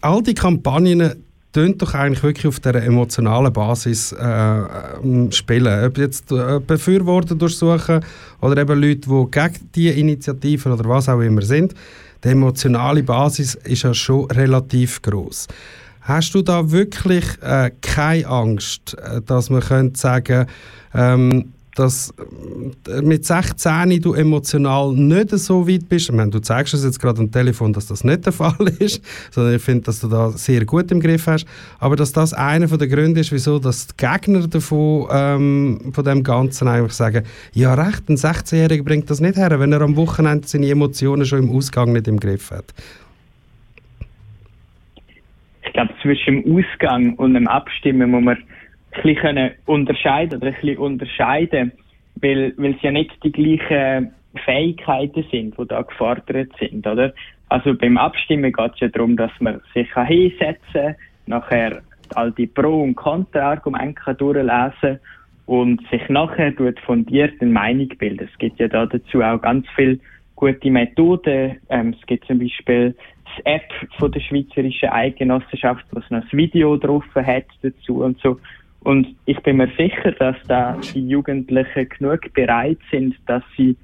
all 0.00 0.22
die 0.22 0.34
Kampagnen 0.34 1.24
tun 1.52 1.78
doch 1.78 1.94
eigentlich 1.94 2.22
wirklich 2.22 2.46
auf 2.46 2.60
dieser 2.60 2.82
emotionalen 2.82 3.52
Basis 3.52 4.12
äh, 4.12 4.62
ähm, 5.02 5.32
spielen. 5.32 5.84
Ob 5.84 5.98
jetzt 5.98 6.30
äh, 6.30 6.60
Befürworter 6.60 7.34
durchsuchen 7.34 8.04
oder 8.40 8.60
eben 8.60 8.80
Leute, 8.80 9.00
die 9.08 9.30
gegen 9.30 9.70
die 9.74 9.88
Initiativen 9.88 10.72
oder 10.72 10.88
was 10.88 11.08
auch 11.08 11.20
immer 11.20 11.42
sind, 11.42 11.74
die 12.22 12.28
emotionale 12.28 13.02
Basis 13.02 13.54
ist 13.54 13.82
ja 13.82 13.94
schon 13.94 14.30
relativ 14.30 15.00
groß. 15.02 15.46
Hast 16.02 16.34
du 16.34 16.42
da 16.42 16.70
wirklich 16.70 17.24
äh, 17.42 17.70
keine 17.80 18.26
Angst, 18.26 18.96
äh, 18.98 19.20
dass 19.22 19.50
man 19.50 19.60
könnte 19.60 19.98
sagen, 19.98 20.46
ähm, 20.94 21.52
dass 21.78 22.12
äh, 22.88 23.02
mit 23.02 23.24
16 23.24 24.00
du 24.00 24.14
emotional 24.14 24.92
nicht 24.92 25.30
so 25.30 25.68
weit 25.68 25.88
bist. 25.88 26.08
Ich 26.10 26.14
meine, 26.14 26.30
du 26.30 26.40
zeigst 26.40 26.74
uns 26.74 26.84
jetzt 26.84 26.98
gerade 26.98 27.20
am 27.20 27.30
Telefon, 27.30 27.72
dass 27.72 27.86
das 27.86 28.02
nicht 28.02 28.26
der 28.26 28.32
Fall 28.32 28.56
ist, 28.80 29.02
sondern 29.32 29.54
ich 29.54 29.62
finde, 29.62 29.84
dass 29.84 30.00
du 30.00 30.08
da 30.08 30.30
sehr 30.30 30.64
gut 30.64 30.90
im 30.90 31.00
Griff 31.00 31.26
hast. 31.26 31.46
Aber 31.78 31.94
dass 31.94 32.12
das 32.12 32.32
einer 32.32 32.66
der 32.66 32.88
Gründe 32.88 33.20
ist, 33.20 33.30
wieso 33.30 33.58
dass 33.58 33.86
die 33.86 33.94
Gegner 33.96 34.46
davon, 34.48 35.06
ähm, 35.12 35.92
von 35.92 36.04
dem 36.04 36.22
Ganzen 36.24 36.66
einfach 36.66 36.90
sagen, 36.90 37.24
ja 37.52 37.74
recht, 37.74 38.08
ein 38.08 38.16
16-Jähriger 38.16 38.82
bringt 38.82 39.08
das 39.10 39.20
nicht 39.20 39.36
her, 39.36 39.58
wenn 39.60 39.72
er 39.72 39.82
am 39.82 39.96
Wochenende 39.96 40.48
seine 40.48 40.68
Emotionen 40.68 41.24
schon 41.26 41.44
im 41.44 41.50
Ausgang 41.50 41.92
nicht 41.92 42.08
im 42.08 42.18
Griff 42.18 42.50
hat. 42.50 42.74
Ich 45.64 45.72
glaube, 45.74 45.92
zwischen 46.02 46.42
dem 46.42 46.56
Ausgang 46.56 47.14
und 47.14 47.34
dem 47.34 47.46
Abstimmen 47.46 48.10
muss 48.10 48.24
man 48.24 48.38
bisschen 48.90 49.50
unterscheiden 49.66 50.38
oder 50.38 50.48
ein 50.48 50.54
bisschen 50.54 50.78
unterscheiden, 50.78 51.72
weil, 52.16 52.54
weil 52.56 52.74
es 52.74 52.82
ja 52.82 52.90
nicht 52.90 53.12
die 53.22 53.32
gleichen 53.32 54.12
Fähigkeiten 54.44 55.24
sind, 55.30 55.58
die 55.58 55.66
da 55.66 55.82
gefordert 55.82 56.50
sind, 56.58 56.86
oder? 56.86 57.12
Also 57.48 57.74
beim 57.74 57.96
Abstimmen 57.96 58.52
geht 58.52 58.74
es 58.74 58.80
ja 58.80 58.88
darum, 58.88 59.16
dass 59.16 59.30
man 59.40 59.60
sich 59.74 59.88
hinsetzen 59.94 60.58
kann, 60.72 60.96
nachher 61.26 61.82
all 62.14 62.32
die 62.32 62.46
Pro- 62.46 62.82
und 62.82 62.94
Kontra-Argumente 62.94 64.14
durchlesen 64.14 64.98
und 65.46 65.80
sich 65.90 66.06
nachher 66.08 66.54
tut 66.54 66.78
fundiert 66.80 67.40
eine 67.40 67.50
Meinung 67.50 67.88
bilden. 67.98 68.28
Es 68.30 68.38
gibt 68.38 68.58
ja 68.58 68.68
da 68.68 68.86
dazu 68.86 69.22
auch 69.22 69.40
ganz 69.40 69.66
viele 69.74 69.98
gute 70.36 70.70
Methoden. 70.70 71.56
Ähm, 71.68 71.94
es 71.98 72.06
gibt 72.06 72.26
zum 72.26 72.38
Beispiel 72.38 72.94
App 73.44 73.70
von 73.98 74.10
der 74.12 74.20
Schweizerischen 74.20 74.88
Eidgenossenschaft, 74.88 75.84
was 75.92 76.08
noch 76.10 76.22
ein 76.22 76.28
Video 76.32 76.76
drauf 76.76 77.04
hat 77.14 77.46
dazu 77.62 78.02
und 78.02 78.18
so. 78.20 78.38
Und 78.80 79.16
ich 79.26 79.38
bin 79.42 79.56
mir 79.56 79.70
sicher, 79.76 80.12
dass 80.12 80.36
da 80.46 80.78
die 80.94 81.08
Jugendlichen 81.08 81.88
genug 81.88 82.32
bereit 82.32 82.78
sind, 82.90 83.16
dass 83.26 83.42
sie 83.56 83.76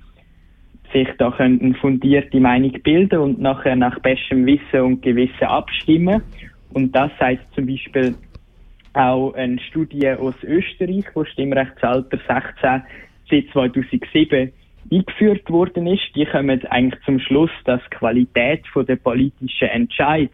sich 0.92 1.08
da 1.18 1.30
eine 1.30 1.74
fundierte 1.74 2.38
Meinung 2.38 2.72
bilden 2.82 3.18
und 3.18 3.40
nachher 3.40 3.74
nach 3.74 3.98
bestem 3.98 4.46
Wissen 4.46 4.80
und 4.80 5.02
Gewissen 5.02 5.44
abstimmen. 5.44 6.22
Und 6.72 6.94
das 6.94 7.10
heißt 7.18 7.42
zum 7.54 7.66
Beispiel 7.66 8.14
auch 8.92 9.34
eine 9.34 9.58
Studie 9.60 10.08
aus 10.10 10.36
Österreich, 10.42 11.04
wo 11.14 11.24
Stimmrechtsalter 11.24 12.18
16 12.28 12.82
seit 13.28 13.52
2007 13.52 14.52
eingeführt 14.90 15.50
worden 15.50 15.86
ist. 15.88 16.14
Die 16.14 16.26
kommen 16.26 16.64
eigentlich 16.66 17.02
zum 17.04 17.18
Schluss, 17.18 17.50
dass 17.64 17.80
die 17.90 17.96
Qualität 17.96 18.62
der 18.76 18.96
politischen 18.96 19.68
Entscheid 19.68 20.30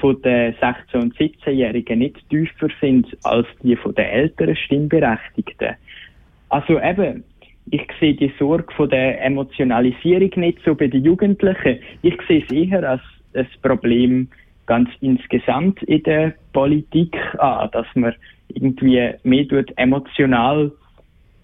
von 0.00 0.20
den 0.22 0.54
16- 0.54 0.94
und 0.94 1.16
17-Jährigen 1.16 1.98
nicht 1.98 2.28
tiefer 2.30 2.68
sind 2.80 3.06
als 3.24 3.46
die 3.62 3.76
von 3.76 3.94
den 3.94 4.06
älteren 4.06 4.56
Stimmberechtigten. 4.56 5.74
Also 6.48 6.80
eben, 6.80 7.24
ich 7.70 7.86
sehe 8.00 8.14
die 8.14 8.32
Sorge 8.38 8.72
von 8.74 8.88
der 8.88 9.22
Emotionalisierung 9.24 10.30
nicht 10.36 10.58
so 10.64 10.74
bei 10.74 10.86
den 10.86 11.04
Jugendlichen. 11.04 11.78
Ich 12.02 12.16
sehe 12.26 12.42
es 12.42 12.50
eher 12.50 12.88
als 12.88 13.02
ein 13.34 13.46
Problem 13.62 14.28
ganz 14.66 14.90
insgesamt 15.00 15.82
in 15.84 16.02
der 16.02 16.34
Politik 16.52 17.16
an, 17.38 17.68
dass 17.72 17.86
man 17.94 18.14
irgendwie 18.48 19.10
mehr 19.22 19.64
emotional 19.76 20.72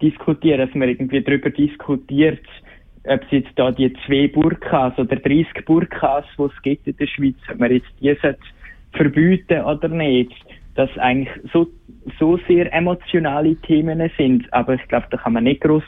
diskutieren, 0.00 0.58
dass 0.58 0.74
man 0.74 0.88
irgendwie 0.88 1.22
darüber 1.22 1.50
diskutiert, 1.50 2.44
ob 3.06 3.22
es 3.22 3.30
jetzt 3.30 3.50
da 3.56 3.70
die 3.70 3.92
zwei 4.06 4.28
Burkas 4.28 4.98
oder 4.98 5.16
30 5.16 5.64
Burkas, 5.66 6.24
die 6.38 6.42
es 6.42 6.62
gibt 6.62 6.86
in 6.86 6.96
der 6.96 7.06
Schweiz, 7.06 7.36
ob 7.50 7.58
man 7.58 7.72
jetzt 7.72 7.86
die 8.00 8.16
verbieten 8.92 9.62
oder 9.62 9.88
nicht. 9.88 10.32
Dass 10.74 10.90
eigentlich 10.98 11.28
so, 11.52 11.68
so 12.18 12.38
sehr 12.48 12.72
emotionale 12.72 13.54
Themen 13.56 14.10
sind. 14.16 14.52
Aber 14.52 14.74
ich 14.74 14.88
glaube, 14.88 15.06
da 15.10 15.16
kann 15.18 15.34
man 15.34 15.44
nicht 15.44 15.60
groß 15.60 15.84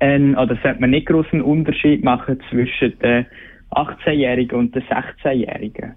ähm, 0.00 0.36
oder 0.38 0.56
sollte 0.62 0.80
man 0.80 0.90
nicht 0.90 1.06
großen 1.06 1.42
Unterschied 1.42 2.04
machen 2.04 2.40
zwischen 2.50 2.98
den 3.00 3.26
18-Jährigen 3.70 4.58
und 4.58 4.74
den 4.74 4.82
16-Jährigen. 4.84 5.94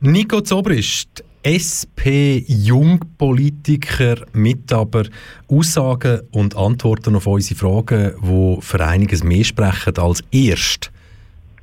Nico 0.00 0.40
Zobrist, 0.40 1.24
SP-Jungpolitiker 1.46 4.26
mit 4.32 4.72
aber 4.72 5.04
Aussagen 5.46 6.22
und 6.32 6.56
Antworten 6.56 7.14
auf 7.14 7.28
unsere 7.28 7.56
Fragen, 7.56 8.14
die 8.20 8.58
für 8.60 8.84
einiges 8.84 9.22
mehr 9.22 9.44
sprechen 9.44 9.96
als 9.96 10.24
erst 10.32 10.90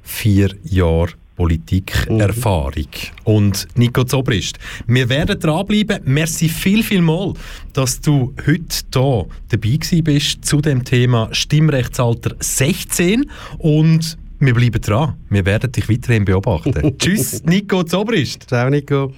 vier 0.01 0.51
Jahre 0.64 1.10
Politikerfahrung. 1.35 2.88
Und 3.26 3.68
Nico 3.76 4.05
Zobrist, 4.05 4.57
wir 4.88 5.10
werden 5.10 5.38
dranbleiben. 5.38 5.99
Merci 6.05 6.47
viel, 6.47 6.81
viel 6.84 7.01
mal, 7.01 7.34
dass 7.73 7.99
du 7.99 8.34
heute 8.47 8.85
hier 8.93 9.26
dabei 9.49 9.77
bist 10.01 10.45
zu 10.45 10.61
dem 10.61 10.85
Thema 10.85 11.27
Stimmrechtsalter 11.34 12.38
16 12.39 13.30
und 13.57 14.18
wir 14.39 14.53
bleiben 14.53 14.81
dran. 14.81 15.15
Wir 15.30 15.45
werden 15.45 15.69
dich 15.72 15.89
weiterhin 15.89 16.23
beobachten. 16.23 16.95
Tschüss, 16.97 17.43
Nico 17.43 17.84
Zobrist. 17.84 18.45
Ciao, 18.47 18.69
Nico. 18.69 19.11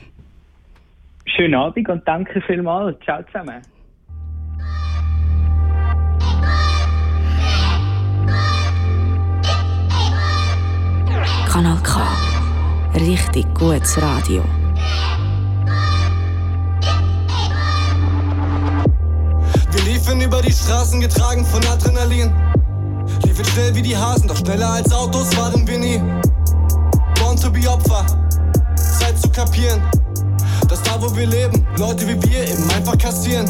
Schönen 1.25 1.55
Abend 1.55 1.89
und 1.89 2.07
danke 2.07 2.41
vielmals. 2.41 2.97
Ciao 3.03 3.21
zusammen. 3.23 3.61
Kanal 11.49 11.77
K. 11.83 12.01
Richtig 12.95 13.45
gutes 13.53 14.01
Radio. 14.01 14.43
Wir 19.71 19.83
liefen 19.83 20.21
über 20.21 20.41
die 20.41 20.51
Straßen 20.51 20.99
getragen 20.99 21.45
von 21.45 21.61
Adrenalin. 21.65 22.33
Liefen 23.23 23.45
schnell 23.45 23.75
wie 23.75 23.81
die 23.81 23.95
Hasen, 23.95 24.27
doch 24.27 24.37
schneller 24.37 24.69
als 24.69 24.93
Autos 24.93 25.35
waren 25.37 25.67
wir 25.67 25.79
nie. 25.79 26.01
Born 27.19 27.37
to 27.37 27.51
be 27.51 27.69
Opfer, 27.69 28.05
Zeit 28.75 29.17
zu 29.17 29.29
kapieren, 29.29 29.81
dass 30.75 30.83
da 30.83 31.01
wo 31.01 31.15
wir 31.15 31.25
leben, 31.25 31.65
Leute 31.77 32.05
wie 32.05 32.21
wir 32.29 32.49
eben 32.49 32.69
einfach 32.71 32.97
kassieren. 32.97 33.49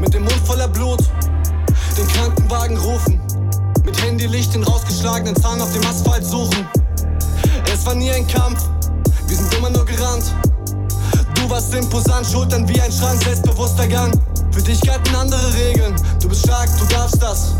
Mit 0.00 0.12
dem 0.14 0.24
Mund 0.24 0.40
voller 0.44 0.66
Blut, 0.66 0.98
den 1.96 2.08
Krankenwagen 2.08 2.76
rufen, 2.76 3.20
mit 3.84 4.02
Handylicht 4.02 4.54
den 4.54 4.64
rausgeschlagenen 4.64 5.36
Zahn 5.36 5.60
auf 5.60 5.72
dem 5.72 5.86
Asphalt 5.86 6.24
suchen. 6.24 6.66
Es 7.72 7.86
war 7.86 7.94
nie 7.94 8.10
ein 8.10 8.26
Kampf, 8.26 8.64
wir 9.28 9.36
sind 9.36 9.54
immer 9.54 9.70
nur 9.70 9.84
gerannt. 9.84 10.24
Du 11.36 11.48
warst 11.48 11.72
imposant, 11.72 12.26
Schultern 12.26 12.68
wie 12.68 12.80
ein 12.80 12.90
Schrank, 12.90 13.22
selbstbewusster 13.22 13.86
Gang. 13.86 14.12
Für 14.50 14.62
dich 14.62 14.80
galten 14.80 15.14
andere 15.14 15.54
Regeln, 15.54 15.94
du 16.20 16.28
bist 16.28 16.46
stark, 16.46 16.68
du 16.80 16.84
darfst 16.86 17.22
das. 17.22 17.54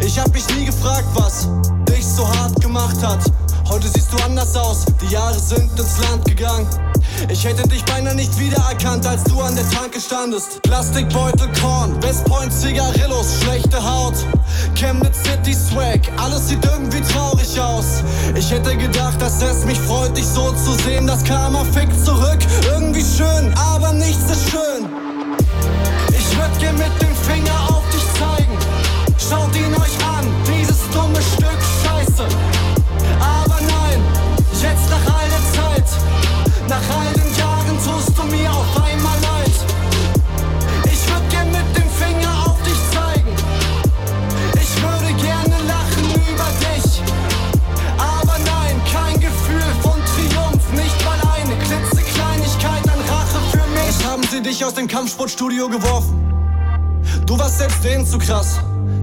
Ich 0.00 0.18
hab 0.18 0.32
mich 0.32 0.48
nie 0.56 0.64
gefragt, 0.64 1.08
was 1.12 1.46
dich 1.90 2.06
so 2.06 2.26
hart 2.26 2.58
gemacht 2.58 2.96
hat. 3.06 3.20
Heute 3.68 3.88
siehst 3.88 4.12
du 4.12 4.22
anders 4.24 4.54
aus, 4.56 4.84
die 5.00 5.12
Jahre 5.12 5.38
sind 5.38 5.70
ins 5.78 5.98
Land 5.98 6.24
gegangen. 6.26 6.68
Ich 7.30 7.44
hätte 7.44 7.66
dich 7.66 7.84
beinahe 7.84 8.14
nicht 8.14 8.38
wiedererkannt, 8.38 9.06
als 9.06 9.24
du 9.24 9.40
an 9.40 9.54
der 9.56 9.68
Tanke 9.70 10.00
standest. 10.00 10.62
Plastikbeutel, 10.62 11.48
Korn, 11.60 12.00
Westpoint, 12.02 12.52
Zigarillos, 12.52 13.40
schlechte 13.42 13.82
Haut. 13.82 14.14
Chemnitz 14.74 15.16
City 15.24 15.54
Swag, 15.54 16.00
alles 16.18 16.48
sieht 16.48 16.64
irgendwie 16.64 17.00
traurig 17.00 17.58
aus. 17.58 18.02
Ich 18.34 18.50
hätte 18.50 18.76
gedacht, 18.76 19.20
dass 19.20 19.40
es 19.42 19.64
mich 19.64 19.78
freut, 19.80 20.16
dich 20.16 20.26
so 20.26 20.52
zu 20.52 20.72
sehen. 20.84 21.06
Das 21.06 21.24
Karma 21.24 21.64
fickt 21.72 22.04
zurück, 22.04 22.38
irgendwie 22.66 23.04
schön, 23.04 23.54
aber 23.54 23.92
nichts 23.92 24.30
ist 24.30 24.50
schön. 24.50 25.03
Nach 36.68 36.96
all 36.96 37.12
den 37.12 37.36
Jahren 37.36 37.76
tust 37.84 38.16
du 38.16 38.22
mir 38.24 38.50
auf 38.50 38.82
einmal 38.82 39.18
leid. 39.20 39.52
Ich 40.84 41.08
würd 41.08 41.30
gern 41.30 41.50
mit 41.50 41.76
dem 41.76 41.88
Finger 41.90 42.46
auf 42.46 42.62
dich 42.62 42.78
zeigen. 42.92 43.34
Ich 44.54 44.82
würde 44.82 45.12
gerne 45.14 45.56
lachen 45.66 46.04
über 46.32 46.48
dich. 46.64 47.02
Aber 47.98 48.38
nein, 48.38 48.80
kein 48.92 49.20
Gefühl 49.20 49.62
von 49.82 49.98
Triumph, 50.14 50.72
nicht 50.72 51.04
mal 51.04 51.18
eine 51.36 51.56
klitzekleinigkeit 51.64 52.88
an 52.88 53.00
Rache 53.08 53.40
für 53.50 53.66
mich. 53.72 53.86
Jetzt 53.86 54.06
haben 54.06 54.22
sie 54.30 54.42
dich 54.42 54.64
aus 54.64 54.74
dem 54.74 54.88
Kampfsportstudio 54.88 55.68
geworfen. 55.68 56.20
Du 57.26 57.38
warst 57.38 57.58
selbst 57.58 57.84
denen 57.84 58.06
zu 58.06 58.18
krass. 58.18 58.60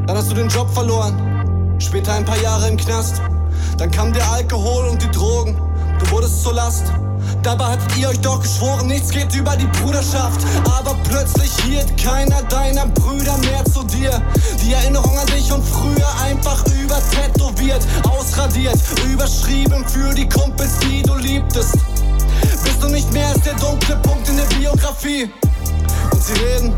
Dann 0.08 0.18
hast 0.18 0.32
du 0.32 0.36
den 0.36 0.48
Job 0.50 0.70
verloren. 0.74 1.76
Später 1.80 2.14
ein 2.14 2.26
paar 2.26 2.40
Jahre 2.42 2.70
im 2.70 2.78
Knast. 2.78 3.22
Dann 3.78 3.92
kam 3.92 4.14
der 4.14 4.30
Alkohol 4.32 4.88
und 4.88 5.02
die 5.02 5.12
Drogen. 5.12 5.60
Du 6.00 6.12
wurdest 6.12 6.44
zur 6.44 6.54
Last. 6.54 6.86
Dabei 7.44 7.72
hattet 7.72 7.98
ihr 7.98 8.10
euch 8.10 8.20
doch 8.20 8.40
geschworen, 8.40 8.88
nichts 8.88 9.10
geht 9.10 9.34
über 9.36 9.56
die 9.56 9.66
Bruderschaft. 9.82 10.42
Aber 10.66 10.96
plötzlich 11.10 11.52
hielt 11.64 11.98
keiner 11.98 12.44
deiner 12.44 12.86
Brüder 12.88 13.36
mehr 13.38 13.66
zu 13.66 13.84
dir. 13.84 14.22
Die 14.64 14.74
Erinnerung 14.74 15.18
an 15.18 15.26
dich 15.28 15.52
und 15.52 15.64
früher 15.64 16.10
einfach 16.24 16.64
übertätowiert, 16.68 17.82
ausradiert, 18.08 18.78
überschrieben 19.12 19.84
für 19.88 20.14
die 20.14 20.30
Kumpels, 20.30 20.78
die 20.80 21.02
du 21.02 21.16
liebtest. 21.16 21.78
Bist 22.64 22.82
du 22.82 22.88
nicht 22.90 23.12
mehr 23.12 23.28
als 23.30 23.42
der 23.42 23.56
dunkle 23.56 23.96
Punkt 23.98 24.30
in 24.30 24.38
der 24.38 24.46
Biografie? 24.46 25.32
Und 26.12 26.24
sie 26.24 26.34
reden 26.34 26.74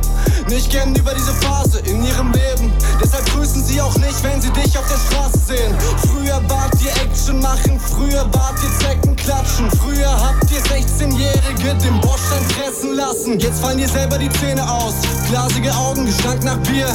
nicht 0.49 0.69
gern 0.69 0.95
über 0.95 1.13
diese 1.13 1.33
Phase 1.33 1.79
in 1.79 2.03
ihrem 2.03 2.31
Leben. 2.31 2.71
Deshalb 3.01 3.25
grüßen 3.31 3.63
sie 3.63 3.81
auch 3.81 3.95
nicht, 3.97 4.23
wenn 4.23 4.41
sie 4.41 4.51
dich 4.51 4.77
auf 4.77 4.85
der 4.87 4.97
Straße 4.97 5.39
sehen. 5.47 5.75
Früher 6.11 6.41
wart 6.47 6.73
ihr 6.81 6.91
Action 7.01 7.39
machen, 7.39 7.79
früher 7.79 8.25
wart 8.33 8.55
ihr 8.63 8.85
Zecken 8.85 9.15
klatschen. 9.15 9.69
Früher 9.71 10.09
habt 10.09 10.51
ihr 10.51 10.61
16-Jährige 10.61 11.75
den 11.75 11.99
Bordstein 12.01 12.43
fressen 12.45 12.95
lassen. 12.95 13.39
Jetzt 13.39 13.61
fallen 13.61 13.77
dir 13.77 13.87
selber 13.87 14.17
die 14.17 14.29
Zähne 14.29 14.69
aus. 14.69 14.93
Glasige 15.29 15.73
Augen, 15.73 16.05
Gestank 16.05 16.43
nach 16.43 16.57
Bier. 16.57 16.87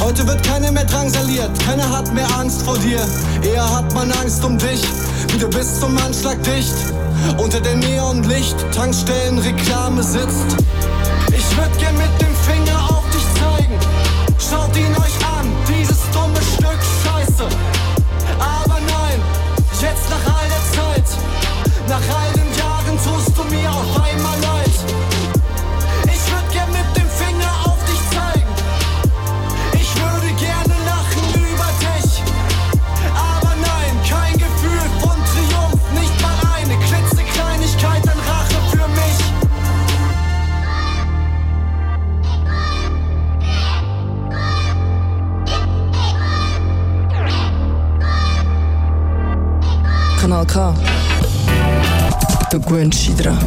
Heute 0.00 0.26
wird 0.26 0.42
keiner 0.42 0.72
mehr 0.72 0.84
drangsaliert, 0.84 1.50
keiner 1.64 1.88
hat 1.90 2.12
mehr 2.12 2.28
Angst 2.38 2.62
vor 2.62 2.76
dir. 2.78 3.00
Eher 3.42 3.68
hat 3.68 3.92
man 3.94 4.10
Angst 4.12 4.44
um 4.44 4.58
dich, 4.58 4.82
wie 5.28 5.38
du 5.38 5.48
bist 5.48 5.80
zum 5.80 5.96
Anschlag 5.98 6.42
dicht. 6.42 6.74
Unter 7.38 7.60
der 7.60 7.76
Neonlicht, 7.76 8.56
Tankstellen, 8.72 9.38
Reklame 9.38 10.02
sitzt. 10.02 10.56
Ich 11.54 11.60
würd 11.60 11.78
gern 11.78 11.96
mit 11.96 12.20
dem 12.20 12.34
Finger 12.34 12.76
auf 12.90 13.04
dich 13.10 13.22
zeigen. 13.40 13.78
Schaut 14.38 14.76
ihn 14.76 14.90
euch 14.96 15.16
an, 15.38 15.46
dieses 15.68 16.00
dumme 16.10 16.40
Stück 16.42 16.80
Scheiße. 17.04 17.46
Aber 18.40 18.80
nein, 18.80 19.22
jetzt 19.80 20.10
nach 20.10 20.34
all 20.34 20.48
der 20.48 20.64
Zeit, 20.74 21.04
nach 21.88 22.16
all 22.18 22.33
K. 50.46 50.74
Du 52.50 52.60
gewöhnst 52.60 53.06
dich 53.06 53.14
dran. 53.16 53.38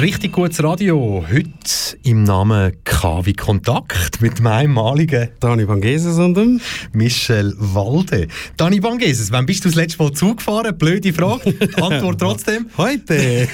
Richtig 0.00 0.32
gutes 0.32 0.62
Radio. 0.62 1.24
Heute 1.30 1.96
im 2.02 2.24
Namen 2.24 2.72
KW 2.84 3.32
Kontakt 3.32 4.20
mit 4.20 4.40
meinem 4.40 4.78
einmaligen 4.78 5.28
Dani 5.40 5.64
Bangeses 5.64 6.18
und 6.18 6.36
dem 6.36 6.60
Michel 6.92 7.54
Walde. 7.58 8.28
Dani 8.56 8.80
Bangeses, 8.80 9.30
wann 9.32 9.46
bist 9.46 9.64
du 9.64 9.68
das 9.68 9.76
letzte 9.76 10.02
Mal 10.02 10.12
Zug 10.12 10.38
gefahren? 10.38 10.76
Blöde 10.76 11.12
Frage. 11.12 11.54
Antwort 11.80 12.20
trotzdem. 12.20 12.66
Heute. 12.76 13.48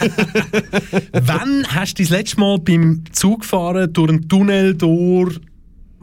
wann 1.13 1.67
hast 1.69 1.99
du 1.99 2.03
das 2.03 2.11
letzte 2.11 2.41
Mal 2.41 2.59
beim 2.59 3.05
Zugfahren 3.13 3.93
durch 3.93 4.09
einen 4.09 4.29
Tunnel 4.29 4.75
durch 4.75 5.39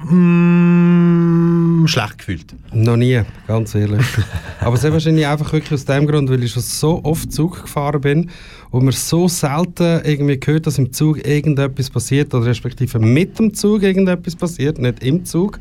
mm, 0.05 1.88
schlecht 1.88 2.17
gefühlt? 2.19 2.55
Noch 2.73 2.97
nie, 2.97 3.21
ganz 3.47 3.76
ehrlich. 3.76 4.05
Aber 4.59 4.77
sehr 4.77 4.91
wahrscheinlich 4.91 5.27
einfach 5.27 5.51
wirklich 5.51 5.73
aus 5.73 5.85
dem 5.85 6.07
Grund, 6.07 6.30
weil 6.30 6.43
ich 6.43 6.51
schon 6.51 6.63
so 6.63 7.01
oft 7.03 7.31
Zug 7.31 7.61
gefahren 7.61 8.01
bin 8.01 8.30
und 8.71 8.84
man 8.84 8.93
so 8.93 9.27
selten 9.27 10.01
irgendwie 10.03 10.39
gehört, 10.39 10.67
dass 10.67 10.77
im 10.77 10.93
Zug 10.93 11.26
irgendetwas 11.26 11.89
passiert 11.89 12.34
oder 12.34 12.45
respektive 12.45 12.99
mit 12.99 13.39
dem 13.39 13.53
Zug 13.53 13.84
irgendetwas 13.84 14.35
passiert, 14.35 14.80
nicht 14.80 15.03
im 15.03 15.26
Zug, 15.26 15.59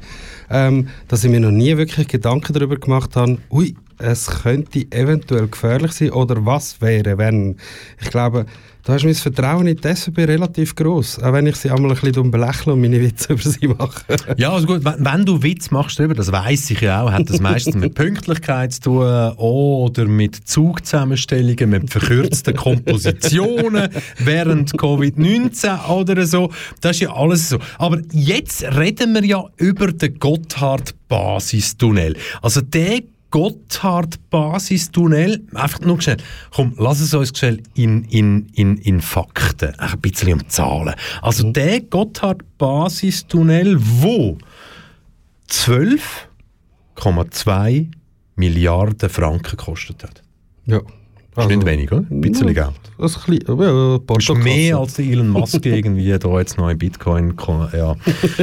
ähm, 0.51 0.89
dass 1.09 1.25
ich 1.25 1.31
mir 1.31 1.41
noch 1.41 1.51
nie 1.51 1.77
wirklich 1.77 2.09
Gedanken 2.09 2.53
darüber 2.53 2.77
gemacht 2.77 3.17
habe, 3.17 3.39
ui, 3.51 3.75
es 3.99 4.27
könnte 4.27 4.87
eventuell 4.91 5.49
gefährlich 5.49 5.93
sein 5.93 6.11
oder 6.11 6.45
was 6.45 6.81
wäre, 6.81 7.19
wenn. 7.19 7.57
Ich 8.01 8.11
glaube, 8.11 8.47
da 8.89 8.97
ist 8.97 9.05
mein 9.05 9.15
Vertrauen 9.15 9.67
in 9.67 9.77
die 9.77 9.95
SVP 9.95 10.25
relativ 10.25 10.75
groß, 10.75 11.23
auch 11.23 11.35
wenn 11.35 11.47
ich 11.47 11.57
sie 11.57 11.71
einmal 11.71 11.91
ein 11.91 12.01
bisschen 12.01 12.31
belächle 12.31 12.73
und 12.73 12.81
meine 12.81 12.99
Witze 12.99 13.33
über 13.35 13.43
sie 13.43 13.69
mache. 13.69 14.01
Ja, 14.39 14.51
also 14.53 14.67
gut, 14.67 14.83
wenn, 14.83 15.27
du 15.27 15.43
Witz 15.43 15.71
machst 15.71 15.99
darüber, 15.99 16.15
das 16.15 16.33
weiß 16.33 16.71
ich 16.71 16.81
ja 16.81 17.03
auch, 17.03 17.13
hat 17.13 17.29
das 17.29 17.39
meistens 17.39 17.75
mit 17.75 17.95
Pünktlichkeit 17.95 18.73
zu 18.73 18.81
tun 18.81 19.33
oder 19.37 20.07
mit 20.07 20.37
Zugzusammenstellungen, 20.49 21.69
mit 21.69 21.91
verkürzten 21.91 22.57
Kompositionen 22.57 23.91
während 24.21 24.73
Covid-19 24.73 25.87
oder 25.91 26.25
so. 26.25 26.51
Das 26.81 26.93
ist 26.93 27.01
ja 27.01 27.13
alles 27.13 27.51
so. 27.51 27.59
Aber 27.77 28.01
jetzt 28.13 28.63
reden 28.63 29.13
wir 29.13 29.25
ja 29.27 29.45
über 29.59 29.93
den 29.93 30.19
Gotthard-Basistunnel. 30.19 32.17
Also 32.41 32.63
der 32.63 33.03
Gotthard-Basistunnel, 33.31 35.45
einfach 35.55 35.81
nur 35.81 36.01
schnell, 36.01 36.17
komm, 36.51 36.75
lass 36.79 37.01
es 37.01 37.13
uns 37.15 37.37
schnell 37.39 37.63
in, 37.75 38.03
in, 38.05 38.47
in, 38.55 38.79
in 38.79 39.01
Fakten, 39.01 39.75
ein 39.79 40.01
bisschen 40.01 40.33
um 40.35 40.49
Zahlen. 40.49 40.95
Also 41.23 41.47
Mhm. 41.47 41.53
der 41.53 41.81
Gotthard-Basistunnel, 41.83 43.77
wo 43.79 44.39
12,2 45.51 47.87
Milliarden 48.37 49.09
Franken 49.11 49.51
gekostet 49.57 50.03
hat. 50.05 50.23
Ja. 50.67 50.81
Das 51.45 51.51
ist 51.51 51.57
nicht 51.57 51.67
wenig, 51.67 51.93
oder? 51.93 52.05
Ein 52.11 52.21
bisschen 52.21 52.53
Geld. 52.55 52.71
Das 52.99 53.13
ist 53.17 53.29
ein 53.29 53.39
bisschen, 53.39 53.61
ja, 53.61 53.95
ein 53.95 54.01
Das 54.07 54.19
ist 54.19 54.35
mehr 54.45 54.77
als 54.79 54.95
der 54.95 55.05
Elon 55.07 55.29
Musk 55.29 55.65
irgendwie 55.65 56.19
da 56.19 56.39
jetzt 56.39 56.59
noch 56.59 56.69
in 56.69 56.79
Bitcoin 56.79 57.35
ja, 57.73 57.95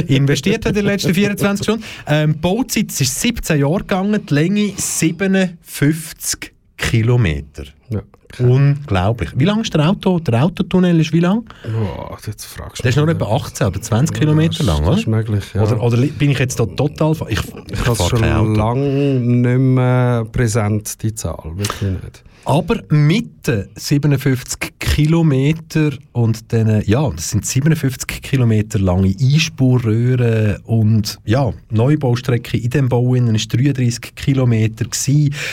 investiert 0.06 0.64
hat 0.64 0.70
in 0.70 0.76
den 0.76 0.86
letzten 0.86 1.14
24 1.14 1.64
Stunden. 1.64 1.84
Ähm, 2.06 2.32
die 2.32 2.38
Bauzeit 2.38 2.86
ist 3.00 3.20
17 3.20 3.60
Jahre 3.60 3.78
gegangen, 3.80 4.24
die 4.26 4.34
Länge 4.34 4.72
57 4.76 6.52
Kilometer. 6.76 7.64
Ja. 7.90 8.02
Unglaublich. 8.40 9.30
Wie 9.36 9.44
lang 9.44 9.60
ist 9.62 9.72
der 9.72 9.88
Auto? 9.88 10.18
Der 10.18 10.44
Autotunnel 10.44 11.00
ist 11.00 11.12
wie 11.12 11.20
lang? 11.20 11.44
Boah, 11.62 12.18
jetzt 12.26 12.44
fragst 12.44 12.78
du 12.78 12.82
Der 12.82 12.90
ist 12.90 12.96
wieder. 12.96 13.08
etwa 13.12 13.26
18 13.36 13.66
oder 13.68 13.80
20 13.80 14.18
Kilometer 14.18 14.64
lang, 14.64 14.78
Das 14.80 14.88
oder? 14.88 14.98
ist 14.98 15.06
möglich, 15.06 15.44
ja. 15.54 15.62
Oder, 15.62 15.82
oder 15.82 15.96
bin 15.96 16.30
ich 16.30 16.38
jetzt 16.38 16.58
da 16.58 16.66
total... 16.66 17.12
Ich, 17.28 17.38
ich, 17.38 17.40
ich 17.70 17.86
habe 17.86 17.96
schon 17.96 18.54
lange 18.54 19.20
nicht 19.20 19.58
mehr 19.58 20.26
präsent, 20.30 21.02
die 21.02 21.14
Zahl. 21.14 21.52
Wirklich 21.54 21.92
nicht. 22.02 22.24
Aber 22.46 22.80
mit 22.90 23.48
den 23.48 23.66
57 23.74 24.78
Kilometer 24.78 25.90
und 26.12 26.52
den, 26.52 26.80
ja, 26.86 27.10
das 27.10 27.30
sind 27.30 27.44
57 27.44 28.22
Kilometer 28.22 28.78
lange 28.78 29.12
Einspurröhren 29.20 30.58
und 30.62 31.18
ja, 31.24 31.52
Neubaustrecke 31.70 32.56
in 32.56 32.70
dem 32.70 32.88
Bau 32.88 33.16
innen 33.16 33.34
ist 33.34 33.52
33 33.52 34.14
Kilometer 34.14 34.86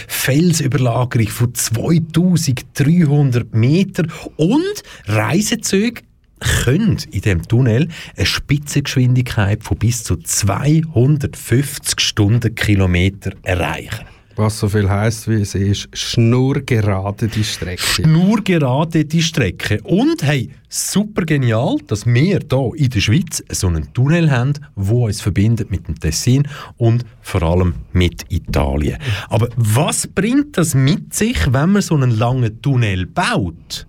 Felsüberlagerung 0.07 1.27
von 1.29 1.55
2300 1.55 3.55
Meter 3.55 4.03
und 4.37 4.83
Reisezüge 5.07 6.03
können 6.39 6.97
in 7.09 7.21
dem 7.21 7.41
Tunnel 7.41 7.87
eine 8.15 8.25
Spitzengeschwindigkeit 8.27 9.63
von 9.63 9.79
bis 9.79 10.03
zu 10.03 10.17
250 10.17 11.99
Stundenkilometer 11.99 13.31
erreichen. 13.41 14.12
Was 14.35 14.59
so 14.59 14.67
viel 14.67 14.89
heisst, 14.89 15.27
wie 15.27 15.41
es 15.41 15.53
ist, 15.53 15.89
schnurgerade 15.93 17.27
die 17.27 17.43
Strecke. 17.43 18.07
nur 18.07 18.41
gerade 18.43 19.05
die 19.05 19.21
Strecke. 19.21 19.79
Und 19.83 20.23
hey, 20.23 20.49
super 20.69 21.23
genial, 21.23 21.77
dass 21.85 22.07
wir 22.07 22.39
hier 22.49 22.71
in 22.75 22.89
der 22.89 22.99
Schweiz 22.99 23.43
so 23.51 23.67
einen 23.67 23.93
Tunnel 23.93 24.31
haben, 24.31 24.53
wo 24.75 25.05
uns 25.05 25.21
verbindet 25.21 25.69
mit 25.69 25.87
dem 25.87 25.99
Tessin 25.99 26.47
und 26.77 27.05
vor 27.21 27.43
allem 27.43 27.75
mit 27.91 28.25
Italien. 28.29 28.97
Aber 29.29 29.49
was 29.55 30.07
bringt 30.07 30.57
das 30.57 30.73
mit 30.73 31.13
sich, 31.13 31.53
wenn 31.53 31.73
man 31.73 31.83
so 31.83 31.93
einen 31.93 32.17
langen 32.17 32.59
Tunnel 32.59 33.05
baut? 33.05 33.85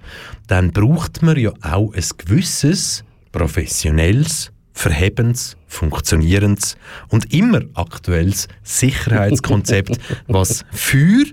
Dann 0.46 0.72
braucht 0.72 1.22
man 1.22 1.38
ja 1.38 1.52
auch 1.62 1.94
ein 1.94 2.04
gewisses 2.18 3.02
professionelles 3.32 4.52
verhebendes, 4.74 5.56
funktionierendes 5.68 6.76
und 7.08 7.32
immer 7.32 7.62
aktuelles 7.74 8.48
Sicherheitskonzept, 8.62 9.98
was 10.28 10.64
für 10.72 11.24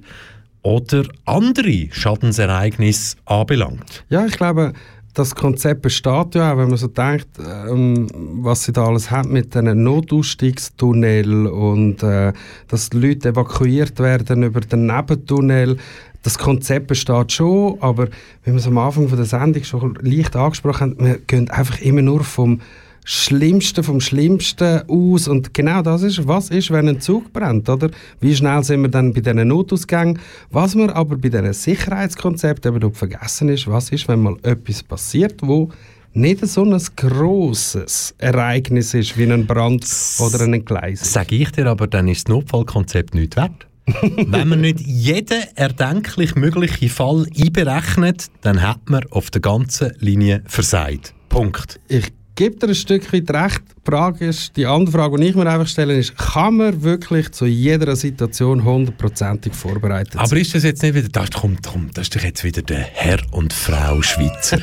oder 0.61 1.03
andere 1.25 1.89
Schadensereignisse 1.91 3.17
anbelangt. 3.25 4.05
Ja, 4.09 4.25
ich 4.25 4.37
glaube, 4.37 4.73
das 5.13 5.35
Konzept 5.35 5.81
besteht 5.81 6.35
ja 6.35 6.53
auch, 6.53 6.57
wenn 6.57 6.69
man 6.69 6.77
so 6.77 6.87
denkt, 6.87 7.27
ähm, 7.39 8.07
was 8.13 8.63
sie 8.63 8.71
da 8.71 8.85
alles 8.85 9.11
haben 9.11 9.33
mit 9.33 9.53
den 9.55 9.83
Notausstiegstunnel 9.83 11.47
und 11.47 12.01
äh, 12.03 12.31
dass 12.67 12.91
die 12.91 12.97
Leute 12.97 13.29
evakuiert 13.29 13.99
werden 13.99 14.43
über 14.43 14.61
den 14.61 14.85
Nebentunnel. 14.85 15.77
Das 16.23 16.37
Konzept 16.37 16.87
besteht 16.87 17.31
schon, 17.31 17.77
aber 17.81 18.07
wie 18.43 18.51
wir 18.51 18.55
es 18.55 18.67
am 18.67 18.77
Anfang 18.77 19.09
von 19.09 19.17
der 19.17 19.25
Sendung 19.25 19.63
schon 19.63 19.97
leicht 20.01 20.35
angesprochen 20.35 20.91
haben, 20.91 21.05
wir 21.05 21.17
gehen 21.17 21.49
einfach 21.49 21.81
immer 21.81 22.03
nur 22.03 22.23
vom 22.23 22.61
Schlimmsten 23.03 23.83
vom 23.83 23.99
Schlimmsten 23.99 24.81
aus. 24.87 25.27
Und 25.27 25.53
genau 25.53 25.81
das 25.81 26.03
ist, 26.03 26.27
was 26.27 26.49
ist, 26.49 26.71
wenn 26.71 26.87
ein 26.87 27.01
Zug 27.01 27.33
brennt, 27.33 27.67
oder? 27.69 27.89
Wie 28.19 28.35
schnell 28.35 28.63
sind 28.63 28.81
wir 28.81 28.89
dann 28.89 29.13
bei 29.13 29.21
diesen 29.21 29.47
Notausgängen? 29.47 30.19
Was 30.49 30.75
man 30.75 30.89
aber 30.89 31.17
bei 31.17 31.29
diesen 31.29 31.53
Sicherheitskonzepten 31.53 32.75
eben 32.75 32.93
vergessen 32.93 33.49
ist, 33.49 33.67
was 33.67 33.91
ist, 33.91 34.07
wenn 34.07 34.21
mal 34.21 34.37
etwas 34.43 34.83
passiert, 34.83 35.35
wo 35.41 35.69
nicht 36.13 36.45
so 36.45 36.63
ein 36.63 36.81
grosses 36.95 38.13
Ereignis 38.17 38.93
ist, 38.93 39.17
wie 39.17 39.31
ein 39.31 39.47
Brand 39.47 39.85
oder 40.19 40.41
ein 40.41 40.53
Entgleisung. 40.53 41.07
Sage 41.07 41.35
ich 41.35 41.51
dir 41.51 41.67
aber, 41.67 41.87
dann 41.87 42.07
ist 42.07 42.27
das 42.27 42.35
Notfallkonzept 42.35 43.15
nicht 43.15 43.37
wert. 43.37 43.67
Wenn 44.01 44.47
man 44.47 44.61
nicht 44.61 44.79
jeden 44.81 45.43
erdenklich 45.55 46.35
möglichen 46.35 46.89
Fall 46.89 47.25
einberechnet, 47.37 48.27
dann 48.41 48.61
hat 48.61 48.89
man 48.89 49.03
auf 49.09 49.31
der 49.31 49.41
ganzen 49.41 49.93
Linie 49.99 50.43
versagt. 50.45 51.13
Punkt. 51.29 51.79
Ich 51.87 52.11
gebe 52.41 52.55
dir 52.55 52.69
ein 52.69 52.75
Stück 52.75 53.13
weit 53.13 53.29
recht. 53.29 53.61
Die, 53.83 53.89
Frage 53.89 54.27
ist, 54.27 54.55
die 54.57 54.67
andere 54.67 54.95
Frage, 54.95 55.17
die 55.17 55.27
ich 55.29 55.35
mir 55.35 55.47
einfach 55.49 55.67
stelle, 55.67 55.95
ist, 55.97 56.15
kann 56.15 56.57
man 56.57 56.83
wirklich 56.83 57.31
zu 57.31 57.47
jeder 57.47 57.95
Situation 57.95 58.63
hundertprozentig 58.63 59.53
vorbereitet 59.55 60.17
Aber 60.17 60.27
sein? 60.27 60.39
ist 60.41 60.53
das 60.53 60.63
jetzt 60.63 60.83
nicht 60.83 60.93
wieder, 60.93 61.09
das 61.09 61.31
kommt, 61.31 61.63
kommt, 61.65 61.97
das 61.97 62.03
ist 62.03 62.15
doch 62.15 62.21
jetzt 62.21 62.43
wieder 62.43 62.61
der 62.61 62.77
Herr 62.77 63.17
und 63.31 63.51
Frau 63.51 64.03
Schweizer. 64.03 64.59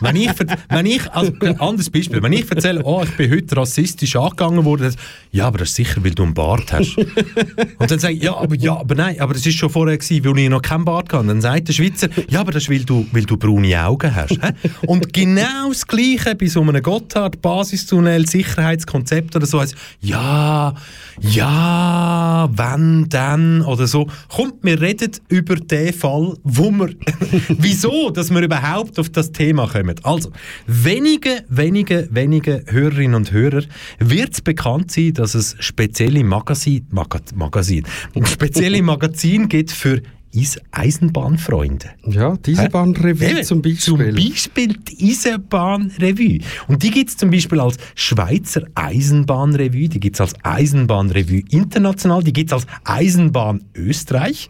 wenn 0.00 0.16
ich, 0.16 0.30
wenn 0.70 0.86
ich, 0.86 1.10
also, 1.12 1.32
ein 1.42 1.60
anderes 1.60 1.90
Beispiel, 1.90 2.22
wenn 2.22 2.32
ich 2.32 2.50
erzähle, 2.50 2.80
oh, 2.84 3.02
ich 3.04 3.14
bin 3.14 3.30
heute 3.30 3.54
rassistisch 3.58 4.16
angegangen 4.16 4.64
worden, 4.64 4.84
dann- 4.84 4.94
ja, 5.32 5.46
aber 5.46 5.58
das 5.58 5.68
ist 5.70 5.76
sicher, 5.76 6.02
weil 6.02 6.12
du 6.12 6.22
einen 6.22 6.32
Bart 6.34 6.72
hast. 6.72 6.96
Und 6.96 7.90
dann 7.90 7.98
sage 7.98 8.14
ich, 8.14 8.22
ja, 8.22 8.34
aber, 8.36 8.54
ja, 8.56 8.74
aber 8.78 8.94
nein, 8.94 9.20
aber 9.20 9.34
das 9.34 9.44
ist 9.44 9.58
schon 9.58 9.68
vorher 9.68 9.98
gewesen, 9.98 10.24
weil 10.24 10.38
ich 10.38 10.48
noch 10.48 10.62
keinen 10.62 10.84
Bart 10.86 11.12
hatte. 11.12 11.26
Dann 11.26 11.42
sagt 11.42 11.68
der 11.68 11.74
Schweizer, 11.74 12.08
ja, 12.30 12.40
aber 12.40 12.52
das 12.52 12.62
ist, 12.64 12.70
weil 12.70 12.84
du, 12.84 13.06
weil 13.12 13.24
du 13.24 13.36
braune 13.36 13.84
Augen 13.84 14.14
hast. 14.14 14.38
Und 14.86 15.12
genau 15.12 15.68
das 15.68 15.86
Gleiche 15.86 16.34
bei 16.34 16.46
so 16.46 16.62
einem 16.62 16.82
Gotthard-Basistunnel, 16.82 18.24
Sicherheitskonzept 18.62 19.36
oder 19.36 19.46
so, 19.46 19.60
heisst, 19.60 19.74
ja, 20.00 20.74
ja, 21.20 22.48
wenn, 22.52 23.08
dann 23.08 23.62
oder 23.62 23.86
so. 23.86 24.06
Kommt, 24.28 24.62
wir 24.62 24.80
reden 24.80 25.12
über 25.28 25.56
den 25.56 25.92
Fall, 25.92 26.34
wo 26.42 26.70
wir, 26.70 26.90
wieso, 27.48 28.10
dass 28.10 28.30
wir 28.30 28.40
überhaupt 28.40 28.98
auf 28.98 29.10
das 29.10 29.32
Thema 29.32 29.66
kommen. 29.68 29.96
Also, 30.02 30.30
wenige, 30.66 31.44
wenige, 31.48 32.08
wenige 32.10 32.64
Hörerinnen 32.66 33.14
und 33.14 33.32
Hörer 33.32 33.62
wird 33.98 34.34
es 34.34 34.40
bekannt 34.40 34.90
sein, 34.90 35.14
dass 35.14 35.34
es 35.34 35.56
spezielle 35.58 36.24
Magazin, 36.24 36.86
Maga, 36.90 37.20
Magazin, 37.34 37.84
spezielle 38.24 38.82
Magazin 38.82 39.48
gibt 39.48 39.72
für 39.72 40.02
Eis 40.34 40.58
Eisenbahnfreunde. 40.70 41.90
Ja, 42.06 42.36
die 42.36 42.56
Eisenbahnrevue 42.56 43.28
Eben, 43.28 43.44
zum 43.44 43.60
Beispiel. 43.62 43.78
Zum 43.80 43.98
Beispiel 43.98 44.76
die 44.88 45.10
Eisenbahnrevue. 45.10 46.38
Und 46.68 46.82
die 46.82 46.90
gibt 46.90 47.10
es 47.10 47.16
zum 47.16 47.30
Beispiel 47.30 47.60
als 47.60 47.76
Schweizer 47.94 48.62
Eisenbahnrevue, 48.74 49.88
die 49.88 50.00
gibt 50.00 50.16
es 50.16 50.20
als 50.20 50.34
Eisenbahnrevue 50.42 51.42
international, 51.50 52.22
die 52.22 52.32
gibt 52.32 52.50
es 52.50 52.54
als 52.54 52.66
Eisenbahn 52.84 53.64
Österreich. 53.74 54.48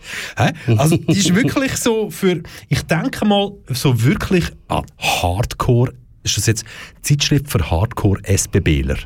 Also 0.76 0.96
die 0.96 1.18
ist 1.18 1.34
wirklich 1.34 1.76
so 1.76 2.10
für, 2.10 2.42
ich 2.68 2.82
denke 2.82 3.24
mal, 3.24 3.52
so 3.68 4.02
wirklich 4.02 4.44
an 4.68 4.84
Hardcore, 4.98 5.92
ist 6.22 6.36
das 6.36 6.46
jetzt 6.46 6.64
Zeitschrift 7.02 7.50
für 7.50 7.70
Hardcore-SBBler? 7.70 8.98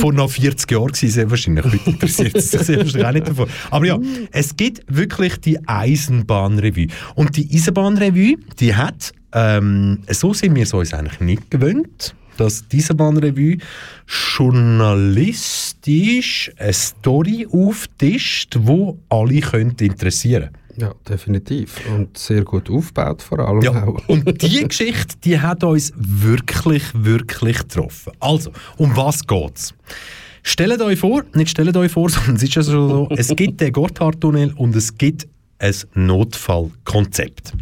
Vor 0.00 0.12
noch 0.12 0.30
40 0.30 0.70
Jahren 0.70 0.90
war 0.90 0.94
sie 0.94 1.30
wahrscheinlich. 1.30 1.64
Heute 1.64 1.90
interessiert 1.90 2.36
es 2.36 2.50
sich 2.50 2.60
sehr 2.62 2.78
wahrscheinlich 2.78 3.06
auch 3.06 3.12
nicht 3.12 3.28
davon. 3.28 3.48
Aber 3.70 3.86
ja, 3.86 3.98
es 4.32 4.56
gibt 4.56 4.82
wirklich 4.88 5.36
die 5.36 5.58
Eisenbahnrevue. 5.66 6.88
Und 7.14 7.36
die 7.36 7.48
Eisenbahnrevue, 7.52 8.36
die 8.58 8.74
hat, 8.74 9.12
ähm, 9.32 10.00
so 10.08 10.34
sind 10.34 10.54
wir 10.54 10.64
es 10.64 10.72
uns 10.72 10.94
eigentlich 10.94 11.20
nicht 11.20 11.50
gewöhnt, 11.50 12.14
dass 12.36 12.68
die 12.68 12.78
Eisenbahnrevue 12.78 13.58
journalistisch 14.36 16.52
eine 16.56 16.72
Story 16.72 17.46
auftischt, 17.50 18.56
die 18.56 18.92
alle 19.08 19.40
könnte 19.40 19.84
interessieren 19.84 20.50
Ja, 20.80 20.94
definitiv. 21.08 21.80
Und 21.94 22.16
sehr 22.16 22.42
gut 22.42 22.70
aufgebaut 22.70 23.22
vor 23.22 23.40
allem 23.40 23.62
ja. 23.62 23.84
auch. 23.84 24.08
Und 24.08 24.42
die 24.42 24.66
Geschichte, 24.66 25.16
die 25.22 25.38
hat 25.38 25.62
uns 25.62 25.92
wirklich, 25.96 26.84
wirklich 26.94 27.58
getroffen. 27.58 28.12
Also, 28.18 28.50
um 28.78 28.96
was 28.96 29.26
geht's? 29.26 29.74
Stellt 30.42 30.80
euch 30.80 30.98
vor, 30.98 31.22
nicht 31.34 31.50
stellt 31.50 31.76
euch 31.76 31.92
vor, 31.92 32.08
sondern 32.10 32.36
es 32.36 32.42
ist 32.42 32.54
ja 32.54 32.62
so, 32.62 33.08
es 33.10 33.28
gibt 33.36 33.60
den 33.60 33.72
Gotthardtunnel 33.72 34.54
und 34.56 34.74
es 34.74 34.96
gibt 34.96 35.28
ein 35.58 35.74
Notfallkonzept. 35.94 37.52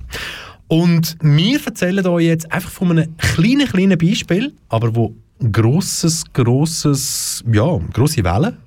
Und 0.69 1.17
wir 1.21 1.59
erzählen 1.65 2.07
euch 2.07 2.27
jetzt 2.27 2.53
einfach 2.53 2.71
von 2.71 2.93
einem 2.93 3.17
kleinen, 3.17 3.67
kleinen 3.67 3.99
Beispiel, 3.99 4.53
aber 4.69 4.95
wo 4.95 5.15
grosses, 5.51 6.25
grosses, 6.33 7.43
ja, 7.51 7.79
grosse 7.93 8.23
Wellen 8.23 8.59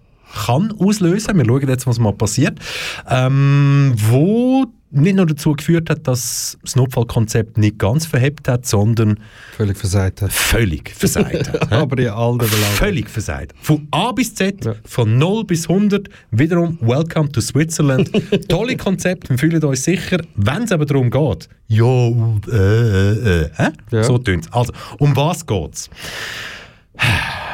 kann 0.46 0.74
auslösen. 0.80 1.38
Wir 1.38 1.46
schauen 1.46 1.68
jetzt, 1.68 1.88
was 1.88 2.00
mal 2.00 2.14
passiert. 2.14 2.60
Ähm, 3.10 3.94
wo 3.96 4.68
nicht 4.92 5.16
nur 5.16 5.26
dazu 5.26 5.54
geführt 5.54 5.90
hat, 5.90 6.08
dass 6.08 6.58
das 6.62 6.76
Notfallkonzept 6.76 7.58
nicht 7.58 7.80
ganz 7.80 8.06
verhebt 8.06 8.48
hat, 8.48 8.66
sondern 8.66 9.20
völlig 9.56 9.78
versagt 9.78 10.22
hat. 10.22 10.32
Völlig 10.32 10.92
versagt 10.92 11.52
hat. 11.52 11.72
Aber 11.72 11.98
in 11.98 12.10
allen 12.10 12.38
Belangen. 12.38 12.76
Völlig 12.76 13.10
versagt. 13.10 13.54
Von 13.62 13.88
A 13.92 14.12
bis 14.12 14.36
Z, 14.36 14.66
ja. 14.66 14.76
von 14.86 15.18
0 15.18 15.46
bis 15.46 15.70
100. 15.70 16.10
Wiederum, 16.32 16.78
welcome 16.82 17.32
to 17.32 17.42
Switzerland. 17.42 18.12
Tolle 18.50 18.76
Konzept, 18.76 19.30
wir 19.30 19.38
fühlen 19.38 19.64
uns 19.64 19.84
sicher. 19.84 20.22
Wenn 20.36 20.64
es 20.64 20.72
aber 20.72 20.86
darum 20.86 21.10
geht, 21.10 21.48
ja, 21.68 21.86
äh, 21.86 22.52
äh, 22.52 23.50
äh, 23.58 23.72
ja. 23.92 24.04
so 24.04 24.18
tönt 24.18 24.54
Also, 24.54 24.74
um 25.00 25.16
was 25.16 25.46
geht's? 25.46 25.90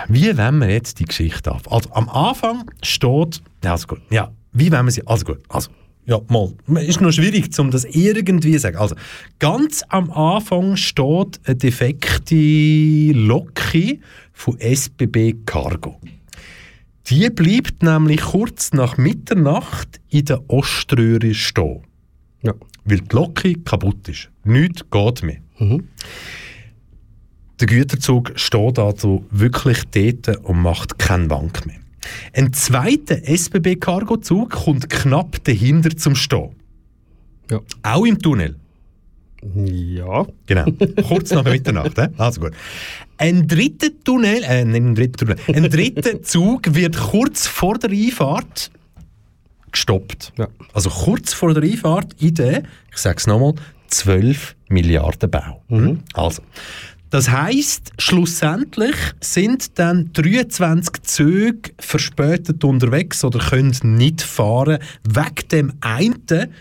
Wie 0.10 0.38
wollen 0.38 0.60
wir 0.60 0.70
jetzt 0.70 1.00
die 1.00 1.06
Geschichte 1.06 1.52
ab? 1.52 1.72
Also, 1.72 1.92
am 1.92 2.10
Anfang 2.10 2.72
steht, 2.82 3.42
ja, 3.64 3.72
also 3.72 3.88
gut, 3.88 4.02
ja, 4.10 4.32
wie 4.54 4.72
wollen 4.72 4.86
wir 4.86 4.92
sie, 4.92 5.06
also 5.06 5.26
gut, 5.26 5.40
also, 5.50 5.70
ja, 6.06 6.22
mal, 6.30 6.54
ist 6.78 7.02
noch 7.02 7.12
schwierig, 7.12 7.58
um 7.60 7.70
das 7.70 7.84
irgendwie 7.84 8.54
zu 8.54 8.60
sagen. 8.60 8.78
Also, 8.78 8.96
ganz 9.40 9.84
am 9.90 10.10
Anfang 10.12 10.78
steht 10.78 11.42
eine 11.44 11.56
defekte 11.56 13.12
Loki 13.14 14.00
von 14.32 14.58
SBB 14.60 15.36
Cargo. 15.46 16.00
Die 17.10 17.30
bleibt 17.30 17.84
nämlich 17.84 18.22
kurz 18.22 18.74
nach 18.74 18.98
Mitternacht 18.98 20.00
in 20.10 20.26
der 20.26 20.50
Oströhre 20.50 21.34
stehen. 21.34 21.82
Ja. 22.42 22.54
Weil 22.86 23.00
die 23.00 23.16
Loki 23.16 23.54
kaputt 23.64 24.08
ist. 24.08 24.30
Nichts 24.44 24.84
geht 24.90 25.24
mehr. 25.24 25.38
Mhm. 25.58 25.88
Der 27.60 27.68
Güterzug 27.68 28.34
steht 28.36 28.78
also 28.78 29.26
wirklich 29.32 29.84
dort 29.92 30.38
und 30.44 30.62
macht 30.62 31.00
keinen 31.00 31.30
Wank 31.30 31.66
mehr. 31.66 31.80
Ein 32.34 32.54
zweiter 32.54 33.18
SBB-Cargozug 33.28 34.52
kommt 34.52 34.90
knapp 34.90 35.44
dahinter 35.44 35.96
zum 35.98 36.16
Stehen. 36.16 36.52
Ja. 37.50 37.62
Auch 37.84 38.06
im 38.06 38.20
Tunnel. 38.20 38.56
Ja. 39.56 40.26
Genau. 40.46 40.66
Kurz 41.08 41.32
nach 41.32 41.44
Mitternacht. 41.44 41.98
Äh? 41.98 42.10
Also 42.18 42.42
gut. 42.42 42.54
Ein 43.18 43.48
dritter 43.48 43.90
Tunnel, 44.04 44.44
äh, 44.44 44.66
nicht 44.66 44.76
ein 44.76 44.96
dritter 44.96 45.26
Tunnel, 45.26 45.38
ein 45.54 45.70
dritter 45.70 46.22
Zug 46.22 46.76
wird 46.76 46.98
kurz 46.98 47.48
vor 47.48 47.78
der 47.78 47.90
Einfahrt 47.90 48.72
gestoppt. 49.72 50.34
Ja. 50.38 50.48
Also 50.74 50.90
kurz 50.90 51.34
vor 51.34 51.54
der 51.54 51.64
Einfahrt 51.64 52.16
in 52.20 52.34
den, 52.36 52.68
ich 52.92 52.98
sage 52.98 53.18
es 53.18 53.28
nochmal, 53.28 53.54
12 53.88 54.56
Milliarden 54.70 55.32
Bau. 55.32 55.64
Mhm. 55.70 56.00
Also, 56.14 56.42
das 57.10 57.30
heißt, 57.30 57.94
schlussendlich 57.98 58.96
sind 59.22 59.80
dann 59.80 60.12
23 60.14 61.04
Züge 61.04 61.72
verspätet 61.80 62.64
unterwegs 62.64 63.24
oder 63.24 63.40
können 63.40 63.76
nicht 63.84 64.22
fahren 64.22 64.80
wegen 65.08 65.48
dem 65.52 65.74
einen, 65.82 66.54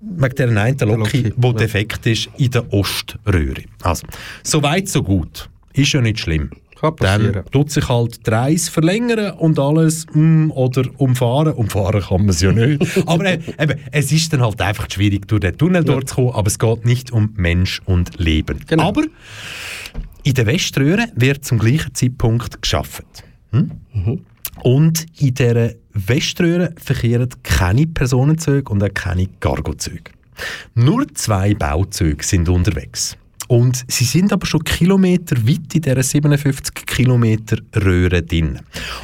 wegen 0.00 0.34
der 0.36 0.48
einen 0.48 0.78
Loki, 0.78 1.32
wo 1.36 1.52
defekt 1.52 2.06
ist 2.06 2.30
in 2.38 2.50
der 2.50 2.72
Oströhre. 2.72 3.64
Also, 3.82 4.06
so 4.42 4.62
weit 4.62 4.88
so 4.88 5.02
gut. 5.02 5.50
Ist 5.74 5.92
ja 5.92 6.00
nicht 6.00 6.20
schlimm. 6.20 6.50
Dann 7.00 7.44
tut 7.50 7.70
sich 7.70 7.88
halt 7.88 8.26
die 8.26 8.30
Reise 8.30 8.70
verlängern 8.70 9.32
und 9.32 9.58
alles 9.58 10.06
mm, 10.12 10.50
oder 10.50 10.84
umfahren. 10.96 11.52
Umfahren 11.54 12.00
kann 12.00 12.20
man 12.20 12.28
es 12.30 12.40
ja 12.40 12.52
nicht. 12.52 12.82
aber 13.06 13.24
äh, 13.24 13.40
eben, 13.58 13.80
es 13.92 14.12
ist 14.12 14.32
dann 14.32 14.42
halt 14.42 14.60
einfach 14.60 14.90
schwierig, 14.90 15.26
durch 15.28 15.40
den 15.40 15.56
Tunnel 15.56 15.84
ja. 15.86 15.92
durchzukommen, 15.92 16.34
aber 16.34 16.46
es 16.46 16.58
geht 16.58 16.84
nicht 16.84 17.10
um 17.10 17.32
Mensch 17.36 17.80
und 17.84 18.18
Leben. 18.18 18.60
Genau. 18.66 18.88
Aber 18.88 19.02
in 20.22 20.34
der 20.34 20.46
Weströhre 20.46 21.06
wird 21.14 21.44
zum 21.44 21.58
gleichen 21.58 21.94
Zeitpunkt 21.94 22.60
geschafft. 22.62 23.04
Hm? 23.50 23.70
Mhm. 23.92 24.24
Und 24.62 25.06
in 25.20 25.34
dieser 25.34 25.70
Weströhre 25.92 26.74
verkehren 26.76 27.28
keine 27.42 27.86
Personenzüge 27.86 28.70
und 28.70 28.82
auch 28.82 28.92
keine 28.92 29.26
Cargozüge. 29.40 30.10
Nur 30.74 31.06
zwei 31.14 31.54
Bauzüge 31.54 32.24
sind 32.24 32.48
unterwegs. 32.48 33.16
Und 33.48 33.84
sie 33.88 34.04
sind 34.04 34.32
aber 34.32 34.46
schon 34.46 34.62
Kilometer 34.62 35.36
weit 35.48 35.74
in 35.74 35.82
dieser 35.82 36.02
57 36.02 36.86
Kilometer 36.86 37.56
Röhre 37.74 38.22
drin. 38.22 38.60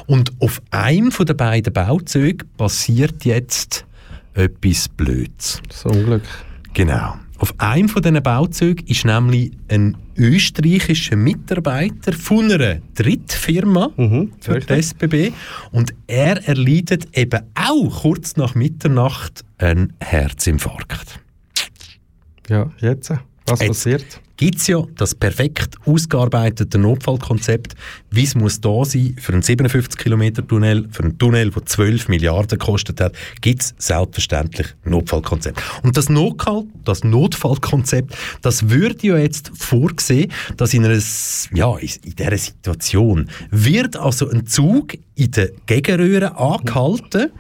Und 0.07 0.33
auf 0.39 0.63
einem 0.71 1.11
der 1.11 1.35
beiden 1.35 1.73
Bauzüge 1.73 2.45
passiert 2.57 3.25
jetzt 3.25 3.85
etwas 4.35 4.89
Blödes. 4.89 5.61
Das 5.69 5.85
Unglück. 5.87 6.23
Genau. 6.75 7.15
Auf 7.39 7.55
einem 7.59 7.89
von 7.89 8.03
diesen 8.03 8.23
Bauzügen 8.23 8.87
ist 8.87 9.05
nämlich 9.05 9.53
ein 9.69 9.97
österreichischer 10.17 11.17
Mitarbeiter 11.17 12.13
von 12.13 12.51
einer 12.51 12.77
Drittfirma 12.95 13.91
mhm, 13.97 14.33
für 14.41 14.61
die 14.61 14.73
SBB 14.73 15.33
und 15.73 15.93
er 16.07 16.47
erleidet 16.47 17.17
eben 17.17 17.41
auch 17.55 18.03
kurz 18.03 18.37
nach 18.37 18.55
Mitternacht 18.55 19.45
einen 19.59 19.95
Herzinfarkt. 20.01 21.19
Ja, 22.49 22.71
jetzt. 22.81 23.11
Was 23.47 23.61
Jetzt 23.61 23.69
passiert? 23.69 24.21
Gibt 24.37 24.59
es 24.59 24.67
ja 24.67 24.83
das 24.97 25.15
perfekt 25.15 25.77
ausgearbeitete 25.87 26.77
Notfallkonzept, 26.77 27.75
wie 28.11 28.25
es 28.25 28.35
muss 28.35 28.61
da 28.61 28.85
sein 28.85 29.17
für 29.21 29.33
einen 29.33 29.43
57 29.43 29.97
Kilometer 29.97 30.45
Tunnel, 30.45 30.89
für 30.91 31.05
einen 31.05 31.19
Tunnel, 31.19 31.51
der 31.51 31.65
12 31.65 32.09
Milliarden 32.09 32.59
gekostet 32.59 33.01
hat, 33.01 33.15
gibt 33.41 33.63
es 33.63 33.75
selbstverständlich 33.79 34.67
Notfallkonzept. 34.85 35.63
Und 35.85 35.97
das, 35.97 36.09
Notfall, 36.09 36.65
das 36.85 37.05
Notfallkonzept, 37.05 38.17
das 38.43 38.71
würde 38.71 39.07
ja 39.07 39.19
jetzt 39.19 39.53
vorsehen, 39.55 40.33
dass 40.57 40.75
in, 40.75 40.85
einer, 40.85 41.01
ja, 41.53 41.77
in 41.79 42.17
dieser 42.17 42.39
Situation 42.39 43.31
wird 43.51 43.97
also 43.97 44.29
ein 44.29 44.47
Zug 44.47 44.95
in 45.15 45.31
der 45.31 45.51
Gegenröhre 45.67 46.37
angehalten, 46.37 47.31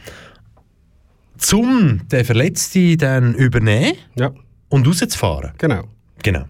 um 1.52 2.06
den 2.08 2.24
Verletzten 2.24 2.98
dann 2.98 3.34
übernehmen 3.34 3.94
ja. 4.14 4.32
und 4.68 4.86
rauszufahren. 4.86 5.52
Genau. 5.58 5.84
Genau. 6.22 6.44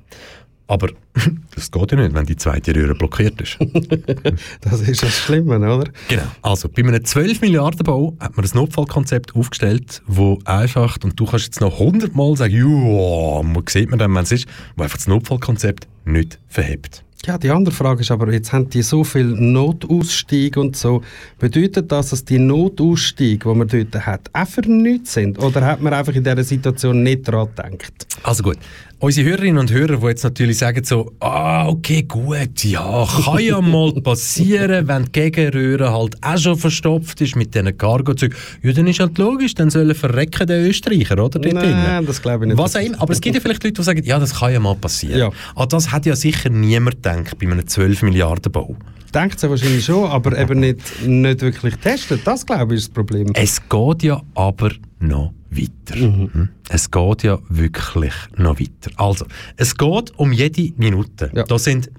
Aber 0.67 0.89
das 1.55 1.71
geht 1.71 1.93
ja 1.93 1.99
nicht, 1.99 2.15
wenn 2.15 2.27
die 2.27 2.37
zweite 2.37 2.75
Röhre 2.75 2.95
blockiert 2.95 3.41
ist. 3.41 3.59
das 4.63 4.81
ist 4.81 5.03
das 5.03 5.15
Schlimme, 5.15 5.57
oder? 5.57 5.91
Genau. 6.09 6.23
Also, 6.43 6.69
bei 6.69 6.83
einem 6.83 7.05
12 7.05 7.43
Milliarden 7.43 7.85
Bau 7.85 8.17
hat 8.19 8.37
man 8.37 8.47
ein 8.47 8.51
Notfallkonzept 8.55 9.37
aufgestellt, 9.37 10.03
wo 10.07 10.39
einfach, 10.45 10.97
und 11.05 11.21
du 11.21 11.27
kannst 11.27 11.47
jetzt 11.47 11.61
noch 11.61 11.81
100 11.81 12.15
Mal 12.15 12.37
sagen, 12.37 12.55
ja, 12.55 13.43
man 13.43 13.63
sieht 13.69 13.91
man 13.91 13.99
dann, 13.99 14.15
wenn 14.15 14.25
es 14.25 14.33
ist, 14.33 14.47
wo 14.77 14.83
einfach 14.83 14.97
das 14.97 15.07
Notfallkonzept 15.07 15.87
nicht 16.07 16.39
verhebt. 16.49 17.05
Ja, 17.27 17.39
die 17.39 17.51
andere 17.51 17.75
Frage 17.75 18.03
ist 18.03 18.11
aber, 18.11 18.31
jetzt 18.33 18.53
haben 18.53 18.69
die 18.69 18.83
so 18.83 19.03
viel 19.03 19.25
Notausstieg 19.25 20.59
und 20.59 20.77
so. 20.77 21.03
Bedeutet 21.39 21.91
das, 21.91 22.11
dass 22.11 22.27
die 22.27 22.39
Notausstiege, 22.39 23.49
die 23.49 23.57
man 23.57 23.67
dort 23.67 24.05
hat, 24.05 24.29
auch 24.35 24.47
für 24.47 24.61
nichts 24.61 25.15
sind? 25.15 25.39
Oder 25.39 25.65
hat 25.65 25.81
man 25.81 25.95
einfach 25.95 26.15
in 26.15 26.23
dieser 26.23 26.45
Situation 26.45 27.03
nicht 27.03 27.27
daran 27.27 27.49
gedacht? 27.55 28.07
Also 28.23 28.43
gut, 28.43 28.59
unsere 29.05 29.29
Hörerinnen 29.29 29.59
und 29.59 29.71
Hörer, 29.71 29.99
die 29.99 30.07
jetzt 30.07 30.25
natürlich 30.25 30.59
sagen 30.59 30.83
so, 30.83 31.13
ah, 31.21 31.69
okay, 31.69 32.03
gut, 32.03 32.65
ja, 32.65 33.07
kann 33.07 33.39
ja 33.39 33.61
mal 33.61 33.93
passieren, 34.03 34.89
wenn 34.89 35.05
die 35.05 35.13
Gegenröhre 35.13 35.93
halt 35.93 36.17
auch 36.23 36.39
schon 36.39 36.57
verstopft 36.57 37.21
ist 37.21 37.37
mit 37.37 37.55
diesen 37.55 37.77
Cargo-Zügen. 37.77 38.35
Ja, 38.63 38.73
dann 38.73 38.87
ist 38.87 39.01
halt 39.01 39.19
logisch, 39.19 39.55
dann 39.55 39.69
sollen 39.69 39.95
verrecken 39.95 40.47
der 40.47 40.67
Österreicher, 40.67 41.15
oder? 41.15 41.39
Dort 41.39 41.53
Nein, 41.53 41.55
drinnen. 41.55 42.07
das 42.07 42.23
glaube 42.23 42.45
ich 42.45 42.49
nicht. 42.49 42.59
Was 42.59 42.77
auch 42.77 42.81
immer. 42.81 43.01
Aber 43.01 43.13
es 43.13 43.21
gibt 43.21 43.35
ja 43.35 43.43
vielleicht 43.43 43.63
Leute, 43.63 43.75
die 43.75 43.83
sagen, 43.83 44.03
ja, 44.05 44.19
das 44.19 44.35
kann 44.35 44.53
ja 44.53 44.61
mal 44.61 44.75
passieren. 44.75 45.19
Ja. 45.19 45.31
An 45.55 45.69
das 45.69 45.93
hat 45.93 46.07
ja 46.07 46.17
sicher 46.17 46.49
niemand 46.49 47.03
gedacht 47.03 47.39
bei 47.39 47.47
einem 47.47 47.67
12 47.67 48.03
Milliarden 48.03 48.51
Bau. 48.53 48.77
Denkt 49.15 49.39
sie 49.39 49.49
wahrscheinlich 49.49 49.85
schon, 49.85 50.11
aber 50.11 50.37
eben 50.37 50.59
nicht, 50.61 51.07
nicht 51.07 51.41
wirklich 51.41 51.77
testet. 51.77 52.27
Das 52.27 52.45
glaube 52.45 52.75
ich 52.75 52.79
ist 52.81 52.89
das 52.89 52.95
Problem. 52.95 53.31
Es 53.35 53.61
geht 53.69 54.03
ja 54.03 54.21
aber 54.35 54.73
noch 54.99 55.33
weiter. 55.51 55.97
Mhm. 55.97 56.49
Es 56.69 56.91
geht 56.91 57.23
ja 57.23 57.39
wirklich 57.49 58.13
noch 58.37 58.59
weiter. 58.59 58.91
Also, 58.97 59.27
es 59.57 59.77
geht 59.77 60.19
um 60.19 60.33
jede 60.33 60.73
Minute. 60.77 61.31
Da 61.47 61.59
sind 61.59 61.91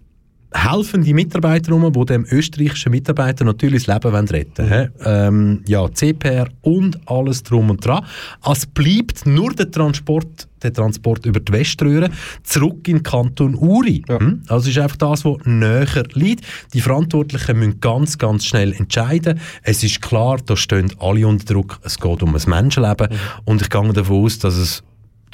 helfende 0.56 1.14
Mitarbeiter 1.14 1.72
rum, 1.72 1.92
die 1.92 2.06
dem 2.06 2.26
österreichischen 2.30 2.92
Mitarbeiter 2.92 3.46
natürlich 3.46 3.86
das 3.86 4.04
Leben 4.04 4.28
retten 4.28 4.70
wollen. 4.70 4.92
Ähm, 5.04 5.64
ja, 5.68 5.92
CPR 5.92 6.48
und 6.62 7.00
alles 7.08 7.44
drum 7.44 7.70
und 7.70 7.86
dran. 7.86 8.06
Es 8.50 8.66
bleibt 8.66 9.26
nur 9.26 9.54
der 9.54 9.70
Transport, 9.70 10.48
der 10.64 10.74
Transport 10.74 11.26
über 11.26 11.40
die 11.40 11.52
Weströhre 11.52 12.10
zurück 12.44 12.88
in 12.88 12.98
den 12.98 13.04
Kanton 13.04 13.56
Uri. 13.56 14.04
Hm? 14.08 14.44
Also 14.48 14.70
ist 14.70 14.80
einfach 14.80 14.98
das, 14.98 15.26
was 15.26 15.38
näher 15.46 16.04
liegt. 16.14 16.46
Die 16.74 16.82
Verantwortlichen 16.82 17.60
müssen 17.60 17.80
ganz, 17.82 18.18
ganz 18.18 18.46
schnell 18.46 18.74
entscheiden. 18.74 19.40
Es 19.62 19.84
ist 19.84 20.02
klar, 20.02 20.38
da 20.46 20.56
stehen 20.56 20.92
alle 21.00 21.28
unter 21.28 21.54
Druck. 21.54 21.80
Es 21.84 22.00
geht 22.00 22.24
um 22.24 22.36
ein 22.36 22.42
Menschenleben. 22.48 23.10
Und 23.44 23.62
ich 23.62 23.70
gehe 23.70 23.94
davon 23.94 24.24
aus, 24.24 24.40
dass 24.40 24.56
es 24.56 24.84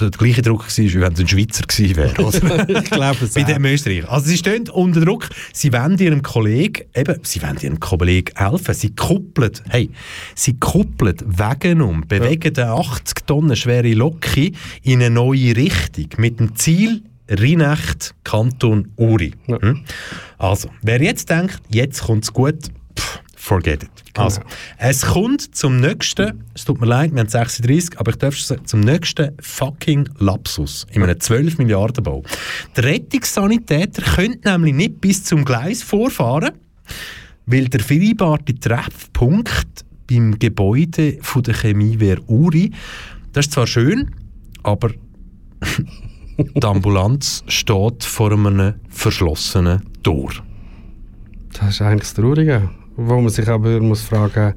der 0.09 0.17
gleiche 0.17 0.41
Druck 0.41 0.65
war, 0.65 0.77
wie 0.77 1.01
wenn 1.01 1.13
es 1.13 1.19
ein 1.19 1.27
Schweizer 1.27 1.63
gewesen 1.63 1.95
wäre. 1.95 2.23
oder? 2.23 2.69
ich 2.81 2.89
glaube 2.89 3.25
es 3.25 3.33
Bei 3.33 3.43
dem 3.43 3.65
Österreich. 3.65 4.07
Also 4.09 4.29
sie 4.29 4.37
stehen 4.37 4.69
unter 4.69 5.01
Druck, 5.01 5.29
sie 5.53 5.71
wollen 5.73 5.97
ihrem 5.97 6.21
Kollegen, 6.21 6.85
eben, 6.95 7.19
sie 7.23 7.41
wollen 7.41 7.57
ihrem 7.61 7.79
Kollegen 7.79 8.33
helfen, 8.35 8.73
sie 8.73 8.95
kuppeln, 8.95 9.51
hey, 9.69 9.89
sie 10.35 10.57
kuppeln 10.59 11.15
Wegen 11.25 11.81
um, 11.81 12.01
bewegen 12.07 12.53
den 12.53 12.67
80 12.67 13.25
Tonnen 13.25 13.55
schwere 13.55 13.93
Loki 13.93 14.53
in 14.83 15.01
eine 15.01 15.09
neue 15.09 15.55
Richtung, 15.55 16.07
mit 16.17 16.39
dem 16.39 16.55
Ziel 16.55 17.03
Rheinecht, 17.29 18.13
Kanton 18.23 18.91
Uri. 18.97 19.33
Hm? 19.45 19.83
Also, 20.37 20.69
wer 20.81 21.01
jetzt 21.01 21.29
denkt, 21.29 21.61
jetzt 21.69 22.03
kommt 22.03 22.25
es 22.25 22.33
gut, 22.33 22.57
pff, 22.99 23.21
forget 23.41 23.83
it. 23.83 23.89
Also, 24.13 24.41
es 24.77 25.01
kommt 25.01 25.55
zum 25.55 25.79
nächsten, 25.79 26.43
es 26.53 26.63
tut 26.63 26.79
mir 26.79 26.85
leid, 26.85 27.11
wir 27.11 27.21
haben 27.21 27.27
36, 27.27 27.99
aber 27.99 28.11
ich 28.11 28.17
darf 28.17 28.37
sagen, 28.37 28.65
zum 28.65 28.81
nächsten 28.81 29.35
fucking 29.41 30.07
Lapsus 30.19 30.85
in 30.91 31.01
einem 31.01 31.19
12 31.19 31.57
Milliarden 31.57 32.03
Bau. 32.03 32.23
Die 32.77 32.81
Rettungssanitäter 32.81 34.03
können 34.03 34.39
nämlich 34.45 34.75
nicht 34.75 35.01
bis 35.01 35.23
zum 35.23 35.43
Gleis 35.43 35.81
vorfahren, 35.81 36.51
weil 37.47 37.67
der 37.67 37.79
vereinbarte 37.79 38.53
Treffpunkt 38.53 39.85
beim 40.07 40.37
Gebäude 40.37 41.17
von 41.21 41.41
der 41.41 41.55
Chemiewehr 41.55 42.17
Uri, 42.29 42.71
das 43.33 43.47
ist 43.47 43.53
zwar 43.53 43.65
schön, 43.65 44.11
aber 44.61 44.91
die 46.37 46.63
Ambulanz 46.63 47.43
steht 47.47 48.03
vor 48.03 48.31
einem 48.33 48.75
verschlossenen 48.89 49.81
Tor. 50.03 50.31
Das 51.53 51.69
ist 51.69 51.81
eigentlich 51.81 52.01
das 52.01 52.13
Traurige, 52.13 52.69
wo 53.07 53.21
man 53.21 53.29
sich 53.29 53.47
aber 53.47 53.79
muss 53.79 54.01
fragen 54.01 54.53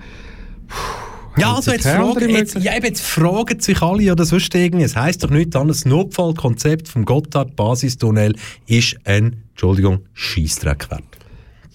Ja, 1.37 1.49
Haben 1.49 1.57
also 1.57 1.73
jetzt 1.73 1.87
fragen, 1.87 2.31
jetzt, 2.31 2.55
ja, 2.57 2.77
eben 2.77 2.87
jetzt 2.87 3.03
fragen 3.03 3.61
sich 3.61 3.83
alle 3.83 4.13
oder 4.13 4.25
sonst 4.25 4.55
irgendwie. 4.55 4.85
Es 4.85 4.97
heisst 4.97 5.25
doch 5.25 5.31
nicht, 5.31 5.55
das 5.55 5.85
Notfallkonzept 5.85 6.89
vom 6.89 7.05
Gotthard-Basistunnel 7.05 8.37
ist 8.67 8.97
ein, 9.05 9.43
Entschuldigung, 9.51 10.01
Scheissdreck 10.13 10.91
wert. 10.91 11.14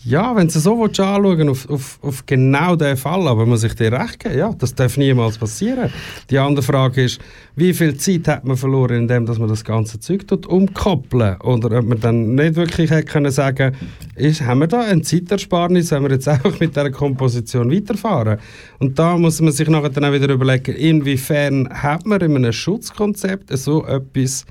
Ja, 0.05 0.33
wenn 0.33 0.47
Sie 0.47 0.61
so 0.61 0.81
anschauen 0.81 1.49
auf, 1.49 1.69
auf, 1.69 1.99
auf 2.01 2.25
genau 2.25 2.77
diesen 2.77 2.95
Fall, 2.95 3.27
aber 3.27 3.45
muss 3.45 3.61
sich 3.61 3.75
dir 3.75 3.91
recht 3.91 4.19
geben, 4.19 4.37
ja, 4.37 4.53
das 4.57 4.73
darf 4.73 4.95
niemals 4.95 5.37
passieren. 5.37 5.91
Die 6.29 6.37
andere 6.37 6.63
Frage 6.63 7.03
ist, 7.03 7.19
wie 7.57 7.73
viel 7.73 7.97
Zeit 7.97 8.25
hat 8.29 8.45
man 8.45 8.55
verloren, 8.55 8.95
indem 8.95 9.25
dass 9.25 9.39
man 9.39 9.49
das 9.49 9.65
ganze 9.65 9.99
Zeug 9.99 10.25
tut, 10.25 10.45
umkoppeln? 10.45 11.35
Oder 11.41 11.79
ob 11.79 11.85
man 11.85 11.99
dann 11.99 12.35
nicht 12.35 12.55
wirklich 12.55 12.89
hätte 12.91 13.11
können 13.11 13.29
sagen 13.29 13.75
ist, 14.15 14.41
haben 14.41 14.61
wir 14.61 14.67
da 14.67 14.83
eine 14.83 15.01
Zeitersparnis, 15.01 15.91
wenn 15.91 16.03
wir 16.03 16.11
jetzt 16.11 16.29
einfach 16.29 16.57
mit 16.61 16.77
dieser 16.77 16.91
Komposition 16.91 17.69
weiterfahren? 17.69 18.39
Und 18.79 18.97
da 18.97 19.17
muss 19.17 19.41
man 19.41 19.51
sich 19.51 19.67
nachher 19.67 19.89
dann 19.89 20.05
auch 20.05 20.13
wieder 20.13 20.29
überlegen, 20.29 20.75
inwiefern 20.77 21.67
hat 21.69 22.05
man 22.05 22.21
in 22.21 22.37
einem 22.37 22.53
Schutzkonzept 22.53 23.49
so 23.57 23.85
etwas 23.85 24.45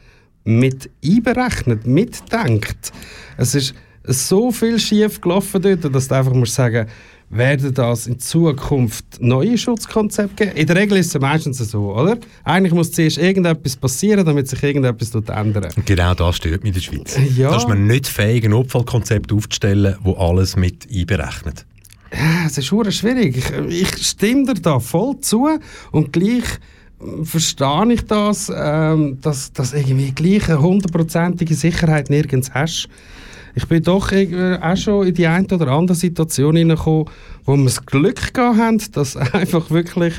mit 0.44 0.90
einberechnet, 1.02 1.86
mitdenkt. 1.86 2.92
Es 3.38 3.54
ist 3.54 3.74
so 4.08 4.50
viel 4.50 4.78
schief 4.78 5.20
gelaufen 5.20 5.60
dort, 5.62 5.94
dass 5.94 6.08
du 6.08 6.14
einfach 6.14 6.34
musst 6.34 6.54
sagen 6.54 6.86
werden 7.30 7.74
das 7.74 8.06
in 8.06 8.18
Zukunft 8.18 9.20
neue 9.20 9.58
Schutzkonzepte 9.58 10.46
geben? 10.46 10.56
In 10.56 10.66
der 10.66 10.76
Regel 10.76 10.98
ist 10.98 11.14
es 11.14 11.20
meistens 11.20 11.58
so, 11.58 11.94
oder? 11.94 12.16
Eigentlich 12.44 12.72
muss 12.72 12.90
zuerst 12.90 13.18
irgendetwas 13.18 13.76
passieren, 13.76 14.24
damit 14.24 14.48
sich 14.48 14.62
irgendetwas 14.62 15.14
ändert. 15.14 15.74
Genau 15.84 16.14
das 16.14 16.36
stört 16.36 16.62
mich 16.64 16.70
in 16.70 16.74
der 16.74 16.80
Schweiz. 16.80 17.18
Ja. 17.36 17.50
Da 17.50 17.56
ist 17.56 17.68
man 17.68 17.86
nicht 17.86 18.06
fähig, 18.06 18.44
ein 18.44 18.52
Notfallkonzept 18.52 19.32
aufzustellen, 19.32 19.96
wo 20.02 20.14
alles 20.14 20.56
mit 20.56 20.88
einberechnet. 20.90 21.66
Ja, 22.12 22.46
es 22.46 22.56
ist 22.56 22.66
schon 22.66 22.90
schwierig. 22.90 23.36
Ich, 23.36 23.50
ich 23.68 24.06
stimme 24.06 24.46
dir 24.46 24.60
da 24.60 24.80
voll 24.80 25.20
zu 25.20 25.48
und 25.92 26.12
gleich 26.12 26.44
verstehe 27.22 27.92
ich 27.92 28.02
das, 28.06 28.50
ähm, 28.54 29.18
dass, 29.20 29.52
dass 29.52 29.74
irgendwie 29.74 30.12
gleich 30.12 30.48
eine 30.48 30.60
hundertprozentige 30.60 31.54
Sicherheit 31.54 32.10
nirgends 32.10 32.50
hast. 32.54 32.88
Ich 33.54 33.66
bin 33.66 33.82
doch 33.82 34.12
auch 34.12 34.76
schon 34.76 35.06
in 35.06 35.14
die 35.14 35.26
eine 35.26 35.46
oder 35.46 35.68
andere 35.68 35.96
Situation 35.96 36.56
hineingekommen, 36.56 37.06
wo 37.44 37.56
wir 37.56 37.64
das 37.64 37.84
Glück 37.84 38.34
gehabt 38.34 38.58
haben, 38.58 38.80
dass 38.92 39.16
einfach 39.34 39.70
wirklich 39.70 40.14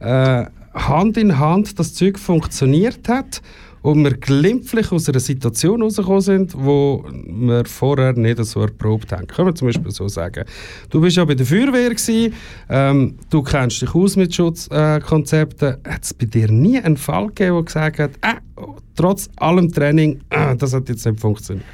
äh, 0.00 0.44
Hand 0.74 1.16
in 1.16 1.38
Hand 1.38 1.78
das 1.78 1.94
Zeug 1.94 2.18
funktioniert 2.18 3.08
hat 3.08 3.42
und 3.82 4.04
wir 4.04 4.12
glimpflich 4.12 4.90
aus 4.92 5.08
einer 5.08 5.20
Situation 5.20 5.82
rausgekommen 5.82 6.20
sind, 6.20 6.54
wo 6.56 7.04
wir 7.26 7.64
vorher 7.64 8.12
nicht 8.12 8.42
so 8.44 8.60
erprobt 8.60 9.12
haben. 9.12 9.26
Können 9.26 9.48
wir 9.48 9.54
zum 9.54 9.68
Beispiel 9.68 9.90
so 9.90 10.08
sagen. 10.08 10.44
Du 10.88 11.00
bist 11.00 11.16
ja 11.16 11.24
bei 11.24 11.34
der 11.34 11.44
Feuerwehr 11.44 11.90
gewesen, 11.90 12.32
ähm, 12.68 13.18
du 13.28 13.42
kennst 13.42 13.82
dich 13.82 13.94
aus 13.94 14.16
mit 14.16 14.34
Schutzkonzepten. 14.34 15.76
hat 15.86 16.04
es 16.04 16.14
bei 16.14 16.26
dir 16.26 16.50
nie 16.50 16.78
einen 16.78 16.96
Fall 16.96 17.26
gegeben, 17.26 17.56
der 17.56 17.62
gesagt 17.64 17.98
hat, 17.98 18.10
äh, 18.22 18.64
trotz 18.94 19.28
allem 19.36 19.70
Training, 19.70 20.20
äh, 20.30 20.56
das 20.56 20.72
hat 20.72 20.88
jetzt 20.88 21.04
nicht 21.04 21.20
funktioniert? 21.20 21.66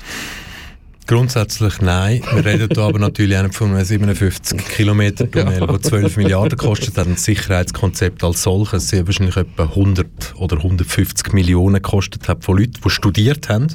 Grundsätzlich 1.08 1.80
nein. 1.80 2.20
Wir 2.34 2.44
reden 2.44 2.68
hier 2.70 2.82
aber 2.82 2.98
natürlich 2.98 3.34
auch 3.38 3.50
von 3.50 3.70
einem 3.70 3.82
57 3.82 4.62
Kilometer 4.68 5.30
Tunnel, 5.30 5.66
der 5.66 5.80
12 5.80 6.18
Milliarden 6.18 6.58
kostet. 6.58 6.98
Hat 6.98 7.06
ein 7.06 7.16
Sicherheitskonzept 7.16 8.22
als 8.22 8.42
solches 8.42 8.90
sehr 8.90 9.06
wahrscheinlich 9.06 9.38
etwa 9.38 9.62
100 9.62 10.34
oder 10.36 10.58
150 10.58 11.32
Millionen 11.32 11.76
gekostet 11.76 12.28
hat 12.28 12.44
von 12.44 12.58
Leuten, 12.58 12.74
die 12.84 12.90
studiert 12.90 13.48
haben, 13.48 13.68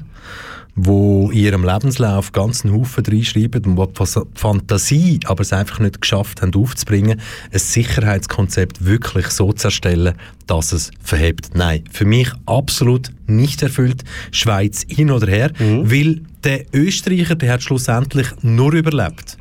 die 0.76 0.89
in 0.91 1.31
ihrem 1.31 1.65
Lebenslauf 1.65 2.34
ganz 2.34 2.65
einen 2.65 2.76
Haufen 2.76 3.03
reinschreiben 3.03 3.80
und 3.80 3.99
die 3.99 4.03
die 4.03 4.22
Fantasie 4.35 5.19
aber 5.26 5.41
es 5.41 5.53
einfach 5.53 5.80
nicht 5.80 6.01
geschafft 6.01 6.43
haben 6.43 6.53
aufzubringen, 6.53 7.19
ein 7.51 7.60
Sicherheitskonzept 7.60 8.85
wirklich 8.85 9.26
so 9.30 9.51
zu 9.53 9.69
erstellen, 9.69 10.14
dass 10.45 10.72
es 10.72 10.91
verhebt. 11.01 11.55
Nein, 11.55 11.84
für 11.89 12.05
mich 12.05 12.30
absolut 12.45 13.10
nicht 13.26 13.64
erfüllt. 13.64 14.03
Schweiz 14.31 14.85
hin 14.88 15.10
oder 15.10 15.26
her, 15.26 15.51
weil 15.57 16.22
der 16.44 16.65
Österreicher, 16.74 17.36
der 17.36 17.53
hat 17.53 17.64
schlussendlich 17.64 18.28
nur 18.41 18.74
überlebt, 18.74 19.38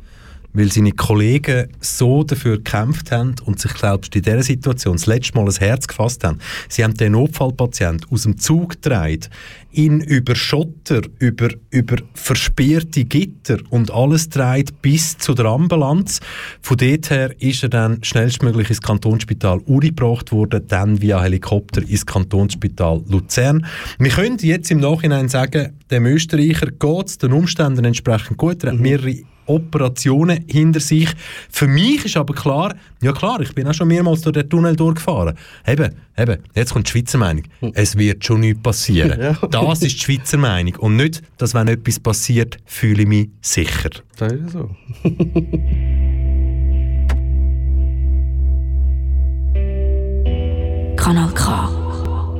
weil 0.53 0.71
seine 0.71 0.91
Kollegen 0.91 1.67
so 1.81 2.23
dafür 2.23 2.57
gekämpft 2.57 3.11
haben 3.11 3.35
und 3.45 3.59
sich 3.59 3.73
selbst 3.73 4.15
in 4.15 4.21
dieser 4.21 4.43
Situation 4.43 4.95
das 4.95 5.05
letzte 5.05 5.37
Mal 5.37 5.47
ein 5.47 5.55
Herz 5.55 5.87
gefasst 5.87 6.23
haben. 6.23 6.39
Sie 6.69 6.83
haben 6.83 6.93
den 6.93 7.13
Notfallpatient 7.13 8.11
aus 8.11 8.23
dem 8.23 8.37
Zug 8.37 8.81
gedreht, 8.81 9.29
ihn 9.73 9.99
über 9.99 10.35
Schotter, 10.35 11.01
über, 11.19 11.49
über 11.69 11.97
versperrte 12.13 13.05
Gitter 13.05 13.57
und 13.69 13.91
alles 13.91 14.29
dreht 14.29 14.81
bis 14.81 15.17
zu 15.17 15.33
der 15.33 15.45
Ambulanz. 15.45 16.19
Von 16.61 16.77
dort 16.77 17.09
her 17.09 17.35
ist 17.39 17.63
er 17.63 17.69
dann 17.69 18.03
schnellstmöglich 18.03 18.69
ins 18.69 18.81
Kantonsspital 18.81 19.59
Uri 19.65 19.89
gebracht 19.89 20.31
worden, 20.31 20.63
dann 20.67 21.01
via 21.01 21.21
Helikopter 21.21 21.81
ins 21.81 22.05
Kantonsspital 22.05 23.03
Luzern. 23.07 23.65
Wir 23.99 24.11
können 24.11 24.37
jetzt 24.39 24.71
im 24.71 24.79
Nachhinein 24.79 25.29
sagen, 25.29 25.73
dem 25.91 26.05
Österreicher 26.05 26.67
geht 26.67 27.07
es 27.07 27.17
den 27.17 27.33
Umständen 27.33 27.85
entsprechend 27.85 28.37
gut. 28.37 28.63
Er 28.63 28.71
hat 28.71 28.79
mehrere 28.79 29.15
Operationen 29.45 30.45
hinter 30.47 30.79
sich. 30.79 31.09
Für 31.49 31.67
mich 31.67 32.05
ist 32.05 32.17
aber 32.17 32.33
klar, 32.33 32.75
ja 33.01 33.11
klar, 33.11 33.39
ich 33.41 33.53
bin 33.53 33.67
auch 33.67 33.73
schon 33.73 33.87
mehrmals 33.87 34.21
durch 34.21 34.33
den 34.33 34.49
Tunnel 34.49 34.75
durchgefahren. 34.75 35.35
Eben, 35.67 35.93
eben, 36.17 36.37
jetzt 36.55 36.73
kommt 36.73 36.87
die 36.87 36.91
Schweizer 36.91 37.17
Meinung. 37.17 37.43
Es 37.73 37.97
wird 37.97 38.23
schon 38.25 38.41
nichts 38.41 38.61
passieren. 38.61 39.13
Ja. 39.23 39.37
Das 39.49 39.81
ist 39.81 39.95
die 39.95 39.99
Schweizer 39.99 40.37
Meinung. 40.37 40.75
Und 40.75 40.95
nicht, 40.95 41.21
dass 41.37 41.53
wenn 41.53 41.67
etwas 41.67 41.99
passiert, 41.99 42.57
fühle 42.65 43.03
ich 43.03 43.07
mich 43.07 43.29
sicher. 43.41 43.89
Das 44.17 44.33
ist 44.33 44.51
so. 44.51 44.69
Kanal 50.97 51.31
K. 51.33 51.69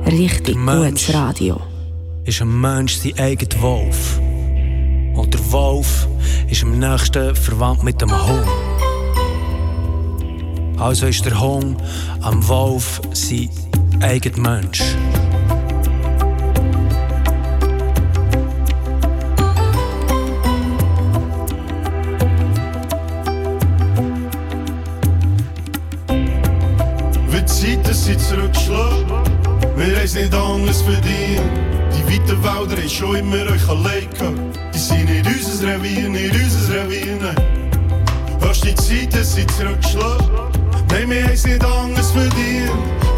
Richtig 0.06 0.56
gutes 0.56 1.12
Radio. 1.14 1.60
ist 2.24 2.40
ein 2.40 2.60
Mensch 2.60 2.96
sein 2.96 3.18
eigener 3.18 3.62
Wolf. 3.62 4.20
Und 5.14 5.32
der 5.32 5.52
Wolf 5.52 6.08
ist 6.48 6.62
am 6.62 6.78
nächsten 6.78 7.34
verwandt 7.36 7.82
mit 7.82 8.00
dem 8.00 8.10
Hund. 8.10 8.46
Also 10.78 11.06
ist 11.06 11.24
der 11.24 11.40
Hund 11.40 11.80
am 12.20 12.46
Wolf 12.48 13.00
sein 13.12 13.48
eigener 14.00 14.38
Mensch. 14.38 14.82
Wie 27.28 27.42
die 27.42 27.78
wir 29.76 29.96
haben 29.96 30.04
es 30.04 30.14
nicht 30.14 30.34
anders 30.34 30.82
verdient. 30.82 31.42
Die 31.92 32.12
weiten 32.12 32.42
Wälder 32.42 32.76
haben 32.76 32.88
schon 32.88 33.16
immer 33.16 33.50
euch 33.50 33.68
allein. 33.68 34.53
Unser 35.64 35.76
Revier, 35.76 36.10
nicht 36.10 36.34
unser 36.34 36.74
Revier, 36.74 37.16
nein. 37.22 37.36
Hörst 38.38 38.64
die 38.64 38.74
Zeiten 38.74 39.24
sind 39.24 39.50
zurückgeschlagen, 39.50 40.28
nein, 40.90 41.08
wir 41.08 41.24
haben 41.24 41.32
es 41.32 41.46
nicht 41.46 41.64
anders 41.64 42.10
verdient. 42.10 42.70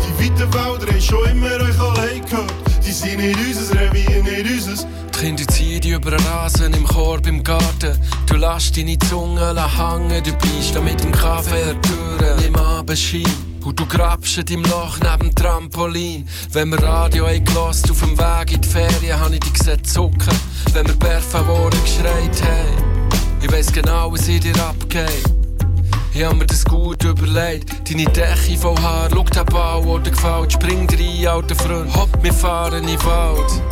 Die 0.07 0.25
weiten 0.25 0.55
Wälder 0.55 0.87
haben 0.87 1.01
schon 1.01 1.29
immer 1.29 1.57
euch 1.57 1.81
allein 1.81 2.25
gehabt. 2.25 2.55
Die 2.87 2.93
sind 2.93 3.19
nicht 3.19 3.37
unser 3.37 3.81
Revier, 3.81 4.23
nicht 4.23 4.69
unser 4.69 4.85
Die 4.85 5.19
Kinder 5.19 5.49
ziehen 5.49 5.83
über 5.93 6.13
den 6.13 6.21
Rasen 6.21 6.73
im 6.73 6.85
Korb 6.85 7.27
im 7.27 7.43
Garten. 7.43 7.99
Du 8.27 8.37
lässt 8.37 8.77
deine 8.77 8.97
Zunge 8.97 9.41
hängen, 9.43 10.23
du 10.23 10.33
bleibst 10.33 10.77
da 10.77 10.81
mit 10.81 11.03
dem 11.03 11.11
Kaffee 11.11 11.75
Tür 11.83 12.37
im 12.47 12.55
Abendschein. 12.55 13.46
Und 13.67 13.81
du 13.81 13.85
grabst 13.85 14.39
deinem 14.49 14.63
Loch 14.63 14.97
neben 15.03 15.31
dem 15.31 15.35
Trampolin. 15.35 16.29
Wenn 16.53 16.69
wir 16.69 16.81
Radio 16.81 17.27
haben 17.27 17.59
auf 17.59 17.83
dem 17.83 18.17
Weg 18.17 18.53
in 18.53 18.61
die 18.61 18.69
Ferien, 18.69 19.19
habe 19.19 19.35
ich 19.35 19.41
dich 19.41 19.55
gesehen 19.55 19.83
zucken. 19.83 20.39
Wenn 20.73 20.87
wir 20.87 20.95
Perfavoren 20.95 21.77
geschreit 21.83 22.43
haben. 22.45 23.09
Ich 23.43 23.51
weiss 23.51 23.73
genau, 23.73 24.13
was 24.13 24.29
in 24.29 24.39
dir 24.39 24.55
abgeht. 24.61 25.25
Ich 26.15 26.23
hab 26.23 26.37
mir 26.37 26.47
das 26.47 26.65
gut 26.65 27.03
überlegt. 27.03 27.91
Deine 27.91 28.05
Decke 28.05 28.57
voll 28.57 28.77
Haar, 28.81 29.09
schau 29.13 29.25
den 29.25 29.45
Bau, 29.47 29.99
der 29.99 29.99
dir 29.99 30.11
gefällt. 30.13 30.53
Spring 30.53 30.89
rein, 30.89 31.27
alter 31.27 31.57
Freund, 31.57 31.93
hopp, 31.93 32.11
wir 32.23 32.33
fahren 32.33 32.85
in 32.85 32.87
den 32.87 33.05
Wald. 33.05 33.63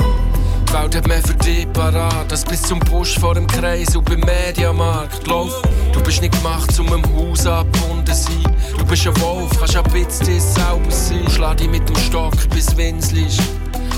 Die 0.68 0.72
Welt 0.72 0.96
hat 0.96 1.06
mehr 1.06 1.22
für 1.22 1.34
dich 1.34 1.72
parat, 1.72 2.32
als 2.32 2.44
bis 2.44 2.62
zum 2.62 2.80
Busch 2.80 3.16
vor 3.20 3.34
dem 3.34 3.46
Kreis 3.46 3.94
und 3.94 4.06
beim 4.06 4.18
Mediamarkt. 4.18 5.24
Lauf, 5.28 5.62
du 5.92 6.02
bist 6.02 6.20
nicht 6.20 6.34
gemacht, 6.34 6.76
um 6.80 6.92
im 6.92 7.04
Haus 7.14 7.46
abgebunden 7.46 7.73
zu 8.06 8.14
sein. 8.14 8.56
Du 8.78 8.84
bist 8.84 9.06
ein 9.06 9.20
Wolf, 9.20 9.50
kannst 9.58 9.76
ein 9.76 9.82
bisschen 9.84 10.40
selber 10.40 10.90
sein. 10.90 11.28
Schlag 11.30 11.56
dich 11.58 11.68
mit 11.68 11.88
dem 11.88 11.96
Stock 11.96 12.34
bis 12.50 12.76
winselst. 12.76 13.40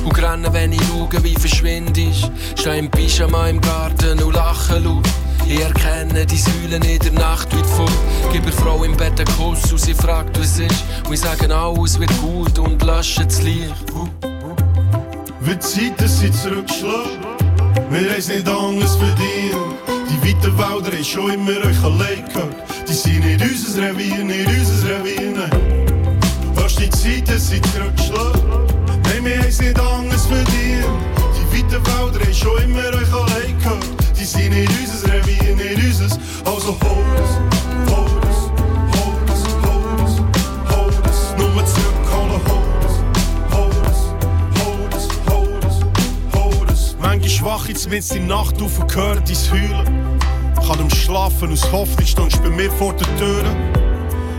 Und 0.04 0.22
rennen, 0.22 0.52
wenn 0.52 0.72
ich 0.72 0.80
schaue, 0.88 1.22
wie 1.24 1.34
verschwindest. 1.34 2.30
Steh 2.56 2.78
im 2.78 2.90
Pyjama 2.90 3.48
im 3.48 3.60
Garten 3.60 4.22
und 4.22 4.34
lache 4.34 4.78
laut. 4.78 5.08
Ich 5.48 5.60
erkenne 5.60 6.26
die 6.26 6.38
Säulen 6.38 6.82
in 6.82 6.98
der 6.98 7.12
Nacht 7.12 7.54
weit 7.56 7.66
vor. 7.66 7.88
Gib 8.32 8.44
der 8.44 8.52
Frau 8.52 8.82
im 8.84 8.96
Bett 8.96 9.18
einen 9.18 9.36
Kuss 9.36 9.70
und 9.70 9.80
sie 9.80 9.94
fragt, 9.94 10.38
was 10.38 10.58
ist. 10.58 10.84
Und 11.06 11.14
ich 11.14 11.20
sage, 11.20 11.54
alles 11.54 11.98
wird 12.00 12.10
gut 12.20 12.58
und 12.58 12.82
lösche 12.82 13.24
das 13.24 13.42
Licht. 13.42 13.74
Die 15.46 15.58
Zeiten 15.60 16.08
sind 16.08 16.34
zurückgeschlagen, 16.34 17.24
wir 17.88 18.00
haben 18.00 18.18
es 18.18 18.28
nicht 18.28 18.48
anders 18.48 18.96
verdient. 18.96 19.95
Die 20.16 20.28
weiten 20.28 20.58
Wälder 20.58 20.96
haben 20.96 21.04
schon 21.04 21.30
immer 21.30 21.50
euch 21.66 21.84
allein 21.84 22.24
gehabt. 22.26 22.88
Die 22.88 22.92
sind 22.94 23.20
nicht 23.20 23.42
unser 23.42 23.82
Revier, 23.82 24.24
nicht 24.24 24.48
unser 24.48 24.88
Revier, 24.88 25.32
nein. 25.32 25.50
Hörst 26.56 26.80
die 26.80 26.88
Zeiten 26.88 27.38
sind 27.38 27.66
zurückgeschlagen, 27.66 28.40
nein, 29.04 29.24
wir 29.24 29.38
haben 29.38 29.46
es 29.46 29.60
nicht 29.60 29.78
anders 29.78 30.26
verdient. 30.26 30.86
Die 31.36 31.58
weiten 31.58 31.86
Wälder 31.86 32.24
haben 32.24 32.34
schon 32.34 32.62
immer 32.62 32.88
euch 32.96 33.12
allein 33.12 33.58
gehabt. 33.58 33.86
Die 34.18 34.24
sind 34.24 34.50
nicht 34.50 34.70
unser 34.80 35.12
Revier, 35.12 35.54
nicht 35.54 36.00
unser, 36.00 36.18
also 36.46 36.76
hol 36.82 37.04
es, 37.22 38.15
Manchmal 47.36 47.58
schwach 47.58 47.68
jetzt 47.68 47.90
mit 47.90 48.14
die 48.14 48.20
Nacht 48.20 48.62
auf 48.62 48.78
und 48.78 48.96
höre 48.96 49.16
dein 49.16 49.36
Heulen. 49.50 50.18
Kann 50.66 50.80
am 50.80 50.88
Schlafen 50.88 51.52
aus 51.52 51.70
Hoffnung 51.70 52.06
stehst 52.06 52.42
bei 52.42 52.48
mir 52.48 52.70
vor 52.70 52.94
der 52.94 53.06
Tür. 53.18 53.44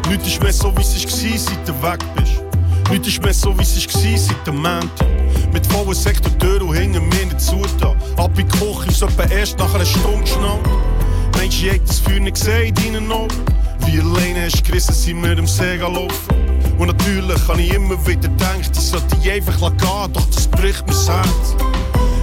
Nichts 0.09 0.27
ist 0.27 0.41
mehr 0.41 0.51
so, 0.53 0.75
wie 0.75 0.81
es 0.81 1.05
war, 1.05 1.37
seit 1.37 1.67
du 1.67 1.83
weg 1.83 1.99
bist. 2.15 2.41
Nichts 2.89 3.07
ist 3.09 3.21
mehr 3.21 3.33
so, 3.33 3.55
wie 3.55 3.61
es 3.61 3.75
war, 3.75 4.17
seit 4.17 4.47
dem 4.47 4.55
Montag. 4.55 5.07
Mit 5.53 5.67
vollen 5.67 5.93
Sektortür 5.93 6.63
und 6.63 6.75
hinten 6.75 7.07
mir 7.09 7.25
nicht 7.25 7.39
zugetan. 7.39 7.97
Ab 8.15 8.31
in 8.35 8.47
die 8.47 8.57
Küche 8.57 8.89
ist 8.89 9.01
etwa 9.03 9.23
erst 9.25 9.59
nach 9.59 9.75
einer 9.75 9.85
Stunde 9.85 10.21
geschnallt. 10.21 10.67
Mensch, 11.37 11.61
ich 11.61 11.71
hätte 11.71 11.85
das 11.85 11.99
Feuer 11.99 12.19
nicht 12.19 12.35
gesehen 12.35 12.67
in 12.67 12.93
deinen 12.93 13.11
Augen. 13.11 13.45
Wie 13.85 13.99
alleine 13.99 14.45
hast 14.45 14.59
du 14.59 14.63
gerissen, 14.63 14.93
sind 14.93 15.21
wir 15.21 15.37
im 15.37 15.47
See 15.47 15.77
gelaufen. 15.77 16.35
Und 16.79 16.87
natürlich 16.87 17.47
habe 17.47 17.61
ich 17.61 17.73
immer 17.73 18.07
wieder 18.07 18.21
gedacht, 18.21 18.71
ich 18.71 18.79
sollte 18.79 19.15
dich 19.17 19.31
einfach 19.31 19.59
gehen, 19.59 20.13
doch 20.13 20.25
das 20.33 20.47
bricht 20.47 20.87
mir 20.87 20.93
das 20.93 21.07
Herz. 21.07 21.76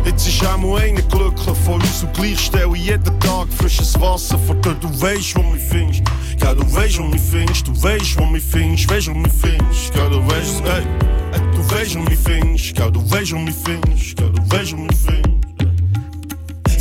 Jetzt 0.04 0.28
ist 0.28 0.46
auch 0.46 0.58
mal 0.58 0.82
einer 0.82 1.00
glücklich 1.02 1.56
von 1.64 1.80
uns 1.80 2.02
und 2.02 2.12
gleich 2.12 2.38
stelle 2.38 2.76
ich 2.76 2.86
jeden 2.86 3.20
Tag 3.20 3.48
frisches 3.56 3.98
Wasser 3.98 4.38
vor 4.38 4.54
dir. 4.56 4.74
Du 4.74 4.88
weißt, 5.00 5.36
wo 5.36 5.42
mich 5.42 5.62
findest. 5.62 6.02
Ja, 6.42 6.54
du 6.54 6.62
weißt, 6.74 6.98
wo 6.98 7.04
mich 7.04 7.22
findest. 7.22 7.66
Du 7.66 7.82
weißt, 7.82 8.18
wo 8.18 8.26
mich 8.26 8.42
findest. 8.42 8.90
Weißt, 8.90 9.08
wo 9.08 9.14
mich 9.14 9.32
findest. 9.32 9.94
Ja, 9.96 10.08
du 10.08 10.26
weißt, 10.26 10.62
ey. 10.66 10.82
Du 11.54 11.70
weißt, 11.70 11.96
wo 11.96 12.00
mich 12.00 12.18
findest. 12.18 12.78
Ja, 12.78 12.90
du 12.90 13.10
weißt, 13.10 13.32
wo 13.32 13.38
mich 13.38 13.54
findest. 13.54 14.20
Ja, 14.20 14.28
du 14.28 14.50
weißt, 14.50 14.72
wo 14.72 14.82
mich 14.82 14.96
findest. 14.96 15.43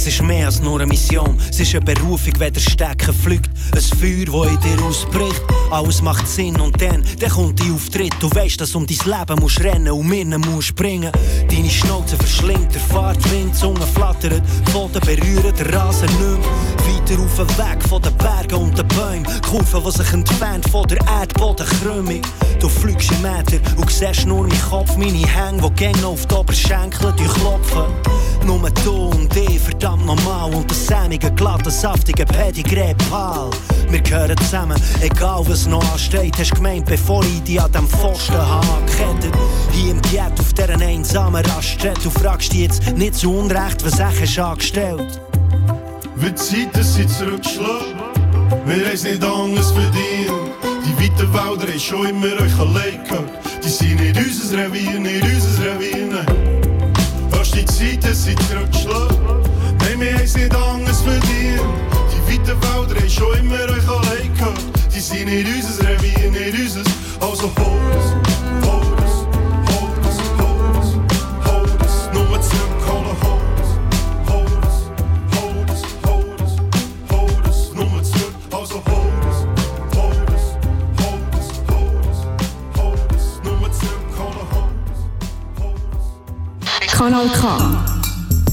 Es 0.05 0.15
ist 0.15 0.21
mehr 0.21 0.47
als 0.47 0.59
nur 0.59 0.81
eine 0.81 0.85
Mission, 0.85 1.39
es 1.49 1.61
ist 1.61 1.73
eine 1.73 1.85
Berufung, 1.85 2.33
wenn 2.37 2.51
der 2.51 2.59
Stecken 2.59 3.13
fliegt. 3.13 3.49
Ein 3.73 3.81
Feuer, 3.81 4.25
das 4.25 4.51
in 4.51 4.59
dir 4.59 4.83
ausbricht. 4.83 5.41
Alles 5.71 6.01
macht 6.01 6.27
Sinn 6.27 6.59
und 6.59 6.81
dann, 6.81 7.05
dann 7.21 7.29
kommt 7.29 7.63
die 7.63 7.71
Auftritt. 7.71 8.13
Du 8.19 8.29
weißt, 8.29 8.59
dass 8.59 8.75
um 8.75 8.85
dein 8.85 8.97
Leben 9.05 9.39
musst 9.39 9.61
rennen 9.61 9.93
und 9.93 10.05
mirren 10.05 10.41
musst 10.41 10.67
springen. 10.67 11.09
Deine 11.49 11.69
Schnauze 11.69 12.17
verschlingt, 12.17 12.73
der 12.73 12.81
Fahrtwind, 12.81 13.55
Zunge 13.55 13.87
flattert, 13.95 14.41
Boden 14.73 14.99
berühren 14.99 15.55
den 15.57 15.73
Rasen 15.73 16.09
mehr. 16.19 16.37
Weiter 16.83 17.21
auf 17.21 17.35
den 17.37 17.57
Weg 17.57 17.87
von 17.87 18.01
den 18.01 18.17
Bergen 18.17 18.55
und 18.55 18.77
den 18.77 18.87
Bäumen, 18.89 19.27
Kurven, 19.49 19.83
die 19.85 19.91
sich 19.91 20.13
entfernt 20.13 20.69
von 20.69 20.85
der 20.85 20.99
Erdbodenkrümmung. 21.07 22.21
Du 22.59 22.67
fliegst 22.67 23.09
im 23.09 23.21
Meter 23.21 23.57
und 23.77 23.89
siehst 23.89 24.25
nur 24.25 24.43
meinen 24.43 24.61
Kopf, 24.69 24.97
meine 24.97 25.25
Hänge, 25.25 25.71
die 25.71 26.01
noch 26.01 26.11
auf 26.11 26.25
die 26.25 26.35
Oberschenkel 26.35 27.13
durchklopfen. 27.13 27.85
Nur 28.45 28.69
du 28.83 28.91
und 28.91 29.33
ich, 29.35 29.59
verdammt 29.59 29.92
normal, 29.97 30.53
und 30.53 30.69
das 30.69 30.87
sämige, 30.87 31.31
glatte, 31.31 31.71
saftige 31.71 32.25
Pedigree 32.25 32.95
Pal. 33.09 33.49
Wir 33.89 34.01
gehören 34.01 34.37
zusammen, 34.37 34.81
egal 35.01 35.43
was 35.47 35.67
noch 35.67 35.83
ansteht. 35.91 36.37
Hast 36.37 36.55
gemeint, 36.55 36.85
bevor 36.85 37.23
ich 37.23 37.43
dich 37.43 37.61
an 37.61 37.71
dem 37.71 37.87
Pfosten 37.87 38.37
habe 38.37 38.65
gekettet. 38.85 39.33
Hier 39.71 39.91
im 39.91 40.01
Diät 40.01 40.39
auf 40.39 40.53
dieser 40.53 40.79
einsamen 40.79 41.45
Raststätte. 41.45 42.01
Du 42.01 42.09
fragst 42.09 42.53
dich 42.53 42.61
jetzt 42.61 42.97
nicht 42.97 43.15
zu 43.15 43.31
Unrecht, 43.33 43.85
was 43.85 43.99
ich 44.21 44.41
angestellt. 44.41 45.21
Wie 46.15 46.29
die 46.29 46.35
Zeiten 46.35 46.83
sind 46.83 47.09
zurückgeschlagen, 47.09 47.99
wir 48.65 48.75
haben 48.75 48.93
es 48.93 49.03
nicht 49.03 49.23
anders 49.23 49.71
verdient. 49.71 50.53
Die 50.85 51.03
weiten 51.03 51.33
Wälder 51.33 51.67
haben 51.67 51.79
schon 51.79 52.07
immer 52.07 52.27
euch 52.41 52.59
allein. 52.59 52.99
Die 53.63 53.69
sind 53.69 53.99
nicht 53.99 54.17
unser 54.17 54.57
Revier, 54.57 54.99
nicht 54.99 55.23
unser 55.23 55.63
Revier, 55.73 56.07
nein. 56.11 56.25
Die 57.55 57.65
Zeiten 57.65 58.15
sind 58.15 58.41
zurückgeschlagen, 58.49 59.17
nein, 59.27 59.42
es 60.23 60.35
nicht 60.35 60.55
anders 60.55 61.01
verdient. 61.01 61.61
Die 62.11 62.31
weiten 62.31 62.57
Wälder 62.61 63.01
haben 63.01 63.09
schon 63.09 63.37
immer 63.39 63.55
euch 63.55 63.87
allein 63.87 64.33
gehabt. 64.33 64.63
Die 64.95 64.99
sind 64.99 65.25
nicht 65.25 65.47
unser 65.47 65.89
Revier, 65.89 66.31
nicht 66.31 66.59
unser, 66.59 66.83
also 67.19 67.51
hol 67.59 67.79
es, 67.97 68.82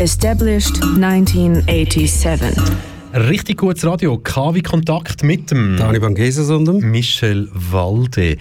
Established 0.00 0.82
1987. 0.82 2.56
Richtig 3.12 3.58
gutes 3.58 3.84
Radio. 3.84 4.16
KW 4.16 4.62
Kontakt 4.62 5.22
mit 5.22 5.50
dem 5.50 5.76
Dani 5.76 5.98
Bangeses 5.98 6.48
und 6.48 6.64
dem 6.64 6.90
Michel 6.90 7.50
Walde. 7.52 8.38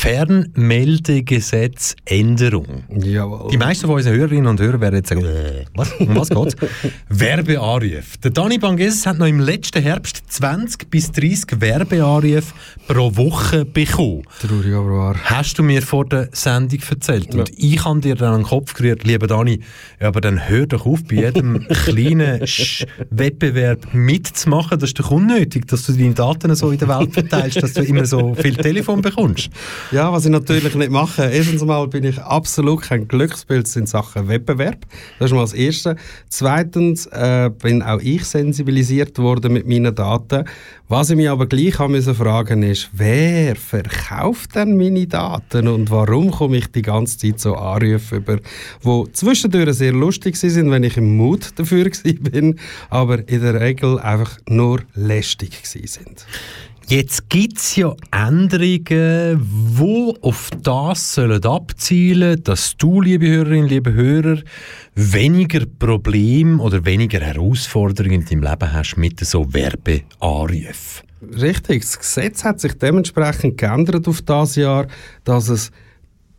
Fernmeldegesetz 0.00 1.94
Änderung. 2.06 2.84
Jawohl. 3.02 3.50
Die 3.50 3.58
meisten 3.58 3.86
von 3.86 3.96
unseren 3.96 4.14
Hörerinnen 4.16 4.46
und 4.46 4.60
Hörern 4.60 4.80
werden 4.80 4.96
jetzt 4.96 5.08
sagen, 5.10 5.24
äh, 5.24 5.64
was? 5.74 5.92
Um 5.94 6.16
was 6.16 6.28
geht's? 6.30 6.56
Werbeanrufe. 7.08 8.18
Der 8.22 8.30
Dani 8.30 8.58
Bangeses 8.58 9.04
hat 9.06 9.18
noch 9.18 9.26
im 9.26 9.40
letzten 9.40 9.82
Herbst 9.82 10.22
20 10.28 10.90
bis 10.90 11.12
30 11.12 11.60
Werbeanrufe 11.60 12.52
pro 12.88 13.14
Woche 13.16 13.64
bekommen. 13.64 14.22
Traurig, 14.40 14.72
aber 14.74 14.90
wahr. 14.90 15.16
Hast 15.24 15.58
du 15.58 15.62
mir 15.62 15.82
vor 15.82 16.06
der 16.06 16.28
Sendung 16.32 16.80
erzählt. 16.90 17.34
Und 17.34 17.50
ich 17.56 17.84
habe 17.84 18.00
dir 18.00 18.14
dann 18.14 18.32
an 18.34 18.40
den 18.40 18.46
Kopf 18.46 18.74
gerührt, 18.74 19.04
lieber 19.04 19.26
Dani, 19.26 19.60
ja, 20.00 20.08
aber 20.08 20.20
dann 20.20 20.48
hör 20.48 20.66
doch 20.66 20.86
auf, 20.86 21.04
bei 21.04 21.16
jedem 21.16 21.66
kleinen 21.84 22.40
Sch- 22.44 22.86
Wettbewerb 23.10 23.92
mitzumachen. 23.92 24.78
Das 24.78 24.90
ist 24.90 24.98
doch 24.98 25.10
unnötig, 25.10 25.66
dass 25.68 25.84
du 25.86 25.92
deine 25.92 26.14
Daten 26.14 26.54
so 26.54 26.70
in 26.70 26.78
der 26.78 26.88
Welt 26.88 27.12
verteilst, 27.12 27.62
dass 27.62 27.74
du 27.74 27.82
immer 27.82 28.06
so 28.06 28.34
viel 28.34 28.56
Telefon 28.56 29.02
bekommst. 29.02 29.50
Ja, 29.92 30.12
was 30.12 30.24
ich 30.24 30.30
natürlich 30.30 30.72
nicht 30.76 30.90
mache. 30.92 31.22
Erstens 31.22 31.64
mal 31.64 31.88
bin 31.88 32.04
ich 32.04 32.20
absolut 32.20 32.82
kein 32.82 33.08
Glückspilz 33.08 33.74
in 33.74 33.86
Sachen 33.86 34.28
Wettbewerb. 34.28 34.86
Das 35.18 35.30
ist 35.30 35.34
mal 35.34 35.40
das 35.40 35.52
Erste. 35.52 35.96
Zweitens 36.28 37.06
äh, 37.06 37.50
bin 37.60 37.82
auch 37.82 37.98
ich 38.00 38.24
sensibilisiert 38.24 39.18
worden 39.18 39.52
mit 39.52 39.66
meinen 39.66 39.92
Daten. 39.92 40.44
Was 40.86 41.10
ich 41.10 41.16
mich 41.16 41.28
aber 41.28 41.46
gleich 41.46 41.80
haben 41.80 41.92
müssen 41.92 42.14
fragen 42.14 42.62
ist, 42.62 42.90
wer 42.92 43.56
verkauft 43.56 44.54
denn 44.54 44.76
meine 44.76 45.08
Daten 45.08 45.66
und 45.66 45.90
warum 45.90 46.30
komme 46.30 46.58
ich 46.58 46.68
die 46.68 46.82
ganze 46.82 47.18
Zeit 47.18 47.40
so 47.40 47.56
Anrufe 47.56 48.16
über, 48.16 48.38
wo 48.82 49.06
zwischendurch 49.06 49.74
sehr 49.74 49.92
lustig 49.92 50.36
sind, 50.36 50.70
wenn 50.70 50.84
ich 50.84 50.96
im 50.98 51.16
Mut 51.16 51.50
dafür 51.56 51.90
bin, 52.20 52.60
aber 52.90 53.28
in 53.28 53.40
der 53.40 53.60
Regel 53.60 53.98
einfach 53.98 54.38
nur 54.48 54.82
lästig 54.94 55.58
sind. 55.64 56.26
Jetzt 56.90 57.28
gibt 57.28 57.58
es 57.58 57.76
ja 57.76 57.94
Änderungen, 58.10 59.46
die 59.78 60.14
auf 60.22 60.50
das 60.60 61.14
sollen 61.14 61.40
abzielen 61.44 62.42
dass 62.42 62.76
du, 62.76 63.00
liebe 63.00 63.28
Hörerinnen, 63.28 63.68
liebe 63.68 63.92
Hörer, 63.92 64.38
weniger 64.96 65.66
Probleme 65.66 66.60
oder 66.60 66.84
weniger 66.84 67.20
Herausforderungen 67.20 68.22
in 68.22 68.24
deinem 68.24 68.42
Leben 68.42 68.72
hast 68.72 68.96
mit 68.96 69.20
so 69.20 69.54
Werbeanrufen. 69.54 71.06
Richtig, 71.40 71.82
das 71.82 71.96
Gesetz 71.96 72.42
hat 72.42 72.58
sich 72.58 72.74
dementsprechend 72.74 73.56
geändert 73.56 74.08
auf 74.08 74.22
das 74.22 74.56
Jahr, 74.56 74.88
dass 75.22 75.48
es 75.48 75.70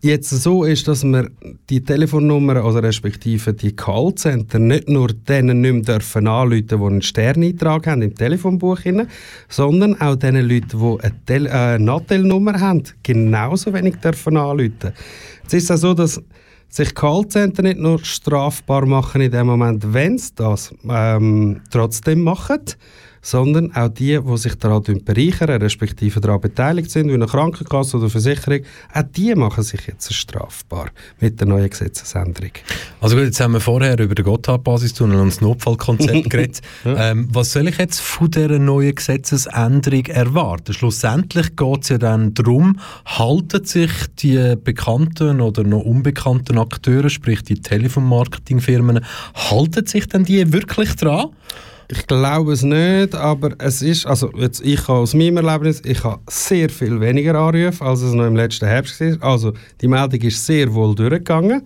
jetzt 0.01 0.29
so 0.29 0.63
ist, 0.63 0.87
dass 0.87 1.03
wir 1.03 1.29
die 1.69 1.81
Telefonnummer, 1.81 2.63
also 2.63 2.79
respektive 2.79 3.53
die 3.53 3.75
Callcenter, 3.75 4.59
nicht 4.59 4.89
nur 4.89 5.09
denen 5.09 5.61
nicht 5.61 5.73
mehr 5.73 5.81
dürfen 5.81 6.27
anrufen, 6.27 6.67
die 6.67 6.75
einen 6.75 7.01
Sterneintrag 7.01 7.87
haben 7.87 8.01
im 8.01 8.15
Telefonbuch, 8.15 8.79
sondern 9.47 9.99
auch 10.01 10.15
den 10.15 10.35
Leuten, 10.35 10.79
die 10.79 11.03
eine, 11.03 11.13
Tel 11.25 11.45
äh, 11.45 11.77
Nattel-Nummer 11.77 12.59
haben, 12.59 12.83
genauso 13.03 13.73
wenig 13.73 13.97
dürfen 13.97 14.37
anrufen. 14.37 14.91
Es 15.45 15.53
ist 15.53 15.71
auch 15.71 15.77
so, 15.77 15.93
dass 15.93 16.21
sich 16.69 16.95
Callcenter 16.95 17.63
nicht 17.63 17.79
nur 17.79 18.03
strafbar 18.03 18.85
machen 18.85 19.21
in 19.21 19.31
dem 19.31 19.47
Moment, 19.47 19.93
wenn 19.93 20.17
sie 20.17 20.31
das 20.35 20.73
ähm, 20.89 21.61
trotzdem 21.69 22.21
machen, 22.21 22.61
sondern 23.21 23.75
auch 23.75 23.89
die, 23.89 24.19
die 24.19 24.37
sich 24.37 24.55
daran 24.55 24.83
bereichern, 25.05 25.61
respektive 25.61 26.19
daran 26.19 26.41
beteiligt 26.41 26.89
sind, 26.89 27.09
wie 27.09 27.13
eine 27.13 27.27
Krankenkasse 27.27 27.97
oder 27.97 28.09
Versicherung, 28.09 28.61
auch 28.93 29.03
die 29.15 29.35
machen 29.35 29.63
sich 29.63 29.87
jetzt 29.87 30.13
strafbar 30.13 30.89
mit 31.19 31.39
der 31.39 31.47
neuen 31.47 31.69
Gesetzesänderung. 31.69 32.51
Also 32.99 33.15
gut, 33.15 33.25
jetzt 33.25 33.39
haben 33.39 33.53
wir 33.53 33.59
vorher 33.59 33.99
über 33.99 34.15
den 34.15 34.25
Gotthard-Basistunnel 34.25 35.19
und 35.19 35.29
das 35.29 35.41
Notfallkonzept 35.41 36.29
geredet. 36.29 36.61
ähm, 36.85 37.27
was 37.31 37.51
soll 37.51 37.67
ich 37.67 37.77
jetzt 37.77 37.99
von 37.99 38.31
dieser 38.31 38.59
neuen 38.59 38.95
Gesetzesänderung 38.95 40.05
erwarten? 40.07 40.73
Schlussendlich 40.73 41.55
geht 41.55 41.83
es 41.83 41.89
ja 41.89 41.97
dann 41.97 42.33
darum, 42.33 42.79
halten 43.05 43.63
sich 43.65 43.91
die 44.19 44.55
bekannten 44.55 45.41
oder 45.41 45.63
noch 45.63 45.81
unbekannten 45.81 46.57
Akteure, 46.57 47.09
sprich 47.09 47.43
die 47.43 47.61
Telefonmarketingfirmen, 47.61 49.05
halten 49.35 49.85
sich 49.85 50.07
denn 50.07 50.23
die 50.23 50.51
wirklich 50.51 50.95
dran? 50.95 51.29
Ich 51.91 52.07
glaube 52.07 52.53
es 52.53 52.63
nicht, 52.63 53.15
aber 53.15 53.51
es 53.57 53.81
ist, 53.81 54.07
also 54.07 54.31
jetzt 54.37 54.61
ich 54.63 54.87
habe 54.87 54.99
aus 54.99 55.13
meinem 55.13 55.35
Erlebnis, 55.45 55.81
ich 55.83 56.01
habe 56.05 56.21
sehr 56.29 56.69
viel 56.69 57.01
weniger 57.01 57.35
Anrufe, 57.35 57.83
als 57.83 58.01
es 58.01 58.13
noch 58.13 58.27
im 58.27 58.37
letzten 58.37 58.65
Herbst 58.65 59.01
war. 59.01 59.21
Also 59.21 59.51
die 59.81 59.89
Meldung 59.89 60.21
ist 60.21 60.45
sehr 60.45 60.73
wohl 60.73 60.95
durchgegangen. 60.95 61.63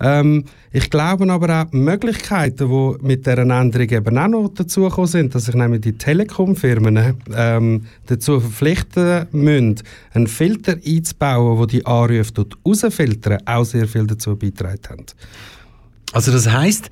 Ähm, 0.00 0.46
ich 0.72 0.90
glaube 0.90 1.32
aber 1.32 1.62
auch 1.62 1.70
die 1.70 1.76
Möglichkeiten, 1.76 2.68
die 2.68 3.06
mit 3.06 3.24
dieser 3.24 3.38
Änderung 3.38 3.88
eben 3.88 4.18
auch 4.18 4.26
noch 4.26 4.48
dazugekommen 4.48 5.06
sind, 5.06 5.32
dass 5.32 5.44
sich 5.44 5.54
nämlich 5.54 5.82
die 5.82 5.92
Telekom-Firmen 5.92 7.20
ähm, 7.32 7.86
dazu 8.06 8.40
verpflichten 8.40 9.28
müssen, 9.30 9.76
einen 10.12 10.26
Filter 10.26 10.74
einzubauen, 10.84 11.56
der 11.58 11.66
die 11.68 11.86
Anrufe 11.86 12.32
dort 12.32 12.58
rausfiltern, 12.66 13.38
auch 13.46 13.64
sehr 13.64 13.86
viel 13.86 14.08
dazu 14.08 14.34
beigetragen 14.34 14.80
haben. 14.88 15.06
Also 16.12 16.32
das 16.32 16.50
heißt, 16.50 16.90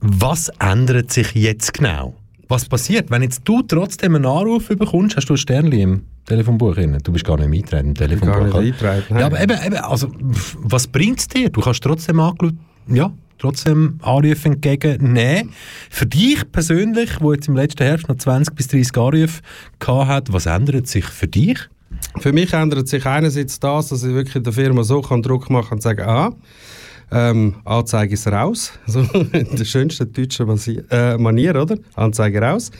was 0.00 0.50
ändert 0.58 1.12
sich 1.12 1.34
jetzt 1.34 1.74
genau? 1.74 2.14
Was 2.48 2.64
passiert, 2.64 3.10
wenn 3.10 3.22
jetzt 3.22 3.42
du 3.44 3.62
trotzdem 3.62 4.16
einen 4.16 4.26
Anruf 4.26 4.68
bekommst, 4.68 5.16
hast 5.16 5.26
du 5.26 5.34
ein 5.34 5.36
Sternchen 5.36 5.80
im 5.80 6.02
Telefonbuch 6.26 6.74
drin? 6.74 6.98
Du 7.02 7.12
bist 7.12 7.24
gar 7.24 7.36
nicht 7.36 7.46
eingetragen 7.46 7.88
im 7.88 7.94
Telefonbuch. 7.94 8.34
Gar 8.34 8.62
nicht 8.62 8.82
eingetragen. 8.82 9.18
Ja, 9.18 9.26
aber 9.26 9.40
eben, 9.40 9.56
eben 9.64 9.76
also, 9.76 10.08
was 10.58 10.88
bringt 10.88 11.20
es 11.20 11.28
dir? 11.28 11.48
Du 11.50 11.60
kannst 11.60 11.82
trotzdem 11.82 12.20
ja, 12.88 13.12
trotzdem 13.38 14.00
Anrufe 14.02 14.48
entgegennehmen. 14.48 15.52
Für 15.90 16.06
dich 16.06 16.50
persönlich, 16.50 17.20
wo 17.20 17.32
jetzt 17.32 17.46
im 17.46 17.54
letzten 17.54 17.84
Herbst 17.84 18.08
noch 18.08 18.16
20 18.16 18.54
bis 18.54 18.68
30 18.68 18.96
Anrufe 18.96 19.42
hat, 19.86 20.32
was 20.32 20.46
ändert 20.46 20.88
sich 20.88 21.04
für 21.04 21.28
dich? 21.28 21.58
Für 22.18 22.32
mich 22.32 22.52
ändert 22.52 22.88
sich 22.88 23.06
einerseits 23.06 23.60
das, 23.60 23.88
dass 23.88 24.02
ich 24.02 24.12
wirklich 24.12 24.42
der 24.42 24.52
Firma 24.52 24.82
so 24.82 25.02
kann 25.02 25.22
Druck 25.22 25.50
machen 25.50 25.74
und 25.74 25.82
sagen, 25.82 26.02
ah, 26.02 26.32
ähm, 27.10 27.56
Anzeige 27.64 28.14
ist 28.14 28.26
raus, 28.28 28.72
so 28.86 29.00
in 29.00 29.56
der 29.56 29.64
schönsten 29.64 30.12
deutschen 30.12 30.48
äh, 30.90 31.16
Manier, 31.18 31.56
oder? 31.56 31.76
Anzeige 31.94 32.40
raus. 32.40 32.70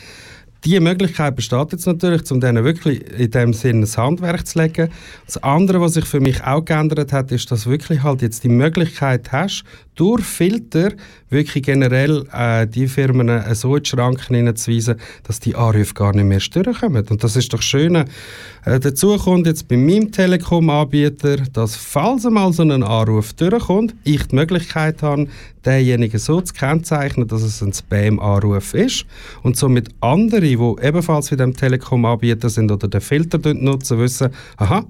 Die 0.64 0.78
Möglichkeit 0.78 1.36
besteht 1.36 1.72
jetzt 1.72 1.86
natürlich, 1.86 2.30
um 2.30 2.40
denen 2.40 2.64
wirklich 2.64 3.00
in 3.18 3.30
dem 3.30 3.54
Sinne 3.54 3.82
das 3.82 3.96
Handwerk 3.96 4.46
zu 4.46 4.58
legen. 4.60 4.90
Das 5.24 5.42
andere, 5.42 5.80
was 5.80 5.94
sich 5.94 6.04
für 6.04 6.20
mich 6.20 6.44
auch 6.44 6.62
geändert 6.62 7.14
hat, 7.14 7.32
ist, 7.32 7.50
dass 7.50 7.66
wirklich 7.66 8.02
halt 8.02 8.20
jetzt 8.20 8.44
die 8.44 8.50
Möglichkeit 8.50 9.32
hast, 9.32 9.64
durch 9.94 10.22
Filter 10.22 10.92
wirklich 11.30 11.64
generell 11.64 12.26
äh, 12.32 12.66
die 12.66 12.88
Firmen 12.88 13.28
äh, 13.28 13.54
so 13.54 13.76
in 13.76 13.82
die 13.82 13.88
Schranken 13.88 14.34
hineinzuweisen, 14.34 14.96
dass 15.24 15.40
die 15.40 15.54
Anrufe 15.54 15.94
gar 15.94 16.14
nicht 16.14 16.24
mehr 16.24 16.40
durchkommen. 16.40 17.06
Und 17.08 17.24
das 17.24 17.36
ist 17.36 17.52
doch 17.52 17.62
schön. 17.62 17.94
Äh, 17.94 18.06
dazu 18.80 19.16
kommt 19.16 19.46
jetzt 19.46 19.68
bei 19.68 19.76
meinem 19.76 20.12
Telekom-Anbieter, 20.12 21.38
dass 21.52 21.76
falls 21.76 22.26
einmal 22.26 22.52
so 22.52 22.62
ein 22.62 22.82
Anruf 22.82 23.32
durchkommt, 23.32 23.94
ich 24.04 24.26
die 24.28 24.36
Möglichkeit 24.36 25.02
habe, 25.02 25.26
denjenigen 25.64 26.18
so 26.18 26.40
zu 26.40 26.54
kennzeichnen, 26.54 27.28
dass 27.28 27.42
es 27.42 27.62
ein 27.62 27.72
Spam-Anruf 27.72 28.74
ist 28.74 29.06
und 29.42 29.56
somit 29.56 29.88
andere, 30.00 30.40
die 30.40 30.54
ebenfalls 30.54 31.30
mit 31.30 31.40
dem 31.40 31.56
Telekom-Anbieter 31.56 32.48
sind 32.48 32.70
oder 32.70 32.88
den 32.88 33.00
Filter 33.00 33.38
nutzen, 33.54 33.98
wissen, 33.98 34.30
aha, 34.56 34.84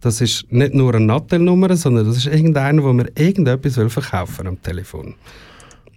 das 0.00 0.20
ist 0.20 0.50
nicht 0.50 0.74
nur 0.74 0.94
eine 0.94 1.04
Nattel-Nummer, 1.04 1.76
sondern 1.76 2.06
das 2.06 2.16
ist 2.16 2.26
irgendeiner, 2.26 2.82
wo 2.82 2.92
mir 2.92 3.08
irgendetwas 3.16 3.76
will 3.76 3.90
verkaufen 3.90 4.46
am 4.46 4.60
Telefon. 4.62 5.14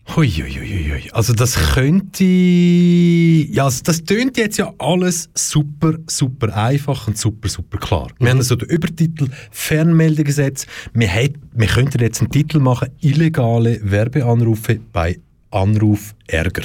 Hui, 0.05 0.29
hui, 0.29 0.51
hui, 0.51 0.91
hui. 0.91 1.09
Also 1.11 1.33
das 1.33 1.55
könnte... 1.73 2.23
Ja, 2.23 3.65
also 3.65 3.81
das 3.83 4.03
tönt 4.03 4.37
jetzt 4.37 4.57
ja 4.57 4.71
alles 4.77 5.29
super, 5.33 5.93
super 6.07 6.55
einfach 6.55 7.07
und 7.07 7.17
super, 7.17 7.47
super 7.47 7.77
klar. 7.77 8.09
Wir 8.19 8.29
haben 8.29 8.41
so 8.41 8.55
den 8.55 8.69
Übertitel 8.69 9.29
Fernmeldegesetz. 9.49 10.67
Wir, 10.93 11.07
hätt, 11.07 11.35
wir 11.53 11.67
könnten 11.67 11.99
jetzt 12.01 12.21
einen 12.21 12.31
Titel 12.31 12.59
machen, 12.59 12.89
illegale 12.99 13.79
Werbeanrufe 13.81 14.79
bei 14.91 15.19
Anrufärger. 15.51 16.63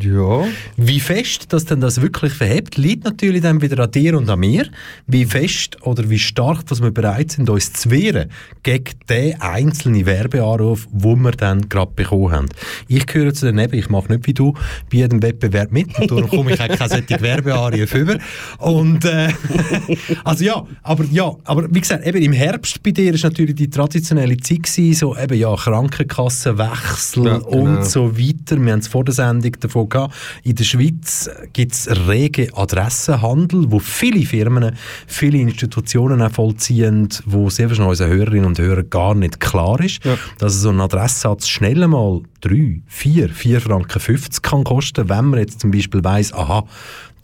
Ja. 0.00 0.44
Wie 0.76 1.00
fest 1.00 1.52
dass 1.52 1.64
denn 1.64 1.80
das 1.80 2.00
wirklich 2.00 2.32
verhebt, 2.32 2.76
liegt 2.76 3.04
natürlich 3.04 3.42
dann 3.42 3.60
wieder 3.60 3.82
an 3.82 3.90
dir 3.90 4.16
und 4.16 4.28
an 4.28 4.40
mir. 4.40 4.66
Wie 5.06 5.24
fest 5.24 5.78
oder 5.82 6.08
wie 6.08 6.18
stark 6.18 6.66
dass 6.66 6.82
wir 6.82 6.90
bereit 6.90 7.32
sind, 7.32 7.50
uns 7.50 7.72
zu 7.72 7.90
wehren 7.90 8.30
gegen 8.62 8.92
den 9.08 9.40
einzelnen 9.40 10.06
Werbeanruf, 10.06 10.86
wo 10.90 11.16
wir 11.16 11.32
dann 11.32 11.68
gerade 11.68 11.92
bekommen 11.94 12.32
haben. 12.32 12.48
Ich 12.88 13.06
gehöre 13.06 13.34
zu 13.34 13.46
daneben, 13.46 13.74
ich 13.74 13.88
mache 13.88 14.12
nicht 14.12 14.26
wie 14.26 14.34
du 14.34 14.52
bei 14.90 14.98
jedem 14.98 15.22
Wettbewerb 15.22 15.72
mit 15.72 15.98
und 15.98 16.10
darum 16.10 16.28
komme 16.28 16.52
ich 16.54 16.60
auch 16.60 16.68
keine 16.68 16.88
solche 16.88 17.20
Werbeanruf 17.20 17.94
über. 17.94 18.18
Und 18.58 19.04
äh, 19.04 19.32
also 20.24 20.44
ja, 20.44 20.66
aber 20.82 21.04
ja, 21.10 21.34
aber 21.44 21.72
wie 21.74 21.80
gesagt, 21.80 22.06
eben 22.06 22.22
im 22.22 22.32
Herbst 22.32 22.82
bei 22.82 22.90
dir 22.90 23.14
ist 23.14 23.24
natürlich 23.24 23.54
die 23.54 23.70
traditionelle 23.70 24.36
Zeit 24.36 24.62
gewesen, 24.64 24.94
so 24.94 25.16
eben 25.16 25.38
ja 25.38 25.54
Krankenkassenwechsel 25.54 27.26
Ja, 27.26 27.38
genau. 27.38 27.48
und 27.48 27.84
so 27.86 28.16
weiter. 28.16 28.62
Wir 28.62 28.72
haben 28.72 28.80
es 28.80 28.88
vor 28.88 29.04
der 29.04 29.14
Sendung 29.14 29.52
davon 29.60 29.79
gehabt. 29.88 30.14
In 30.42 30.54
der 30.54 30.64
Schweiz 30.64 31.30
gibt 31.52 31.72
es 31.72 31.88
rege 32.08 32.48
Adressenhandel, 32.54 33.70
wo 33.70 33.78
viele 33.78 34.24
Firmen, 34.24 34.74
viele 35.06 35.38
Institutionen 35.38 36.22
auch 36.22 36.32
vollziehen, 36.32 37.08
wo 37.26 37.50
sehr 37.50 37.68
wahrscheinlich 37.68 37.90
unseren 37.90 38.10
Hörerinnen 38.10 38.46
und 38.46 38.58
Hörern 38.58 38.90
gar 38.90 39.14
nicht 39.14 39.40
klar 39.40 39.80
ist, 39.80 40.00
dass 40.38 40.54
so 40.54 40.70
ein 40.70 40.80
Adresssatz 40.80 41.48
schnell 41.48 41.82
einmal 41.82 42.20
3, 42.40 42.80
4, 42.86 43.28
4 43.28 43.60
Franken 43.60 44.00
50 44.00 44.42
kann 44.42 44.64
kosten, 44.64 45.08
wenn 45.08 45.26
man 45.26 45.40
jetzt 45.40 45.60
zum 45.60 45.70
Beispiel 45.70 46.02
weiss, 46.02 46.32
aha, 46.32 46.64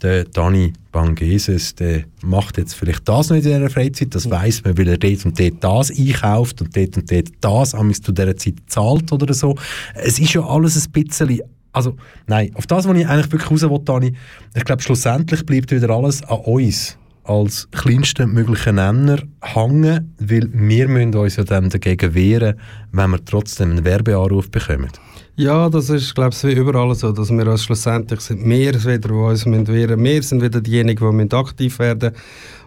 der 0.02 0.24
Dani 0.24 0.72
Bangeses, 0.92 1.74
der 1.74 2.04
macht 2.22 2.58
jetzt 2.58 2.74
vielleicht 2.74 3.08
das 3.08 3.30
nicht 3.30 3.44
in 3.44 3.52
seiner 3.52 3.70
Freizeit, 3.70 4.14
das 4.14 4.30
weiß 4.30 4.64
man, 4.64 4.78
weil 4.78 4.88
er 4.88 4.98
dort 4.98 5.24
und 5.24 5.38
dort 5.38 5.62
das 5.62 5.90
einkauft 5.90 6.60
und 6.62 6.76
dort 6.76 6.96
und 6.96 7.10
dort 7.10 7.28
das 7.40 7.74
amigs 7.74 8.02
zu 8.02 8.12
dieser 8.12 8.36
Zeit 8.36 8.54
zahlt 8.66 9.12
oder 9.12 9.32
so. 9.34 9.56
Es 9.94 10.18
ist 10.18 10.32
ja 10.34 10.42
alles 10.42 10.76
ein 10.76 10.92
bisschen 10.92 11.40
also, 11.76 11.94
nein, 12.26 12.52
auf 12.54 12.66
das, 12.66 12.88
was 12.88 12.96
ich 12.96 13.06
eigentlich 13.06 13.30
wirklich 13.30 13.50
raus 13.50 13.62
will, 13.62 13.80
Dani, 13.84 14.14
ich 14.54 14.64
glaube, 14.64 14.82
schlussendlich 14.82 15.44
bleibt 15.44 15.70
wieder 15.70 15.90
alles 15.90 16.22
an 16.22 16.38
uns 16.38 16.96
als 17.22 17.68
kleinsten 17.70 18.32
möglichen 18.32 18.76
Nenner 18.76 19.18
hängen, 19.42 20.14
weil 20.18 20.48
wir 20.52 20.88
müssen 20.88 21.14
uns 21.14 21.36
ja 21.36 21.44
dann 21.44 21.68
dagegen 21.68 22.14
wehren, 22.14 22.58
wenn 22.92 23.10
wir 23.10 23.22
trotzdem 23.22 23.72
einen 23.72 23.84
Werbeanruf 23.84 24.50
bekommen. 24.50 24.88
Ja, 25.34 25.68
das 25.68 25.90
ist, 25.90 26.14
glaube 26.14 26.34
ich, 26.34 26.44
wie 26.44 26.52
überall 26.52 26.94
so, 26.94 27.12
dass 27.12 27.30
wir 27.30 27.46
uns 27.46 27.64
schlussendlich 27.64 28.20
sind 28.20 28.48
wir 28.48 28.74
es 28.74 28.86
wieder, 28.86 29.08
die 29.08 29.12
uns 29.12 29.44
müssen 29.44 29.68
wehren. 29.68 30.02
Wir 30.02 30.22
sind 30.22 30.40
wieder 30.40 30.62
diejenigen, 30.62 31.10
die 31.10 31.14
müssen 31.14 31.34
aktiv 31.34 31.78
werden 31.78 32.12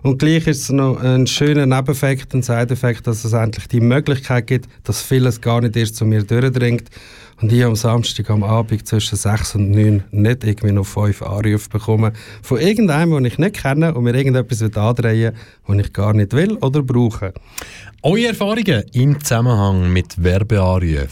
Und 0.03 0.19
gleich 0.19 0.45
ist 0.45 0.61
es 0.61 0.69
noch 0.69 1.02
ein 1.02 1.26
schöner 1.26 1.65
Nebeneffekt, 1.65 2.36
ein 2.36 2.44
Side-Effekt, 2.44 3.07
dass 3.07 3.26
es 3.26 3.34
endlich 3.34 3.68
die 3.69 3.81
Möglichkeit 3.81 4.45
gibt, 4.45 4.69
dass 4.84 5.02
vieles 5.02 5.41
gar 5.41 5.61
nicht 5.61 5.76
erst 5.76 5.95
zu 5.95 6.06
mir 6.06 6.22
durchdringt 6.23 6.91
und 7.41 7.52
ich 7.52 7.64
am 7.64 7.76
Samstag 7.76 8.30
am 8.30 8.44
Abend 8.44 8.88
zwischen 8.88 9.16
6 9.16 9.56
und 9.56 9.72
9 9.72 10.03
nicht 10.11 10.44
irgendwie 10.44 10.72
noch 10.72 10.86
5 10.86 11.22
Anrufe 11.22 11.70
bekomme 11.70 12.14
von 12.41 12.60
irgendeinem, 12.60 13.11
den 13.11 13.26
ich 13.26 13.38
nicht 13.38 13.56
kenne 13.56 13.94
und 13.94 14.03
mir 14.03 14.16
irgendetwas 14.16 14.61
andrehen 14.61 15.34
will, 15.66 15.78
das 15.78 15.86
ich 15.86 15.94
gar 15.94 16.14
nicht 16.14 16.34
will 16.34 16.57
oder 16.57 16.82
brauche. 16.82 17.34
Eure 18.02 18.28
Erfahrungen 18.28 18.84
im 18.94 19.20
Zusammenhang 19.20 19.91
mit 19.91 20.24
Werbeanrufen 20.24 21.10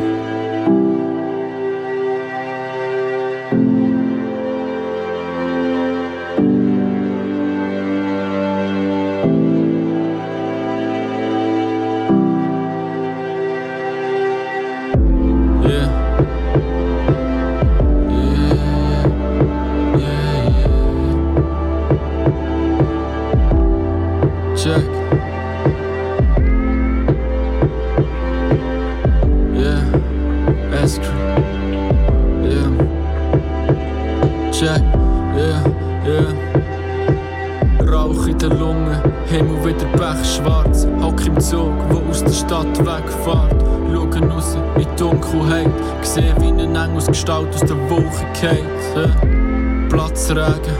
Sehe 46.15 46.35
wie 46.41 46.49
ein 46.49 46.75
Engelsgestalt 46.75 47.55
aus 47.55 47.61
der 47.61 47.77
Wolke 47.89 48.27
geht. 48.41 49.89
Platzregen, 49.89 50.75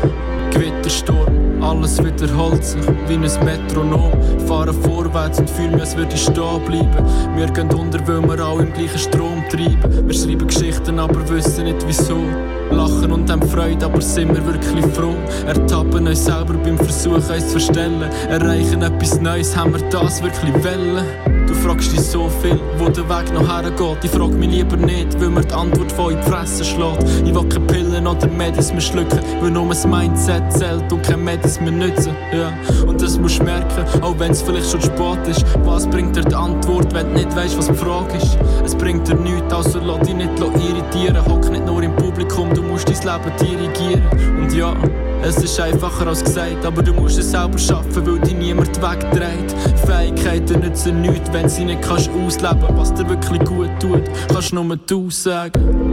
Gewittersturm, 0.51 1.63
alles 1.63 2.03
wiederholt 2.03 2.65
sich 2.65 2.83
wie 3.07 3.15
ein 3.15 3.21
Metronom. 3.21 4.11
Fahren 4.49 4.75
vorwärts 4.83 5.39
und 5.39 5.49
fühlen 5.49 5.79
als 5.81 5.97
würde 5.97 6.17
ich 6.17 6.23
stehen 6.23 6.65
bleiben. 6.67 7.07
Wir 7.37 7.47
gehen 7.47 7.73
unter, 7.73 8.01
weil 8.09 8.29
wir 8.29 8.45
alle 8.45 8.65
im 8.65 8.73
gleichen 8.73 8.99
Strom 8.99 9.45
treiben. 9.49 10.09
Wir 10.09 10.15
schreiben 10.15 10.49
Geschichten, 10.49 10.99
aber 10.99 11.29
wissen 11.29 11.63
nicht 11.63 11.87
wieso. 11.87 12.19
Lachen 12.73 13.13
und 13.13 13.31
haben 13.31 13.49
Freude, 13.49 13.87
aber 13.87 14.01
sind 14.01 14.35
wir 14.35 14.45
wirklich 14.45 14.85
froh. 14.97 15.15
Ertappen 15.47 16.09
uns 16.09 16.25
selber 16.25 16.55
beim 16.55 16.77
Versuch, 16.77 17.13
uns 17.13 17.29
zu 17.29 17.51
verstellen. 17.61 18.11
Erreichen 18.29 18.83
etwas 18.83 19.21
Neues, 19.21 19.57
haben 19.57 19.75
wir 19.75 19.89
das 19.91 20.21
wirklich 20.25 20.53
wollen? 20.55 21.40
Fragst 21.63 21.93
dich 21.93 22.01
so 22.01 22.31
viel, 22.41 22.59
wo 22.79 22.89
der 22.89 23.07
Weg 23.09 23.33
noch 23.35 23.47
hergeht. 23.47 23.99
Ich 24.03 24.11
frag 24.11 24.31
mich 24.31 24.51
lieber 24.51 24.77
nicht, 24.77 25.21
weil 25.21 25.29
mir 25.29 25.43
die 25.43 25.53
Antwort 25.53 25.93
von 25.93 26.13
in 26.13 26.19
die 26.19 26.31
Fresse 26.31 26.65
schlägt. 26.65 27.05
Ich 27.25 27.35
will 27.35 27.49
keine 27.49 27.67
Pillen 27.67 28.07
oder 28.07 28.27
Medis 28.29 28.73
mehr 28.73 28.81
schlucken, 28.81 29.21
weil 29.41 29.51
nur 29.51 29.69
das 29.69 29.87
Mindset 29.87 30.51
zählt 30.53 30.91
und 30.91 31.03
kein 31.03 31.23
Medis 31.23 31.61
mehr 31.61 31.71
nützen. 31.71 32.17
Ja. 32.33 32.53
Und 32.87 33.03
das 33.03 33.19
musst 33.19 33.41
du 33.41 33.45
merken, 33.45 33.85
auch 34.03 34.19
wenn 34.19 34.31
es 34.33 34.41
vielleicht 34.41 34.71
schon 34.71 34.81
spät 34.81 35.29
ist. 35.29 35.45
Was 35.65 35.87
bringt 35.87 36.17
dir 36.17 36.23
die 36.23 36.35
Antwort, 36.35 36.95
wenn 36.95 37.09
du 37.09 37.21
nicht 37.21 37.37
weißt, 37.37 37.59
was 37.59 37.67
die 37.67 37.75
Frage 37.75 38.17
ist? 38.17 38.39
Es 38.65 38.75
bringt 38.75 39.07
dir 39.07 39.17
nichts, 39.17 39.53
also 39.53 39.81
lass 39.81 40.07
dich 40.07 40.15
nicht 40.15 40.31
irritieren. 40.41 41.25
Hock 41.27 41.51
nicht 41.51 41.67
nur 41.67 41.83
im 41.83 41.95
Publikum, 41.97 42.53
du 42.55 42.63
musst 42.63 42.89
dein 42.89 42.97
Leben 42.97 43.33
dirigieren. 43.39 44.03
Und 44.41 44.53
ja, 44.55 44.75
es 45.23 45.37
ist 45.37 45.61
einfacher 45.61 46.07
als 46.07 46.25
gesagt, 46.25 46.65
aber 46.65 46.83
du 46.83 46.93
musst 46.93 47.19
es 47.19 47.31
selber 47.31 47.59
schaffen, 47.59 48.07
weil 48.07 48.19
dich 48.21 48.35
niemand 48.35 48.77
wegdreht. 48.81 49.55
Fähigkeiten 49.87 50.61
nützen 50.61 51.01
nichts, 51.01 51.33
wenn 51.33 51.49
sie 51.49 51.65
nicht 51.65 51.83
kannst 51.83 52.11
ausleben, 52.11 52.65
was 52.77 52.95
dir 52.95 53.09
wirklich 53.09 53.41
gut 53.45 53.71
tut, 53.81 54.03
kannst 54.29 54.53
nur 54.53 54.77
du 54.77 55.11
sagen. 55.11 55.90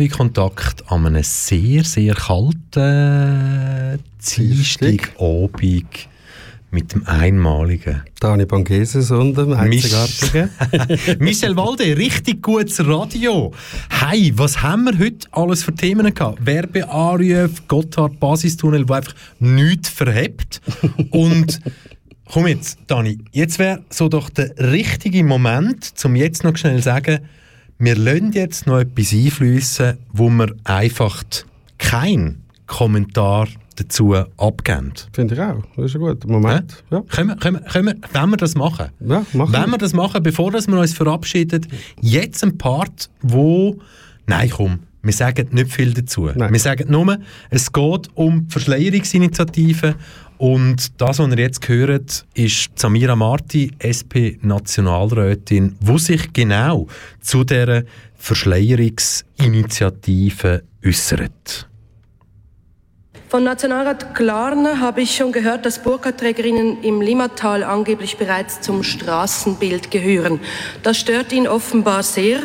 KW-Kontakt 0.00 0.90
an 0.90 1.06
einem 1.06 1.22
sehr, 1.22 1.84
sehr 1.84 2.14
kalten 2.14 3.98
Dienstagabend 4.26 6.08
mit 6.70 6.94
dem 6.94 7.06
einmaligen 7.06 8.02
Dani 8.18 8.46
Bangeses 8.46 9.10
und 9.10 9.36
dem 9.36 9.52
einzigartigen. 9.52 10.48
Michel 11.18 11.54
Walde, 11.54 11.98
richtig 11.98 12.42
gutes 12.42 12.82
Radio. 12.86 13.52
Hey, 13.90 14.32
was 14.36 14.62
haben 14.62 14.84
wir 14.84 14.98
heute 14.98 15.28
alles 15.32 15.64
für 15.64 15.74
Themen 15.74 16.14
gehabt? 16.14 16.46
Werbeanrufe, 16.46 17.62
Gotthard, 17.68 18.18
Basistunnel, 18.18 18.88
wo 18.88 18.94
einfach 18.94 19.14
nichts 19.38 19.90
verhebt. 19.90 20.62
Und 21.10 21.60
komm 22.24 22.46
jetzt, 22.46 22.78
Dani, 22.86 23.18
jetzt 23.32 23.58
wäre 23.58 23.84
so 23.90 24.08
doch 24.08 24.30
der 24.30 24.56
richtige 24.56 25.22
Moment, 25.24 25.92
um 26.04 26.16
jetzt 26.16 26.42
noch 26.42 26.56
schnell 26.56 26.78
zu 26.78 26.84
sagen, 26.84 27.20
wir 27.80 27.96
lassen 27.96 28.32
jetzt 28.32 28.66
noch 28.66 28.78
etwas 28.78 29.12
einfließen, 29.12 29.96
wo 30.12 30.28
wir 30.28 30.54
einfach 30.64 31.24
keinen 31.78 32.42
Kommentar 32.66 33.48
dazu 33.76 34.14
abgeben. 34.36 34.92
Finde 35.12 35.34
ich 35.34 35.40
auch. 35.40 35.62
Das 35.76 35.86
ist 35.86 35.94
ein 35.96 36.00
guter 36.02 36.28
Moment. 36.28 36.84
Ja. 36.90 37.00
Können 37.08 37.28
wir, 37.30 37.36
können 37.36 37.56
wir, 37.56 37.70
können 37.70 37.86
wir, 37.86 37.94
wenn 38.12 38.30
wir 38.30 38.36
das 38.36 38.54
machen? 38.54 38.88
Ja, 39.00 39.24
machen 39.32 39.52
Wenn 39.52 39.62
wir. 39.62 39.70
wir 39.72 39.78
das 39.78 39.94
machen, 39.94 40.22
bevor 40.22 40.50
dass 40.52 40.68
wir 40.68 40.78
uns 40.78 40.92
verabschieden, 40.92 41.66
jetzt 42.00 42.44
ein 42.44 42.58
Part, 42.58 43.10
wo... 43.22 43.78
Nein, 44.26 44.50
komm, 44.50 44.80
Wir 45.02 45.14
sagen 45.14 45.48
nicht 45.52 45.72
viel 45.72 45.94
dazu. 45.94 46.28
Wir 46.34 46.58
sagen 46.60 46.90
nur, 46.90 47.18
es 47.48 47.72
geht 47.72 48.08
um 48.14 48.46
die 48.46 48.52
Verschleierungsinitiative 48.52 49.94
und 50.40 51.00
das, 51.02 51.18
was 51.18 51.28
ihr 51.28 51.38
jetzt 51.38 51.68
hört, 51.68 52.24
ist 52.32 52.78
Samira 52.78 53.14
Marti, 53.14 53.72
SP-Nationalrätin, 53.78 55.76
wo 55.80 55.98
sich 55.98 56.32
genau 56.32 56.86
zu 57.20 57.44
dieser 57.44 57.82
Verschleierungsinitiative 58.16 60.62
äußert. 60.82 61.68
Von 63.28 63.44
Nationalrat 63.44 64.14
Klarner 64.14 64.80
habe 64.80 65.02
ich 65.02 65.14
schon 65.14 65.30
gehört, 65.30 65.66
dass 65.66 65.82
Burka-Trägerinnen 65.82 66.82
im 66.84 67.02
Limmatal 67.02 67.62
angeblich 67.62 68.16
bereits 68.16 68.62
zum 68.62 68.82
Straßenbild 68.82 69.90
gehören. 69.90 70.40
Das 70.82 70.96
stört 70.96 71.32
ihn 71.32 71.48
offenbar 71.48 72.02
sehr. 72.02 72.44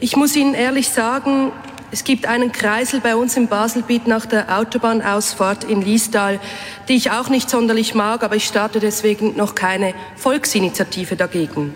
Ich 0.00 0.16
muss 0.16 0.36
Ihnen 0.36 0.52
ehrlich 0.52 0.90
sagen, 0.90 1.52
es 1.92 2.04
gibt 2.04 2.24
einen 2.24 2.52
Kreisel 2.52 3.00
bei 3.00 3.14
uns 3.14 3.36
im 3.36 3.48
Baselbiet 3.48 4.06
nach 4.06 4.24
der 4.24 4.58
Autobahnausfahrt 4.58 5.64
in 5.64 5.82
Liestal, 5.82 6.40
die 6.88 6.94
ich 6.94 7.10
auch 7.10 7.28
nicht 7.28 7.50
sonderlich 7.50 7.94
mag, 7.94 8.24
aber 8.24 8.34
ich 8.34 8.46
starte 8.46 8.80
deswegen 8.80 9.36
noch 9.36 9.54
keine 9.54 9.92
Volksinitiative 10.16 11.16
dagegen. 11.16 11.74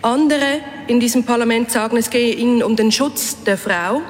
Andere 0.00 0.60
in 0.86 0.98
diesem 0.98 1.24
Parlament 1.24 1.70
sagen, 1.70 1.98
es 1.98 2.08
gehe 2.08 2.34
ihnen 2.34 2.62
um 2.62 2.74
den 2.74 2.90
Schutz 2.90 3.42
der 3.44 3.58
Frau. 3.58 4.00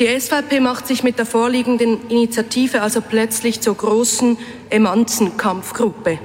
Die 0.00 0.06
SVP 0.06 0.58
macht 0.58 0.88
sich 0.88 1.04
mit 1.04 1.16
der 1.18 1.26
vorliegenden 1.26 2.08
Initiative 2.08 2.82
also 2.82 3.00
plötzlich 3.00 3.60
zur 3.60 3.76
großen 3.76 4.36
Emanzenkampfgruppe. 4.70 6.18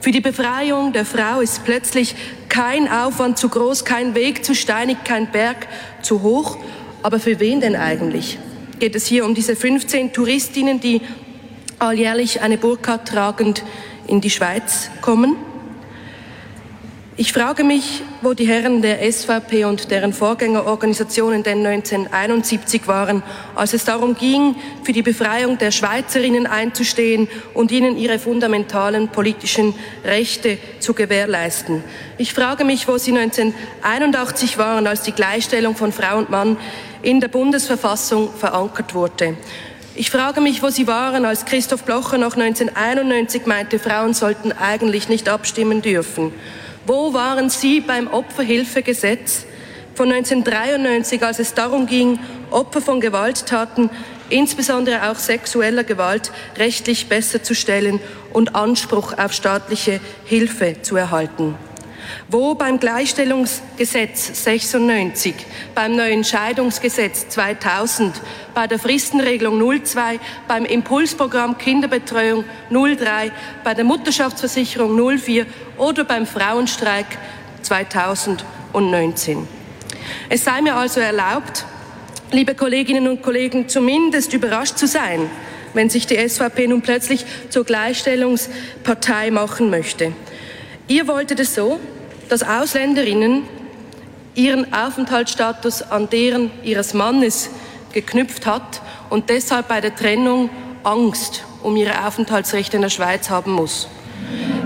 Für 0.00 0.12
die 0.12 0.20
Befreiung 0.20 0.92
der 0.92 1.04
Frau 1.04 1.40
ist 1.40 1.64
plötzlich 1.64 2.14
kein 2.48 2.88
Aufwand 2.88 3.38
zu 3.38 3.48
groß, 3.48 3.84
kein 3.84 4.14
Weg 4.14 4.44
zu 4.44 4.54
steinig, 4.54 4.98
kein 5.02 5.32
Berg 5.32 5.66
zu 6.00 6.22
hoch. 6.22 6.58
Aber 7.04 7.20
für 7.20 7.38
wen 7.38 7.60
denn 7.60 7.76
eigentlich? 7.76 8.38
Geht 8.78 8.96
es 8.96 9.04
hier 9.04 9.26
um 9.26 9.34
diese 9.34 9.56
15 9.56 10.14
Touristinnen, 10.14 10.80
die 10.80 11.02
alljährlich 11.78 12.40
eine 12.40 12.56
Burka 12.56 12.96
tragend 12.96 13.62
in 14.06 14.22
die 14.22 14.30
Schweiz 14.30 14.88
kommen? 15.02 15.36
Ich 17.16 17.32
frage 17.32 17.62
mich, 17.62 18.02
wo 18.22 18.32
die 18.32 18.46
Herren 18.46 18.80
der 18.80 19.00
SVP 19.12 19.66
und 19.66 19.90
deren 19.90 20.12
Vorgängerorganisationen 20.14 21.42
denn 21.42 21.64
1971 21.64 22.88
waren, 22.88 23.22
als 23.54 23.74
es 23.74 23.84
darum 23.84 24.16
ging, 24.16 24.56
für 24.82 24.92
die 24.92 25.02
Befreiung 25.02 25.58
der 25.58 25.70
Schweizerinnen 25.72 26.48
einzustehen 26.48 27.28
und 27.52 27.70
ihnen 27.70 27.96
ihre 27.98 28.18
fundamentalen 28.18 29.08
politischen 29.08 29.74
Rechte 30.04 30.58
zu 30.80 30.94
gewährleisten. 30.94 31.84
Ich 32.18 32.32
frage 32.32 32.64
mich, 32.64 32.88
wo 32.88 32.96
sie 32.96 33.16
1981 33.16 34.58
waren, 34.58 34.86
als 34.88 35.02
die 35.02 35.12
Gleichstellung 35.12 35.76
von 35.76 35.92
Frau 35.92 36.18
und 36.18 36.30
Mann 36.30 36.56
in 37.04 37.20
der 37.20 37.28
Bundesverfassung 37.28 38.30
verankert 38.32 38.94
wurde. 38.94 39.36
Ich 39.94 40.10
frage 40.10 40.40
mich, 40.40 40.62
wo 40.62 40.70
Sie 40.70 40.86
waren, 40.86 41.24
als 41.24 41.44
Christoph 41.44 41.84
Blocher 41.84 42.18
noch 42.18 42.36
1991 42.36 43.46
meinte, 43.46 43.78
Frauen 43.78 44.14
sollten 44.14 44.50
eigentlich 44.50 45.08
nicht 45.08 45.28
abstimmen 45.28 45.82
dürfen. 45.82 46.32
Wo 46.86 47.12
waren 47.12 47.50
Sie 47.50 47.80
beim 47.80 48.08
Opferhilfegesetz 48.08 49.46
von 49.94 50.10
1993, 50.10 51.22
als 51.22 51.38
es 51.38 51.54
darum 51.54 51.86
ging, 51.86 52.18
Opfer 52.50 52.80
von 52.80 53.00
Gewalttaten, 53.00 53.90
insbesondere 54.30 55.10
auch 55.10 55.16
sexueller 55.16 55.84
Gewalt, 55.84 56.32
rechtlich 56.56 57.08
besser 57.08 57.42
zu 57.42 57.54
stellen 57.54 58.00
und 58.32 58.56
Anspruch 58.56 59.16
auf 59.16 59.32
staatliche 59.32 60.00
Hilfe 60.24 60.82
zu 60.82 60.96
erhalten? 60.96 61.54
Wo 62.28 62.54
beim 62.54 62.78
Gleichstellungsgesetz 62.80 64.44
96, 64.44 65.34
beim 65.74 65.96
neuen 65.96 66.24
Scheidungsgesetz 66.24 67.28
2000, 67.28 68.14
bei 68.54 68.66
der 68.66 68.78
Fristenregelung 68.78 69.58
02, 69.84 70.18
beim 70.48 70.64
Impulsprogramm 70.64 71.58
Kinderbetreuung 71.58 72.44
03, 72.70 73.32
bei 73.62 73.74
der 73.74 73.84
Mutterschaftsversicherung 73.84 75.18
04 75.18 75.46
oder 75.76 76.04
beim 76.04 76.26
Frauenstreik 76.26 77.06
2019. 77.62 79.46
Es 80.28 80.44
sei 80.44 80.60
mir 80.60 80.74
also 80.74 81.00
erlaubt, 81.00 81.64
liebe 82.30 82.54
Kolleginnen 82.54 83.08
und 83.08 83.22
Kollegen, 83.22 83.68
zumindest 83.68 84.32
überrascht 84.32 84.76
zu 84.76 84.86
sein, 84.86 85.30
wenn 85.72 85.90
sich 85.90 86.06
die 86.06 86.16
SVP 86.16 86.68
nun 86.68 86.82
plötzlich 86.82 87.24
zur 87.50 87.64
Gleichstellungspartei 87.64 89.30
machen 89.30 89.70
möchte. 89.70 90.12
Ihr 90.88 91.06
wolltet 91.08 91.40
es 91.40 91.54
so, 91.54 91.80
dass 92.28 92.42
Ausländerinnen 92.42 93.42
ihren 94.34 94.72
Aufenthaltsstatus 94.72 95.82
an 95.82 96.08
deren 96.10 96.50
ihres 96.62 96.94
Mannes 96.94 97.50
geknüpft 97.92 98.46
hat 98.46 98.82
und 99.10 99.30
deshalb 99.30 99.68
bei 99.68 99.80
der 99.80 99.94
Trennung 99.94 100.50
Angst 100.82 101.44
um 101.62 101.76
ihre 101.76 102.06
Aufenthaltsrechte 102.06 102.76
in 102.76 102.82
der 102.82 102.90
Schweiz 102.90 103.30
haben 103.30 103.52
muss. 103.52 103.88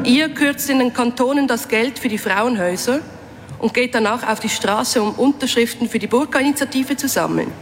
Ihr 0.05 0.29
kürzt 0.31 0.71
in 0.71 0.79
den 0.79 0.93
Kantonen 0.93 1.47
das 1.47 1.69
Geld 1.69 1.99
für 1.99 2.09
die 2.09 2.19
Frauenhäuser 2.19 3.01
und 3.59 3.75
geht 3.75 3.95
danach 3.95 4.27
auf 4.27 4.41
die 4.41 4.49
Straße, 4.49 5.03
um 5.03 5.13
Unterschriften 5.13 5.89
für 5.89 5.99
die 5.99 6.07
Burka-Initiative 6.07 6.97
zu 6.97 7.09
sammeln. 7.09 7.53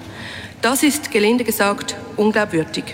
Das 0.63 0.83
ist, 0.83 1.11
gelinde 1.11 1.45
gesagt, 1.45 1.97
unglaubwürdig. 2.17 2.85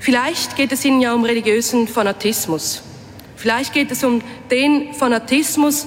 Vielleicht 0.00 0.56
geht 0.56 0.72
es 0.72 0.84
Ihnen 0.84 1.00
ja 1.00 1.14
um 1.14 1.24
religiösen 1.24 1.88
Fanatismus. 1.88 2.82
Vielleicht 3.44 3.74
geht 3.74 3.90
es 3.90 4.02
um 4.02 4.22
den 4.50 4.94
Fanatismus, 4.94 5.86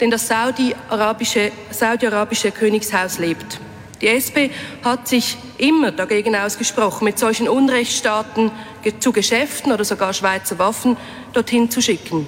den 0.00 0.10
das 0.10 0.26
saudi-arabische 0.26 1.52
Saudi 1.70 2.08
Königshaus 2.50 3.20
lebt. 3.20 3.60
Die 4.00 4.08
SP 4.10 4.50
hat 4.82 5.06
sich 5.06 5.36
immer 5.56 5.92
dagegen 5.92 6.34
ausgesprochen, 6.34 7.04
mit 7.04 7.16
solchen 7.16 7.48
Unrechtsstaaten 7.48 8.50
zu 8.98 9.12
Geschäften 9.12 9.70
oder 9.70 9.84
sogar 9.84 10.12
Schweizer 10.14 10.58
Waffen 10.58 10.96
dorthin 11.32 11.70
zu 11.70 11.80
schicken. 11.80 12.26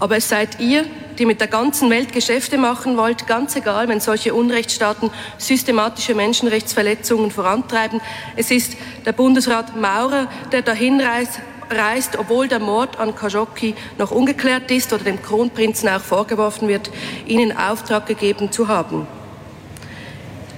Aber 0.00 0.18
es 0.18 0.28
seid 0.28 0.60
ihr, 0.60 0.84
die 1.18 1.24
mit 1.24 1.40
der 1.40 1.48
ganzen 1.48 1.88
Welt 1.88 2.12
Geschäfte 2.12 2.58
machen 2.58 2.98
wollt, 2.98 3.26
ganz 3.26 3.56
egal, 3.56 3.88
wenn 3.88 4.00
solche 4.00 4.34
Unrechtsstaaten 4.34 5.10
systematische 5.38 6.14
Menschenrechtsverletzungen 6.14 7.30
vorantreiben. 7.30 8.02
Es 8.36 8.50
ist 8.50 8.76
der 9.06 9.12
Bundesrat 9.12 9.74
Maurer, 9.76 10.30
der 10.52 10.60
dahin 10.60 11.00
reist, 11.00 11.40
reist, 11.70 12.18
obwohl 12.18 12.48
der 12.48 12.58
Mord 12.58 12.98
an 12.98 13.14
Khashoggi 13.14 13.74
noch 13.98 14.10
ungeklärt 14.10 14.70
ist 14.70 14.92
oder 14.92 15.04
dem 15.04 15.22
Kronprinzen 15.22 15.88
auch 15.88 16.00
vorgeworfen 16.00 16.68
wird, 16.68 16.90
ihn 17.26 17.40
in 17.40 17.56
Auftrag 17.56 18.06
gegeben 18.06 18.50
zu 18.52 18.68
haben. 18.68 19.06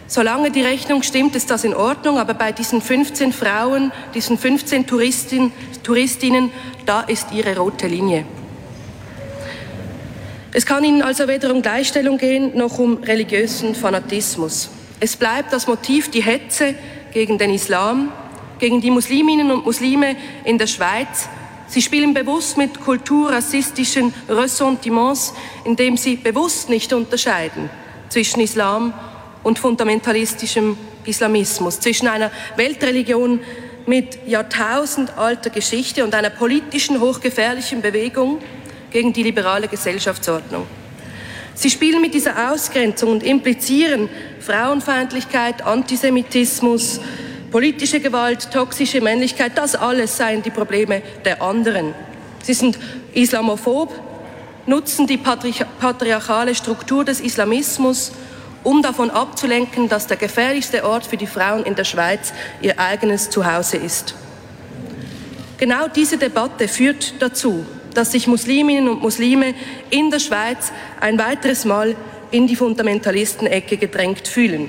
Solange 0.08 0.50
die 0.50 0.62
Rechnung 0.62 1.02
stimmt, 1.02 1.34
ist 1.34 1.50
das 1.50 1.64
in 1.64 1.74
Ordnung, 1.74 2.18
aber 2.18 2.34
bei 2.34 2.52
diesen 2.52 2.80
15 2.80 3.32
Frauen, 3.32 3.92
diesen 4.14 4.38
15 4.38 4.86
Touristin, 4.86 5.52
Touristinnen, 5.82 6.50
da 6.84 7.00
ist 7.00 7.32
ihre 7.32 7.56
rote 7.56 7.88
Linie. 7.88 8.24
Es 10.52 10.64
kann 10.64 10.84
Ihnen 10.84 11.02
also 11.02 11.28
weder 11.28 11.52
um 11.52 11.60
Gleichstellung 11.60 12.16
gehen, 12.16 12.56
noch 12.56 12.78
um 12.78 12.96
religiösen 13.02 13.74
Fanatismus. 13.74 14.70
Es 15.00 15.14
bleibt 15.16 15.52
das 15.52 15.66
Motiv 15.66 16.10
die 16.10 16.22
Hetze 16.22 16.74
gegen 17.12 17.36
den 17.36 17.52
Islam, 17.52 18.10
gegen 18.58 18.80
die 18.80 18.90
Musliminnen 18.90 19.50
und 19.50 19.64
Muslime 19.64 20.16
in 20.44 20.58
der 20.58 20.66
Schweiz. 20.66 21.28
Sie 21.68 21.82
spielen 21.82 22.14
bewusst 22.14 22.56
mit 22.56 22.80
kulturrassistischen 22.80 24.14
Ressentiments, 24.28 25.34
indem 25.64 25.96
sie 25.96 26.16
bewusst 26.16 26.68
nicht 26.68 26.92
unterscheiden 26.92 27.68
zwischen 28.08 28.40
Islam 28.40 28.94
und 29.42 29.58
fundamentalistischem 29.58 30.76
Islamismus, 31.04 31.80
zwischen 31.80 32.08
einer 32.08 32.30
Weltreligion 32.56 33.40
mit 33.86 34.26
jahrtausendalter 34.26 35.50
Geschichte 35.50 36.04
und 36.04 36.14
einer 36.14 36.30
politischen 36.30 37.00
hochgefährlichen 37.00 37.82
Bewegung 37.82 38.38
gegen 38.90 39.12
die 39.12 39.22
liberale 39.22 39.68
Gesellschaftsordnung. 39.68 40.66
Sie 41.54 41.70
spielen 41.70 42.02
mit 42.02 42.12
dieser 42.12 42.52
Ausgrenzung 42.52 43.12
und 43.12 43.22
implizieren 43.22 44.08
Frauenfeindlichkeit, 44.40 45.62
Antisemitismus, 45.62 47.00
politische 47.56 48.00
Gewalt, 48.00 48.50
toxische 48.52 49.00
Männlichkeit, 49.00 49.52
das 49.56 49.74
alles 49.74 50.14
seien 50.14 50.42
die 50.42 50.50
Probleme 50.50 51.00
der 51.24 51.40
anderen. 51.40 51.94
Sie 52.42 52.52
sind 52.52 52.78
islamophob, 53.14 53.98
nutzen 54.66 55.06
die 55.06 55.16
patriarchale 55.16 56.54
Struktur 56.54 57.02
des 57.02 57.18
Islamismus 57.18 58.12
um 58.62 58.82
davon 58.82 59.08
abzulenken, 59.08 59.88
dass 59.88 60.06
der 60.06 60.18
gefährlichste 60.18 60.84
Ort 60.84 61.06
für 61.06 61.16
die 61.16 61.26
Frauen 61.26 61.64
in 61.64 61.74
der 61.74 61.84
Schweiz 61.84 62.34
ihr 62.60 62.78
eigenes 62.78 63.30
Zuhause 63.30 63.78
ist. 63.78 64.14
Genau 65.56 65.88
diese 65.88 66.18
Debatte 66.18 66.68
führt 66.68 67.14
dazu, 67.20 67.64
dass 67.94 68.12
sich 68.12 68.26
Musliminnen 68.26 68.86
und 68.86 69.00
Muslime 69.00 69.54
in 69.88 70.10
der 70.10 70.20
Schweiz 70.20 70.72
ein 71.00 71.18
weiteres 71.18 71.64
Mal 71.64 71.96
in 72.30 72.46
die 72.46 72.56
Fundamentalistenecke 72.56 73.78
gedrängt 73.78 74.28
fühlen. 74.28 74.68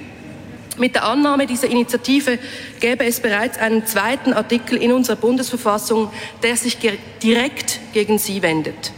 Mit 0.78 0.96
der 0.96 1.06
Annahme 1.06 1.48
dieser 1.48 1.70
Initiative 1.70 2.38
gäbe 2.80 3.06
es 3.06 3.20
bereits 3.20 3.58
einen 3.58 3.86
zweiten 3.86 4.34
Artikel 4.34 4.78
in 4.78 4.92
unserer 4.92 5.16
Bundesverfassung, 5.16 6.10
der 6.44 6.56
sich 6.56 6.78
direkt 7.22 7.80
gegen 7.94 8.20
sie 8.20 8.42
wendet. 8.42 8.92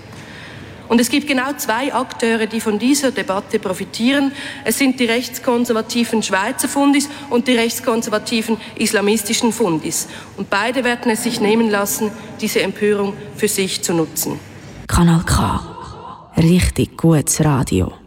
Und 0.89 0.99
es 0.99 1.09
gibt 1.09 1.27
genau 1.27 1.53
zwei 1.55 1.93
Akteure, 1.93 2.47
die 2.47 2.59
von 2.59 2.79
dieser 2.79 3.11
Debatte 3.11 3.59
profitieren. 3.59 4.31
Es 4.65 4.79
sind 4.79 4.99
die 4.99 5.05
rechtskonservativen 5.05 6.23
Schweizer 6.23 6.67
Fundis 6.67 7.07
und 7.29 7.47
die 7.47 7.53
rechtskonservativen 7.53 8.57
islamistischen 8.75 9.53
Fundis. 9.53 10.07
Und 10.35 10.49
beide 10.49 10.83
werden 10.83 11.11
es 11.11 11.23
sich 11.23 11.39
nehmen 11.39 11.69
lassen, 11.69 12.11
diese 12.41 12.63
Empörung 12.63 13.13
für 13.35 13.47
sich 13.47 13.83
zu 13.83 13.93
nutzen. 13.93 14.39
Kanal 14.87 15.21
K. 15.25 16.31
Richtig 16.37 16.97
gutes 16.97 17.45
Radio. 17.45 17.98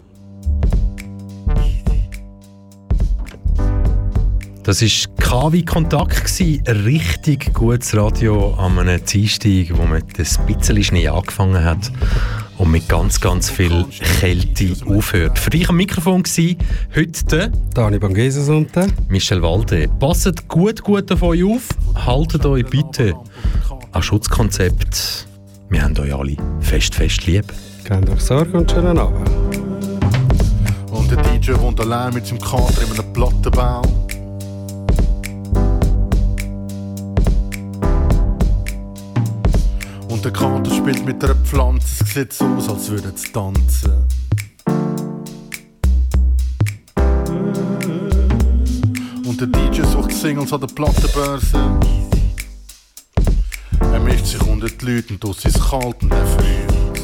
Das 4.65 4.81
war 4.81 5.17
KW 5.17 5.63
Kontakt, 5.63 6.25
gewesen. 6.25 6.63
ein 6.69 6.77
richtig 6.85 7.53
gutes 7.53 7.97
Radio 7.97 8.55
an 8.55 8.79
einem 8.79 9.05
Dienstag, 9.05 9.77
wo 9.77 9.83
man 9.83 10.03
ein 10.03 10.07
bisschen 10.47 10.85
Schnee 10.85 11.09
angefangen 11.09 11.65
hat 11.65 11.91
und 12.59 12.71
mit 12.71 12.89
ganz, 12.89 13.21
ganz 13.21 13.51
viel 13.51 13.85
Kälte 14.21 14.73
aufhört. 14.87 15.37
Für 15.37 15.51
dich 15.51 15.69
am 15.69 15.77
Mikrofon 15.77 16.23
war 16.23 16.57
heute 16.95 17.25
der 17.25 17.49
Dani 17.75 17.99
Bangeses 17.99 18.49
und 18.49 18.75
der 18.77 18.87
Michel 19.09 19.43
Walde. 19.43 19.89
Passet 19.99 20.47
gut, 20.47 20.81
gut 20.85 21.11
auf 21.11 21.23
euch 21.25 21.43
auf, 21.43 21.69
haltet 21.97 22.47
euch 22.47 22.65
bitte 22.65 23.15
an 23.91 24.03
Schutzkonzept. 24.03 25.27
Wir 25.71 25.83
haben 25.83 25.99
euch 25.99 26.15
alle 26.15 26.37
fest, 26.61 26.95
fest 26.95 27.27
lieb. 27.27 27.53
Gebt 27.83 28.09
euch 28.09 28.21
Sorge 28.21 28.57
und 28.59 28.71
schönen 28.71 28.97
Abend. 28.97 29.29
Und 30.93 31.11
der 31.11 31.21
DJ 31.21 31.55
wohnt 31.59 31.81
allein 31.81 32.15
mit 32.15 32.29
seinem 32.29 32.41
Kater 32.41 32.83
in 32.83 32.93
einem 32.93 33.13
Plattenbau. 33.13 34.02
Und 40.23 40.27
der 40.27 40.41
Kater 40.41 40.71
spielt 40.71 41.05
mit 41.05 41.25
einer 41.25 41.35
Pflanze, 41.35 42.05
es 42.05 42.15
sieht 42.15 42.33
so 42.33 42.45
aus, 42.45 42.69
als 42.69 42.89
würde 42.91 43.13
es 43.13 43.25
tanzen. 43.33 43.93
Und 49.27 49.41
der 49.41 49.49
DJ 49.49 49.83
sucht 49.83 50.13
Singles 50.13 50.53
an 50.53 50.61
der 50.61 50.69
Plattenbörse. 50.69 51.81
Er 53.81 53.99
mischt 53.99 54.27
sich 54.27 54.43
unter 54.43 54.69
die 54.69 54.85
Leute 54.87 55.15
und 55.15 55.25
es 55.25 55.45
ist 55.45 55.61
kalt 55.61 56.01
und 56.05 56.13
er 56.13 56.27
friert. 56.29 57.01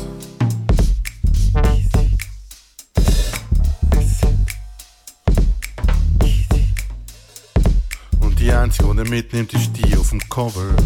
Und 8.21 8.39
die 8.39 8.53
einzige, 8.53 8.95
die 8.95 8.99
er 8.99 9.09
mitnimmt, 9.09 9.53
ist 9.55 9.73
die 9.73 9.97
auf 9.97 10.11
dem 10.11 10.21
Cover. 10.29 10.77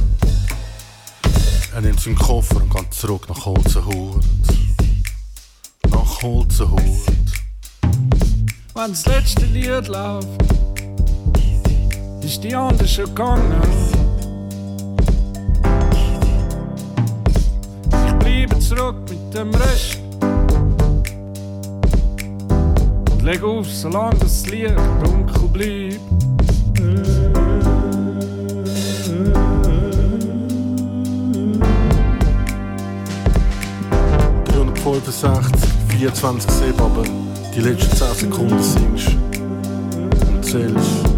Er 1.74 1.80
nimmt 1.80 2.00
seinen 2.00 2.16
Koffer 2.16 2.56
und 2.56 2.70
geht 2.70 2.92
zurück 2.92 3.26
nach 3.30 3.46
Holzenhut. 3.46 4.22
Nach 5.90 6.22
Holzenhut. 6.22 6.80
Wenn 8.74 8.90
das 8.90 9.06
letzte 9.06 9.46
Lied 9.46 9.88
läuft, 9.88 10.28
ist 12.22 12.44
die 12.44 12.54
andere 12.54 12.86
schon 12.86 13.06
gegangen. 13.06 13.62
Ich 18.06 18.12
bleibe 18.18 18.58
zurück 18.58 18.96
mit 19.08 19.34
dem 19.34 19.54
Rest 19.54 19.98
und 23.12 23.22
leg 23.22 23.42
auf, 23.42 23.66
solange 23.66 24.18
das 24.18 24.46
Licht 24.46 24.76
dunkel 25.02 25.48
bleibt. 25.48 26.21
365, 34.82 35.70
24 35.90 36.50
7, 36.50 36.80
aber 36.80 37.04
die 37.54 37.60
letzten 37.60 37.96
10 37.96 38.14
Sekunden 38.14 38.60
singst 38.60 39.16
und 40.26 40.44
zählst. 40.44 41.11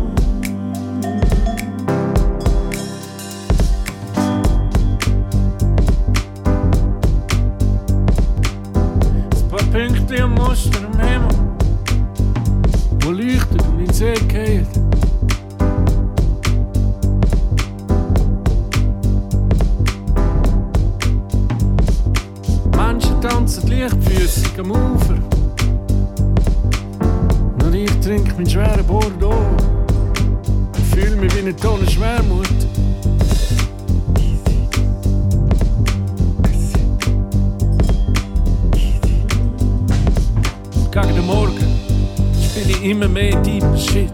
Immer 43.05 43.15
mehr 43.15 43.37
deeper 43.43 43.77
Shit. 43.77 44.13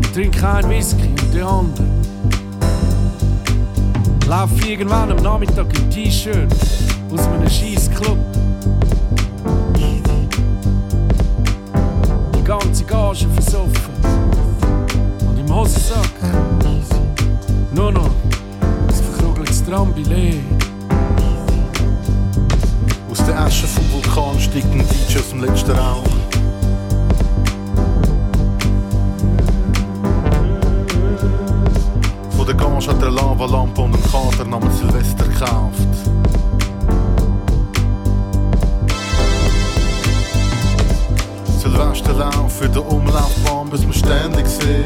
Ich 0.00 0.12
trinke 0.12 0.48
einen 0.48 0.70
Whisky 0.70 1.08
und 1.08 1.34
den 1.34 1.42
anderen. 1.42 1.90
Laufe 4.26 4.68
irgendwann 4.68 5.10
am 5.10 5.16
Nachmittag 5.18 5.66
im 5.78 5.90
T-Shirt 5.90 6.52
aus 7.12 7.26
einem 7.26 7.48
scheiß 7.48 7.90
Club. 7.90 8.18
Die 12.34 12.44
ganze 12.44 12.84
Gage 12.84 13.26
versoffen. 13.34 13.94
Und 15.28 15.38
im 15.38 15.54
Hosensack 15.54 16.10
nur 17.74 17.92
noch 17.92 18.10
ein 18.60 18.94
verkrugeltes 18.94 19.64
Trambillet. 19.64 20.40
Aus 23.10 23.24
der 23.26 23.40
Asche 23.40 23.66
vom 23.66 23.84
Vulkan 23.92 24.40
steigt 24.40 24.72
ein 24.72 24.78
DJ 24.78 25.18
aus 25.18 25.30
dem 25.30 25.44
letzten 25.44 25.72
Rauch. 25.72 26.15
Lavalampe 33.16 33.80
und 33.80 33.94
einen 33.94 34.02
Kater 34.02 34.44
namens 34.44 34.78
Silvester 34.78 35.24
gekauft. 35.24 35.88
Silvesterlauf 41.58 42.52
für 42.52 42.68
den 42.68 42.82
Umlaufbahn, 42.82 43.70
bis 43.70 43.84
man 43.84 43.94
ständig 43.94 44.46
sieht. 44.46 44.84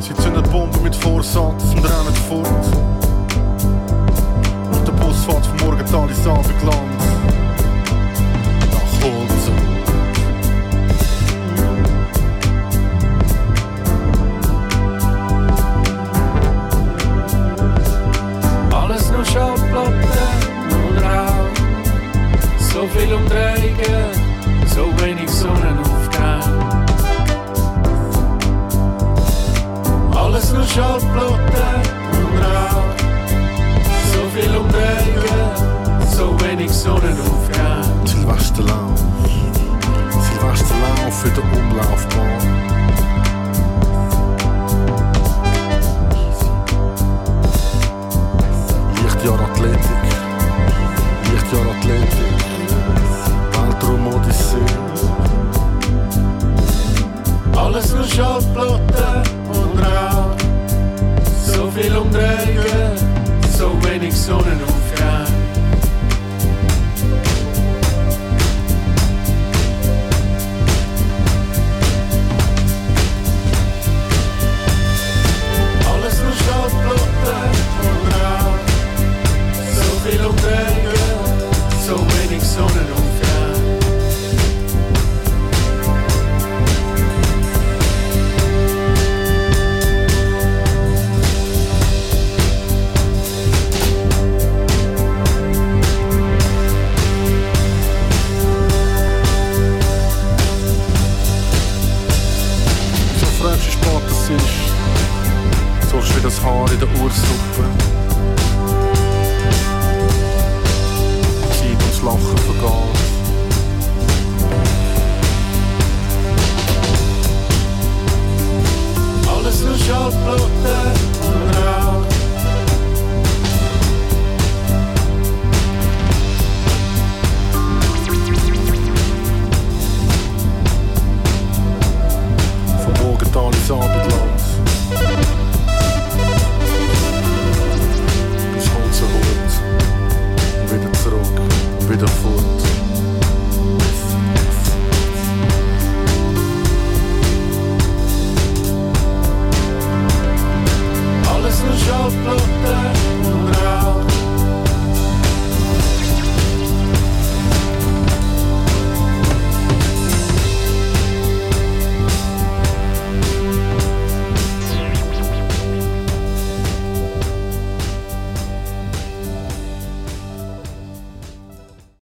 Sie 0.00 0.14
zünden 0.14 0.42
Bomben 0.44 0.82
mit 0.82 0.96
Vorsatz 0.96 1.64
und 1.74 1.84
rennen 1.84 2.16
fort. 2.26 2.46
Und 4.72 4.88
der 4.88 4.92
Bus 4.92 5.24
fährt 5.26 5.44
vom 5.44 5.68
Morgental 5.68 6.08
ins 6.08 6.26
Abendland. 6.26 7.00
Nach 8.70 9.04
Holzen. 9.04 9.31
Schallplatten 30.74 31.82
und 32.16 32.38
Rauch. 32.42 32.96
So 34.10 34.20
viel 34.34 34.56
Umdrehungen, 34.56 36.06
so 36.10 36.34
wenig 36.40 36.70
Sonnenaufgang. 36.70 38.06
Silvesterlauf. 38.06 38.98
Silvesterlauf 40.10 41.20
für 41.20 41.28
den 41.28 41.44
Umlaufbahn. 41.60 42.41